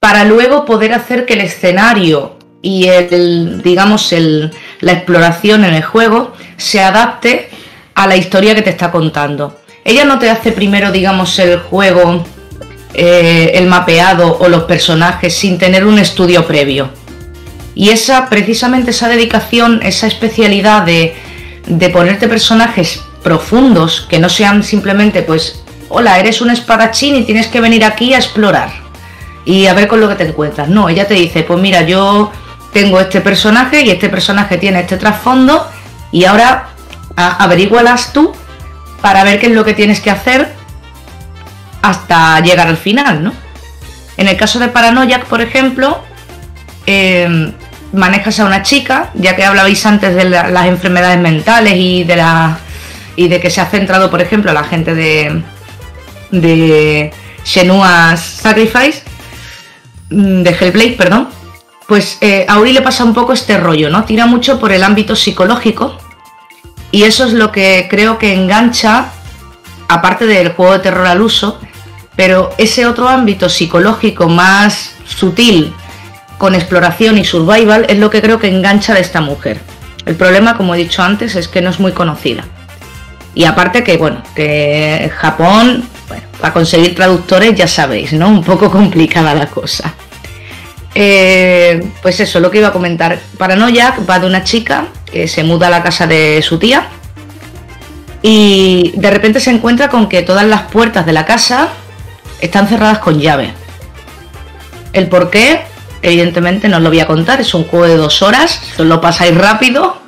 para 0.00 0.24
luego 0.24 0.64
poder 0.64 0.92
hacer 0.92 1.24
que 1.24 1.34
el 1.34 1.42
escenario 1.42 2.36
y 2.60 2.88
el, 2.88 3.62
digamos, 3.62 4.12
el, 4.12 4.50
la 4.80 4.90
exploración 4.90 5.64
en 5.64 5.74
el 5.74 5.84
juego 5.84 6.32
se 6.56 6.80
adapte 6.80 7.48
a 7.94 8.08
la 8.08 8.16
historia 8.16 8.56
que 8.56 8.62
te 8.62 8.70
está 8.70 8.90
contando. 8.90 9.56
Ella 9.84 10.04
no 10.04 10.18
te 10.18 10.30
hace 10.30 10.50
primero, 10.50 10.90
digamos, 10.90 11.38
el 11.38 11.60
juego, 11.60 12.24
eh, 12.94 13.52
el 13.54 13.66
mapeado 13.66 14.38
o 14.38 14.48
los 14.48 14.64
personajes 14.64 15.36
sin 15.36 15.58
tener 15.58 15.84
un 15.84 15.98
estudio 15.98 16.46
previo. 16.46 16.90
Y 17.74 17.90
esa, 17.90 18.28
precisamente 18.28 18.92
esa 18.92 19.08
dedicación, 19.08 19.80
esa 19.82 20.06
especialidad 20.06 20.82
de, 20.82 21.16
de 21.66 21.88
ponerte 21.90 22.28
personajes 22.28 23.02
profundos, 23.22 24.06
que 24.08 24.20
no 24.20 24.28
sean 24.28 24.62
simplemente, 24.62 25.22
pues, 25.22 25.64
hola, 25.88 26.20
eres 26.20 26.40
un 26.40 26.50
espadachín 26.50 27.16
y 27.16 27.24
tienes 27.24 27.48
que 27.48 27.60
venir 27.60 27.84
aquí 27.84 28.14
a 28.14 28.18
explorar 28.18 28.70
y 29.44 29.66
a 29.66 29.74
ver 29.74 29.88
con 29.88 30.00
lo 30.00 30.08
que 30.08 30.14
te 30.14 30.28
encuentras. 30.28 30.68
No, 30.68 30.88
ella 30.88 31.08
te 31.08 31.14
dice, 31.14 31.42
pues 31.42 31.60
mira, 31.60 31.82
yo 31.82 32.30
tengo 32.72 33.00
este 33.00 33.20
personaje 33.20 33.82
y 33.82 33.90
este 33.90 34.08
personaje 34.08 34.56
tiene 34.56 34.80
este 34.80 34.96
trasfondo 34.96 35.66
y 36.12 36.24
ahora 36.24 36.68
averígualas 37.16 38.12
tú 38.12 38.32
para 39.00 39.24
ver 39.24 39.38
qué 39.40 39.46
es 39.46 39.52
lo 39.52 39.64
que 39.64 39.74
tienes 39.74 40.00
que 40.00 40.10
hacer 40.10 40.52
hasta 41.88 42.40
llegar 42.40 42.66
al 42.68 42.76
final, 42.76 43.22
¿no? 43.24 43.32
En 44.16 44.28
el 44.28 44.36
caso 44.36 44.58
de 44.58 44.68
Paranoiac, 44.68 45.24
por 45.26 45.40
ejemplo, 45.40 46.02
eh, 46.86 47.52
manejas 47.92 48.40
a 48.40 48.44
una 48.44 48.62
chica, 48.62 49.10
ya 49.14 49.36
que 49.36 49.44
hablabais 49.44 49.84
antes 49.86 50.14
de 50.14 50.24
la- 50.24 50.48
las 50.50 50.66
enfermedades 50.66 51.18
mentales 51.18 51.74
y 51.76 52.04
de 52.04 52.16
la 52.16 52.58
y 53.16 53.28
de 53.28 53.40
que 53.40 53.48
se 53.50 53.60
ha 53.60 53.66
centrado, 53.66 54.10
por 54.10 54.20
ejemplo, 54.20 54.52
la 54.52 54.64
gente 54.64 54.94
de 54.94 55.42
de 56.32 57.12
Sacrifice, 58.16 59.02
mm, 60.10 60.42
de 60.42 60.50
Hellblade, 60.50 60.92
perdón, 60.96 61.28
pues 61.86 62.18
eh, 62.20 62.46
a 62.48 62.58
Uri 62.58 62.72
le 62.72 62.82
pasa 62.82 63.04
un 63.04 63.14
poco 63.14 63.32
este 63.32 63.56
rollo, 63.58 63.90
¿no? 63.90 64.04
Tira 64.04 64.26
mucho 64.26 64.58
por 64.58 64.72
el 64.72 64.82
ámbito 64.82 65.14
psicológico 65.14 65.96
y 66.90 67.04
eso 67.04 67.24
es 67.26 67.32
lo 67.32 67.52
que 67.52 67.86
creo 67.90 68.18
que 68.18 68.34
engancha, 68.34 69.06
aparte 69.88 70.26
del 70.26 70.52
juego 70.52 70.72
de 70.72 70.78
terror 70.80 71.06
al 71.06 71.20
uso, 71.20 71.60
pero 72.16 72.50
ese 72.58 72.86
otro 72.86 73.08
ámbito 73.08 73.48
psicológico 73.48 74.28
más 74.28 74.94
sutil, 75.06 75.72
con 76.38 76.54
exploración 76.54 77.18
y 77.18 77.24
survival, 77.24 77.86
es 77.88 77.98
lo 77.98 78.10
que 78.10 78.20
creo 78.20 78.38
que 78.38 78.48
engancha 78.48 78.94
de 78.94 79.00
esta 79.00 79.20
mujer. 79.20 79.60
El 80.06 80.16
problema, 80.16 80.56
como 80.56 80.74
he 80.74 80.78
dicho 80.78 81.02
antes, 81.02 81.34
es 81.34 81.48
que 81.48 81.60
no 81.60 81.70
es 81.70 81.80
muy 81.80 81.92
conocida. 81.92 82.44
Y 83.34 83.44
aparte 83.44 83.82
que, 83.82 83.96
bueno, 83.96 84.22
que 84.34 85.10
Japón, 85.16 85.84
bueno, 86.08 86.22
para 86.40 86.52
conseguir 86.52 86.94
traductores 86.94 87.54
ya 87.56 87.66
sabéis, 87.66 88.12
¿no? 88.12 88.28
Un 88.28 88.44
poco 88.44 88.70
complicada 88.70 89.34
la 89.34 89.46
cosa. 89.46 89.94
Eh, 90.94 91.84
pues 92.02 92.20
eso, 92.20 92.38
lo 92.38 92.50
que 92.50 92.58
iba 92.58 92.68
a 92.68 92.72
comentar. 92.72 93.18
Paranoiac 93.36 94.08
va 94.08 94.20
de 94.20 94.26
una 94.26 94.44
chica 94.44 94.86
que 95.10 95.26
se 95.26 95.42
muda 95.42 95.66
a 95.66 95.70
la 95.70 95.82
casa 95.82 96.06
de 96.06 96.40
su 96.42 96.58
tía 96.58 96.86
y 98.22 98.92
de 98.96 99.10
repente 99.10 99.40
se 99.40 99.50
encuentra 99.50 99.88
con 99.88 100.08
que 100.08 100.22
todas 100.22 100.46
las 100.46 100.62
puertas 100.62 101.04
de 101.04 101.12
la 101.12 101.26
casa 101.26 101.68
están 102.40 102.68
cerradas 102.68 102.98
con 102.98 103.20
llave. 103.20 103.52
El 104.92 105.08
por 105.08 105.30
qué, 105.30 105.62
evidentemente 106.02 106.68
no 106.68 106.76
os 106.76 106.82
lo 106.82 106.90
voy 106.90 107.00
a 107.00 107.06
contar, 107.06 107.40
es 107.40 107.54
un 107.54 107.64
juego 107.64 107.86
de 107.86 107.96
dos 107.96 108.22
horas, 108.22 108.60
lo 108.78 109.00
pasáis 109.00 109.36
rápido. 109.36 110.00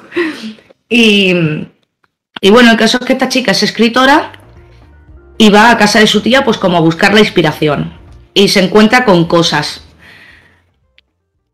Y, 0.88 1.34
y 2.40 2.50
bueno, 2.50 2.70
el 2.70 2.76
caso 2.76 2.98
es 3.00 3.06
que 3.06 3.12
esta 3.12 3.28
chica 3.28 3.52
es 3.52 3.62
escritora 3.62 4.32
y 5.38 5.50
va 5.50 5.70
a 5.70 5.76
casa 5.76 5.98
de 5.98 6.06
su 6.06 6.20
tía 6.20 6.44
pues 6.44 6.56
como 6.56 6.76
a 6.76 6.80
buscar 6.80 7.12
la 7.12 7.20
inspiración. 7.20 7.98
Y 8.34 8.48
se 8.48 8.62
encuentra 8.62 9.04
con 9.04 9.24
cosas. 9.24 9.82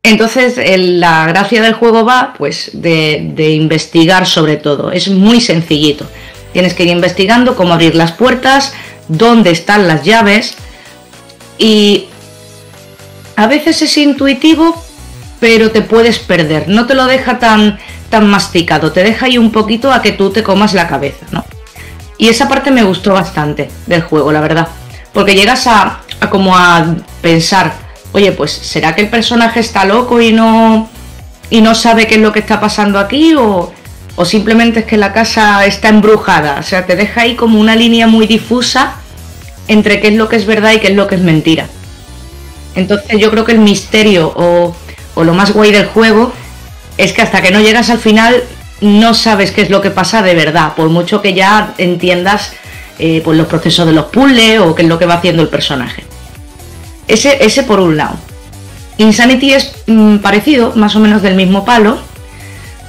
Entonces 0.03 0.61
la 0.77 1.27
gracia 1.27 1.63
del 1.63 1.75
juego 1.75 2.05
va 2.05 2.35
pues 2.37 2.71
de 2.75 3.53
investigar 3.53 4.27
sobre 4.27 4.57
todo. 4.57 4.91
Es 4.91 5.09
muy 5.09 5.41
sencillito. 5.41 6.07
Tienes 6.53 6.75
que 6.75 6.85
ir 6.85 6.91
investigando 6.91 7.57
cómo 7.57 7.75
abrir 7.75 7.95
las 7.95 8.13
puertas, 8.13 8.73
dónde 9.09 9.51
están 9.51 9.89
las 9.89 10.05
llaves. 10.05 10.55
Y 11.59 12.09
a 13.37 13.47
veces 13.47 13.83
es 13.83 13.97
intuitivo, 13.99 14.83
pero 15.41 15.71
te 15.71 15.83
puedes 15.83 16.19
perder. 16.19 16.69
No 16.69 16.87
te 16.87 16.95
lo 16.95 17.07
deja 17.07 17.39
tan, 17.39 17.79
tan 18.11 18.29
masticado. 18.29 18.93
Te 18.93 19.03
deja 19.03 19.27
ahí 19.27 19.39
un 19.39 19.51
poquito 19.51 19.93
a 19.93 20.03
que 20.03 20.13
tú 20.13 20.31
te 20.31 20.43
comas 20.43 20.75
la 20.75 20.89
cabeza, 20.89 21.27
¿no? 21.31 21.45
Y 22.19 22.29
esa 22.29 22.49
parte 22.49 22.71
me 22.71 22.85
gustó 22.85 23.15
bastante 23.15 23.71
del 23.87 24.03
juego, 24.03 24.31
la 24.31 24.41
verdad. 24.41 24.69
Porque 25.13 25.35
llegas 25.35 25.67
a, 25.67 26.01
a 26.21 26.31
como 26.31 26.57
a 26.57 26.95
pensar, 27.21 27.73
oye, 28.13 28.33
pues 28.33 28.53
¿será 28.53 28.95
que 28.95 29.03
el 29.03 29.09
personaje 29.09 29.61
está 29.61 29.85
loco 29.85 30.21
y 30.21 30.33
no, 30.33 30.89
y 31.51 31.61
no 31.61 31.75
sabe 31.75 32.07
qué 32.07 32.15
es 32.17 32.21
lo 32.21 32.33
que 32.33 32.39
está 32.39 32.61
pasando 32.61 32.99
aquí? 32.99 33.35
O, 33.35 33.73
o 34.23 34.25
simplemente 34.25 34.81
es 34.81 34.87
que 34.87 34.97
la 34.97 35.13
casa 35.13 35.67
está 35.67 35.89
embrujada. 35.89 36.61
O 36.61 36.63
sea, 36.63 36.87
te 36.87 36.95
deja 36.95 37.23
ahí 37.23 37.35
como 37.35 37.59
una 37.59 37.75
línea 37.75 38.07
muy 38.07 38.29
difusa 38.29 38.95
entre 39.67 40.01
qué 40.01 40.09
es 40.09 40.15
lo 40.15 40.29
que 40.29 40.37
es 40.37 40.47
verdad 40.47 40.73
y 40.75 40.79
qué 40.79 40.89
es 40.89 40.95
lo 40.95 41.09
que 41.09 41.17
es 41.17 41.21
mentira. 41.21 41.67
Entonces 42.77 43.19
yo 43.19 43.33
creo 43.33 43.45
que 43.45 43.51
el 43.51 43.59
misterio 43.59 44.33
o, 44.37 44.77
lo 45.17 45.35
más 45.35 45.51
guay 45.51 45.73
del 45.73 45.87
juego 45.87 46.33
es 46.99 47.13
que 47.13 47.21
hasta 47.21 47.43
que 47.43 47.51
no 47.51 47.61
llegas 47.61 47.91
al 47.91 47.99
final 47.99 48.45
no 48.81 49.13
sabes 49.13 49.51
qué 49.51 49.63
es 49.63 49.71
lo 49.71 49.81
que 49.81 49.91
pasa 49.91 50.23
de 50.23 50.37
verdad, 50.37 50.75
por 50.75 50.89
mucho 50.89 51.21
que 51.21 51.35
ya 51.35 51.75
entiendas 51.79 52.53
eh, 53.01 53.23
pues 53.25 53.37
los 53.37 53.49
procesos 53.49 53.87
de 53.87 53.93
los 53.93 54.05
puzzles 54.05 54.61
o 54.61 54.77
qué 54.77 54.83
es 54.83 54.89
lo 54.89 55.01
que 55.01 55.07
va 55.07 55.15
haciendo 55.15 55.43
el 55.43 55.49
personaje. 55.49 56.05
Ese, 57.09 57.45
ese 57.45 57.65
por 57.65 57.81
un 57.81 57.97
lado. 57.97 58.15
Insanity 58.99 59.55
es 59.55 59.73
mm, 59.89 60.19
parecido, 60.19 60.75
más 60.77 60.95
o 60.95 61.01
menos 61.01 61.23
del 61.23 61.35
mismo 61.35 61.65
palo, 61.65 61.99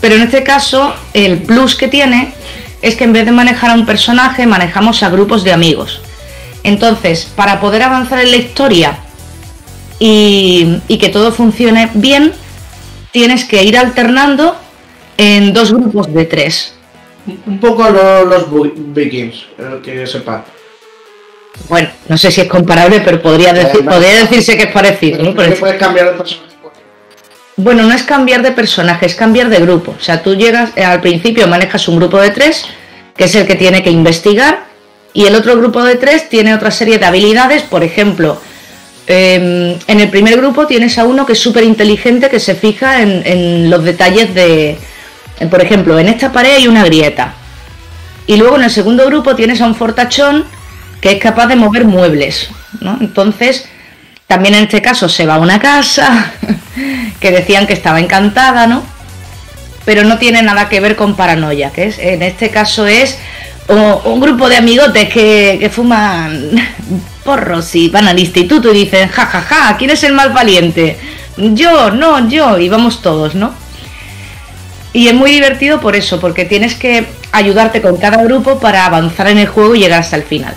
pero 0.04 0.16
en 0.16 0.24
este 0.24 0.44
caso 0.44 0.94
el 1.14 1.38
plus 1.44 1.76
que 1.76 1.88
tiene 1.88 2.34
es 2.82 2.98
que 2.98 3.06
en 3.06 3.14
vez 3.14 3.24
de 3.26 3.32
manejar 3.32 3.70
a 3.70 3.74
un 3.76 3.86
personaje, 3.86 4.46
manejamos 4.46 5.02
a 5.02 5.10
grupos 5.10 5.46
de 5.46 5.54
amigos. 5.54 6.02
Entonces, 6.64 7.32
para 7.38 7.62
poder 7.62 7.84
avanzar 7.84 8.20
en 8.20 8.32
la 8.32 8.36
historia 8.36 8.98
y, 10.00 10.80
y 10.90 10.98
que 10.98 11.08
todo 11.08 11.32
funcione 11.32 11.90
bien, 11.94 12.34
tienes 13.12 13.46
que 13.46 13.64
ir 13.64 13.78
alternando 13.78 14.58
en 15.18 15.54
dos 15.54 15.72
grupos 15.74 16.14
de 16.14 16.26
tres. 16.26 16.74
Un 17.48 17.60
poco 17.60 17.90
lo- 17.90 18.26
los 18.26 18.48
Vikings, 18.94 19.46
que 19.86 20.06
sepa. 20.06 20.44
Bueno, 21.70 21.88
no 22.10 22.18
sé 22.18 22.30
si 22.32 22.42
es 22.42 22.48
comparable, 22.50 23.00
pero 23.00 23.22
podría, 23.22 23.54
decir, 23.54 23.70
Además- 23.76 23.96
podría 23.96 24.16
decirse 24.20 24.58
que 24.58 24.64
es 24.64 24.72
parecido. 24.72 25.24
¿no? 25.24 25.34
Que 25.34 25.52
puedes 25.52 25.78
cambiar 25.80 26.12
de 26.12 26.18
personaje. 26.18 26.53
Bueno, 27.56 27.84
no 27.84 27.94
es 27.94 28.04
cambiar 28.04 28.42
de 28.42 28.52
personaje, 28.52 29.06
es 29.06 29.16
cambiar 29.16 29.50
de 29.50 29.60
grupo. 29.60 29.96
O 29.98 30.04
sea, 30.04 30.24
tú 30.24 30.36
llegas, 30.36 30.72
eh, 30.76 30.84
al 30.84 31.02
principio 31.02 31.48
manejas 31.48 31.88
un 31.88 31.98
grupo 31.98 32.20
de 32.20 32.32
tres, 32.32 32.66
que 33.16 33.26
es 33.26 33.36
el 33.36 33.46
que 33.46 33.56
tiene 33.56 33.84
que 33.84 33.92
investigar, 33.92 34.66
y 35.14 35.26
el 35.26 35.36
otro 35.36 35.56
grupo 35.56 35.84
de 35.84 35.96
tres 35.96 36.30
tiene 36.30 36.56
otra 36.56 36.72
serie 36.72 36.98
de 36.98 37.06
habilidades, 37.06 37.62
por 37.62 37.84
ejemplo, 37.84 38.42
em, 39.06 39.78
en 39.86 40.00
el 40.00 40.10
primer 40.10 40.38
grupo 40.38 40.66
tienes 40.66 40.98
a 40.98 41.04
uno 41.04 41.26
que 41.26 41.34
es 41.34 41.40
súper 41.40 41.64
inteligente, 41.64 42.30
que 42.30 42.40
se 42.40 42.56
fija 42.56 43.02
en, 43.02 43.70
los 43.70 43.84
detalles 43.84 44.34
de, 44.34 44.80
por 45.52 45.62
ejemplo, 45.62 46.00
en 46.00 46.08
esta 46.08 46.32
pared 46.32 46.56
hay 46.56 46.68
una 46.68 46.84
grieta. 46.84 47.36
Y 48.26 48.38
luego 48.38 48.56
en 48.56 48.64
el 48.64 48.72
segundo 48.72 49.06
grupo 49.06 49.36
tienes 49.36 49.62
a 49.62 49.68
un 49.68 49.76
fortachón 49.76 50.46
que 51.02 51.12
es 51.12 51.20
capaz 51.20 51.48
de 51.48 51.58
mover 51.58 51.86
muebles. 51.86 52.50
¿no? 52.80 52.98
Entonces, 53.02 53.68
también 54.34 54.56
en 54.56 54.64
este 54.64 54.82
caso 54.82 55.08
se 55.08 55.28
va 55.28 55.36
a 55.36 55.40
una 55.40 55.60
casa 55.60 56.34
que 57.20 57.30
decían 57.30 57.68
que 57.68 57.74
estaba 57.74 58.00
encantada, 58.00 58.66
¿no? 58.66 58.82
Pero 59.86 60.04
no 60.06 60.18
tiene 60.18 60.42
nada 60.42 60.70
que 60.70 60.80
ver 60.80 60.96
con 60.96 61.16
paranoia, 61.16 61.70
que 61.70 61.86
es, 61.86 62.00
en 62.00 62.24
este 62.24 62.50
caso 62.50 62.88
es 62.88 63.20
un 63.68 64.20
grupo 64.20 64.50
de 64.50 64.58
amigotes 64.58 65.08
que, 65.14 65.58
que 65.60 65.70
fuman 65.70 66.50
porros 67.24 67.76
y 67.76 67.90
van 67.90 68.08
al 68.08 68.18
instituto 68.18 68.74
y 68.74 68.86
dicen, 68.86 69.08
ja, 69.10 69.28
ja, 69.28 69.42
ja, 69.42 69.78
¿quién 69.78 69.92
es 69.92 70.04
el 70.04 70.14
más 70.14 70.34
valiente? 70.34 70.98
Yo, 71.38 71.92
no, 71.92 72.28
yo, 72.28 72.58
y 72.58 72.70
vamos 72.70 73.04
todos, 73.04 73.36
¿no? 73.36 73.54
Y 74.94 75.10
es 75.10 75.14
muy 75.14 75.30
divertido 75.30 75.80
por 75.80 75.96
eso, 75.96 76.20
porque 76.20 76.46
tienes 76.46 76.74
que 76.74 77.06
ayudarte 77.32 77.84
con 77.84 77.98
cada 77.98 78.24
grupo 78.24 78.58
para 78.60 78.88
avanzar 78.88 79.28
en 79.28 79.38
el 79.38 79.48
juego 79.48 79.76
y 79.76 79.82
llegar 79.82 80.00
hasta 80.00 80.16
el 80.16 80.24
final. 80.24 80.56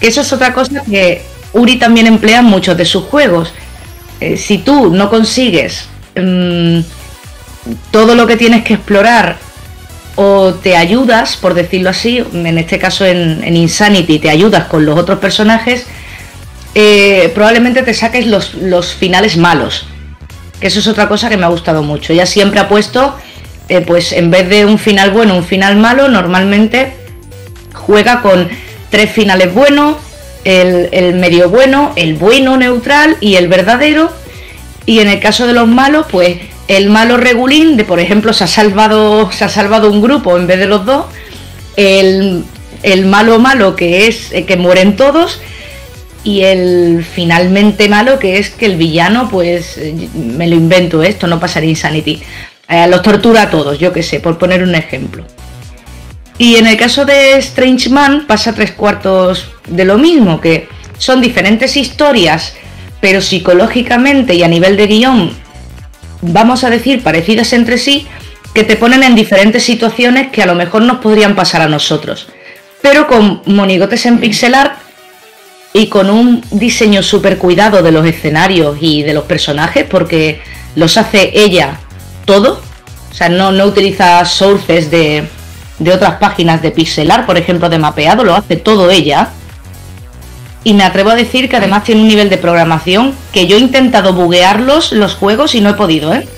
Eso 0.00 0.22
es 0.22 0.32
otra 0.32 0.54
cosa 0.54 0.82
que 0.88 1.31
Uri 1.52 1.76
también 1.76 2.06
emplea 2.06 2.42
muchos 2.42 2.76
de 2.76 2.84
sus 2.84 3.04
juegos. 3.04 3.52
Eh, 4.20 4.36
si 4.36 4.58
tú 4.58 4.92
no 4.92 5.10
consigues 5.10 5.86
mm, 6.16 6.80
todo 7.90 8.14
lo 8.14 8.26
que 8.26 8.36
tienes 8.36 8.64
que 8.64 8.74
explorar 8.74 9.36
o 10.14 10.54
te 10.54 10.76
ayudas, 10.76 11.36
por 11.36 11.54
decirlo 11.54 11.90
así, 11.90 12.22
en 12.32 12.58
este 12.58 12.78
caso 12.78 13.04
en, 13.06 13.56
Insanity, 13.56 14.18
te 14.18 14.30
ayudas 14.30 14.64
con 14.66 14.84
los 14.84 14.98
otros 14.98 15.18
personajes, 15.18 15.86
eh, 16.74 17.30
probablemente 17.34 17.82
te 17.82 17.94
saques 17.94 18.26
los, 18.26 18.54
los 18.54 18.94
finales 18.94 19.36
malos. 19.36 19.86
Que 20.60 20.68
eso 20.68 20.80
es 20.80 20.86
otra 20.86 21.08
cosa 21.08 21.28
que 21.28 21.36
me 21.36 21.44
ha 21.44 21.48
gustado 21.48 21.82
mucho. 21.82 22.12
Ella 22.12 22.26
siempre 22.26 22.60
ha 22.60 22.68
puesto, 22.68 23.16
eh, 23.68 23.80
pues 23.80 24.12
en 24.12 24.30
vez 24.30 24.48
de 24.48 24.64
un 24.64 24.78
final 24.78 25.10
bueno, 25.10 25.34
un 25.34 25.44
final 25.44 25.76
malo, 25.76 26.08
normalmente 26.08 26.92
juega 27.72 28.22
con 28.22 28.48
tres 28.90 29.10
finales 29.10 29.52
buenos, 29.52 29.96
el, 30.44 31.14
medio 31.14 31.48
bueno, 31.48 31.92
el 31.96 32.14
bueno 32.14 32.56
neutral 32.56 33.16
y 33.20 33.36
el 33.36 33.48
verdadero. 33.48 34.10
Y 34.86 35.00
en 35.00 35.08
el 35.08 35.20
caso 35.20 35.46
de 35.46 35.52
los 35.52 35.68
malos, 35.68 36.06
pues 36.10 36.38
el 36.68 36.90
malo 36.90 37.16
regulín, 37.16 37.76
de 37.76 37.84
por 37.84 38.00
ejemplo, 38.00 38.32
se 38.32 38.44
ha 38.44 38.48
salvado, 38.48 39.30
se 39.30 39.44
ha 39.44 39.48
salvado 39.48 39.90
un 39.90 40.02
grupo 40.02 40.36
en 40.36 40.46
vez 40.46 40.58
de 40.58 40.66
los 40.66 40.84
dos. 40.84 41.06
El, 41.76 42.44
el 42.82 43.06
malo 43.06 43.38
malo 43.38 43.76
que 43.76 44.06
es 44.06 44.32
eh, 44.32 44.44
que 44.44 44.56
mueren 44.56 44.96
todos. 44.96 45.40
Y 46.24 46.42
el 46.42 47.04
finalmente 47.04 47.88
malo 47.88 48.20
que 48.20 48.38
es 48.38 48.50
que 48.50 48.66
el 48.66 48.76
villano, 48.76 49.28
pues 49.28 49.76
eh, 49.78 50.08
me 50.14 50.46
lo 50.46 50.54
invento 50.54 51.02
esto, 51.02 51.26
no 51.26 51.40
pasaría 51.40 51.70
Insanity. 51.70 52.22
Eh, 52.68 52.86
los 52.88 53.02
tortura 53.02 53.42
a 53.42 53.50
todos, 53.50 53.78
yo 53.78 53.92
que 53.92 54.02
sé, 54.02 54.20
por 54.20 54.38
poner 54.38 54.62
un 54.62 54.74
ejemplo. 54.74 55.24
Y 56.38 56.56
en 56.56 56.66
el 56.66 56.76
caso 56.76 57.04
de 57.04 57.36
Strange 57.38 57.90
Man 57.90 58.26
pasa 58.26 58.54
tres 58.54 58.72
cuartos 58.72 59.48
de 59.66 59.84
lo 59.84 59.98
mismo, 59.98 60.40
que 60.40 60.68
son 60.98 61.20
diferentes 61.20 61.76
historias, 61.76 62.54
pero 63.00 63.20
psicológicamente 63.20 64.34
y 64.34 64.42
a 64.42 64.48
nivel 64.48 64.76
de 64.76 64.86
guion, 64.86 65.36
vamos 66.20 66.64
a 66.64 66.70
decir, 66.70 67.02
parecidas 67.02 67.52
entre 67.52 67.78
sí, 67.78 68.06
que 68.54 68.64
te 68.64 68.76
ponen 68.76 69.02
en 69.02 69.14
diferentes 69.14 69.64
situaciones 69.64 70.30
que 70.30 70.42
a 70.42 70.46
lo 70.46 70.54
mejor 70.54 70.82
nos 70.82 70.98
podrían 70.98 71.34
pasar 71.34 71.62
a 71.62 71.68
nosotros. 71.68 72.28
Pero 72.80 73.06
con 73.06 73.42
monigotes 73.46 74.06
en 74.06 74.18
pixel 74.18 74.54
art 74.54 74.78
y 75.72 75.86
con 75.88 76.10
un 76.10 76.44
diseño 76.50 77.02
súper 77.02 77.38
cuidado 77.38 77.82
de 77.82 77.92
los 77.92 78.06
escenarios 78.06 78.76
y 78.80 79.02
de 79.02 79.14
los 79.14 79.24
personajes, 79.24 79.86
porque 79.88 80.40
los 80.74 80.96
hace 80.96 81.30
ella 81.34 81.78
todo. 82.24 82.60
O 83.10 83.14
sea, 83.14 83.28
no, 83.28 83.52
no 83.52 83.66
utiliza 83.66 84.24
sources 84.24 84.90
de, 84.90 85.24
de 85.78 85.92
otras 85.92 86.14
páginas 86.14 86.62
de 86.62 86.70
pixelar, 86.70 87.26
por 87.26 87.36
ejemplo, 87.36 87.68
de 87.68 87.78
mapeado, 87.78 88.24
lo 88.24 88.34
hace 88.34 88.56
todo 88.56 88.90
ella. 88.90 89.30
Y 90.64 90.74
me 90.74 90.84
atrevo 90.84 91.10
a 91.10 91.14
decir 91.16 91.48
que 91.48 91.56
además 91.56 91.84
tiene 91.84 92.02
un 92.02 92.08
nivel 92.08 92.30
de 92.30 92.38
programación 92.38 93.14
que 93.32 93.46
yo 93.46 93.56
he 93.56 93.60
intentado 93.60 94.12
buguearlos 94.12 94.92
los 94.92 95.14
juegos 95.14 95.54
y 95.54 95.60
no 95.60 95.70
he 95.70 95.74
podido, 95.74 96.14
¿eh? 96.14 96.28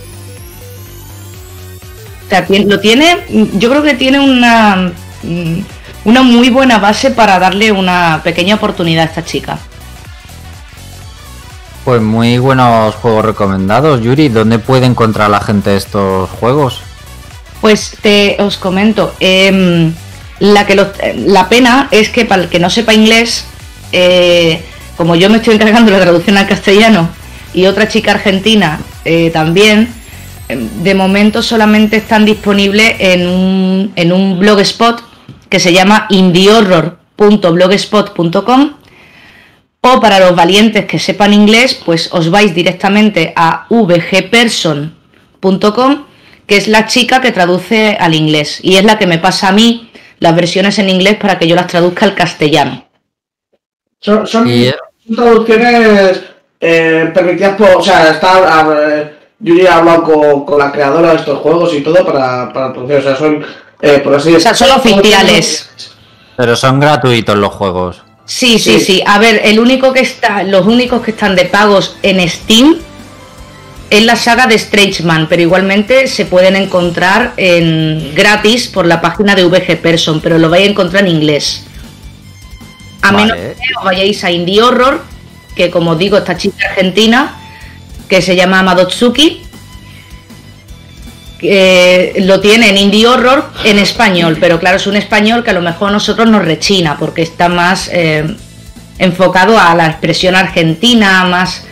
O 2.27 2.29
sea, 2.31 2.47
lo 2.49 2.81
tiene, 2.81 3.19
yo 3.59 3.69
creo 3.69 3.83
que 3.83 3.95
tiene 3.95 4.19
una, 4.19 4.93
mm, 5.23 5.59
una 6.07 6.23
muy 6.23 6.49
buena 6.49 6.79
base 6.79 7.11
para 7.11 7.39
darle 7.39 7.71
una 7.71 8.23
pequeña 8.25 8.55
oportunidad 8.55 9.03
a 9.05 9.09
esta 9.09 9.25
chica. 9.25 9.59
Pues 11.85 12.01
muy 12.01 12.39
buenos 12.39 12.95
juegos 12.95 13.27
recomendados, 13.27 14.01
Yuri. 14.01 14.31
¿Dónde 14.31 14.59
puede 14.59 14.87
encontrar 14.87 15.29
la 15.29 15.41
gente 15.41 15.77
estos 15.77 16.31
juegos? 16.31 16.81
Pues 17.65 17.97
te 18.03 18.37
os 18.41 18.59
comento, 18.59 19.15
em, 19.21 19.95
la, 20.39 20.67
que 20.67 20.77
la 20.77 21.49
pena 21.49 21.89
es 21.91 22.11
que 22.11 22.27
para 22.27 22.43
el 22.43 22.51
que 22.51 22.59
no 22.59 22.69
sepa 22.69 22.93
inglés, 22.93 23.47
eh, 23.91 24.63
como 24.99 25.17
yo 25.17 25.31
me 25.31 25.39
estoy 25.39 25.55
encargando 25.55 25.91
de 25.91 25.97
la 25.97 26.03
traducción 26.03 26.37
al 26.37 26.47
castellano 26.47 27.09
y 27.55 27.65
otra 27.65 27.89
chica 27.89 28.11
argentina 28.11 28.81
eh, 29.07 29.31
también, 29.31 29.89
em, 30.51 30.69
de 30.83 30.95
momento 30.95 31.43
solamente 31.43 31.97
están 31.97 32.27
disponibles 32.27 32.97
en 32.99 33.27
un, 33.27 33.93
en 33.97 34.13
un 34.13 34.39
blogspot 34.39 35.03
que 35.49 35.59
se 35.59 35.73
llama 35.73 36.05
indiehorror.blogspot.com 36.11 38.73
o 39.81 40.01
para 40.03 40.21
los 40.21 40.37
valientes 40.37 40.85
que 40.85 40.99
sepan 40.99 41.33
inglés, 41.33 41.81
pues 41.83 42.11
os 42.13 42.29
vais 42.29 42.55
directamente 42.55 43.33
a 43.35 43.65
vgperson.com, 43.71 46.05
que 46.47 46.57
es 46.57 46.69
la 46.69 46.87
chica 46.87 47.21
que 47.21 47.33
traduce 47.33 47.97
al 47.99 48.15
inglés 48.15 48.59
y 48.63 48.77
es 48.77 48.85
la 48.85 48.99
que 48.99 49.07
me 49.07 49.19
pasa 49.19 49.49
a 49.49 49.53
mí 49.53 49.91
las 50.21 50.35
versiones 50.37 50.79
en 50.79 50.89
inglés 50.89 51.17
para 51.17 51.39
que 51.39 51.47
yo 51.49 51.55
las 51.57 51.67
traduzca 51.67 52.05
al 52.07 52.15
castellano. 52.15 52.87
Son, 54.01 54.27
son- 54.27 54.51
traducciones 55.15 56.21
eh, 56.61 57.11
permitidas 57.15 57.57
por. 57.57 57.69
O 57.77 57.83
sea, 57.83 58.11
está. 58.11 58.61
a 58.61 58.63
ver, 58.67 59.19
Yuri 59.41 59.67
ha 59.67 59.77
hablado 59.79 60.03
con, 60.05 60.45
con 60.45 60.59
la 60.59 60.71
creadora 60.73 61.11
de 61.11 61.17
estos 61.17 61.39
juegos 61.41 61.75
y 61.75 61.81
todo 61.83 62.05
para, 62.07 62.53
para 62.53 62.73
traducir. 62.73 62.97
O 62.99 63.03
sea, 63.03 63.17
son. 63.17 63.45
eh, 63.83 64.01
por 64.03 64.15
así 64.15 64.35
O 64.35 64.41
sea, 64.41 64.55
son 64.55 64.71
oficiales. 64.73 65.71
Pero 66.37 66.57
son 66.57 66.81
gratuitos 66.81 67.37
los 67.37 67.53
juegos. 67.53 68.03
Sí, 68.25 68.59
sí, 68.59 68.79
Sí. 68.79 68.81
sí. 68.81 69.03
A 69.07 69.19
ver, 69.19 69.43
el 69.45 69.61
único 69.61 69.93
que 69.93 70.01
está, 70.01 70.43
los 70.43 70.67
únicos 70.67 71.03
que 71.03 71.11
están 71.11 71.37
de 71.37 71.45
pagos 71.45 71.97
en 72.03 72.27
Steam 72.29 72.77
es 73.99 74.05
la 74.05 74.17
saga 74.17 74.47
de 74.47 74.55
Strange 74.57 75.03
Man, 75.03 75.27
pero 75.29 75.43
igualmente 75.43 76.07
se 76.07 76.27
pueden 76.27 76.57
encontrar 76.57 77.35
en 77.37 78.15
gratis 78.15 78.69
por 78.69 78.87
la 78.87 79.01
página 79.01 79.35
de 79.35 79.45
VG 79.45 79.81
Person, 79.81 80.21
pero 80.21 80.39
lo 80.39 80.51
vais 80.51 80.67
a 80.67 80.71
encontrar 80.71 81.05
en 81.05 81.15
inglés. 81.15 81.65
A 83.03 83.13
Vale. 83.13 83.33
menos 83.33 83.57
que 83.57 83.75
os 83.79 83.85
vayáis 83.85 84.25
a 84.25 84.31
Indie 84.31 84.63
Horror, 84.63 85.03
que 85.55 85.71
como 85.71 85.97
digo, 85.97 86.19
esta 86.19 86.37
chica 86.37 86.69
argentina, 86.71 87.37
que 88.09 88.23
se 88.23 88.35
llama 88.37 88.63
Madotsuki, 88.63 89.43
que 91.39 92.15
lo 92.21 92.41
tiene 92.41 92.71
en 92.71 92.79
Indie 92.79 93.07
Horror 93.07 93.51
en 93.65 93.79
español, 93.79 94.39
pero 94.41 94.59
claro, 94.59 94.79
es 94.79 94.87
un 94.87 94.97
español 94.97 95.45
que 95.45 95.51
a 95.51 95.55
lo 95.55 95.61
mejor 95.61 95.91
a 95.91 95.93
nosotros 95.93 96.29
nos 96.29 96.45
rechina, 96.45 96.97
porque 96.99 97.23
está 97.23 97.49
más 97.49 97.91
eh, 97.93 98.35
enfocado 98.99 99.59
a 99.59 99.75
la 99.75 99.87
expresión 99.87 100.35
argentina, 100.35 101.25
más, 101.25 101.67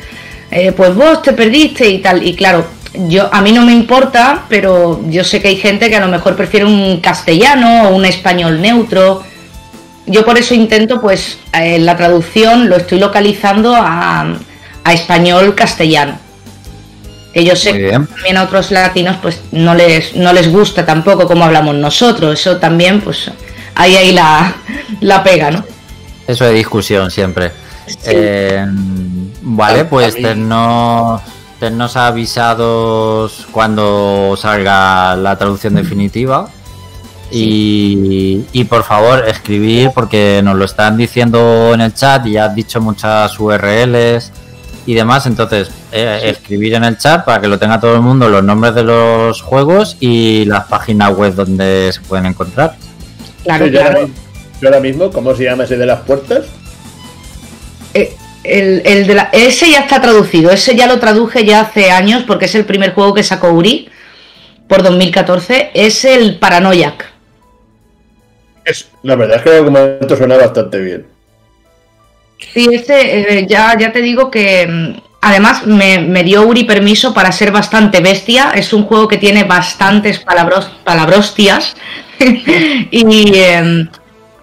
eh, 0.53 0.73
pues 0.73 0.95
vos 0.95 1.23
te 1.23 1.33
perdiste 1.33 1.89
y 1.89 1.99
tal, 1.99 2.25
y 2.25 2.37
claro, 2.37 2.67
yo 3.09 3.29
a 3.33 3.41
mí 3.41 3.53
no 3.53 3.65
me 3.65 3.73
importa, 3.73 4.45
pero 4.49 5.01
yo 5.09 5.25
sé 5.25 5.41
que 5.41 5.49
hay 5.49 5.57
gente 5.57 5.89
que 5.89 5.97
a 5.97 6.01
lo 6.01 6.09
mejor 6.09 6.37
prefiere 6.37 6.67
un 6.67 7.01
castellano 7.01 7.89
o 7.89 7.97
un 7.97 8.05
español 8.05 8.61
neutro. 8.61 9.23
Yo 10.07 10.25
por 10.25 10.37
eso 10.37 10.53
intento, 10.55 11.01
pues, 11.01 11.39
eh, 11.55 11.79
la 11.79 11.97
traducción 11.97 12.69
lo 12.69 12.77
estoy 12.77 12.99
localizando 12.99 13.75
a, 13.75 14.37
a 14.85 14.93
español 14.93 15.55
castellano. 15.55 16.19
Que 17.33 17.45
yo 17.45 17.57
sé 17.57 17.73
que 17.73 17.91
también 17.93 18.37
a 18.37 18.43
otros 18.43 18.71
latinos, 18.73 19.17
pues, 19.23 19.41
no 19.53 19.75
les, 19.75 20.15
no 20.15 20.35
les 20.35 20.53
gusta 20.53 20.85
tampoco 20.85 21.27
como 21.27 21.45
hablamos 21.45 21.75
nosotros. 21.77 22.39
Eso 22.39 22.59
también, 22.59 23.01
pues, 23.01 23.31
ahí 23.75 23.97
hay 23.97 24.13
la, 24.13 24.55
la 25.01 25.23
pega, 25.23 25.51
¿no? 25.51 25.65
Eso 26.27 26.45
de 26.45 26.53
discusión 26.53 27.11
siempre. 27.11 27.53
Eh, 28.05 28.67
vale, 29.43 29.81
A- 29.81 29.89
pues 29.91 30.15
tennos, 30.15 31.21
tennos 31.61 31.97
avisados 31.97 33.47
cuando 33.53 34.35
salga 34.41 35.15
la 35.17 35.37
traducción 35.37 35.75
definitiva. 35.75 36.49
Y, 37.35 38.45
y 38.53 38.65
por 38.65 38.85
favor, 38.85 39.25
escribir 39.27 39.91
porque 39.95 40.43
nos 40.45 40.55
lo 40.57 40.67
están 40.67 40.99
diciendo 40.99 41.73
en 41.73 41.81
el 41.81 41.95
chat 41.95 42.27
y 42.27 42.33
ya 42.33 42.45
has 42.47 42.55
dicho 42.55 42.79
muchas 42.83 43.39
URLs 43.41 44.31
y 44.85 44.93
demás. 44.95 45.25
Entonces, 45.25 45.71
eh, 45.93 46.21
escribir 46.25 46.75
en 46.75 46.85
el 46.85 46.99
chat 46.99 47.25
para 47.25 47.41
que 47.41 47.49
lo 47.49 47.59
tenga 47.59 47.81
todo 47.81 47.95
el 47.95 48.03
mundo 48.03 48.29
los 48.29 48.45
nombres 48.45 48.75
de 48.75 48.83
los 48.83 49.41
juegos 49.41 49.97
y 49.99 50.45
las 50.45 50.65
páginas 50.67 51.17
web 51.17 51.35
donde 51.35 51.91
se 51.95 52.01
pueden 52.03 52.27
encontrar. 52.27 52.77
Claro, 53.45 53.65
Sí, 53.65 53.71
yo, 53.73 53.81
ahora, 53.81 53.93
claro. 53.95 54.09
yo 54.61 54.69
ahora 54.69 54.81
mismo, 54.81 55.11
¿cómo 55.11 55.35
se 55.35 55.45
llama 55.45 55.65
ese 55.65 55.79
de 55.79 55.87
las 55.87 56.01
puertas? 56.01 56.45
Eh, 57.95 58.15
El, 58.45 58.83
el 58.85 59.07
de 59.07 59.15
la- 59.15 59.29
ese 59.33 59.71
ya 59.71 59.81
está 59.81 60.01
traducido, 60.01 60.51
ese 60.51 60.75
ya 60.75 60.87
lo 60.87 60.99
traduje 60.99 61.45
ya 61.45 61.61
hace 61.61 61.91
años 61.91 62.25
porque 62.27 62.47
es 62.47 62.55
el 62.55 62.65
primer 62.65 62.93
juego 62.93 63.15
que 63.15 63.23
sacó 63.23 63.53
Uri 63.53 63.89
por 64.67 64.83
2014, 64.83 65.71
es 65.75 66.05
el 66.05 66.39
Paranoiac. 66.39 67.11
Es- 68.65 68.89
la 69.03 69.17
verdad 69.17 69.37
es 69.37 69.43
que 69.43 69.51
el 69.51 69.57
argumento 69.57 70.17
suena 70.17 70.37
bastante 70.37 70.79
bien. 70.81 71.07
Sí, 72.53 72.69
este 72.73 73.39
eh, 73.39 73.47
ya, 73.49 73.77
ya 73.79 73.93
te 73.93 74.01
digo 74.01 74.31
que 74.31 74.67
mm, 74.67 75.01
además 75.21 75.65
me, 75.67 75.99
me 76.01 76.25
dio 76.25 76.43
Uri 76.43 76.65
permiso 76.65 77.15
para 77.15 77.31
ser 77.31 77.53
bastante 77.53 78.01
bestia. 78.01 78.53
Es 78.55 78.73
un 78.73 78.85
juego 78.85 79.07
que 79.09 79.19
tiene 79.19 79.45
bastantes 79.45 80.19
palabros, 80.19 80.71
palabrostias. 80.85 81.77
y 82.19 83.33
em, 83.39 83.89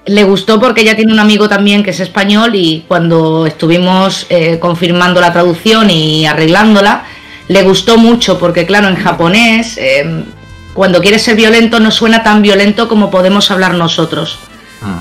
le 0.06 0.24
gustó 0.24 0.60
porque 0.60 0.82
ella 0.82 0.96
tiene 0.96 1.14
un 1.14 1.20
amigo 1.20 1.48
también 1.48 1.84
que 1.84 1.92
es 1.92 2.00
español 2.00 2.56
y 2.56 2.86
cuando 2.88 3.46
estuvimos 3.46 4.26
eh, 4.30 4.58
confirmando 4.60 5.22
la 5.22 5.32
traducción 5.32 5.90
y 5.90 6.26
arreglándola, 6.26 7.04
le 7.48 7.64
gustó 7.64 7.98
mucho 7.98 8.40
porque 8.40 8.66
claro, 8.66 8.88
en 8.88 8.96
japonés, 8.96 9.78
em, 9.78 10.26
cuando 10.74 11.02
quieres 11.02 11.22
ser 11.24 11.36
violento 11.36 11.80
no 11.80 11.92
suena 11.92 12.24
tan 12.24 12.42
violento 12.42 12.88
como 12.88 13.12
podemos 13.12 13.52
hablar 13.52 13.74
nosotros. 13.74 14.40
Mm. 14.82 14.98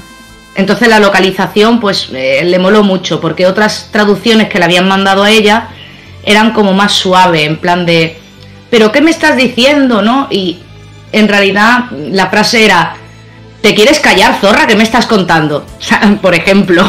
Entonces 0.56 0.88
la 0.88 0.98
localización 0.98 1.78
pues 1.78 2.08
eh, 2.12 2.42
le 2.44 2.58
moló 2.58 2.82
mucho 2.82 3.20
porque 3.20 3.46
otras 3.46 3.90
traducciones 3.92 4.48
que 4.48 4.58
le 4.58 4.64
habían 4.64 4.88
mandado 4.88 5.22
a 5.22 5.30
ella 5.30 5.68
eran 6.24 6.52
como 6.52 6.72
más 6.72 6.92
suave, 6.92 7.44
en 7.44 7.58
plan 7.58 7.86
de, 7.86 8.18
pero 8.70 8.90
¿qué 8.92 9.00
me 9.00 9.10
estás 9.10 9.36
diciendo? 9.36 10.02
¿no? 10.02 10.26
Y 10.30 10.58
en 11.12 11.28
realidad 11.28 11.84
la 11.92 12.28
frase 12.28 12.64
era, 12.64 12.96
¿te 13.62 13.74
quieres 13.74 14.00
callar, 14.00 14.40
zorra? 14.40 14.66
¿Qué 14.66 14.76
me 14.76 14.82
estás 14.84 15.06
contando? 15.06 15.64
Por 16.22 16.34
ejemplo. 16.34 16.82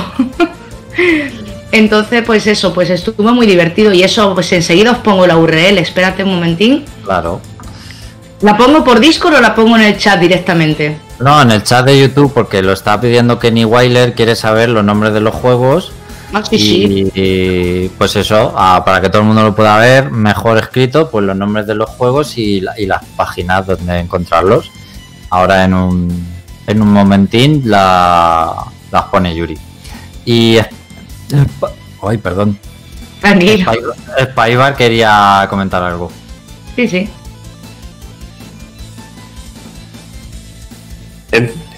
Entonces, 1.71 2.23
pues 2.25 2.47
eso, 2.47 2.73
pues 2.73 2.89
estuvo 2.89 3.31
muy 3.31 3.45
divertido 3.45 3.93
y 3.93 4.01
eso, 4.01 4.33
pues 4.33 4.51
enseguida 4.53 4.91
os 4.91 4.97
pongo 4.99 5.27
la 5.27 5.37
URL, 5.37 5.77
espérate 5.77 6.23
un 6.23 6.31
momentín. 6.35 6.85
Claro. 7.03 7.39
¿La 8.41 8.57
pongo 8.57 8.83
por 8.83 8.99
Discord 8.99 9.35
o 9.35 9.41
la 9.41 9.53
pongo 9.53 9.75
en 9.75 9.83
el 9.83 9.97
chat 9.97 10.19
directamente? 10.19 10.97
No, 11.19 11.41
en 11.41 11.51
el 11.51 11.61
chat 11.63 11.85
de 11.85 11.99
YouTube, 11.99 12.33
porque 12.33 12.61
lo 12.63 12.71
está 12.73 12.99
pidiendo 12.99 13.37
Kenny 13.37 13.65
Weiler, 13.65 14.13
quiere 14.15 14.35
saber 14.35 14.69
los 14.69 14.83
nombres 14.83 15.13
de 15.13 15.19
los 15.19 15.35
juegos. 15.35 15.91
Ah, 16.33 16.41
sí, 16.47 16.57
sí. 16.57 17.11
Y, 17.13 17.21
y, 17.21 17.89
pues 17.97 18.15
eso, 18.15 18.53
ah, 18.55 18.81
para 18.85 19.01
que 19.01 19.09
todo 19.09 19.21
el 19.21 19.27
mundo 19.27 19.43
lo 19.43 19.53
pueda 19.55 19.77
ver, 19.77 20.09
mejor 20.11 20.57
escrito, 20.57 21.09
pues 21.09 21.25
los 21.25 21.35
nombres 21.35 21.67
de 21.67 21.75
los 21.75 21.89
juegos 21.89 22.37
y, 22.37 22.61
la- 22.61 22.79
y 22.79 22.85
las 22.85 23.03
páginas 23.15 23.65
donde 23.67 23.99
encontrarlos. 23.99 24.71
Ahora 25.31 25.65
en 25.65 25.73
un, 25.73 26.27
en 26.69 26.81
un 26.83 26.93
momentín 26.93 27.63
la, 27.65 28.53
las 28.91 29.03
pone 29.05 29.35
Yuri. 29.35 29.57
Y... 30.25 30.57
Ay, 32.01 32.17
perdón. 32.17 32.57
Tranquilo. 33.19 33.71
Spy- 33.71 34.31
Spybar 34.31 34.75
quería 34.75 35.47
comentar 35.49 35.81
algo. 35.83 36.11
Sí, 36.75 36.87
sí. 36.87 37.09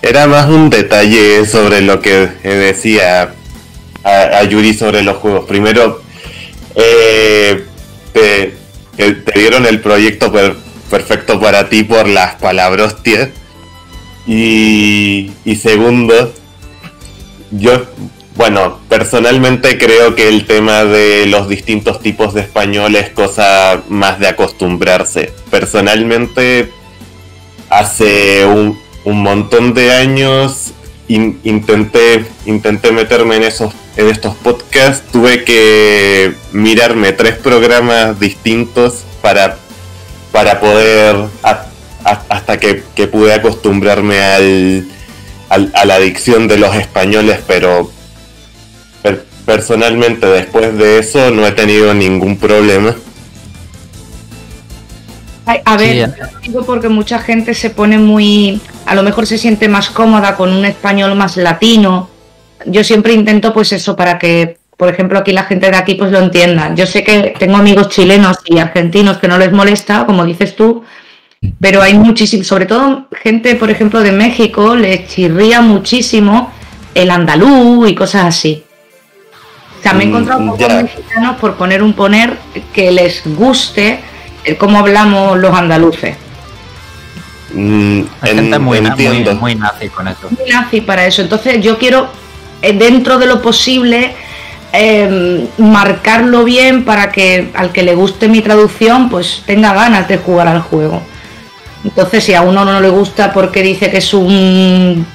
Era 0.01 0.27
más 0.27 0.47
un 0.49 0.69
detalle 0.69 1.45
sobre 1.45 1.81
lo 1.81 2.01
que 2.01 2.23
eh, 2.43 2.49
decía 2.49 3.33
a, 4.03 4.09
a 4.39 4.43
Yuri 4.43 4.73
sobre 4.73 5.03
los 5.03 5.17
juegos. 5.17 5.45
Primero, 5.45 6.01
eh, 6.75 7.65
te, 8.13 8.57
te- 8.97 9.13
te 9.13 9.39
dieron 9.39 9.65
el 9.65 9.79
proyecto 9.79 10.31
per- 10.31 10.57
perfecto 10.89 11.39
para 11.39 11.69
ti 11.69 11.83
por 11.83 12.07
las 12.07 12.35
palabrostias. 12.35 13.29
Y, 14.27 15.31
y 15.45 15.55
segundo, 15.55 16.33
yo, 17.51 17.85
bueno, 18.35 18.79
personalmente 18.87 19.77
creo 19.77 20.15
que 20.15 20.27
el 20.29 20.45
tema 20.45 20.83
de 20.85 21.25
los 21.25 21.49
distintos 21.49 22.01
tipos 22.01 22.33
de 22.33 22.41
español 22.41 22.95
es 22.95 23.09
cosa 23.09 23.81
más 23.89 24.19
de 24.19 24.27
acostumbrarse. 24.27 25.33
Personalmente, 25.49 26.71
hace 27.69 28.45
un, 28.45 28.77
un 29.05 29.23
montón 29.23 29.73
de 29.73 29.91
años 29.93 30.71
in- 31.07 31.39
intenté 31.43 32.25
intenté 32.45 32.91
meterme 32.91 33.37
en 33.37 33.43
esos 33.43 33.73
en 33.97 34.07
estos 34.07 34.35
podcasts 34.35 35.03
tuve 35.11 35.43
que 35.43 36.33
mirarme 36.51 37.11
tres 37.13 37.35
programas 37.37 38.19
distintos 38.19 39.03
para 39.21 39.57
para 40.31 40.59
poder 40.59 41.15
hasta 42.03 42.57
que, 42.59 42.83
que 42.95 43.07
pude 43.07 43.33
acostumbrarme 43.33 44.19
al, 44.21 44.85
al- 45.49 45.71
a 45.75 45.85
la 45.85 45.95
adicción 45.95 46.47
de 46.47 46.57
los 46.57 46.75
españoles 46.75 47.39
pero 47.47 47.91
per- 49.03 49.25
personalmente 49.45 50.25
después 50.27 50.77
de 50.77 50.99
eso 50.99 51.31
no 51.31 51.45
he 51.45 51.51
tenido 51.51 51.93
ningún 51.93 52.37
problema 52.37 52.95
Ay, 55.45 55.59
A 55.65 55.77
Sí, 55.77 55.85
ver, 55.85 56.09
eh. 56.09 56.13
digo 56.43 56.63
porque 56.65 56.87
mucha 56.87 57.19
gente 57.19 57.53
se 57.53 57.71
pone 57.71 57.97
muy, 57.97 58.61
a 58.85 58.93
lo 58.95 59.03
mejor 59.03 59.25
se 59.25 59.37
siente 59.37 59.67
más 59.67 59.89
cómoda 59.89 60.35
con 60.35 60.51
un 60.53 60.65
español 60.65 61.15
más 61.15 61.35
latino. 61.37 62.09
Yo 62.67 62.83
siempre 62.83 63.13
intento 63.13 63.51
pues 63.51 63.71
eso 63.73 63.95
para 63.95 64.19
que, 64.19 64.57
por 64.77 64.87
ejemplo, 64.89 65.17
aquí 65.17 65.31
la 65.31 65.43
gente 65.45 65.71
de 65.71 65.77
aquí 65.77 65.95
pues 65.95 66.11
lo 66.11 66.19
entienda. 66.19 66.73
Yo 66.75 66.85
sé 66.85 67.03
que 67.03 67.33
tengo 67.39 67.57
amigos 67.57 67.89
chilenos 67.89 68.37
y 68.45 68.59
argentinos 68.59 69.17
que 69.17 69.27
no 69.27 69.37
les 69.39 69.51
molesta, 69.51 70.05
como 70.05 70.25
dices 70.25 70.55
tú, 70.55 70.83
pero 71.59 71.81
hay 71.81 71.95
muchísimo, 71.95 72.43
sobre 72.43 72.65
todo 72.65 73.07
gente, 73.23 73.55
por 73.55 73.69
ejemplo, 73.71 74.01
de 74.01 74.11
México, 74.11 74.75
les 74.75 75.07
chirría 75.07 75.61
muchísimo 75.61 76.51
el 76.93 77.09
andaluz 77.09 77.89
y 77.89 77.95
cosas 77.95 78.25
así. 78.25 78.63
Me 79.83 79.89
he 79.89 79.93
Mm, 79.95 80.01
encontrado 80.09 80.45
pocos 80.45 80.73
mexicanos 80.83 81.37
por 81.37 81.55
poner 81.55 81.81
un 81.81 81.93
poner 81.93 82.37
que 82.71 82.91
les 82.91 83.23
guste 83.25 83.99
el 84.43 84.55
cómo 84.57 84.77
hablamos 84.79 85.39
los 85.39 85.53
andaluces. 85.55 86.15
Mm, 87.53 88.01
Hay 88.21 88.31
en- 88.31 88.37
gente 88.37 88.59
muy, 88.59 88.79
muy, 88.81 89.55
nazi 89.55 89.89
con 89.89 90.07
eso. 90.07 90.29
Muy 90.29 90.49
nazi 90.49 90.81
para 90.81 91.05
eso. 91.07 91.23
Entonces 91.23 91.59
yo 91.61 91.79
quiero, 91.79 92.07
eh, 92.61 92.73
dentro 92.73 93.17
de 93.17 93.25
lo 93.25 93.41
posible, 93.41 94.13
eh, 94.73 95.47
marcarlo 95.57 96.43
bien 96.43 96.85
para 96.85 97.11
que 97.11 97.49
al 97.55 97.71
que 97.71 97.81
le 97.81 97.95
guste 97.95 98.27
mi 98.27 98.41
traducción, 98.41 99.09
pues 99.09 99.41
tenga 99.47 99.73
ganas 99.73 100.07
de 100.07 100.17
jugar 100.19 100.47
al 100.47 100.61
juego. 100.61 101.01
Entonces, 101.83 102.23
si 102.23 102.33
a 102.33 102.41
uno 102.41 102.63
no 102.63 102.79
le 102.79 102.89
gusta 102.89 103.33
porque 103.33 103.63
dice 103.63 103.89
que 103.89 103.97
es 103.97 104.13
un 104.13 105.05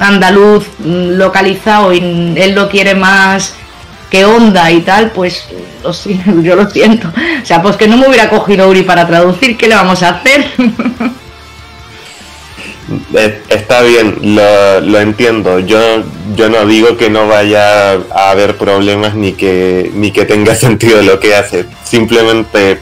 andaluz 0.00 0.66
localizado 0.84 1.92
y 1.92 1.98
él 2.36 2.54
lo 2.54 2.68
quiere 2.68 2.94
más 2.94 3.54
que 4.08 4.24
onda 4.24 4.70
y 4.70 4.82
tal, 4.82 5.10
pues 5.10 5.48
lo 5.82 5.92
yo 6.42 6.54
lo 6.54 6.70
siento. 6.70 7.08
O 7.08 7.46
sea, 7.46 7.60
pues 7.62 7.76
que 7.76 7.88
no 7.88 7.96
me 7.96 8.08
hubiera 8.08 8.28
cogido 8.28 8.68
Uri 8.68 8.82
para 8.82 9.06
traducir, 9.06 9.56
¿qué 9.56 9.68
le 9.68 9.74
vamos 9.74 10.02
a 10.02 10.10
hacer? 10.10 10.46
Eh, 13.14 13.40
Está 13.48 13.80
bien, 13.80 14.18
lo, 14.34 14.80
lo 14.80 15.00
entiendo. 15.00 15.60
Yo, 15.60 16.02
yo 16.36 16.50
no 16.50 16.66
digo 16.66 16.96
que 16.98 17.08
no 17.08 17.26
vaya 17.26 17.92
a 17.92 18.30
haber 18.30 18.58
problemas 18.58 19.14
ni 19.14 19.32
que, 19.32 19.90
ni 19.94 20.10
que 20.10 20.26
tenga 20.26 20.54
sentido 20.56 21.00
lo 21.00 21.18
que 21.18 21.34
hace. 21.34 21.64
Simplemente 21.84 22.80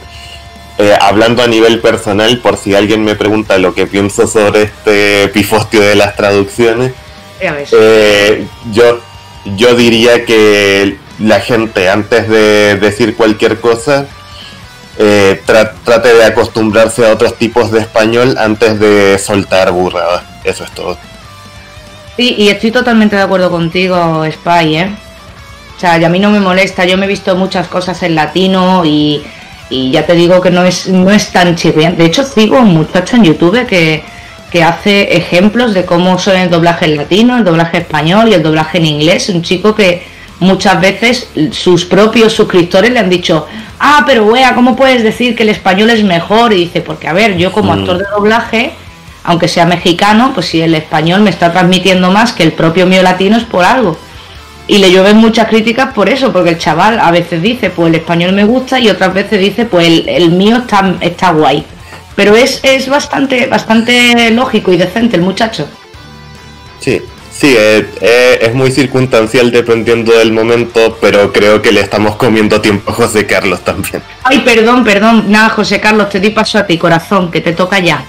eh, 0.81 0.97
hablando 1.01 1.43
a 1.43 1.47
nivel 1.47 1.81
personal, 1.81 2.39
por 2.39 2.57
si 2.57 2.75
alguien 2.75 3.05
me 3.05 3.15
pregunta 3.15 3.59
lo 3.59 3.75
que 3.75 3.87
pienso 3.87 4.27
sobre 4.27 4.63
este 4.63 5.29
pifostio 5.29 5.81
de 5.81 5.95
las 5.95 6.17
traducciones, 6.17 6.93
ves. 7.41 7.71
eh, 7.73 8.47
yo, 8.73 9.01
yo 9.57 9.75
diría 9.75 10.25
que 10.25 10.97
la 11.19 11.41
gente 11.41 11.89
antes 11.89 12.29
de 12.29 12.77
decir 12.77 13.15
cualquier 13.15 13.61
cosa 13.61 14.07
eh, 14.99 15.41
tra- 15.47 15.73
trate 15.85 16.15
de 16.15 16.25
acostumbrarse 16.25 17.07
a 17.07 17.13
otros 17.13 17.37
tipos 17.37 17.71
de 17.71 17.81
español 17.81 18.37
antes 18.39 18.79
de 18.81 19.19
soltar 19.19 19.71
burradas. 19.73 20.23
Eso 20.45 20.65
es 20.65 20.71
todo. 20.73 20.97
Sí, 22.17 22.35
y 22.37 22.49
estoy 22.49 22.71
totalmente 22.71 23.17
de 23.17 23.23
acuerdo 23.23 23.51
contigo, 23.51 24.25
Spy, 24.31 24.77
¿eh? 24.77 24.91
O 25.77 25.81
sea, 25.81 25.99
y 25.99 26.05
a 26.05 26.09
mí 26.11 26.19
no 26.19 26.31
me 26.31 26.41
molesta, 26.41 26.85
yo 26.85 26.99
me 26.99 27.07
he 27.07 27.09
visto 27.09 27.35
muchas 27.37 27.67
cosas 27.69 28.03
en 28.03 28.15
latino 28.15 28.85
y, 28.85 29.23
y 29.71 29.91
ya 29.93 30.05
te 30.05 30.15
digo 30.15 30.41
que 30.41 30.51
no 30.51 30.65
es, 30.65 30.89
no 30.89 31.11
es 31.11 31.31
tan 31.31 31.55
chirriante. 31.57 32.03
De 32.03 32.09
hecho, 32.09 32.25
sigo 32.25 32.59
un 32.59 32.75
muchacho 32.75 33.17
en 33.17 33.25
YouTube 33.25 33.67
que, 33.67 34.03
que 34.51 34.63
hace 34.63 35.17
ejemplos 35.17 35.73
de 35.75 35.85
cómo 35.85 36.19
son 36.19 36.37
el 36.37 36.51
doblaje 36.51 36.87
en 36.87 36.97
latino, 36.97 37.39
el 37.39 37.45
doblaje 37.45 37.79
español 37.79 38.29
y 38.29 38.35
el 38.35 38.43
doblaje 38.43 38.79
en 38.79 38.87
inglés. 38.87 39.29
Un 39.29 39.43
chico 39.43 39.75
que 39.75 40.03
muchas 40.41 40.81
veces 40.81 41.29
sus 41.53 41.85
propios 41.85 42.33
suscriptores 42.33 42.91
le 42.91 42.99
han 42.99 43.09
dicho, 43.11 43.47
ah, 43.79 44.03
pero 44.07 44.25
wea, 44.27 44.55
¿cómo 44.55 44.75
puedes 44.75 45.03
decir 45.03 45.37
que 45.37 45.45
el 45.45 45.51
español 45.51 45.91
es 45.91 46.03
mejor? 46.03 46.53
Y 46.53 46.57
dice, 46.65 46.81
porque 46.81 47.07
a 47.09 47.13
ver, 47.13 47.37
yo 47.37 47.53
como 47.53 47.75
Mm. 47.75 47.79
actor 47.79 47.99
de 47.99 48.05
doblaje, 48.15 48.73
aunque 49.23 49.49
sea 49.49 49.67
mexicano, 49.67 50.33
pues 50.35 50.47
si 50.47 50.61
el 50.63 50.75
español 50.75 51.21
me 51.21 51.31
está 51.31 51.53
transmitiendo 51.53 52.11
más 52.11 52.33
que 52.33 52.43
el 52.43 52.53
propio 52.53 52.87
mío 52.87 53.03
latino 53.03 53.37
es 53.37 53.45
por 53.45 53.65
algo. 53.65 53.97
Y 54.67 54.79
le 54.79 54.91
llueven 54.91 55.17
muchas 55.17 55.49
críticas 55.49 55.93
por 55.93 56.09
eso, 56.09 56.33
porque 56.33 56.51
el 56.51 56.59
chaval 56.59 57.01
a 57.01 57.11
veces 57.11 57.43
dice, 57.43 57.71
pues 57.71 57.89
el 57.89 57.97
español 57.97 58.33
me 58.33 58.45
gusta 58.45 58.79
y 58.79 58.89
otras 58.89 59.13
veces 59.13 59.41
dice, 59.41 59.65
pues 59.65 59.87
el, 59.87 60.09
el 60.09 60.31
mío 60.31 60.59
está, 60.59 60.95
está 61.01 61.33
guay. 61.33 61.65
Pero 62.15 62.37
es, 62.37 62.61
es 62.63 62.89
bastante, 62.89 63.47
bastante 63.47 64.31
lógico 64.31 64.73
y 64.73 64.77
decente 64.77 65.17
el 65.17 65.23
muchacho. 65.23 65.67
Sí, 66.79 67.03
Sí, 67.41 67.57
eh, 67.57 68.39
es 68.43 68.55
muy 68.55 68.71
circunstancial 68.71 69.51
dependiendo 69.51 70.13
del 70.13 70.31
momento, 70.31 70.99
pero 71.01 71.33
creo 71.33 71.63
que 71.63 71.73
le 71.73 71.81
estamos 71.81 72.17
comiendo 72.17 72.61
tiempo 72.61 72.91
a 72.91 72.95
José 72.95 73.25
Carlos 73.25 73.65
también. 73.65 74.03
Ay, 74.25 74.41
perdón, 74.41 74.85
perdón. 74.85 75.25
Nada, 75.29 75.49
José 75.49 75.81
Carlos, 75.81 76.11
te 76.11 76.21
di 76.21 76.29
paso 76.31 76.59
a 76.59 76.67
ti, 76.67 76.77
corazón, 76.77 77.31
que 77.31 77.41
te 77.41 77.53
toca 77.53 77.79
ya. 77.79 78.05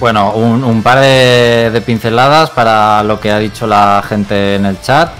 Bueno, 0.00 0.32
un, 0.32 0.64
un 0.64 0.82
par 0.82 0.98
de, 1.00 1.82
pinceladas 1.84 2.48
para 2.50 3.02
lo 3.02 3.20
que 3.20 3.30
ha 3.30 3.38
dicho 3.38 3.66
la 3.66 4.02
gente 4.08 4.54
en 4.54 4.64
el 4.64 4.80
chat. 4.80 5.10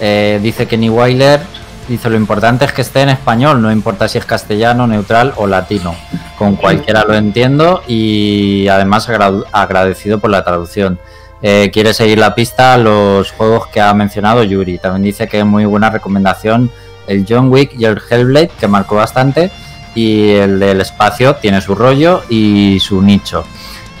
Eh, 0.00 0.38
dice 0.42 0.66
Kenny 0.66 0.90
Weiler, 0.90 1.40
dice 1.88 2.10
lo 2.10 2.16
importante 2.16 2.66
es 2.66 2.72
que 2.72 2.82
esté 2.82 3.00
en 3.00 3.08
español, 3.08 3.60
no 3.62 3.72
importa 3.72 4.06
si 4.06 4.18
es 4.18 4.26
castellano, 4.26 4.86
neutral 4.86 5.32
o 5.36 5.46
latino. 5.46 5.94
Con 6.36 6.56
cualquiera 6.56 7.04
lo 7.04 7.14
entiendo 7.14 7.82
y 7.88 8.68
además 8.68 9.08
agra- 9.08 9.32
agradecido 9.50 10.18
por 10.18 10.30
la 10.30 10.44
traducción. 10.44 10.98
Eh, 11.40 11.70
quiere 11.72 11.94
seguir 11.94 12.18
la 12.18 12.34
pista 12.34 12.74
a 12.74 12.78
los 12.78 13.32
juegos 13.32 13.68
que 13.68 13.80
ha 13.80 13.94
mencionado 13.94 14.44
Yuri. 14.44 14.76
También 14.78 15.04
dice 15.04 15.26
que 15.26 15.38
es 15.38 15.46
muy 15.46 15.64
buena 15.64 15.88
recomendación 15.88 16.70
el 17.06 17.24
John 17.26 17.50
Wick 17.50 17.72
y 17.78 17.86
el 17.86 17.98
Hellblade, 18.10 18.50
que 18.60 18.68
marcó 18.68 18.96
bastante. 18.96 19.50
Y 19.94 20.30
el 20.32 20.60
del 20.60 20.80
espacio 20.82 21.36
tiene 21.36 21.60
su 21.60 21.74
rollo 21.74 22.22
y 22.28 22.78
su 22.80 23.00
nicho. 23.02 23.44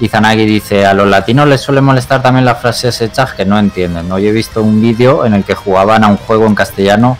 Y 0.00 0.08
Zanagi 0.08 0.44
dice, 0.44 0.86
a 0.86 0.94
los 0.94 1.08
latinos 1.08 1.48
les 1.48 1.60
suele 1.60 1.80
molestar 1.80 2.22
también 2.22 2.44
las 2.44 2.60
frases 2.60 3.00
hechas 3.00 3.32
que 3.32 3.44
no 3.44 3.58
entienden. 3.58 4.10
Hoy 4.12 4.28
he 4.28 4.32
visto 4.32 4.62
un 4.62 4.80
vídeo 4.80 5.24
en 5.24 5.34
el 5.34 5.44
que 5.44 5.54
jugaban 5.54 6.04
a 6.04 6.08
un 6.08 6.16
juego 6.16 6.46
en 6.46 6.54
castellano, 6.54 7.18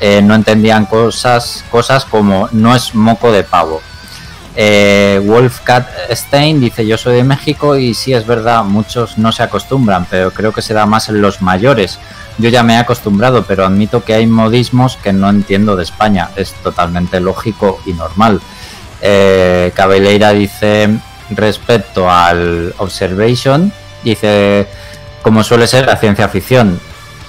eh, 0.00 0.20
no 0.22 0.34
entendían 0.34 0.86
cosas, 0.86 1.64
cosas 1.70 2.04
como 2.04 2.48
no 2.52 2.74
es 2.74 2.94
moco 2.94 3.30
de 3.30 3.44
pavo. 3.44 3.80
Eh, 4.58 5.22
Wolfcat 5.24 5.86
Stein 6.10 6.60
dice, 6.60 6.86
yo 6.86 6.96
soy 6.96 7.16
de 7.16 7.24
México 7.24 7.76
y 7.76 7.94
sí 7.94 8.12
es 8.14 8.26
verdad, 8.26 8.64
muchos 8.64 9.18
no 9.18 9.30
se 9.30 9.42
acostumbran, 9.42 10.06
pero 10.10 10.30
creo 10.32 10.50
que 10.52 10.62
se 10.62 10.74
da 10.74 10.86
más 10.86 11.08
en 11.08 11.20
los 11.20 11.42
mayores. 11.42 11.98
Yo 12.38 12.48
ya 12.48 12.62
me 12.62 12.74
he 12.74 12.78
acostumbrado, 12.78 13.44
pero 13.44 13.64
admito 13.64 14.02
que 14.02 14.14
hay 14.14 14.26
modismos 14.26 14.96
que 14.96 15.12
no 15.12 15.30
entiendo 15.30 15.76
de 15.76 15.84
España. 15.84 16.30
Es 16.36 16.52
totalmente 16.54 17.20
lógico 17.20 17.80
y 17.86 17.92
normal. 17.92 18.40
Eh, 19.00 19.72
Cabeleira 19.74 20.32
dice 20.32 20.98
respecto 21.30 22.10
al 22.10 22.74
Observation, 22.78 23.72
dice 24.04 24.66
como 25.22 25.42
suele 25.42 25.66
ser 25.66 25.86
la 25.86 25.96
ciencia 25.96 26.28
ficción, 26.28 26.78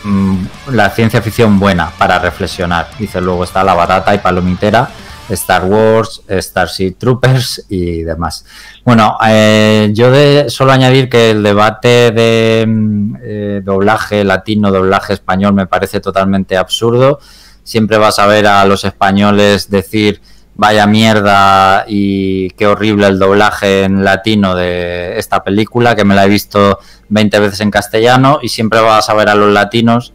mm, 0.04 0.46
la 0.72 0.90
ciencia 0.92 1.22
ficción 1.22 1.60
buena 1.60 1.92
para 1.98 2.20
reflexionar. 2.20 2.90
Dice 3.00 3.20
luego 3.20 3.44
está 3.44 3.64
la 3.64 3.74
barata 3.74 4.14
y 4.14 4.20
palomitera, 4.20 4.90
Star 5.30 5.66
Wars, 5.66 6.22
Starship 6.30 6.96
Troopers 6.98 7.66
y 7.70 8.04
demás. 8.04 8.46
Bueno, 8.86 9.18
eh, 9.28 9.90
yo 9.94 10.12
de, 10.12 10.50
solo 10.50 10.72
añadir 10.72 11.10
que 11.10 11.32
el 11.32 11.44
debate 11.44 12.12
de 12.12 12.66
mm, 12.68 13.16
eh, 13.22 13.62
doblaje 13.64 14.24
latino, 14.24 14.72
doblaje 14.72 15.14
español 15.14 15.54
me 15.54 15.66
parece 15.66 16.00
totalmente 16.00 16.56
absurdo. 16.56 17.20
Siempre 17.64 17.98
vas 17.98 18.20
a 18.20 18.28
ver 18.28 18.48
a 18.48 18.64
los 18.66 18.86
españoles 18.86 19.70
decir 19.70 20.22
vaya 20.58 20.88
mierda 20.88 21.86
y 21.88 22.50
qué 22.52 22.68
horrible 22.68 23.08
el 23.08 23.20
doblaje 23.20 23.84
en 23.84 24.04
latino 24.04 24.56
de 24.56 25.18
esta 25.18 25.44
película, 25.44 25.96
que 25.96 26.04
me 26.04 26.16
la 26.16 26.26
he 26.26 26.30
visto 26.30 26.80
20 27.10 27.40
veces 27.40 27.62
en 27.62 27.72
castellano, 27.72 28.40
y 28.42 28.50
siempre 28.50 28.82
vas 28.82 29.10
a 29.10 29.14
ver 29.14 29.30
a 29.30 29.36
los 29.36 29.54
latinos 29.54 30.14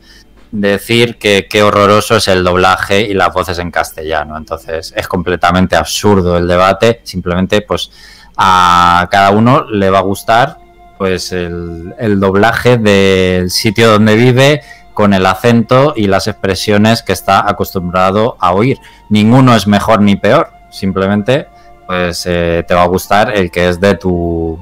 decir 0.51 1.17
que 1.17 1.47
qué 1.49 1.63
horroroso 1.63 2.17
es 2.17 2.29
el 2.29 2.45
doblaje 2.45 3.01
y 3.03 3.15
las 3.15 3.33
voces 3.33 3.59
en 3.59 3.71
castellano. 3.71 4.37
Entonces 4.37 4.93
es 4.95 5.09
completamente 5.09 5.77
absurdo 5.77 6.37
el 6.37 6.47
debate, 6.47 7.01
simplemente 7.05 7.63
pues 7.63 7.91
a 8.37 9.09
cada 9.11 9.31
uno 9.31 9.65
le 9.71 9.91
va 9.91 10.01
a 10.01 10.03
gustar 10.03 10.59
pues 10.99 11.33
el, 11.33 11.95
el 11.99 12.21
doblaje 12.21 12.79
del 12.79 13.51
sitio 13.51 13.91
donde 13.91 14.15
vive 14.17 14.63
con 14.95 15.15
el 15.15 15.25
acento 15.27 15.95
y 15.97 16.07
las 16.07 16.27
expresiones 16.29 17.03
que 17.03 17.13
está 17.13 17.49
acostumbrado 17.49 18.37
a 18.41 18.53
oír. 18.53 18.79
Ninguno 19.09 19.55
es 19.55 19.67
mejor 19.67 20.01
ni 20.03 20.17
peor, 20.17 20.51
simplemente 20.71 21.49
pues 21.87 22.25
eh, 22.27 22.65
te 22.67 22.75
va 22.75 22.83
a 22.83 22.87
gustar 22.87 23.35
el 23.37 23.51
que 23.51 23.69
es 23.69 23.81
de 23.81 23.95
tu 23.97 24.59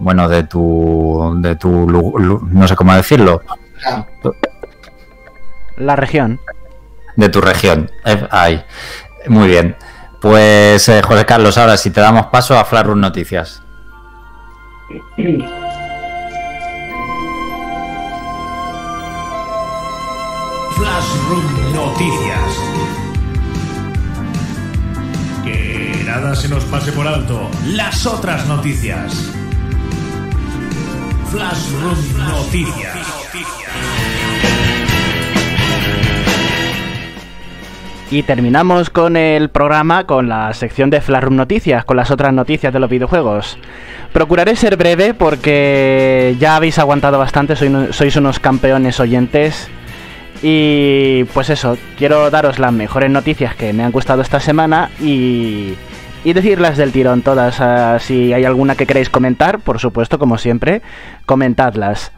bueno, 0.00 0.28
de 0.28 0.44
tu 0.44 1.34
de 1.38 1.56
tu 1.56 1.88
lu- 1.88 2.18
lu- 2.18 2.40
no 2.50 2.66
sé 2.68 2.76
cómo 2.76 2.94
decirlo, 2.94 3.42
La 5.76 5.96
región. 5.96 6.40
de 7.16 7.28
tu 7.28 7.40
región. 7.40 7.90
Eh, 8.04 8.26
Ahí. 8.30 8.64
Muy 9.28 9.48
bien. 9.48 9.76
Pues 10.20 10.88
eh, 10.88 11.02
José 11.02 11.24
Carlos, 11.26 11.58
ahora 11.58 11.76
si 11.76 11.90
te 11.90 12.00
damos 12.00 12.26
paso 12.26 12.58
a 12.58 12.64
Flarun 12.64 13.00
Noticias. 13.00 13.62
Flashroom 20.78 21.74
Noticias. 21.74 22.50
Que 25.44 26.02
nada 26.06 26.34
se 26.34 26.48
nos 26.48 26.64
pase 26.64 26.92
por 26.92 27.06
alto. 27.06 27.48
Las 27.66 28.06
otras 28.06 28.46
noticias. 28.46 29.30
Flashroom 31.30 31.98
Noticias. 32.28 32.96
Y 38.10 38.22
terminamos 38.22 38.88
con 38.88 39.18
el 39.18 39.50
programa 39.50 40.04
con 40.04 40.28
la 40.30 40.54
sección 40.54 40.88
de 40.88 41.02
Flashroom 41.02 41.36
Noticias, 41.36 41.84
con 41.84 41.96
las 41.98 42.10
otras 42.10 42.32
noticias 42.32 42.72
de 42.72 42.78
los 42.80 42.88
videojuegos. 42.88 43.58
Procuraré 44.14 44.56
ser 44.56 44.76
breve 44.78 45.12
porque 45.12 46.34
ya 46.40 46.56
habéis 46.56 46.78
aguantado 46.78 47.18
bastante, 47.18 47.54
sois, 47.54 47.70
uno- 47.70 47.92
sois 47.92 48.16
unos 48.16 48.38
campeones 48.40 48.98
oyentes. 49.00 49.68
Y 50.42 51.24
pues 51.34 51.50
eso, 51.50 51.76
quiero 51.96 52.30
daros 52.30 52.58
las 52.58 52.72
mejores 52.72 53.10
noticias 53.10 53.54
que 53.56 53.72
me 53.72 53.82
han 53.82 53.90
gustado 53.90 54.22
esta 54.22 54.38
semana 54.38 54.90
y, 55.00 55.74
y 56.24 56.32
decirlas 56.32 56.76
del 56.76 56.92
tirón 56.92 57.22
todas. 57.22 57.60
Ah, 57.60 57.98
si 57.98 58.32
hay 58.32 58.44
alguna 58.44 58.76
que 58.76 58.86
queréis 58.86 59.10
comentar, 59.10 59.60
por 59.60 59.78
supuesto, 59.78 60.18
como 60.18 60.38
siempre, 60.38 60.82
comentadlas. 61.26 62.12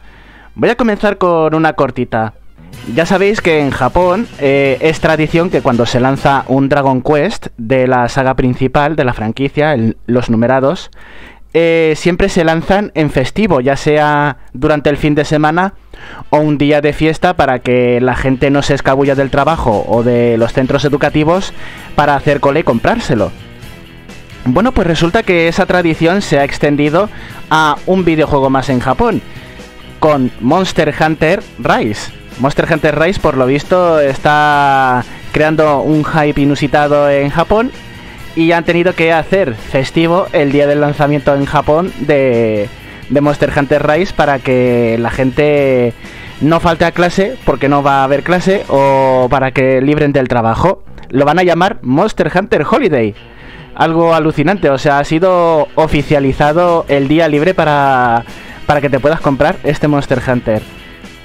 Voy 0.53 0.69
a 0.69 0.75
comenzar 0.75 1.17
con 1.17 1.55
una 1.55 1.73
cortita. 1.73 2.33
Ya 2.95 3.05
sabéis 3.05 3.41
que 3.41 3.59
en 3.59 3.71
Japón 3.71 4.27
eh, 4.39 4.77
es 4.81 4.99
tradición 4.99 5.49
que 5.49 5.61
cuando 5.61 5.85
se 5.85 5.99
lanza 5.99 6.45
un 6.47 6.67
Dragon 6.69 7.01
Quest 7.01 7.47
de 7.57 7.87
la 7.87 8.09
saga 8.09 8.35
principal 8.35 8.95
de 8.95 9.05
la 9.05 9.13
franquicia, 9.13 9.75
los 10.07 10.29
numerados, 10.29 10.89
eh, 11.53 11.93
siempre 11.97 12.29
se 12.29 12.43
lanzan 12.43 12.91
en 12.95 13.09
festivo, 13.09 13.59
ya 13.59 13.75
sea 13.75 14.37
durante 14.53 14.89
el 14.89 14.97
fin 14.97 15.15
de 15.15 15.25
semana 15.25 15.73
o 16.29 16.37
un 16.37 16.57
día 16.57 16.81
de 16.81 16.93
fiesta 16.93 17.35
para 17.35 17.59
que 17.59 17.99
la 18.01 18.15
gente 18.15 18.49
no 18.49 18.61
se 18.61 18.73
escabulla 18.73 19.15
del 19.15 19.29
trabajo 19.29 19.85
o 19.87 20.01
de 20.03 20.37
los 20.37 20.53
centros 20.53 20.85
educativos 20.85 21.53
para 21.95 22.15
hacer 22.15 22.39
cole 22.39 22.61
y 22.61 22.63
comprárselo. 22.63 23.31
Bueno, 24.45 24.71
pues 24.71 24.87
resulta 24.87 25.23
que 25.23 25.47
esa 25.47 25.65
tradición 25.65 26.21
se 26.21 26.39
ha 26.39 26.43
extendido 26.43 27.09
a 27.49 27.75
un 27.85 28.05
videojuego 28.05 28.49
más 28.49 28.69
en 28.69 28.79
Japón, 28.79 29.21
con 29.99 30.31
Monster 30.39 30.93
Hunter 30.99 31.43
Rise. 31.59 32.11
Monster 32.39 32.65
Hunter 32.71 32.97
Rise, 32.97 33.19
por 33.19 33.37
lo 33.37 33.45
visto, 33.45 33.99
está 33.99 35.03
creando 35.31 35.81
un 35.81 36.03
hype 36.03 36.41
inusitado 36.41 37.09
en 37.09 37.29
Japón 37.29 37.71
y 38.35 38.51
han 38.51 38.63
tenido 38.63 38.93
que 38.93 39.11
hacer 39.11 39.55
festivo 39.55 40.27
el 40.33 40.51
día 40.51 40.67
del 40.67 40.81
lanzamiento 40.81 41.35
en 41.35 41.45
Japón 41.45 41.91
de, 41.99 42.69
de 43.09 43.21
Monster 43.21 43.51
Hunter 43.55 43.85
Rise 43.85 44.13
para 44.13 44.39
que 44.39 44.97
la 44.99 45.11
gente 45.11 45.93
no 46.39 46.59
falte 46.59 46.85
a 46.85 46.91
clase 46.91 47.37
porque 47.45 47.69
no 47.69 47.83
va 47.83 48.01
a 48.01 48.03
haber 48.03 48.23
clase 48.23 48.65
o 48.67 49.27
para 49.29 49.51
que 49.51 49.81
libren 49.81 50.11
del 50.11 50.27
trabajo. 50.27 50.83
Lo 51.09 51.25
van 51.25 51.39
a 51.39 51.43
llamar 51.43 51.79
Monster 51.81 52.31
Hunter 52.33 52.65
Holiday. 52.69 53.13
Algo 53.75 54.13
alucinante, 54.13 54.69
o 54.69 54.77
sea, 54.77 54.99
ha 54.99 55.03
sido 55.03 55.67
oficializado 55.75 56.85
el 56.87 57.07
día 57.07 57.27
libre 57.27 57.53
para, 57.53 58.23
para 58.65 58.81
que 58.81 58.89
te 58.89 58.99
puedas 58.99 59.21
comprar 59.21 59.57
este 59.63 59.87
Monster 59.87 60.21
Hunter. 60.25 60.61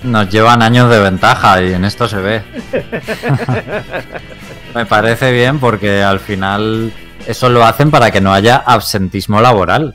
Nos 0.02 0.28
llevan 0.30 0.62
años 0.62 0.88
de 0.90 1.00
ventaja 1.00 1.62
y 1.62 1.72
en 1.72 1.84
esto 1.84 2.06
se 2.06 2.18
ve. 2.18 2.42
Me 4.76 4.84
parece 4.84 5.32
bien 5.32 5.58
porque 5.58 6.02
al 6.02 6.20
final 6.20 6.92
eso 7.26 7.48
lo 7.48 7.64
hacen 7.64 7.90
para 7.90 8.10
que 8.10 8.20
no 8.20 8.34
haya 8.34 8.56
absentismo 8.56 9.40
laboral. 9.40 9.94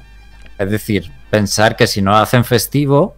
Es 0.57 0.71
decir, 0.71 1.11
pensar 1.29 1.75
que 1.75 1.85
si 1.85 2.01
no 2.01 2.09
lo 2.09 2.17
hacen 2.17 2.43
festivo, 2.43 3.13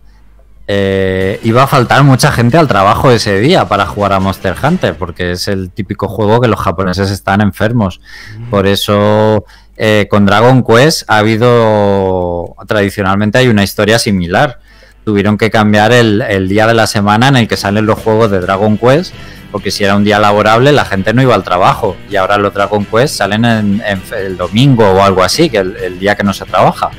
eh, 0.67 1.39
iba 1.41 1.63
a 1.63 1.67
faltar 1.67 2.03
mucha 2.03 2.33
gente 2.33 2.57
al 2.57 2.67
trabajo 2.67 3.11
ese 3.11 3.39
día 3.39 3.69
para 3.69 3.85
jugar 3.85 4.11
a 4.11 4.19
Monster 4.19 4.57
Hunter, 4.61 4.95
porque 4.97 5.31
es 5.31 5.47
el 5.47 5.71
típico 5.71 6.09
juego 6.09 6.41
que 6.41 6.49
los 6.49 6.59
japoneses 6.59 7.09
están 7.09 7.39
enfermos. 7.39 8.01
Por 8.49 8.67
eso 8.67 9.45
eh, 9.77 10.07
con 10.09 10.25
Dragon 10.25 10.65
Quest 10.65 11.09
ha 11.09 11.19
habido, 11.19 12.57
tradicionalmente 12.67 13.37
hay 13.37 13.47
una 13.47 13.63
historia 13.63 13.99
similar. 13.99 14.59
Tuvieron 15.05 15.37
que 15.37 15.49
cambiar 15.49 15.91
el, 15.91 16.21
el 16.21 16.47
día 16.47 16.65
de 16.67 16.73
la 16.73 16.87
semana 16.87 17.27
en 17.27 17.35
el 17.35 17.47
que 17.47 17.57
salen 17.57 17.85
los 17.85 17.99
juegos 17.99 18.31
de 18.31 18.39
Dragon 18.39 18.77
Quest, 18.77 19.13
porque 19.51 19.69
si 19.69 19.83
era 19.83 19.95
un 19.95 20.03
día 20.03 20.17
laborable 20.19 20.71
la 20.71 20.85
gente 20.85 21.13
no 21.13 21.21
iba 21.21 21.35
al 21.35 21.43
trabajo. 21.43 21.97
Y 22.09 22.15
ahora 22.15 22.37
los 22.37 22.53
Dragon 22.53 22.85
Quest 22.85 23.15
salen 23.15 23.43
en, 23.45 23.83
en 23.85 24.01
el 24.17 24.37
domingo 24.37 24.89
o 24.89 25.01
algo 25.01 25.23
así, 25.23 25.49
que 25.49 25.57
el, 25.57 25.75
el 25.77 25.99
día 25.99 26.15
que 26.15 26.23
no 26.23 26.33
se 26.33 26.45
trabaja. 26.45 26.89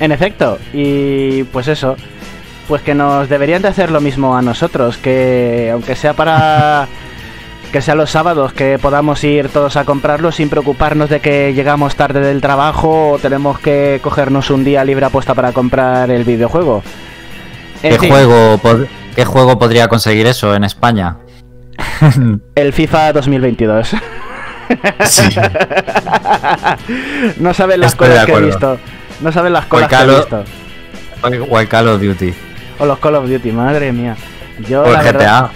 En 0.00 0.12
efecto, 0.12 0.58
y 0.72 1.44
pues 1.44 1.68
eso. 1.68 1.96
pues 2.68 2.82
que 2.82 2.94
nos 2.94 3.28
deberían 3.28 3.62
de 3.62 3.68
hacer 3.68 3.90
lo 3.90 4.00
mismo 4.00 4.36
a 4.36 4.42
nosotros, 4.42 4.96
que 4.96 5.70
aunque 5.72 5.94
sea 5.96 6.14
para 6.14 6.88
que 7.74 7.82
sea 7.82 7.96
los 7.96 8.08
sábados 8.08 8.52
que 8.52 8.78
podamos 8.78 9.24
ir 9.24 9.48
todos 9.48 9.76
a 9.76 9.84
comprarlo 9.84 10.30
sin 10.30 10.48
preocuparnos 10.48 11.10
de 11.10 11.18
que 11.18 11.52
llegamos 11.54 11.96
tarde 11.96 12.20
del 12.20 12.40
trabajo 12.40 13.10
o 13.14 13.18
tenemos 13.18 13.58
que 13.58 13.98
cogernos 14.00 14.48
un 14.50 14.62
día 14.62 14.84
libre 14.84 15.06
apuesta 15.06 15.34
para 15.34 15.50
comprar 15.50 16.08
el 16.12 16.22
videojuego. 16.22 16.84
En 17.82 17.90
¿Qué 17.94 17.98
fin, 17.98 18.10
juego, 18.10 18.60
¿Qué 19.16 19.24
juego 19.24 19.58
podría 19.58 19.88
conseguir 19.88 20.28
eso 20.28 20.54
en 20.54 20.62
España? 20.62 21.16
El 22.54 22.72
FIFA 22.72 23.12
2022. 23.12 23.88
Sí. 25.06 25.28
no 27.38 27.52
saben 27.54 27.80
las 27.80 27.90
Estoy 27.92 28.08
colas 28.08 28.26
que 28.26 28.32
he 28.34 28.40
visto. 28.40 28.78
No 29.20 29.32
saben 29.32 29.52
las 29.52 29.66
colas 29.66 29.88
que 29.88 29.96
he 29.96 30.06
visto. 30.06 30.44
O 31.50 31.58
el 31.58 31.68
Call 31.68 31.88
of 31.88 32.00
Duty. 32.00 32.32
O 32.78 32.86
los 32.86 33.00
Call 33.00 33.16
of 33.16 33.28
Duty, 33.28 33.50
madre 33.50 33.90
mía. 33.90 34.14
Yo, 34.68 34.82
O 34.82 34.86
el 34.86 34.92
la 34.92 35.02
GTA. 35.02 35.10
verdad- 35.12 35.50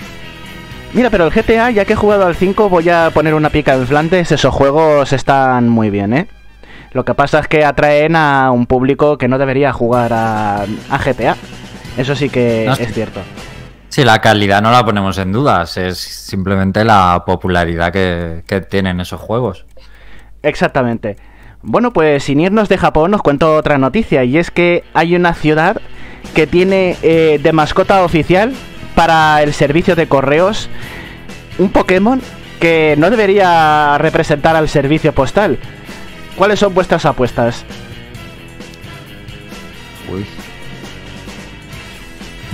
Mira, 0.95 1.11
pero 1.11 1.27
el 1.27 1.31
GTA, 1.31 1.71
ya 1.71 1.85
que 1.85 1.93
he 1.93 1.97
jugado 1.97 2.27
al 2.27 2.35
5, 2.35 2.69
voy 2.69 2.89
a 2.89 3.11
poner 3.13 3.35
una 3.35 3.51
pica 3.51 3.75
en 3.75 3.87
Flandes. 3.87 4.33
Esos 4.33 4.55
juegos 4.55 5.13
están 5.13 5.69
muy 5.69 5.91
bien, 5.91 6.15
¿eh? 6.15 6.29
Lo 6.93 7.05
que 7.05 7.15
pasa 7.15 7.41
es 7.41 7.49
que 7.49 7.65
atraen 7.65 8.17
a 8.17 8.51
un 8.51 8.67
público 8.67 9.19
que 9.19 9.29
no 9.29 9.39
debería 9.39 9.73
jugar 9.73 10.13
a, 10.13 10.63
a 10.63 10.99
GTA. 10.99 11.37
Eso 11.99 12.15
sí 12.17 12.31
que 12.31 12.65
No, 12.67 12.73
es 12.73 12.93
cierto. 12.95 13.21
Sí, 13.91 14.05
la 14.05 14.21
calidad 14.21 14.63
no 14.63 14.71
la 14.71 14.85
ponemos 14.85 15.19
en 15.19 15.33
dudas, 15.33 15.77
es 15.77 15.99
simplemente 15.99 16.85
la 16.85 17.23
popularidad 17.27 17.93
que, 17.93 18.43
que 18.47 18.61
tienen 18.61 19.01
esos 19.01 19.21
juegos. 19.21 19.67
Exactamente. 20.43 21.17
Bueno, 21.63 21.93
pues 21.93 22.25
sin 22.25 22.41
irnos 22.41 22.69
de 22.69 22.79
Japón, 22.79 23.13
os 23.15 23.23
cuento 23.23 23.57
otra 23.57 23.79
noticia. 23.79 24.25
Y 24.25 24.39
es 24.39 24.51
que 24.51 24.85
hay 24.95 25.17
una 25.17 25.35
ciudad 25.35 25.81
que 26.35 26.47
tiene 26.47 26.97
eh, 27.03 27.41
de 27.43 27.53
mascota 27.53 28.03
oficial 28.05 28.53
para 28.99 29.45
el 29.45 29.55
servicio 29.55 29.95
de 29.95 30.09
correos 30.09 30.69
un 31.59 31.71
Pokémon 31.71 32.21
que 32.59 32.97
no 32.99 33.11
debería 33.11 33.97
representar 33.99 34.57
al 34.57 34.69
servicio 34.69 35.13
postal. 35.13 35.57
¿Cuáles 36.37 36.59
son 36.59 36.75
vuestras 36.75 37.07
apuestas? 37.07 37.65
Uy. 40.13 40.27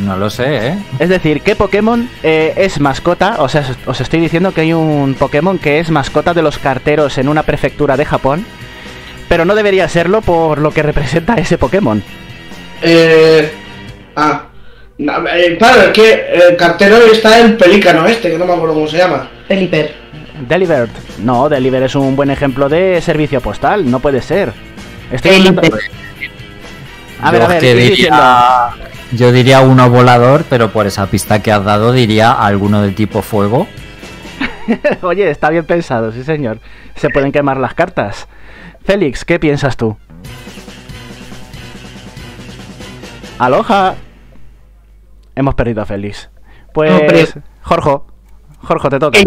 No 0.05 0.19
lo 0.19 0.29
sé, 0.29 0.69
¿eh? 0.69 0.79
Es 0.99 1.09
decir, 1.09 1.41
¿qué 1.41 1.57
Pokémon 1.57 2.11
eh, 2.23 2.53
es 2.59 2.79
mascota? 2.79 3.37
O 3.39 3.49
sea, 3.49 3.63
os- 3.63 3.79
os 3.87 4.01
estoy 4.03 4.21
diciendo 4.21 4.53
que 4.53 4.61
hay 4.61 4.75
un 4.75 5.17
Pokémon 5.19 5.59
que 5.59 5.79
es 5.81 5.89
mascota 5.89 6.35
de 6.35 6.43
los 6.43 6.59
carteros 6.59 7.17
en 7.17 7.29
una 7.31 7.45
prefectura 7.45 7.97
de 7.97 8.05
Japón, 8.05 8.45
pero 9.31 9.47
no 9.47 9.55
debería 9.55 9.89
serlo 9.89 10.21
por 10.21 10.59
lo 10.59 10.73
que 10.73 10.83
representa 10.83 11.37
ese 11.37 11.57
Pokémon. 11.57 12.03
Eh, 12.83 13.51
ah, 14.17 14.49
no, 14.99 15.29
eh, 15.29 15.57
claro, 15.59 15.83
es 15.83 15.89
que 15.89 16.27
el 16.33 16.57
cartero 16.57 16.97
está 17.11 17.41
el 17.41 17.57
pelícano 17.57 18.07
este, 18.07 18.31
que 18.31 18.39
no 18.39 18.47
me 18.47 18.53
acuerdo 18.53 18.75
cómo 18.75 18.87
se 18.87 18.99
llama. 18.99 19.29
Felipe. 19.49 19.93
Delivered. 20.49 20.91
No, 21.19 21.49
Deliver 21.49 21.83
es 21.85 21.95
un 21.95 22.15
buen 22.15 22.31
ejemplo 22.31 22.69
de 22.69 23.01
servicio 23.01 23.41
postal, 23.41 23.91
no 23.91 24.01
puede 24.01 24.23
ser. 24.23 24.53
Estoy 25.11 25.47
A 27.21 27.31
ver, 27.31 27.41
Yo 27.41 27.47
a 27.47 27.49
ver, 27.49 27.61
¿qué 27.61 27.75
diría, 27.75 28.69
yo 29.13 29.33
diría 29.33 29.61
uno 29.61 29.91
volador, 29.91 30.45
pero 30.49 30.71
por 30.71 30.87
esa 30.87 31.07
pista 31.07 31.43
que 31.43 31.53
has 31.53 31.65
dado 31.65 31.93
diría 31.93 32.33
alguno 32.33 32.83
del 32.83 32.95
tipo 32.95 33.23
fuego. 33.23 33.67
Oye, 35.03 35.31
está 35.31 35.51
bien 35.51 35.65
pensado, 35.65 36.13
sí 36.13 36.23
señor. 36.25 36.59
Se 36.97 37.11
pueden 37.11 37.33
quemar 37.33 37.59
las 37.59 37.75
cartas. 37.75 38.29
Félix, 38.85 39.25
¿qué 39.25 39.39
piensas 39.39 39.77
tú? 39.77 39.97
Aloha. 43.39 43.95
Hemos 45.37 45.55
perdido 45.55 45.83
a 45.83 45.87
Félix. 45.87 46.29
Pues, 46.73 46.91
No, 46.93 47.01
pero- 47.07 47.27
Jorge, 47.63 47.91
Jorge, 48.59 48.89
te 48.91 48.99
toca. 48.99 49.19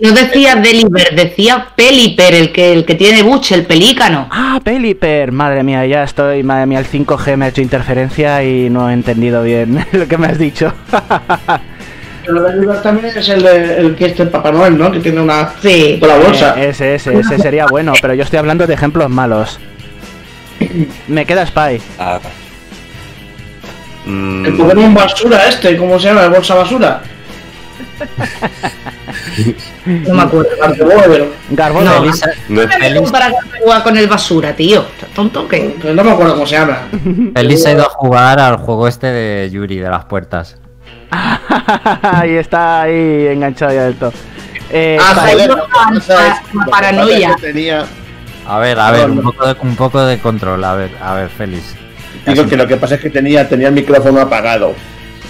No 0.00 0.10
decía 0.12 0.56
Deliver, 0.56 1.14
decía 1.14 1.68
Peliper, 1.76 2.34
el 2.34 2.50
que, 2.52 2.72
el 2.72 2.84
que 2.84 2.94
tiene 2.96 3.22
Butch, 3.22 3.52
el 3.52 3.66
pelícano. 3.66 4.26
Ah, 4.32 4.58
Peliper, 4.64 5.30
madre 5.30 5.62
mía, 5.62 5.86
ya 5.86 6.02
estoy, 6.02 6.42
madre 6.42 6.66
mía, 6.66 6.80
el 6.80 6.86
5G 6.86 7.36
me 7.36 7.44
ha 7.44 7.48
hecho 7.48 7.60
interferencia 7.62 8.42
y 8.42 8.68
no 8.68 8.90
he 8.90 8.94
entendido 8.94 9.42
bien 9.44 9.84
lo 9.92 10.08
que 10.08 10.18
me 10.18 10.26
has 10.26 10.38
dicho. 10.38 10.72
Pero 12.24 12.48
el 12.48 12.60
de 12.66 12.74
también 12.82 13.06
es 13.06 13.28
el, 13.28 13.42
de- 13.42 13.76
el 13.78 13.94
que 13.94 14.06
es 14.06 14.18
el 14.18 14.28
Papá 14.28 14.50
Noel, 14.50 14.76
¿no? 14.78 14.90
Que 14.90 15.00
tiene 15.00 15.20
una, 15.20 15.50
Sí. 15.60 15.98
con 16.00 16.08
la 16.08 16.16
bolsa. 16.18 16.54
Eh, 16.60 16.70
ese, 16.70 16.94
ese, 16.96 17.18
ese 17.18 17.38
sería 17.38 17.66
bueno, 17.66 17.92
pero 18.00 18.14
yo 18.14 18.22
estoy 18.24 18.38
hablando 18.38 18.66
de 18.66 18.74
ejemplos 18.74 19.08
malos. 19.10 19.60
Me 21.08 21.26
queda 21.26 21.46
Spy. 21.46 21.80
Ah. 21.98 22.18
Mm, 24.12 24.46
El 24.46 24.52
Pokémon 24.56 24.94
basura 24.94 25.46
este, 25.48 25.76
¿cómo 25.76 25.98
se 25.98 26.08
llama? 26.08 26.24
¿El 26.24 26.30
bolsa 26.30 26.54
basura? 26.54 27.00
No 29.86 30.14
me 30.14 30.22
acuerdo. 30.22 30.48
Garbodor. 31.50 32.06
No. 32.06 32.12
No 32.48 32.62
es- 32.62 32.94
¿Cómo 32.96 33.10
para 33.12 33.30
jugar 33.60 33.82
con 33.82 33.96
el 33.96 34.06
basura, 34.06 34.54
tío? 34.54 34.82
¿Estás 34.94 35.10
tonto? 35.10 35.46
Que 35.48 35.76
No 35.94 36.04
me 36.04 36.12
acuerdo 36.12 36.34
cómo 36.34 36.46
se 36.46 36.56
llama. 36.56 36.78
Felisa 37.34 37.68
ha 37.70 37.72
ido 37.72 37.82
a 37.82 37.88
jugar 37.90 38.38
al 38.40 38.56
juego 38.56 38.86
este 38.88 39.08
de 39.08 39.50
Yuri 39.50 39.78
de 39.78 39.90
las 39.90 40.04
puertas. 40.04 40.56
ahí 42.02 42.32
está, 42.36 42.82
ahí 42.82 43.26
enganchado 43.28 43.72
ya 43.74 43.84
del 43.84 43.94
todo. 43.96 44.12
Eh, 44.70 44.96
Ah, 45.00 45.14
joder, 45.30 45.50
no, 45.50 46.64
paranoia. 46.70 47.34
tenía- 47.40 47.84
A 48.46 48.58
ver, 48.58 48.78
a 48.78 48.90
ver, 48.90 49.08
No, 49.08 49.14
un 49.14 49.16
no. 49.16 49.22
poco 49.30 49.46
de, 49.46 49.56
un 49.60 49.76
poco 49.76 50.02
de 50.04 50.18
control, 50.18 50.64
a 50.64 50.74
ver, 50.74 50.90
a 51.02 51.14
ver, 51.14 51.28
Félix. 51.28 51.74
Digo 52.26 52.46
que 52.46 52.56
lo 52.56 52.66
que 52.66 52.76
pasa 52.76 52.94
es 52.96 53.00
que 53.00 53.10
tenía, 53.10 53.48
tenía 53.48 53.68
el 53.68 53.74
micrófono 53.74 54.20
apagado. 54.20 54.74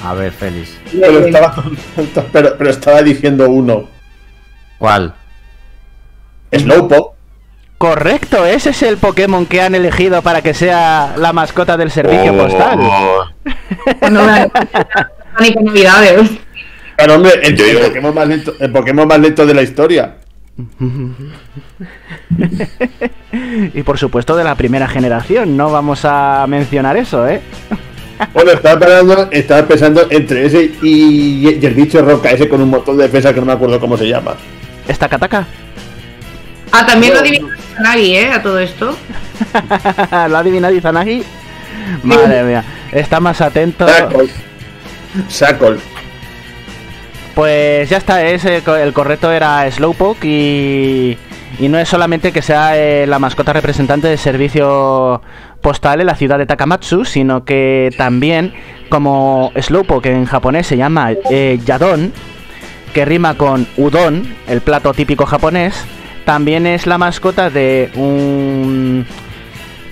A 0.04 0.14
ver, 0.14 0.32
Félix. 0.32 0.76
Pero 0.92 1.26
estaba, 1.26 1.54
pero, 2.32 2.56
pero 2.58 2.70
estaba 2.70 3.02
diciendo 3.02 3.48
uno. 3.48 3.88
¿Cuál? 4.78 5.14
Slowpoke. 6.52 7.12
Correcto, 7.78 8.46
ese 8.46 8.70
es 8.70 8.82
el 8.82 8.96
Pokémon 8.96 9.44
que 9.46 9.60
han 9.60 9.74
elegido 9.74 10.22
para 10.22 10.40
que 10.40 10.54
sea 10.54 11.14
la 11.16 11.32
mascota 11.32 11.76
del 11.76 11.90
servicio 11.90 12.32
Oh, 12.32 12.36
postal. 12.36 12.78
No 14.12 14.24
me 14.24 14.50
ni 15.40 15.54
con 15.54 15.64
navidades. 15.64 16.30
Claro, 16.96 17.14
hombre, 17.16 17.32
el, 17.42 17.56
Yo 17.56 17.64
el 17.64 17.70
digo- 17.70 17.86
Pokémon 17.88 18.14
más 18.14 18.28
lento, 18.28 18.54
el 18.60 18.70
Pokémon 18.70 19.08
más 19.08 19.18
lento 19.18 19.46
de 19.46 19.54
la 19.54 19.62
historia. 19.62 20.14
Y 23.74 23.82
por 23.82 23.98
supuesto 23.98 24.36
de 24.36 24.44
la 24.44 24.54
primera 24.54 24.86
generación, 24.86 25.56
no 25.56 25.70
vamos 25.70 26.04
a 26.04 26.46
mencionar 26.48 26.96
eso, 26.96 27.26
¿eh? 27.28 27.42
Bueno, 28.34 28.52
estaba 28.52 28.78
pensando, 28.78 29.28
estaba 29.32 29.66
pensando 29.66 30.06
entre 30.10 30.46
ese 30.46 30.70
y, 30.80 31.48
y 31.48 31.66
el 31.66 31.74
bicho 31.74 32.00
roca, 32.02 32.30
ese 32.30 32.48
con 32.48 32.62
un 32.62 32.70
montón 32.70 32.96
de 32.96 33.04
defensa 33.04 33.34
que 33.34 33.40
no 33.40 33.46
me 33.46 33.52
acuerdo 33.52 33.80
cómo 33.80 33.96
se 33.96 34.06
llama. 34.06 34.34
¿Esta 34.86 35.08
Kataka? 35.08 35.44
Ah, 36.70 36.86
también 36.86 37.14
lo 37.14 37.20
adivina 37.20 37.48
Nagi, 37.80 38.16
¿eh? 38.16 38.32
A 38.32 38.42
todo 38.42 38.60
esto. 38.60 38.96
¿Lo 40.28 40.36
ha 40.36 40.38
adivinado 40.38 40.74
Izanagi? 40.74 41.24
Madre 42.02 42.44
mía, 42.44 42.64
está 42.92 43.18
más 43.18 43.40
atento. 43.40 43.88
Sacol. 43.88 44.30
Sacol. 45.28 45.80
Pues 47.34 47.88
ya 47.88 47.96
está, 47.96 48.24
es, 48.26 48.44
eh, 48.44 48.62
el 48.82 48.92
correcto 48.92 49.32
era 49.32 49.70
Slowpoke 49.70 50.24
y, 50.24 51.16
y 51.58 51.68
no 51.68 51.78
es 51.78 51.88
solamente 51.88 52.30
que 52.30 52.42
sea 52.42 52.76
eh, 52.76 53.06
la 53.06 53.18
mascota 53.18 53.52
representante 53.52 54.08
del 54.08 54.18
servicio 54.18 55.22
postal 55.62 56.00
en 56.00 56.08
la 56.08 56.14
ciudad 56.14 56.38
de 56.38 56.44
Takamatsu, 56.44 57.06
sino 57.06 57.44
que 57.44 57.90
también, 57.96 58.52
como 58.90 59.50
Slowpoke 59.58 60.06
en 60.06 60.26
japonés 60.26 60.66
se 60.66 60.76
llama 60.76 61.12
eh, 61.30 61.58
Yadon, 61.64 62.12
que 62.92 63.04
rima 63.06 63.34
con 63.38 63.66
udon, 63.78 64.34
el 64.46 64.60
plato 64.60 64.92
típico 64.92 65.24
japonés, 65.24 65.86
también 66.26 66.66
es 66.66 66.86
la 66.86 66.98
mascota 66.98 67.48
de 67.48 67.90
un 67.94 69.06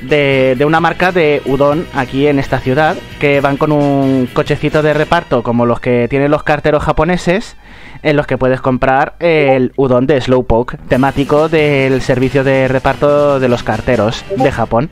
de, 0.03 0.63
una 0.67 0.81
marca 0.81 1.13
de 1.13 1.43
udon 1.45 1.87
aquí 1.95 2.27
en 2.27 2.39
esta 2.39 2.59
ciudad 2.59 2.97
que 3.19 3.41
van 3.41 3.57
con 3.57 3.73
un 3.73 4.29
cochecito 4.33 4.83
de 4.83 4.95
reparto 4.95 5.43
como 5.43 5.67
los 5.67 5.81
que 5.81 6.09
tienen 6.09 6.31
los 6.31 6.43
carteros 6.43 6.83
japoneses 6.83 7.57
en 8.03 8.17
los 8.17 8.27
que 8.27 8.39
puedes 8.39 8.61
comprar 8.61 9.15
el 9.21 9.73
udon 9.77 10.07
de 10.07 10.21
Slowpoke 10.21 10.79
temático 10.89 11.49
del 11.49 12.01
servicio 12.03 12.45
de 12.45 12.69
reparto 12.69 13.41
de 13.41 13.49
los 13.49 13.63
carteros 13.63 14.25
de 14.37 14.51
Japón. 14.53 14.91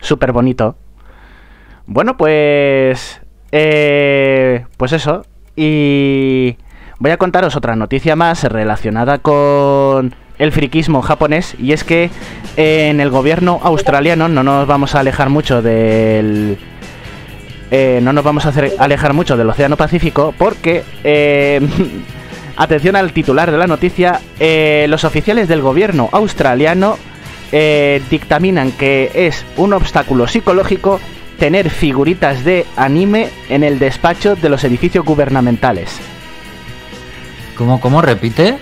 Súper 0.00 0.32
bonito 0.32 0.76
bueno 1.86 2.16
pues 2.16 3.22
eh, 3.52 4.64
pues 4.78 4.92
eso. 4.92 5.24
Y 5.54 6.56
voy 6.98 7.10
a 7.10 7.18
contaros 7.18 7.54
otra 7.54 7.76
noticia 7.76 8.16
más 8.16 8.42
relacionada 8.44 9.18
con 9.18 10.14
el 10.42 10.50
friquismo 10.50 11.02
japonés 11.02 11.54
y 11.56 11.72
es 11.72 11.84
que 11.84 12.10
eh, 12.56 12.88
en 12.90 13.00
el 13.00 13.10
gobierno 13.10 13.60
australiano 13.62 14.28
no 14.28 14.42
nos 14.42 14.66
vamos 14.66 14.96
a 14.96 15.00
alejar 15.00 15.28
mucho 15.30 15.62
del 15.62 16.58
eh, 17.70 18.00
no 18.02 18.12
nos 18.12 18.24
vamos 18.24 18.44
a 18.44 18.48
hacer 18.48 18.72
alejar 18.78 19.14
mucho 19.14 19.36
del 19.36 19.48
Océano 19.48 19.76
Pacífico 19.76 20.34
porque 20.36 20.82
eh, 21.04 21.60
atención 22.56 22.96
al 22.96 23.12
titular 23.12 23.52
de 23.52 23.56
la 23.56 23.68
noticia 23.68 24.20
eh, 24.40 24.86
los 24.88 25.04
oficiales 25.04 25.46
del 25.46 25.62
gobierno 25.62 26.08
australiano 26.12 26.98
dictaminan 28.10 28.72
que 28.72 29.10
es 29.14 29.44
un 29.58 29.74
obstáculo 29.74 30.26
psicológico 30.26 30.98
tener 31.38 31.68
figuritas 31.68 32.44
de 32.44 32.64
anime 32.76 33.28
en 33.50 33.62
el 33.62 33.78
despacho 33.78 34.36
de 34.36 34.48
los 34.48 34.64
edificios 34.64 35.04
gubernamentales. 35.04 36.00
¿Cómo, 37.54 37.78
cómo 37.78 38.00
repite? 38.00 38.56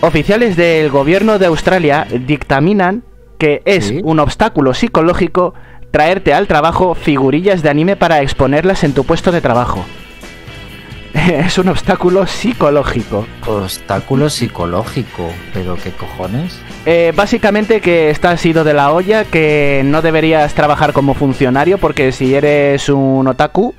Oficiales 0.00 0.56
del 0.56 0.90
gobierno 0.90 1.38
de 1.38 1.46
Australia 1.46 2.06
dictaminan 2.10 3.02
que 3.38 3.62
es 3.64 3.86
Sí. 3.86 4.00
un 4.04 4.20
obstáculo 4.20 4.72
psicológico 4.74 5.54
traerte 5.90 6.32
al 6.34 6.46
trabajo 6.46 6.94
figurillas 6.94 7.62
de 7.62 7.70
anime 7.70 7.96
para 7.96 8.22
exponerlas 8.22 8.84
en 8.84 8.92
tu 8.92 9.04
puesto 9.04 9.32
de 9.32 9.40
trabajo. 9.40 9.84
Es 11.14 11.56
un 11.58 11.68
obstáculo 11.68 12.26
psicológico. 12.26 13.26
Obstáculo 13.46 14.28
psicológico. 14.28 15.30
¿Pero 15.54 15.76
qué 15.82 15.90
cojones? 15.90 16.58
Eh, 16.84 17.12
básicamente 17.16 17.80
que 17.80 18.10
estás 18.10 18.44
ido 18.44 18.64
de 18.64 18.74
la 18.74 18.92
olla, 18.92 19.24
que 19.24 19.80
no 19.84 20.02
deberías 20.02 20.52
trabajar 20.54 20.92
como 20.92 21.14
funcionario 21.14 21.78
porque 21.78 22.12
si 22.12 22.34
eres 22.34 22.88
un 22.90 23.26
otaku, 23.26 23.74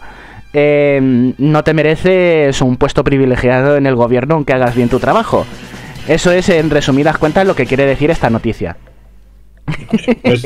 eh, 0.54 1.34
no 1.38 1.64
te 1.64 1.74
mereces 1.76 2.60
un 2.62 2.78
puesto 2.78 3.04
privilegiado 3.04 3.78
en 3.78 3.86
el 3.86 3.96
gobierno 3.96 4.36
aunque 4.36 4.54
hagas 4.54 4.76
bien 4.76 4.90
tu 4.90 5.00
trabajo. 5.00 5.46
Eso 6.08 6.32
es, 6.32 6.50
en 6.50 6.70
resumidas 6.70 7.18
cuentas, 7.18 7.46
lo 7.46 7.56
que 7.56 7.66
quiere 7.66 7.86
decir 7.86 8.10
esta 8.12 8.30
noticia. 8.30 8.78
Pues, 10.24 10.44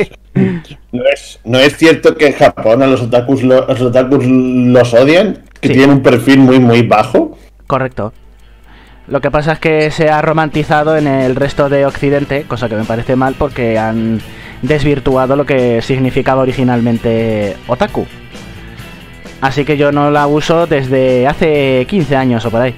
no, 0.91 1.03
es, 1.13 1.39
no 1.43 1.59
es 1.59 1.77
cierto 1.77 2.15
que 2.15 2.27
en 2.27 2.33
Japón 2.33 2.81
a 2.81 2.87
los 2.87 3.01
otakus, 3.01 3.43
lo- 3.43 3.67
los 3.67 3.81
otakus 3.81 4.25
los 4.25 4.93
odian, 4.93 5.43
que 5.59 5.67
Sí. 5.67 5.73
tienen 5.75 5.97
un 5.97 6.01
perfil 6.01 6.39
muy, 6.39 6.59
muy 6.59 6.81
bajo. 6.81 7.37
Correcto. 7.67 8.13
Lo 9.07 9.21
que 9.21 9.29
pasa 9.29 9.53
es 9.53 9.59
que 9.59 9.91
se 9.91 10.09
ha 10.09 10.21
romantizado 10.21 10.97
en 10.97 11.05
el 11.07 11.35
resto 11.35 11.69
de 11.69 11.85
Occidente, 11.85 12.43
cosa 12.47 12.67
que 12.69 12.75
me 12.75 12.83
parece 12.85 13.15
mal 13.15 13.35
porque 13.37 13.77
han 13.77 14.21
desvirtuado 14.61 15.35
lo 15.35 15.45
que 15.45 15.81
significaba 15.81 16.41
originalmente 16.41 17.55
otaku. 17.67 18.05
Así 19.41 19.65
que 19.65 19.75
yo 19.77 19.91
no 19.91 20.11
la 20.11 20.27
uso 20.27 20.65
desde 20.67 21.27
hace 21.27 21.85
15 21.89 22.15
años 22.15 22.45
o 22.45 22.51
por 22.51 22.61
ahí. 22.61 22.75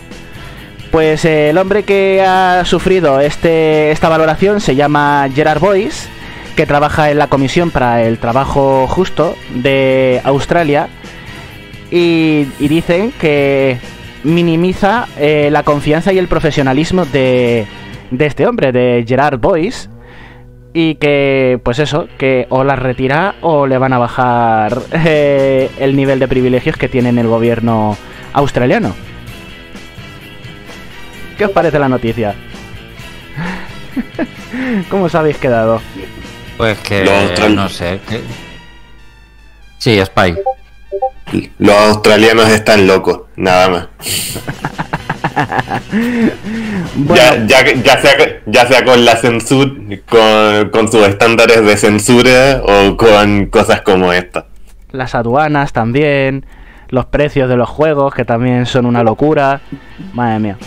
Pues 0.93 1.25
eh, 1.25 1.49
el 1.49 1.57
hombre 1.57 1.81
que 1.81 2.21
ha 2.21 2.63
sufrido 2.65 3.19
este, 3.19 3.89
esta 3.89 4.09
valoración 4.09 4.61
se 4.61 4.75
llama 4.75 5.27
Gerard 5.33 5.59
Boyce, 5.59 6.07
que 6.55 6.67
trabaja 6.67 7.09
en 7.09 7.17
la 7.17 7.25
Comisión 7.29 7.71
para 7.71 8.03
el 8.03 8.19
Trabajo 8.19 8.85
Justo 8.85 9.35
de 9.55 10.21
Australia. 10.23 10.89
Y, 11.89 12.43
dicen 12.59 13.11
que 13.19 13.79
minimiza 14.23 15.07
eh, 15.17 15.49
la 15.51 15.63
confianza 15.63 16.13
y 16.13 16.19
el 16.19 16.27
profesionalismo 16.27 17.05
de, 17.05 17.65
de 18.11 18.25
este 18.27 18.45
hombre, 18.45 18.71
de 18.71 19.03
Gerard 19.07 19.39
Boyce. 19.39 19.89
Y 20.73 20.93
que, 20.95 21.59
pues 21.63 21.79
eso, 21.79 22.07
que 22.19 22.45
o 22.49 22.63
las 22.63 22.77
retira 22.77 23.33
o 23.41 23.65
le 23.65 23.79
van 23.79 23.93
a 23.93 23.97
bajar 23.97 24.77
eh, 24.91 25.71
el 25.79 25.95
nivel 25.95 26.19
de 26.19 26.27
privilegios 26.27 26.77
que 26.77 26.87
tiene 26.87 27.09
en 27.09 27.17
el 27.17 27.25
gobierno 27.25 27.97
australiano. 28.33 28.93
¿Qué 31.37 31.45
os 31.45 31.51
parece 31.51 31.79
la 31.79 31.89
noticia? 31.89 32.35
¿Cómo 34.89 35.05
os 35.05 35.15
habéis 35.15 35.37
quedado? 35.37 35.81
Pues 36.57 36.77
que 36.79 37.03
Lo 37.03 37.11
austral- 37.11 37.55
no 37.55 37.69
sé. 37.69 37.99
que- 38.07 38.21
Sí, 39.79 39.99
Spy. 40.05 40.35
Los 41.59 41.75
australianos 41.75 42.49
están 42.49 42.85
locos, 42.87 43.21
nada 43.35 43.69
más. 43.69 43.87
Bueno, 46.95 47.15
Ya, 47.15 47.63
ya, 47.63 47.73
ya, 47.73 48.01
sea, 48.01 48.11
ya 48.45 48.67
sea 48.67 48.85
con 48.85 49.03
la 49.05 49.15
censura, 49.15 49.71
con, 50.07 50.69
con 50.69 50.91
sus 50.91 51.07
estándares 51.07 51.65
de 51.65 51.75
censura 51.77 52.61
o 52.63 52.95
con 52.97 53.47
cosas 53.47 53.81
como 53.81 54.13
esta. 54.13 54.45
las 54.91 55.15
aduanas 55.15 55.73
también, 55.73 56.45
los 56.89 57.05
precios 57.05 57.49
de 57.49 57.57
los 57.57 57.67
juegos 57.69 58.13
que 58.13 58.25
también 58.25 58.65
son 58.67 58.85
una 58.85 59.01
locura. 59.03 59.61
Madre 60.13 60.39
mía. 60.39 60.57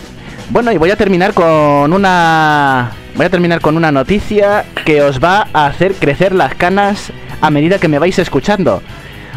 Bueno, 0.51 0.73
y 0.73 0.79
voy 0.79 0.91
a 0.91 0.97
terminar 0.97 1.35
con 1.35 1.93
una 1.93 2.93
voy 3.15 3.27
a 3.27 3.31
terminar 3.31 3.61
con 3.61 3.77
una 3.77 3.91
noticia 3.91 4.65
que 4.85 5.03
os 5.03 5.23
va 5.23 5.49
a 5.53 5.67
hacer 5.67 5.95
crecer 5.95 6.35
las 6.35 6.55
canas 6.55 7.13
a 7.41 7.51
medida 7.51 7.79
que 7.79 7.89
me 7.89 7.99
vais 7.99 8.19
escuchando. 8.19 8.83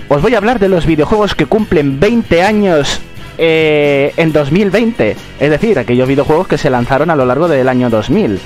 Os 0.08 0.22
voy 0.22 0.36
a 0.36 0.38
hablar 0.38 0.60
de 0.60 0.70
los 0.70 0.86
videojuegos 0.86 1.36
que 1.36 1.46
cumplen 1.46 2.00
20 2.00 2.44
años 2.44 3.02
eh, 3.38 4.14
en 4.18 4.32
2020, 4.32 5.16
es 5.40 5.50
decir, 5.50 5.80
aquellos 5.80 6.08
videojuegos 6.08 6.48
que 6.48 6.58
se 6.58 6.70
lanzaron 6.70 7.10
a 7.10 7.16
lo 7.16 7.26
largo 7.26 7.48
del 7.48 7.70
año 7.70 7.90
2000 7.90 8.40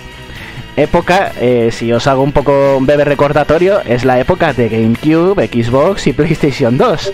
época, 0.75 1.31
eh, 1.39 1.69
si 1.71 1.91
os 1.91 2.07
hago 2.07 2.23
un 2.23 2.31
poco 2.31 2.77
un 2.77 2.85
breve 2.85 3.05
recordatorio, 3.05 3.81
es 3.81 4.05
la 4.05 4.19
época 4.19 4.53
de 4.53 4.69
GameCube, 4.69 5.47
Xbox 5.47 6.07
y 6.07 6.13
PlayStation 6.13 6.77
2, 6.77 7.11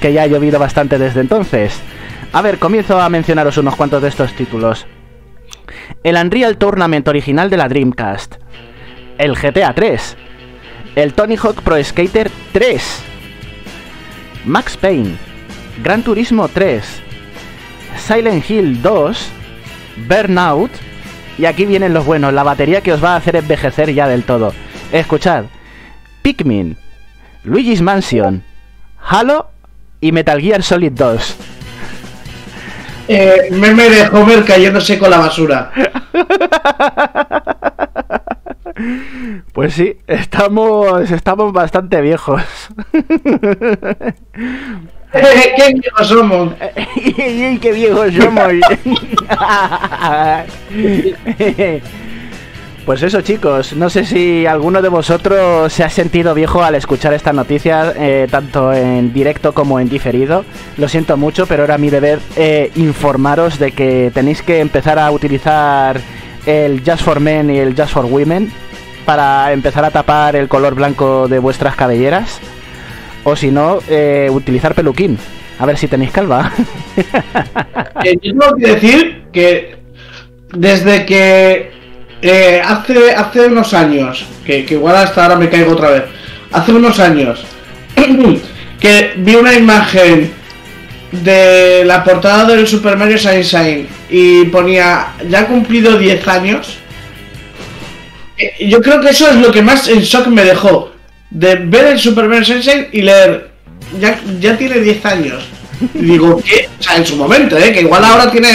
que 0.00 0.12
ya 0.12 0.22
ha 0.22 0.26
llovido 0.26 0.58
bastante 0.58 0.98
desde 0.98 1.20
entonces. 1.20 1.80
A 2.34 2.42
ver, 2.42 2.58
comienzo 2.58 3.00
a 3.00 3.08
mencionaros 3.08 3.58
unos 3.58 3.76
cuantos 3.76 4.02
de 4.02 4.08
estos 4.08 4.32
títulos. 4.32 4.88
El 6.02 6.16
Unreal 6.16 6.58
Tournament 6.58 7.06
original 7.06 7.48
de 7.48 7.56
la 7.56 7.68
Dreamcast, 7.68 8.34
el 9.18 9.36
GTA 9.36 9.72
3, 9.72 10.16
el 10.96 11.14
Tony 11.14 11.36
Hawk 11.36 11.62
Pro 11.62 11.82
Skater 11.82 12.28
3, 12.52 13.02
Max 14.46 14.76
Payne, 14.76 15.16
Gran 15.84 16.02
Turismo 16.02 16.48
3, 16.48 16.84
Silent 18.04 18.50
Hill 18.50 18.82
2, 18.82 19.28
Burnout, 20.08 20.72
y 21.38 21.44
aquí 21.44 21.66
vienen 21.66 21.94
los 21.94 22.04
buenos, 22.04 22.34
la 22.34 22.42
batería 22.42 22.80
que 22.80 22.92
os 22.92 23.02
va 23.02 23.12
a 23.12 23.16
hacer 23.16 23.36
envejecer 23.36 23.94
ya 23.94 24.08
del 24.08 24.24
todo. 24.24 24.52
Escuchad, 24.90 25.44
Pikmin, 26.22 26.76
Luigi's 27.44 27.80
Mansion, 27.80 28.42
Halo 28.98 29.50
y 30.00 30.10
Metal 30.10 30.40
Gear 30.40 30.64
Solid 30.64 30.90
2. 30.90 31.43
Eh, 33.08 33.48
meme 33.50 33.90
de 33.90 34.06
Homer 34.08 34.44
cayéndose 34.44 34.98
con 34.98 35.10
la 35.10 35.18
basura. 35.18 35.70
Pues 39.52 39.74
sí, 39.74 39.98
estamos, 40.06 41.10
estamos 41.10 41.52
bastante 41.52 42.00
viejos. 42.00 42.42
¡Qué 45.12 45.74
viejos 45.74 46.08
somos! 46.08 46.54
¡Y 46.96 47.58
qué 47.58 47.72
viejos 47.72 48.14
somos! 48.14 48.52
Pues 52.84 53.02
eso 53.02 53.22
chicos, 53.22 53.72
no 53.72 53.88
sé 53.88 54.04
si 54.04 54.44
alguno 54.44 54.82
de 54.82 54.90
vosotros 54.90 55.72
se 55.72 55.84
ha 55.84 55.88
sentido 55.88 56.34
viejo 56.34 56.62
al 56.62 56.74
escuchar 56.74 57.14
esta 57.14 57.32
noticia, 57.32 57.94
eh, 57.96 58.28
tanto 58.30 58.74
en 58.74 59.14
directo 59.14 59.54
como 59.54 59.80
en 59.80 59.88
diferido. 59.88 60.44
Lo 60.76 60.86
siento 60.88 61.16
mucho, 61.16 61.46
pero 61.46 61.64
era 61.64 61.78
mi 61.78 61.88
deber 61.88 62.20
eh, 62.36 62.70
informaros 62.76 63.58
de 63.58 63.72
que 63.72 64.10
tenéis 64.12 64.42
que 64.42 64.60
empezar 64.60 64.98
a 64.98 65.10
utilizar 65.10 65.98
el 66.44 66.82
Just 66.84 67.02
for 67.02 67.20
Men 67.20 67.48
y 67.48 67.58
el 67.58 67.74
Just 67.74 67.94
for 67.94 68.04
Women 68.04 68.52
para 69.06 69.52
empezar 69.52 69.86
a 69.86 69.90
tapar 69.90 70.36
el 70.36 70.48
color 70.48 70.74
blanco 70.74 71.26
de 71.26 71.38
vuestras 71.38 71.76
cabelleras. 71.76 72.38
O 73.24 73.34
si 73.34 73.50
no, 73.50 73.78
eh, 73.88 74.28
utilizar 74.30 74.74
peluquín. 74.74 75.18
A 75.58 75.64
ver 75.64 75.78
si 75.78 75.88
tenéis 75.88 76.10
calva. 76.10 76.52
Eh, 78.04 78.18
yo 78.20 78.32
tengo 78.38 78.56
que 78.56 78.66
decir 78.66 79.22
que 79.32 79.76
desde 80.52 81.06
que 81.06 81.70
eh, 82.26 82.60
hace, 82.64 83.12
hace 83.14 83.40
unos 83.46 83.74
años, 83.74 84.24
que, 84.46 84.64
que 84.64 84.74
igual 84.74 84.96
hasta 84.96 85.22
ahora 85.24 85.36
me 85.36 85.48
caigo 85.50 85.72
otra 85.72 85.90
vez, 85.90 86.02
hace 86.52 86.72
unos 86.72 86.98
años, 86.98 87.44
que 88.80 89.12
vi 89.16 89.34
una 89.36 89.52
imagen 89.54 90.32
de 91.12 91.84
la 91.84 92.02
portada 92.02 92.44
del 92.46 92.66
Super 92.66 92.96
Mario 92.96 93.18
Sunshine 93.18 93.86
y 94.10 94.44
ponía 94.46 95.12
ya 95.28 95.40
ha 95.40 95.46
cumplido 95.46 95.96
10 95.98 96.26
años. 96.28 96.78
eh, 98.38 98.66
Yo 98.68 98.80
creo 98.80 99.00
que 99.00 99.10
eso 99.10 99.28
es 99.30 99.36
lo 99.36 99.52
que 99.52 99.62
más 99.62 99.88
en 99.88 100.00
shock 100.00 100.26
me 100.28 100.44
dejó. 100.44 100.92
De 101.30 101.56
ver 101.56 101.86
el 101.86 101.98
Super 101.98 102.26
Mario 102.28 102.44
Sunshine 102.44 102.88
y 102.92 103.02
leer, 103.02 103.50
ya, 104.00 104.18
ya 104.40 104.56
tiene 104.56 104.80
10 104.80 105.04
años. 105.06 105.44
Y 105.94 105.98
digo, 106.04 106.40
¿qué? 106.44 106.68
O 106.78 106.82
sea, 106.82 106.96
en 106.96 107.06
su 107.06 107.16
momento, 107.16 107.56
¿eh? 107.58 107.72
Que 107.72 107.80
igual 107.82 108.04
ahora 108.04 108.30
tiene. 108.30 108.48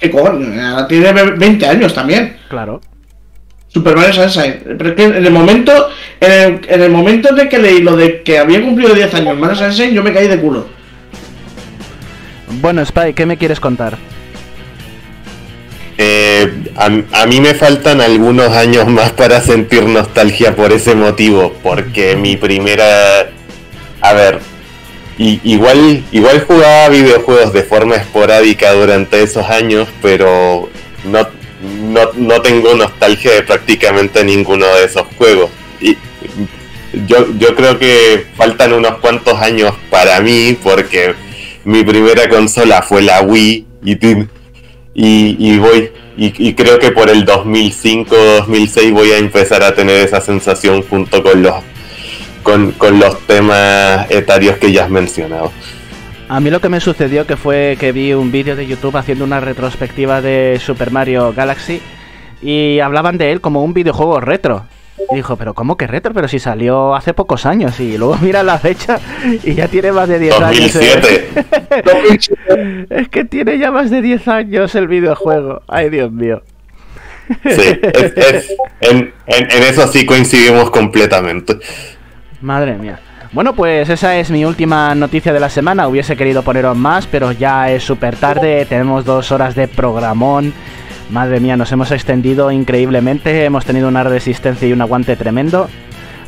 Que 0.00 0.10
coño, 0.10 0.60
ahora 0.70 0.86
tiene 0.88 1.12
20 1.12 1.66
años 1.66 1.94
también. 1.94 2.36
claro. 2.48 2.80
Super 3.74 3.96
Mario 3.96 4.12
Sunshine. 4.12 4.60
Pero 4.78 4.90
es 4.90 4.94
que 4.94 5.02
en 5.02 5.26
el 5.26 5.32
momento. 5.32 5.88
En 6.20 6.32
el, 6.32 6.60
en 6.68 6.82
el 6.82 6.90
momento 6.90 7.34
de 7.34 7.48
que 7.48 7.58
leí 7.58 7.80
lo 7.80 7.96
de 7.96 8.22
que 8.22 8.38
había 8.38 8.62
cumplido 8.62 8.94
10 8.94 9.12
años 9.14 9.36
Mario 9.36 9.56
Sunshine, 9.56 9.92
yo 9.92 10.02
me 10.02 10.12
caí 10.12 10.28
de 10.28 10.40
culo. 10.40 10.66
Bueno, 12.60 12.84
Spy, 12.86 13.12
¿qué 13.14 13.26
me 13.26 13.36
quieres 13.36 13.58
contar? 13.58 13.98
Eh, 15.98 16.50
a, 16.76 16.86
a 17.22 17.26
mí 17.26 17.40
me 17.40 17.54
faltan 17.54 18.00
algunos 18.00 18.50
años 18.50 18.86
más 18.86 19.12
para 19.12 19.40
sentir 19.40 19.84
nostalgia 19.84 20.54
por 20.54 20.72
ese 20.72 20.94
motivo, 20.94 21.52
porque 21.62 22.16
mi 22.16 22.36
primera... 22.36 23.30
A 24.00 24.12
ver, 24.12 24.38
igual, 25.18 26.04
igual 26.12 26.44
jugaba 26.46 26.88
videojuegos 26.88 27.52
de 27.52 27.62
forma 27.62 27.96
esporádica 27.96 28.72
durante 28.72 29.22
esos 29.22 29.48
años, 29.48 29.88
pero 30.02 30.68
no, 31.04 31.26
no, 31.64 32.10
no 32.14 32.42
tengo 32.42 32.74
nostalgia 32.74 33.32
de 33.32 33.42
prácticamente 33.42 34.24
ninguno 34.24 34.66
de 34.66 34.84
esos 34.84 35.06
juegos. 35.16 35.50
Y 35.80 35.96
yo, 37.06 37.26
yo 37.38 37.54
creo 37.54 37.78
que 37.78 38.26
faltan 38.36 38.72
unos 38.72 38.98
cuantos 38.98 39.40
años 39.40 39.74
para 39.90 40.20
mí, 40.20 40.56
porque 40.62 41.14
mi 41.64 41.82
primera 41.82 42.28
consola 42.28 42.82
fue 42.82 43.02
la 43.02 43.22
Wii 43.22 43.66
y, 43.84 43.98
y, 44.94 45.58
voy. 45.58 45.90
Y, 46.16 46.48
y 46.48 46.54
creo 46.54 46.78
que 46.78 46.92
por 46.92 47.10
el 47.10 47.26
2005-2006 47.26 48.92
voy 48.92 49.10
a 49.10 49.18
empezar 49.18 49.62
a 49.62 49.74
tener 49.74 49.96
esa 50.06 50.20
sensación 50.20 50.82
junto 50.82 51.22
con 51.22 51.42
los 51.42 51.54
con, 52.44 52.72
con 52.72 53.00
los 53.00 53.18
temas 53.26 54.08
etarios 54.10 54.58
que 54.58 54.70
ya 54.70 54.84
has 54.84 54.90
mencionado. 54.90 55.50
A 56.28 56.40
mí 56.40 56.50
lo 56.50 56.60
que 56.60 56.68
me 56.68 56.80
sucedió 56.80 57.26
que 57.26 57.36
fue 57.36 57.76
que 57.78 57.92
vi 57.92 58.12
un 58.14 58.32
vídeo 58.32 58.56
de 58.56 58.66
YouTube 58.66 58.96
haciendo 58.96 59.24
una 59.24 59.40
retrospectiva 59.40 60.20
de 60.22 60.58
Super 60.60 60.90
Mario 60.90 61.32
Galaxy 61.34 61.80
y 62.42 62.80
hablaban 62.80 63.18
de 63.18 63.30
él 63.30 63.40
como 63.40 63.62
un 63.62 63.74
videojuego 63.74 64.20
retro. 64.20 64.66
Y 65.12 65.16
dijo, 65.16 65.36
pero 65.36 65.54
¿cómo 65.54 65.76
que 65.76 65.86
retro? 65.86 66.14
Pero 66.14 66.28
si 66.28 66.38
salió 66.38 66.94
hace 66.94 67.12
pocos 67.14 67.44
años 67.46 67.78
y 67.80 67.98
luego 67.98 68.16
mira 68.22 68.42
la 68.42 68.58
fecha 68.58 68.98
y 69.42 69.54
ya 69.54 69.68
tiene 69.68 69.92
más 69.92 70.08
de 70.08 70.18
10 70.18 70.40
años. 70.40 70.76
¿eh? 70.76 71.28
2007. 71.84 72.88
Es 72.90 73.08
que 73.08 73.24
tiene 73.24 73.58
ya 73.58 73.70
más 73.70 73.90
de 73.90 74.00
10 74.00 74.28
años 74.28 74.74
el 74.74 74.88
videojuego. 74.88 75.62
Ay, 75.68 75.90
Dios 75.90 76.10
mío. 76.10 76.42
Sí, 77.42 77.78
es- 77.82 78.12
es- 78.16 78.56
en, 78.80 79.12
en- 79.26 79.50
en 79.50 79.62
eso 79.62 79.86
sí 79.88 80.06
coincidimos 80.06 80.70
completamente. 80.70 81.58
Madre 82.40 82.76
mía. 82.76 83.00
Bueno, 83.34 83.52
pues 83.56 83.88
esa 83.88 84.16
es 84.16 84.30
mi 84.30 84.44
última 84.44 84.94
noticia 84.94 85.32
de 85.32 85.40
la 85.40 85.50
semana. 85.50 85.88
Hubiese 85.88 86.16
querido 86.16 86.42
poneros 86.42 86.76
más, 86.76 87.08
pero 87.08 87.32
ya 87.32 87.68
es 87.68 87.82
súper 87.82 88.14
tarde. 88.14 88.64
Tenemos 88.64 89.04
dos 89.04 89.32
horas 89.32 89.56
de 89.56 89.66
programón. 89.66 90.54
Madre 91.10 91.40
mía, 91.40 91.56
nos 91.56 91.72
hemos 91.72 91.90
extendido 91.90 92.52
increíblemente. 92.52 93.44
Hemos 93.44 93.64
tenido 93.64 93.88
una 93.88 94.04
resistencia 94.04 94.68
y 94.68 94.72
un 94.72 94.80
aguante 94.82 95.16
tremendo. 95.16 95.68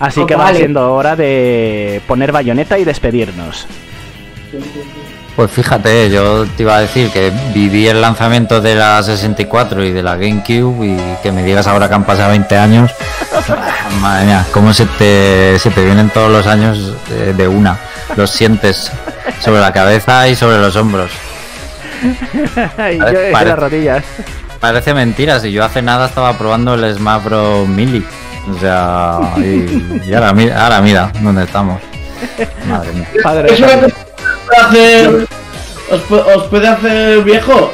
Así 0.00 0.20
Oh, 0.20 0.26
que 0.26 0.34
va 0.34 0.52
siendo 0.52 0.92
hora 0.94 1.14
de 1.14 2.00
poner 2.08 2.32
bayoneta 2.32 2.76
y 2.76 2.84
despedirnos. 2.84 3.68
Pues 5.36 5.50
fíjate, 5.50 6.08
yo 6.10 6.46
te 6.56 6.62
iba 6.62 6.76
a 6.76 6.80
decir 6.80 7.10
que 7.10 7.30
viví 7.52 7.86
el 7.86 8.00
lanzamiento 8.00 8.62
de 8.62 8.74
la 8.74 9.02
64 9.02 9.84
y 9.84 9.92
de 9.92 10.02
la 10.02 10.16
GameCube 10.16 10.86
y 10.86 10.96
que 11.22 11.30
me 11.30 11.42
digas 11.42 11.66
ahora 11.66 11.88
que 11.88 11.94
han 11.94 12.04
pasado 12.04 12.30
20 12.30 12.56
años. 12.56 12.90
Madre 14.00 14.24
mía, 14.24 14.46
cómo 14.50 14.72
se 14.72 14.86
te, 14.86 15.58
se 15.58 15.70
te 15.70 15.84
vienen 15.84 16.08
todos 16.08 16.30
los 16.32 16.46
años 16.46 16.94
de, 17.10 17.34
de 17.34 17.48
una. 17.48 17.78
Los 18.16 18.30
sientes 18.30 18.90
sobre 19.40 19.60
la 19.60 19.72
cabeza 19.74 20.26
y 20.26 20.34
sobre 20.34 20.56
los 20.58 20.74
hombros. 20.74 21.10
y 22.02 22.96
yo 22.98 23.06
en 23.20 23.32
las 23.32 23.58
rodillas. 23.58 24.04
Parece 24.58 24.94
mentira, 24.94 25.38
si 25.38 25.52
yo 25.52 25.62
hace 25.64 25.82
nada 25.82 26.06
estaba 26.06 26.32
probando 26.38 26.74
el 26.74 26.94
Smash 26.94 27.24
Bros. 27.24 27.68
Melee. 27.68 28.02
O 28.50 28.58
sea, 28.58 29.20
y, 29.36 30.00
y 30.06 30.14
ahora, 30.14 30.32
mira, 30.32 30.62
ahora 30.64 30.80
mira 30.80 31.12
dónde 31.20 31.44
estamos. 31.44 31.78
Madre 32.66 32.92
mía. 32.92 33.08
Padre 33.22 33.52
Es 33.52 33.58
una 33.58 33.68
santo. 33.68 33.86
cosa 33.86 33.90
que 33.90 33.96
os 33.96 34.05
puede 34.46 34.60
hacer. 34.62 35.28
Os, 35.90 36.10
os 36.10 36.44
puede 36.44 36.68
hacer 36.68 37.22
viejo. 37.22 37.72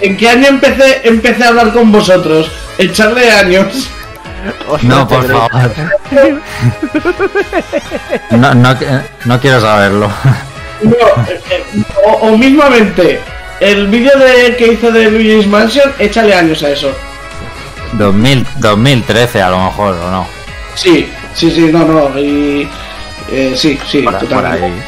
¿En 0.00 0.16
qué 0.16 0.28
año 0.28 0.48
empecé, 0.48 1.00
empecé 1.04 1.44
a 1.44 1.48
hablar 1.48 1.72
con 1.72 1.90
vosotros? 1.90 2.50
Echarle 2.78 3.30
años. 3.30 3.88
No, 4.82 5.08
por 5.08 5.26
favor. 5.26 5.72
No, 8.30 8.54
no, 8.54 8.76
no 9.24 9.40
quiero 9.40 9.60
saberlo. 9.60 10.10
No, 10.82 10.90
eh, 10.92 11.40
eh, 11.50 11.64
o, 12.04 12.10
o 12.28 12.36
mismamente, 12.36 13.20
el 13.60 13.88
vídeo 13.88 14.12
de, 14.18 14.56
que 14.56 14.72
hice 14.74 14.92
de 14.92 15.10
Luigi's 15.10 15.46
Mansion, 15.46 15.90
échale 15.98 16.34
años 16.34 16.62
a 16.62 16.70
eso. 16.70 16.92
2000, 17.94 18.46
2013 18.58 19.42
a 19.42 19.50
lo 19.50 19.64
mejor, 19.64 19.94
o 19.94 20.10
no. 20.10 20.26
Sí, 20.74 21.10
sí, 21.34 21.50
sí, 21.50 21.70
no, 21.72 21.84
no. 21.84 22.18
Y, 22.18 22.68
eh, 23.30 23.54
sí, 23.56 23.78
sí, 23.90 24.02
Por, 24.02 24.12
por 24.18 24.28
totalmente. 24.28 24.64
ahí. 24.66 24.82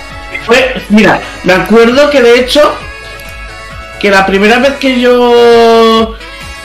Fue, 0.47 0.82
mira, 0.90 1.20
me 1.44 1.52
acuerdo 1.52 2.10
que 2.10 2.23
de 2.23 2.40
hecho, 2.40 2.74
que 4.01 4.10
la 4.10 4.24
primera 4.27 4.59
vez 4.59 4.74
que 4.74 5.01
yo 5.01 6.15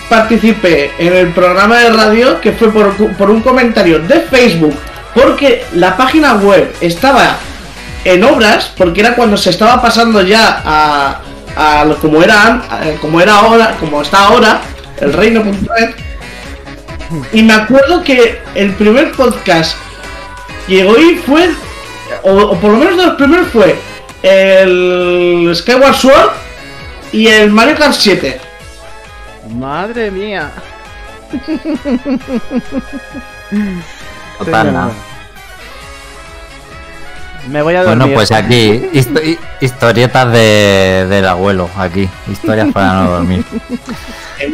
participé 0.10 0.92
en 1.00 1.14
el 1.14 1.28
programa 1.30 1.80
de 1.80 1.90
radio, 1.90 2.40
que 2.40 2.52
fue 2.52 2.72
por, 2.72 2.94
por 3.16 3.30
un 3.30 3.42
comentario 3.42 4.00
de 4.00 4.22
Facebook, 4.22 4.76
porque 5.16 5.66
la 5.74 5.96
página 5.98 6.36
web 6.36 6.74
estaba 6.82 7.38
en 8.06 8.24
obras, 8.24 8.72
porque 8.78 9.02
era 9.02 9.16
cuando 9.16 9.38
se 9.38 9.50
estaba 9.50 9.82
pasando 9.82 10.22
ya 10.22 10.62
a, 10.66 11.22
a 11.56 11.86
como 12.02 12.22
era 12.22 12.62
como 13.00 13.22
era 13.22 13.36
ahora, 13.36 13.76
como 13.80 14.02
está 14.02 14.26
ahora, 14.26 14.62
el 15.00 15.14
reino.net. 15.14 15.92
Y 17.32 17.44
me 17.44 17.54
acuerdo 17.54 18.04
que 18.04 18.42
el 18.56 18.72
primer 18.74 19.12
podcast 19.12 19.78
llegó 20.68 20.98
y 20.98 21.16
fue, 21.16 21.50
o, 22.24 22.32
o 22.32 22.60
por 22.60 22.72
lo 22.72 22.78
menos 22.78 22.98
de 22.98 23.06
los 23.06 23.16
primeros 23.16 23.48
fue 23.50 23.76
el 24.22 25.52
Skyward 25.56 25.96
Sword 25.96 26.32
y 27.12 27.28
el 27.28 27.50
Mario 27.52 27.76
Kart 27.76 27.94
7. 27.94 28.40
Madre 29.56 30.10
mía. 30.12 30.52
Nada. 34.74 34.92
Me 37.50 37.62
voy 37.62 37.76
a 37.76 37.84
dormir. 37.84 37.98
Bueno, 38.00 38.14
pues 38.16 38.32
aquí, 38.32 38.90
histo- 38.94 39.22
hi- 39.22 39.38
historietas 39.60 40.32
de, 40.32 41.06
del 41.10 41.28
abuelo, 41.28 41.70
aquí, 41.78 42.08
historias 42.32 42.70
para 42.74 42.94
no 43.04 43.10
dormir. 43.12 43.44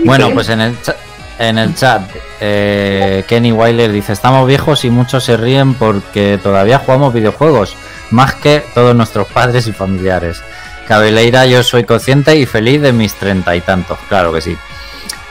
Bueno, 0.05 0.29
pues 0.33 0.49
en 0.49 0.61
el, 0.61 0.81
cha- 0.83 0.95
en 1.39 1.57
el 1.57 1.73
chat, 1.73 2.03
eh, 2.41 3.23
Kenny 3.27 3.53
Weiler 3.53 3.91
dice, 3.91 4.11
estamos 4.13 4.45
viejos 4.45 4.83
y 4.83 4.89
muchos 4.89 5.23
se 5.23 5.37
ríen 5.37 5.73
porque 5.73 6.37
todavía 6.41 6.79
jugamos 6.79 7.13
videojuegos, 7.13 7.75
más 8.11 8.35
que 8.35 8.63
todos 8.73 8.95
nuestros 8.95 9.27
padres 9.27 9.65
y 9.67 9.71
familiares. 9.71 10.41
Cabeleira, 10.87 11.45
yo 11.45 11.63
soy 11.63 11.85
consciente 11.85 12.35
y 12.35 12.45
feliz 12.45 12.81
de 12.81 12.91
mis 12.91 13.13
treinta 13.13 13.55
y 13.55 13.61
tantos, 13.61 13.97
claro 14.09 14.33
que 14.33 14.41
sí. 14.41 14.57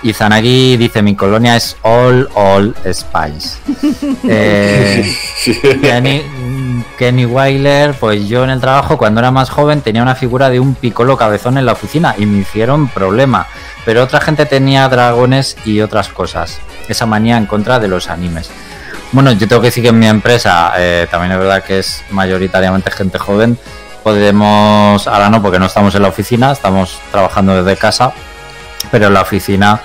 Y 0.02 0.12
Zanagi 0.12 0.76
dice, 0.76 1.02
mi 1.02 1.14
colonia 1.14 1.56
es 1.56 1.76
All 1.82 2.28
All 2.34 2.74
Spice. 2.92 3.58
Eh, 4.28 5.16
Kenny, 5.82 6.22
Kenny 6.98 7.24
Weiler, 7.24 7.94
pues 7.94 8.28
yo 8.28 8.44
en 8.44 8.50
el 8.50 8.60
trabajo 8.60 8.98
cuando 8.98 9.20
era 9.20 9.30
más 9.30 9.50
joven 9.50 9.80
tenía 9.80 10.02
una 10.02 10.14
figura 10.14 10.50
de 10.50 10.60
un 10.60 10.74
picolo 10.74 11.16
cabezón 11.16 11.58
en 11.58 11.66
la 11.66 11.72
oficina 11.72 12.14
y 12.18 12.26
me 12.26 12.38
hicieron 12.38 12.88
problema. 12.88 13.46
Pero 13.84 14.02
otra 14.02 14.20
gente 14.20 14.46
tenía 14.46 14.88
dragones 14.88 15.56
y 15.64 15.80
otras 15.80 16.08
cosas. 16.08 16.60
Esa 16.88 17.06
manía 17.06 17.36
en 17.36 17.46
contra 17.46 17.78
de 17.78 17.88
los 17.88 18.08
animes. 18.08 18.50
Bueno, 19.12 19.32
yo 19.32 19.48
tengo 19.48 19.62
que 19.62 19.68
decir 19.68 19.82
que 19.82 19.88
en 19.88 19.98
mi 19.98 20.06
empresa 20.06 20.72
eh, 20.76 21.06
también 21.10 21.32
es 21.32 21.38
verdad 21.38 21.64
que 21.64 21.78
es 21.78 22.04
mayoritariamente 22.10 22.90
gente 22.90 23.18
joven. 23.18 23.58
Podemos, 24.02 25.06
ahora 25.06 25.30
no 25.30 25.40
porque 25.42 25.58
no 25.58 25.66
estamos 25.66 25.94
en 25.94 26.02
la 26.02 26.08
oficina, 26.08 26.52
estamos 26.52 26.98
trabajando 27.10 27.62
desde 27.62 27.78
casa, 27.78 28.12
pero 28.90 29.06
en 29.06 29.14
la 29.14 29.22
oficina 29.22 29.80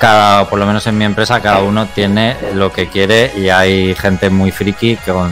cada, 0.00 0.48
por 0.48 0.58
lo 0.58 0.66
menos 0.66 0.86
en 0.86 0.96
mi 0.96 1.04
empresa, 1.04 1.40
cada 1.40 1.60
uno 1.60 1.86
tiene 1.86 2.36
lo 2.54 2.72
que 2.72 2.88
quiere 2.88 3.32
y 3.36 3.50
hay 3.50 3.94
gente 3.94 4.30
muy 4.30 4.50
friki 4.50 4.96
con 4.96 5.30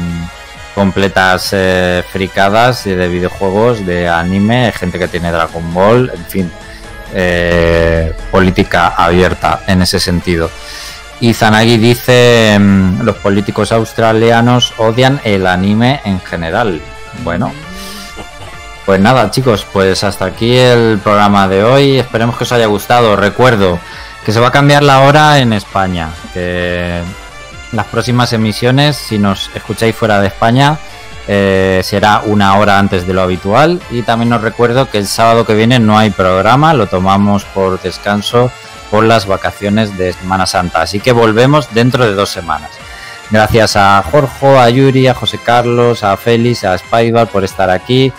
completas 0.78 1.48
eh, 1.54 2.04
fricadas 2.08 2.84
de 2.84 3.08
videojuegos, 3.08 3.84
de 3.84 4.08
anime, 4.08 4.70
gente 4.70 4.96
que 4.96 5.08
tiene 5.08 5.32
Dragon 5.32 5.74
Ball, 5.74 6.12
en 6.14 6.24
fin, 6.24 6.52
eh, 7.12 8.12
política 8.30 8.94
abierta 8.96 9.62
en 9.66 9.82
ese 9.82 9.98
sentido. 9.98 10.48
Y 11.18 11.34
Zanagi 11.34 11.78
dice, 11.78 12.56
mm, 12.60 13.02
los 13.02 13.16
políticos 13.16 13.72
australianos 13.72 14.72
odian 14.78 15.20
el 15.24 15.48
anime 15.48 16.00
en 16.04 16.20
general. 16.20 16.80
Bueno, 17.24 17.52
pues 18.86 19.00
nada 19.00 19.32
chicos, 19.32 19.66
pues 19.72 20.04
hasta 20.04 20.26
aquí 20.26 20.56
el 20.56 21.00
programa 21.02 21.48
de 21.48 21.64
hoy. 21.64 21.98
Esperemos 21.98 22.36
que 22.36 22.44
os 22.44 22.52
haya 22.52 22.66
gustado. 22.66 23.16
Recuerdo 23.16 23.80
que 24.24 24.30
se 24.30 24.38
va 24.38 24.46
a 24.46 24.52
cambiar 24.52 24.84
la 24.84 25.00
hora 25.00 25.40
en 25.40 25.52
España. 25.52 26.10
Las 27.72 27.86
próximas 27.86 28.32
emisiones, 28.32 28.96
si 28.96 29.18
nos 29.18 29.50
escucháis 29.54 29.94
fuera 29.94 30.20
de 30.20 30.28
España, 30.28 30.78
eh, 31.26 31.82
será 31.84 32.22
una 32.24 32.56
hora 32.56 32.78
antes 32.78 33.06
de 33.06 33.12
lo 33.14 33.22
habitual. 33.22 33.80
Y 33.90 34.02
también 34.02 34.32
os 34.32 34.40
recuerdo 34.40 34.90
que 34.90 34.98
el 34.98 35.06
sábado 35.06 35.44
que 35.44 35.54
viene 35.54 35.78
no 35.78 35.98
hay 35.98 36.10
programa, 36.10 36.72
lo 36.74 36.86
tomamos 36.86 37.44
por 37.44 37.80
descanso 37.80 38.50
por 38.90 39.04
las 39.04 39.26
vacaciones 39.26 39.96
de 39.98 40.14
Semana 40.14 40.46
Santa. 40.46 40.82
Así 40.82 41.00
que 41.00 41.12
volvemos 41.12 41.72
dentro 41.74 42.04
de 42.04 42.14
dos 42.14 42.30
semanas. 42.30 42.70
Gracias 43.30 43.76
a 43.76 44.02
Jorge, 44.10 44.58
a 44.58 44.70
Yuri, 44.70 45.06
a 45.06 45.14
José 45.14 45.38
Carlos, 45.38 46.02
a 46.02 46.16
Félix, 46.16 46.64
a 46.64 46.78
Spybar 46.78 47.28
por 47.28 47.44
estar 47.44 47.68
aquí. 47.68 48.10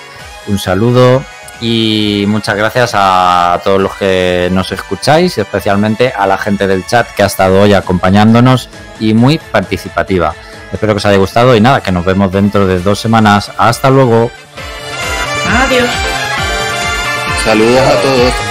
Un 0.47 0.59
saludo 0.59 1.23
y 1.61 2.25
muchas 2.27 2.55
gracias 2.55 2.91
a 2.93 3.59
todos 3.63 3.81
los 3.81 3.95
que 3.95 4.49
nos 4.51 4.71
escucháis, 4.71 5.37
especialmente 5.37 6.13
a 6.15 6.25
la 6.27 6.37
gente 6.37 6.67
del 6.67 6.85
chat 6.85 7.07
que 7.07 7.23
ha 7.23 7.27
estado 7.27 7.61
hoy 7.61 7.73
acompañándonos 7.73 8.69
y 8.99 9.13
muy 9.13 9.37
participativa. 9.37 10.33
Espero 10.71 10.93
que 10.93 10.97
os 10.97 11.05
haya 11.05 11.17
gustado 11.17 11.55
y 11.55 11.61
nada, 11.61 11.81
que 11.81 11.91
nos 11.91 12.05
vemos 12.05 12.31
dentro 12.31 12.67
de 12.67 12.79
dos 12.79 12.99
semanas. 12.99 13.51
Hasta 13.57 13.89
luego. 13.89 14.31
Adiós. 15.47 15.89
Saludos 17.43 17.79
a 17.79 18.01
todos. 18.01 18.48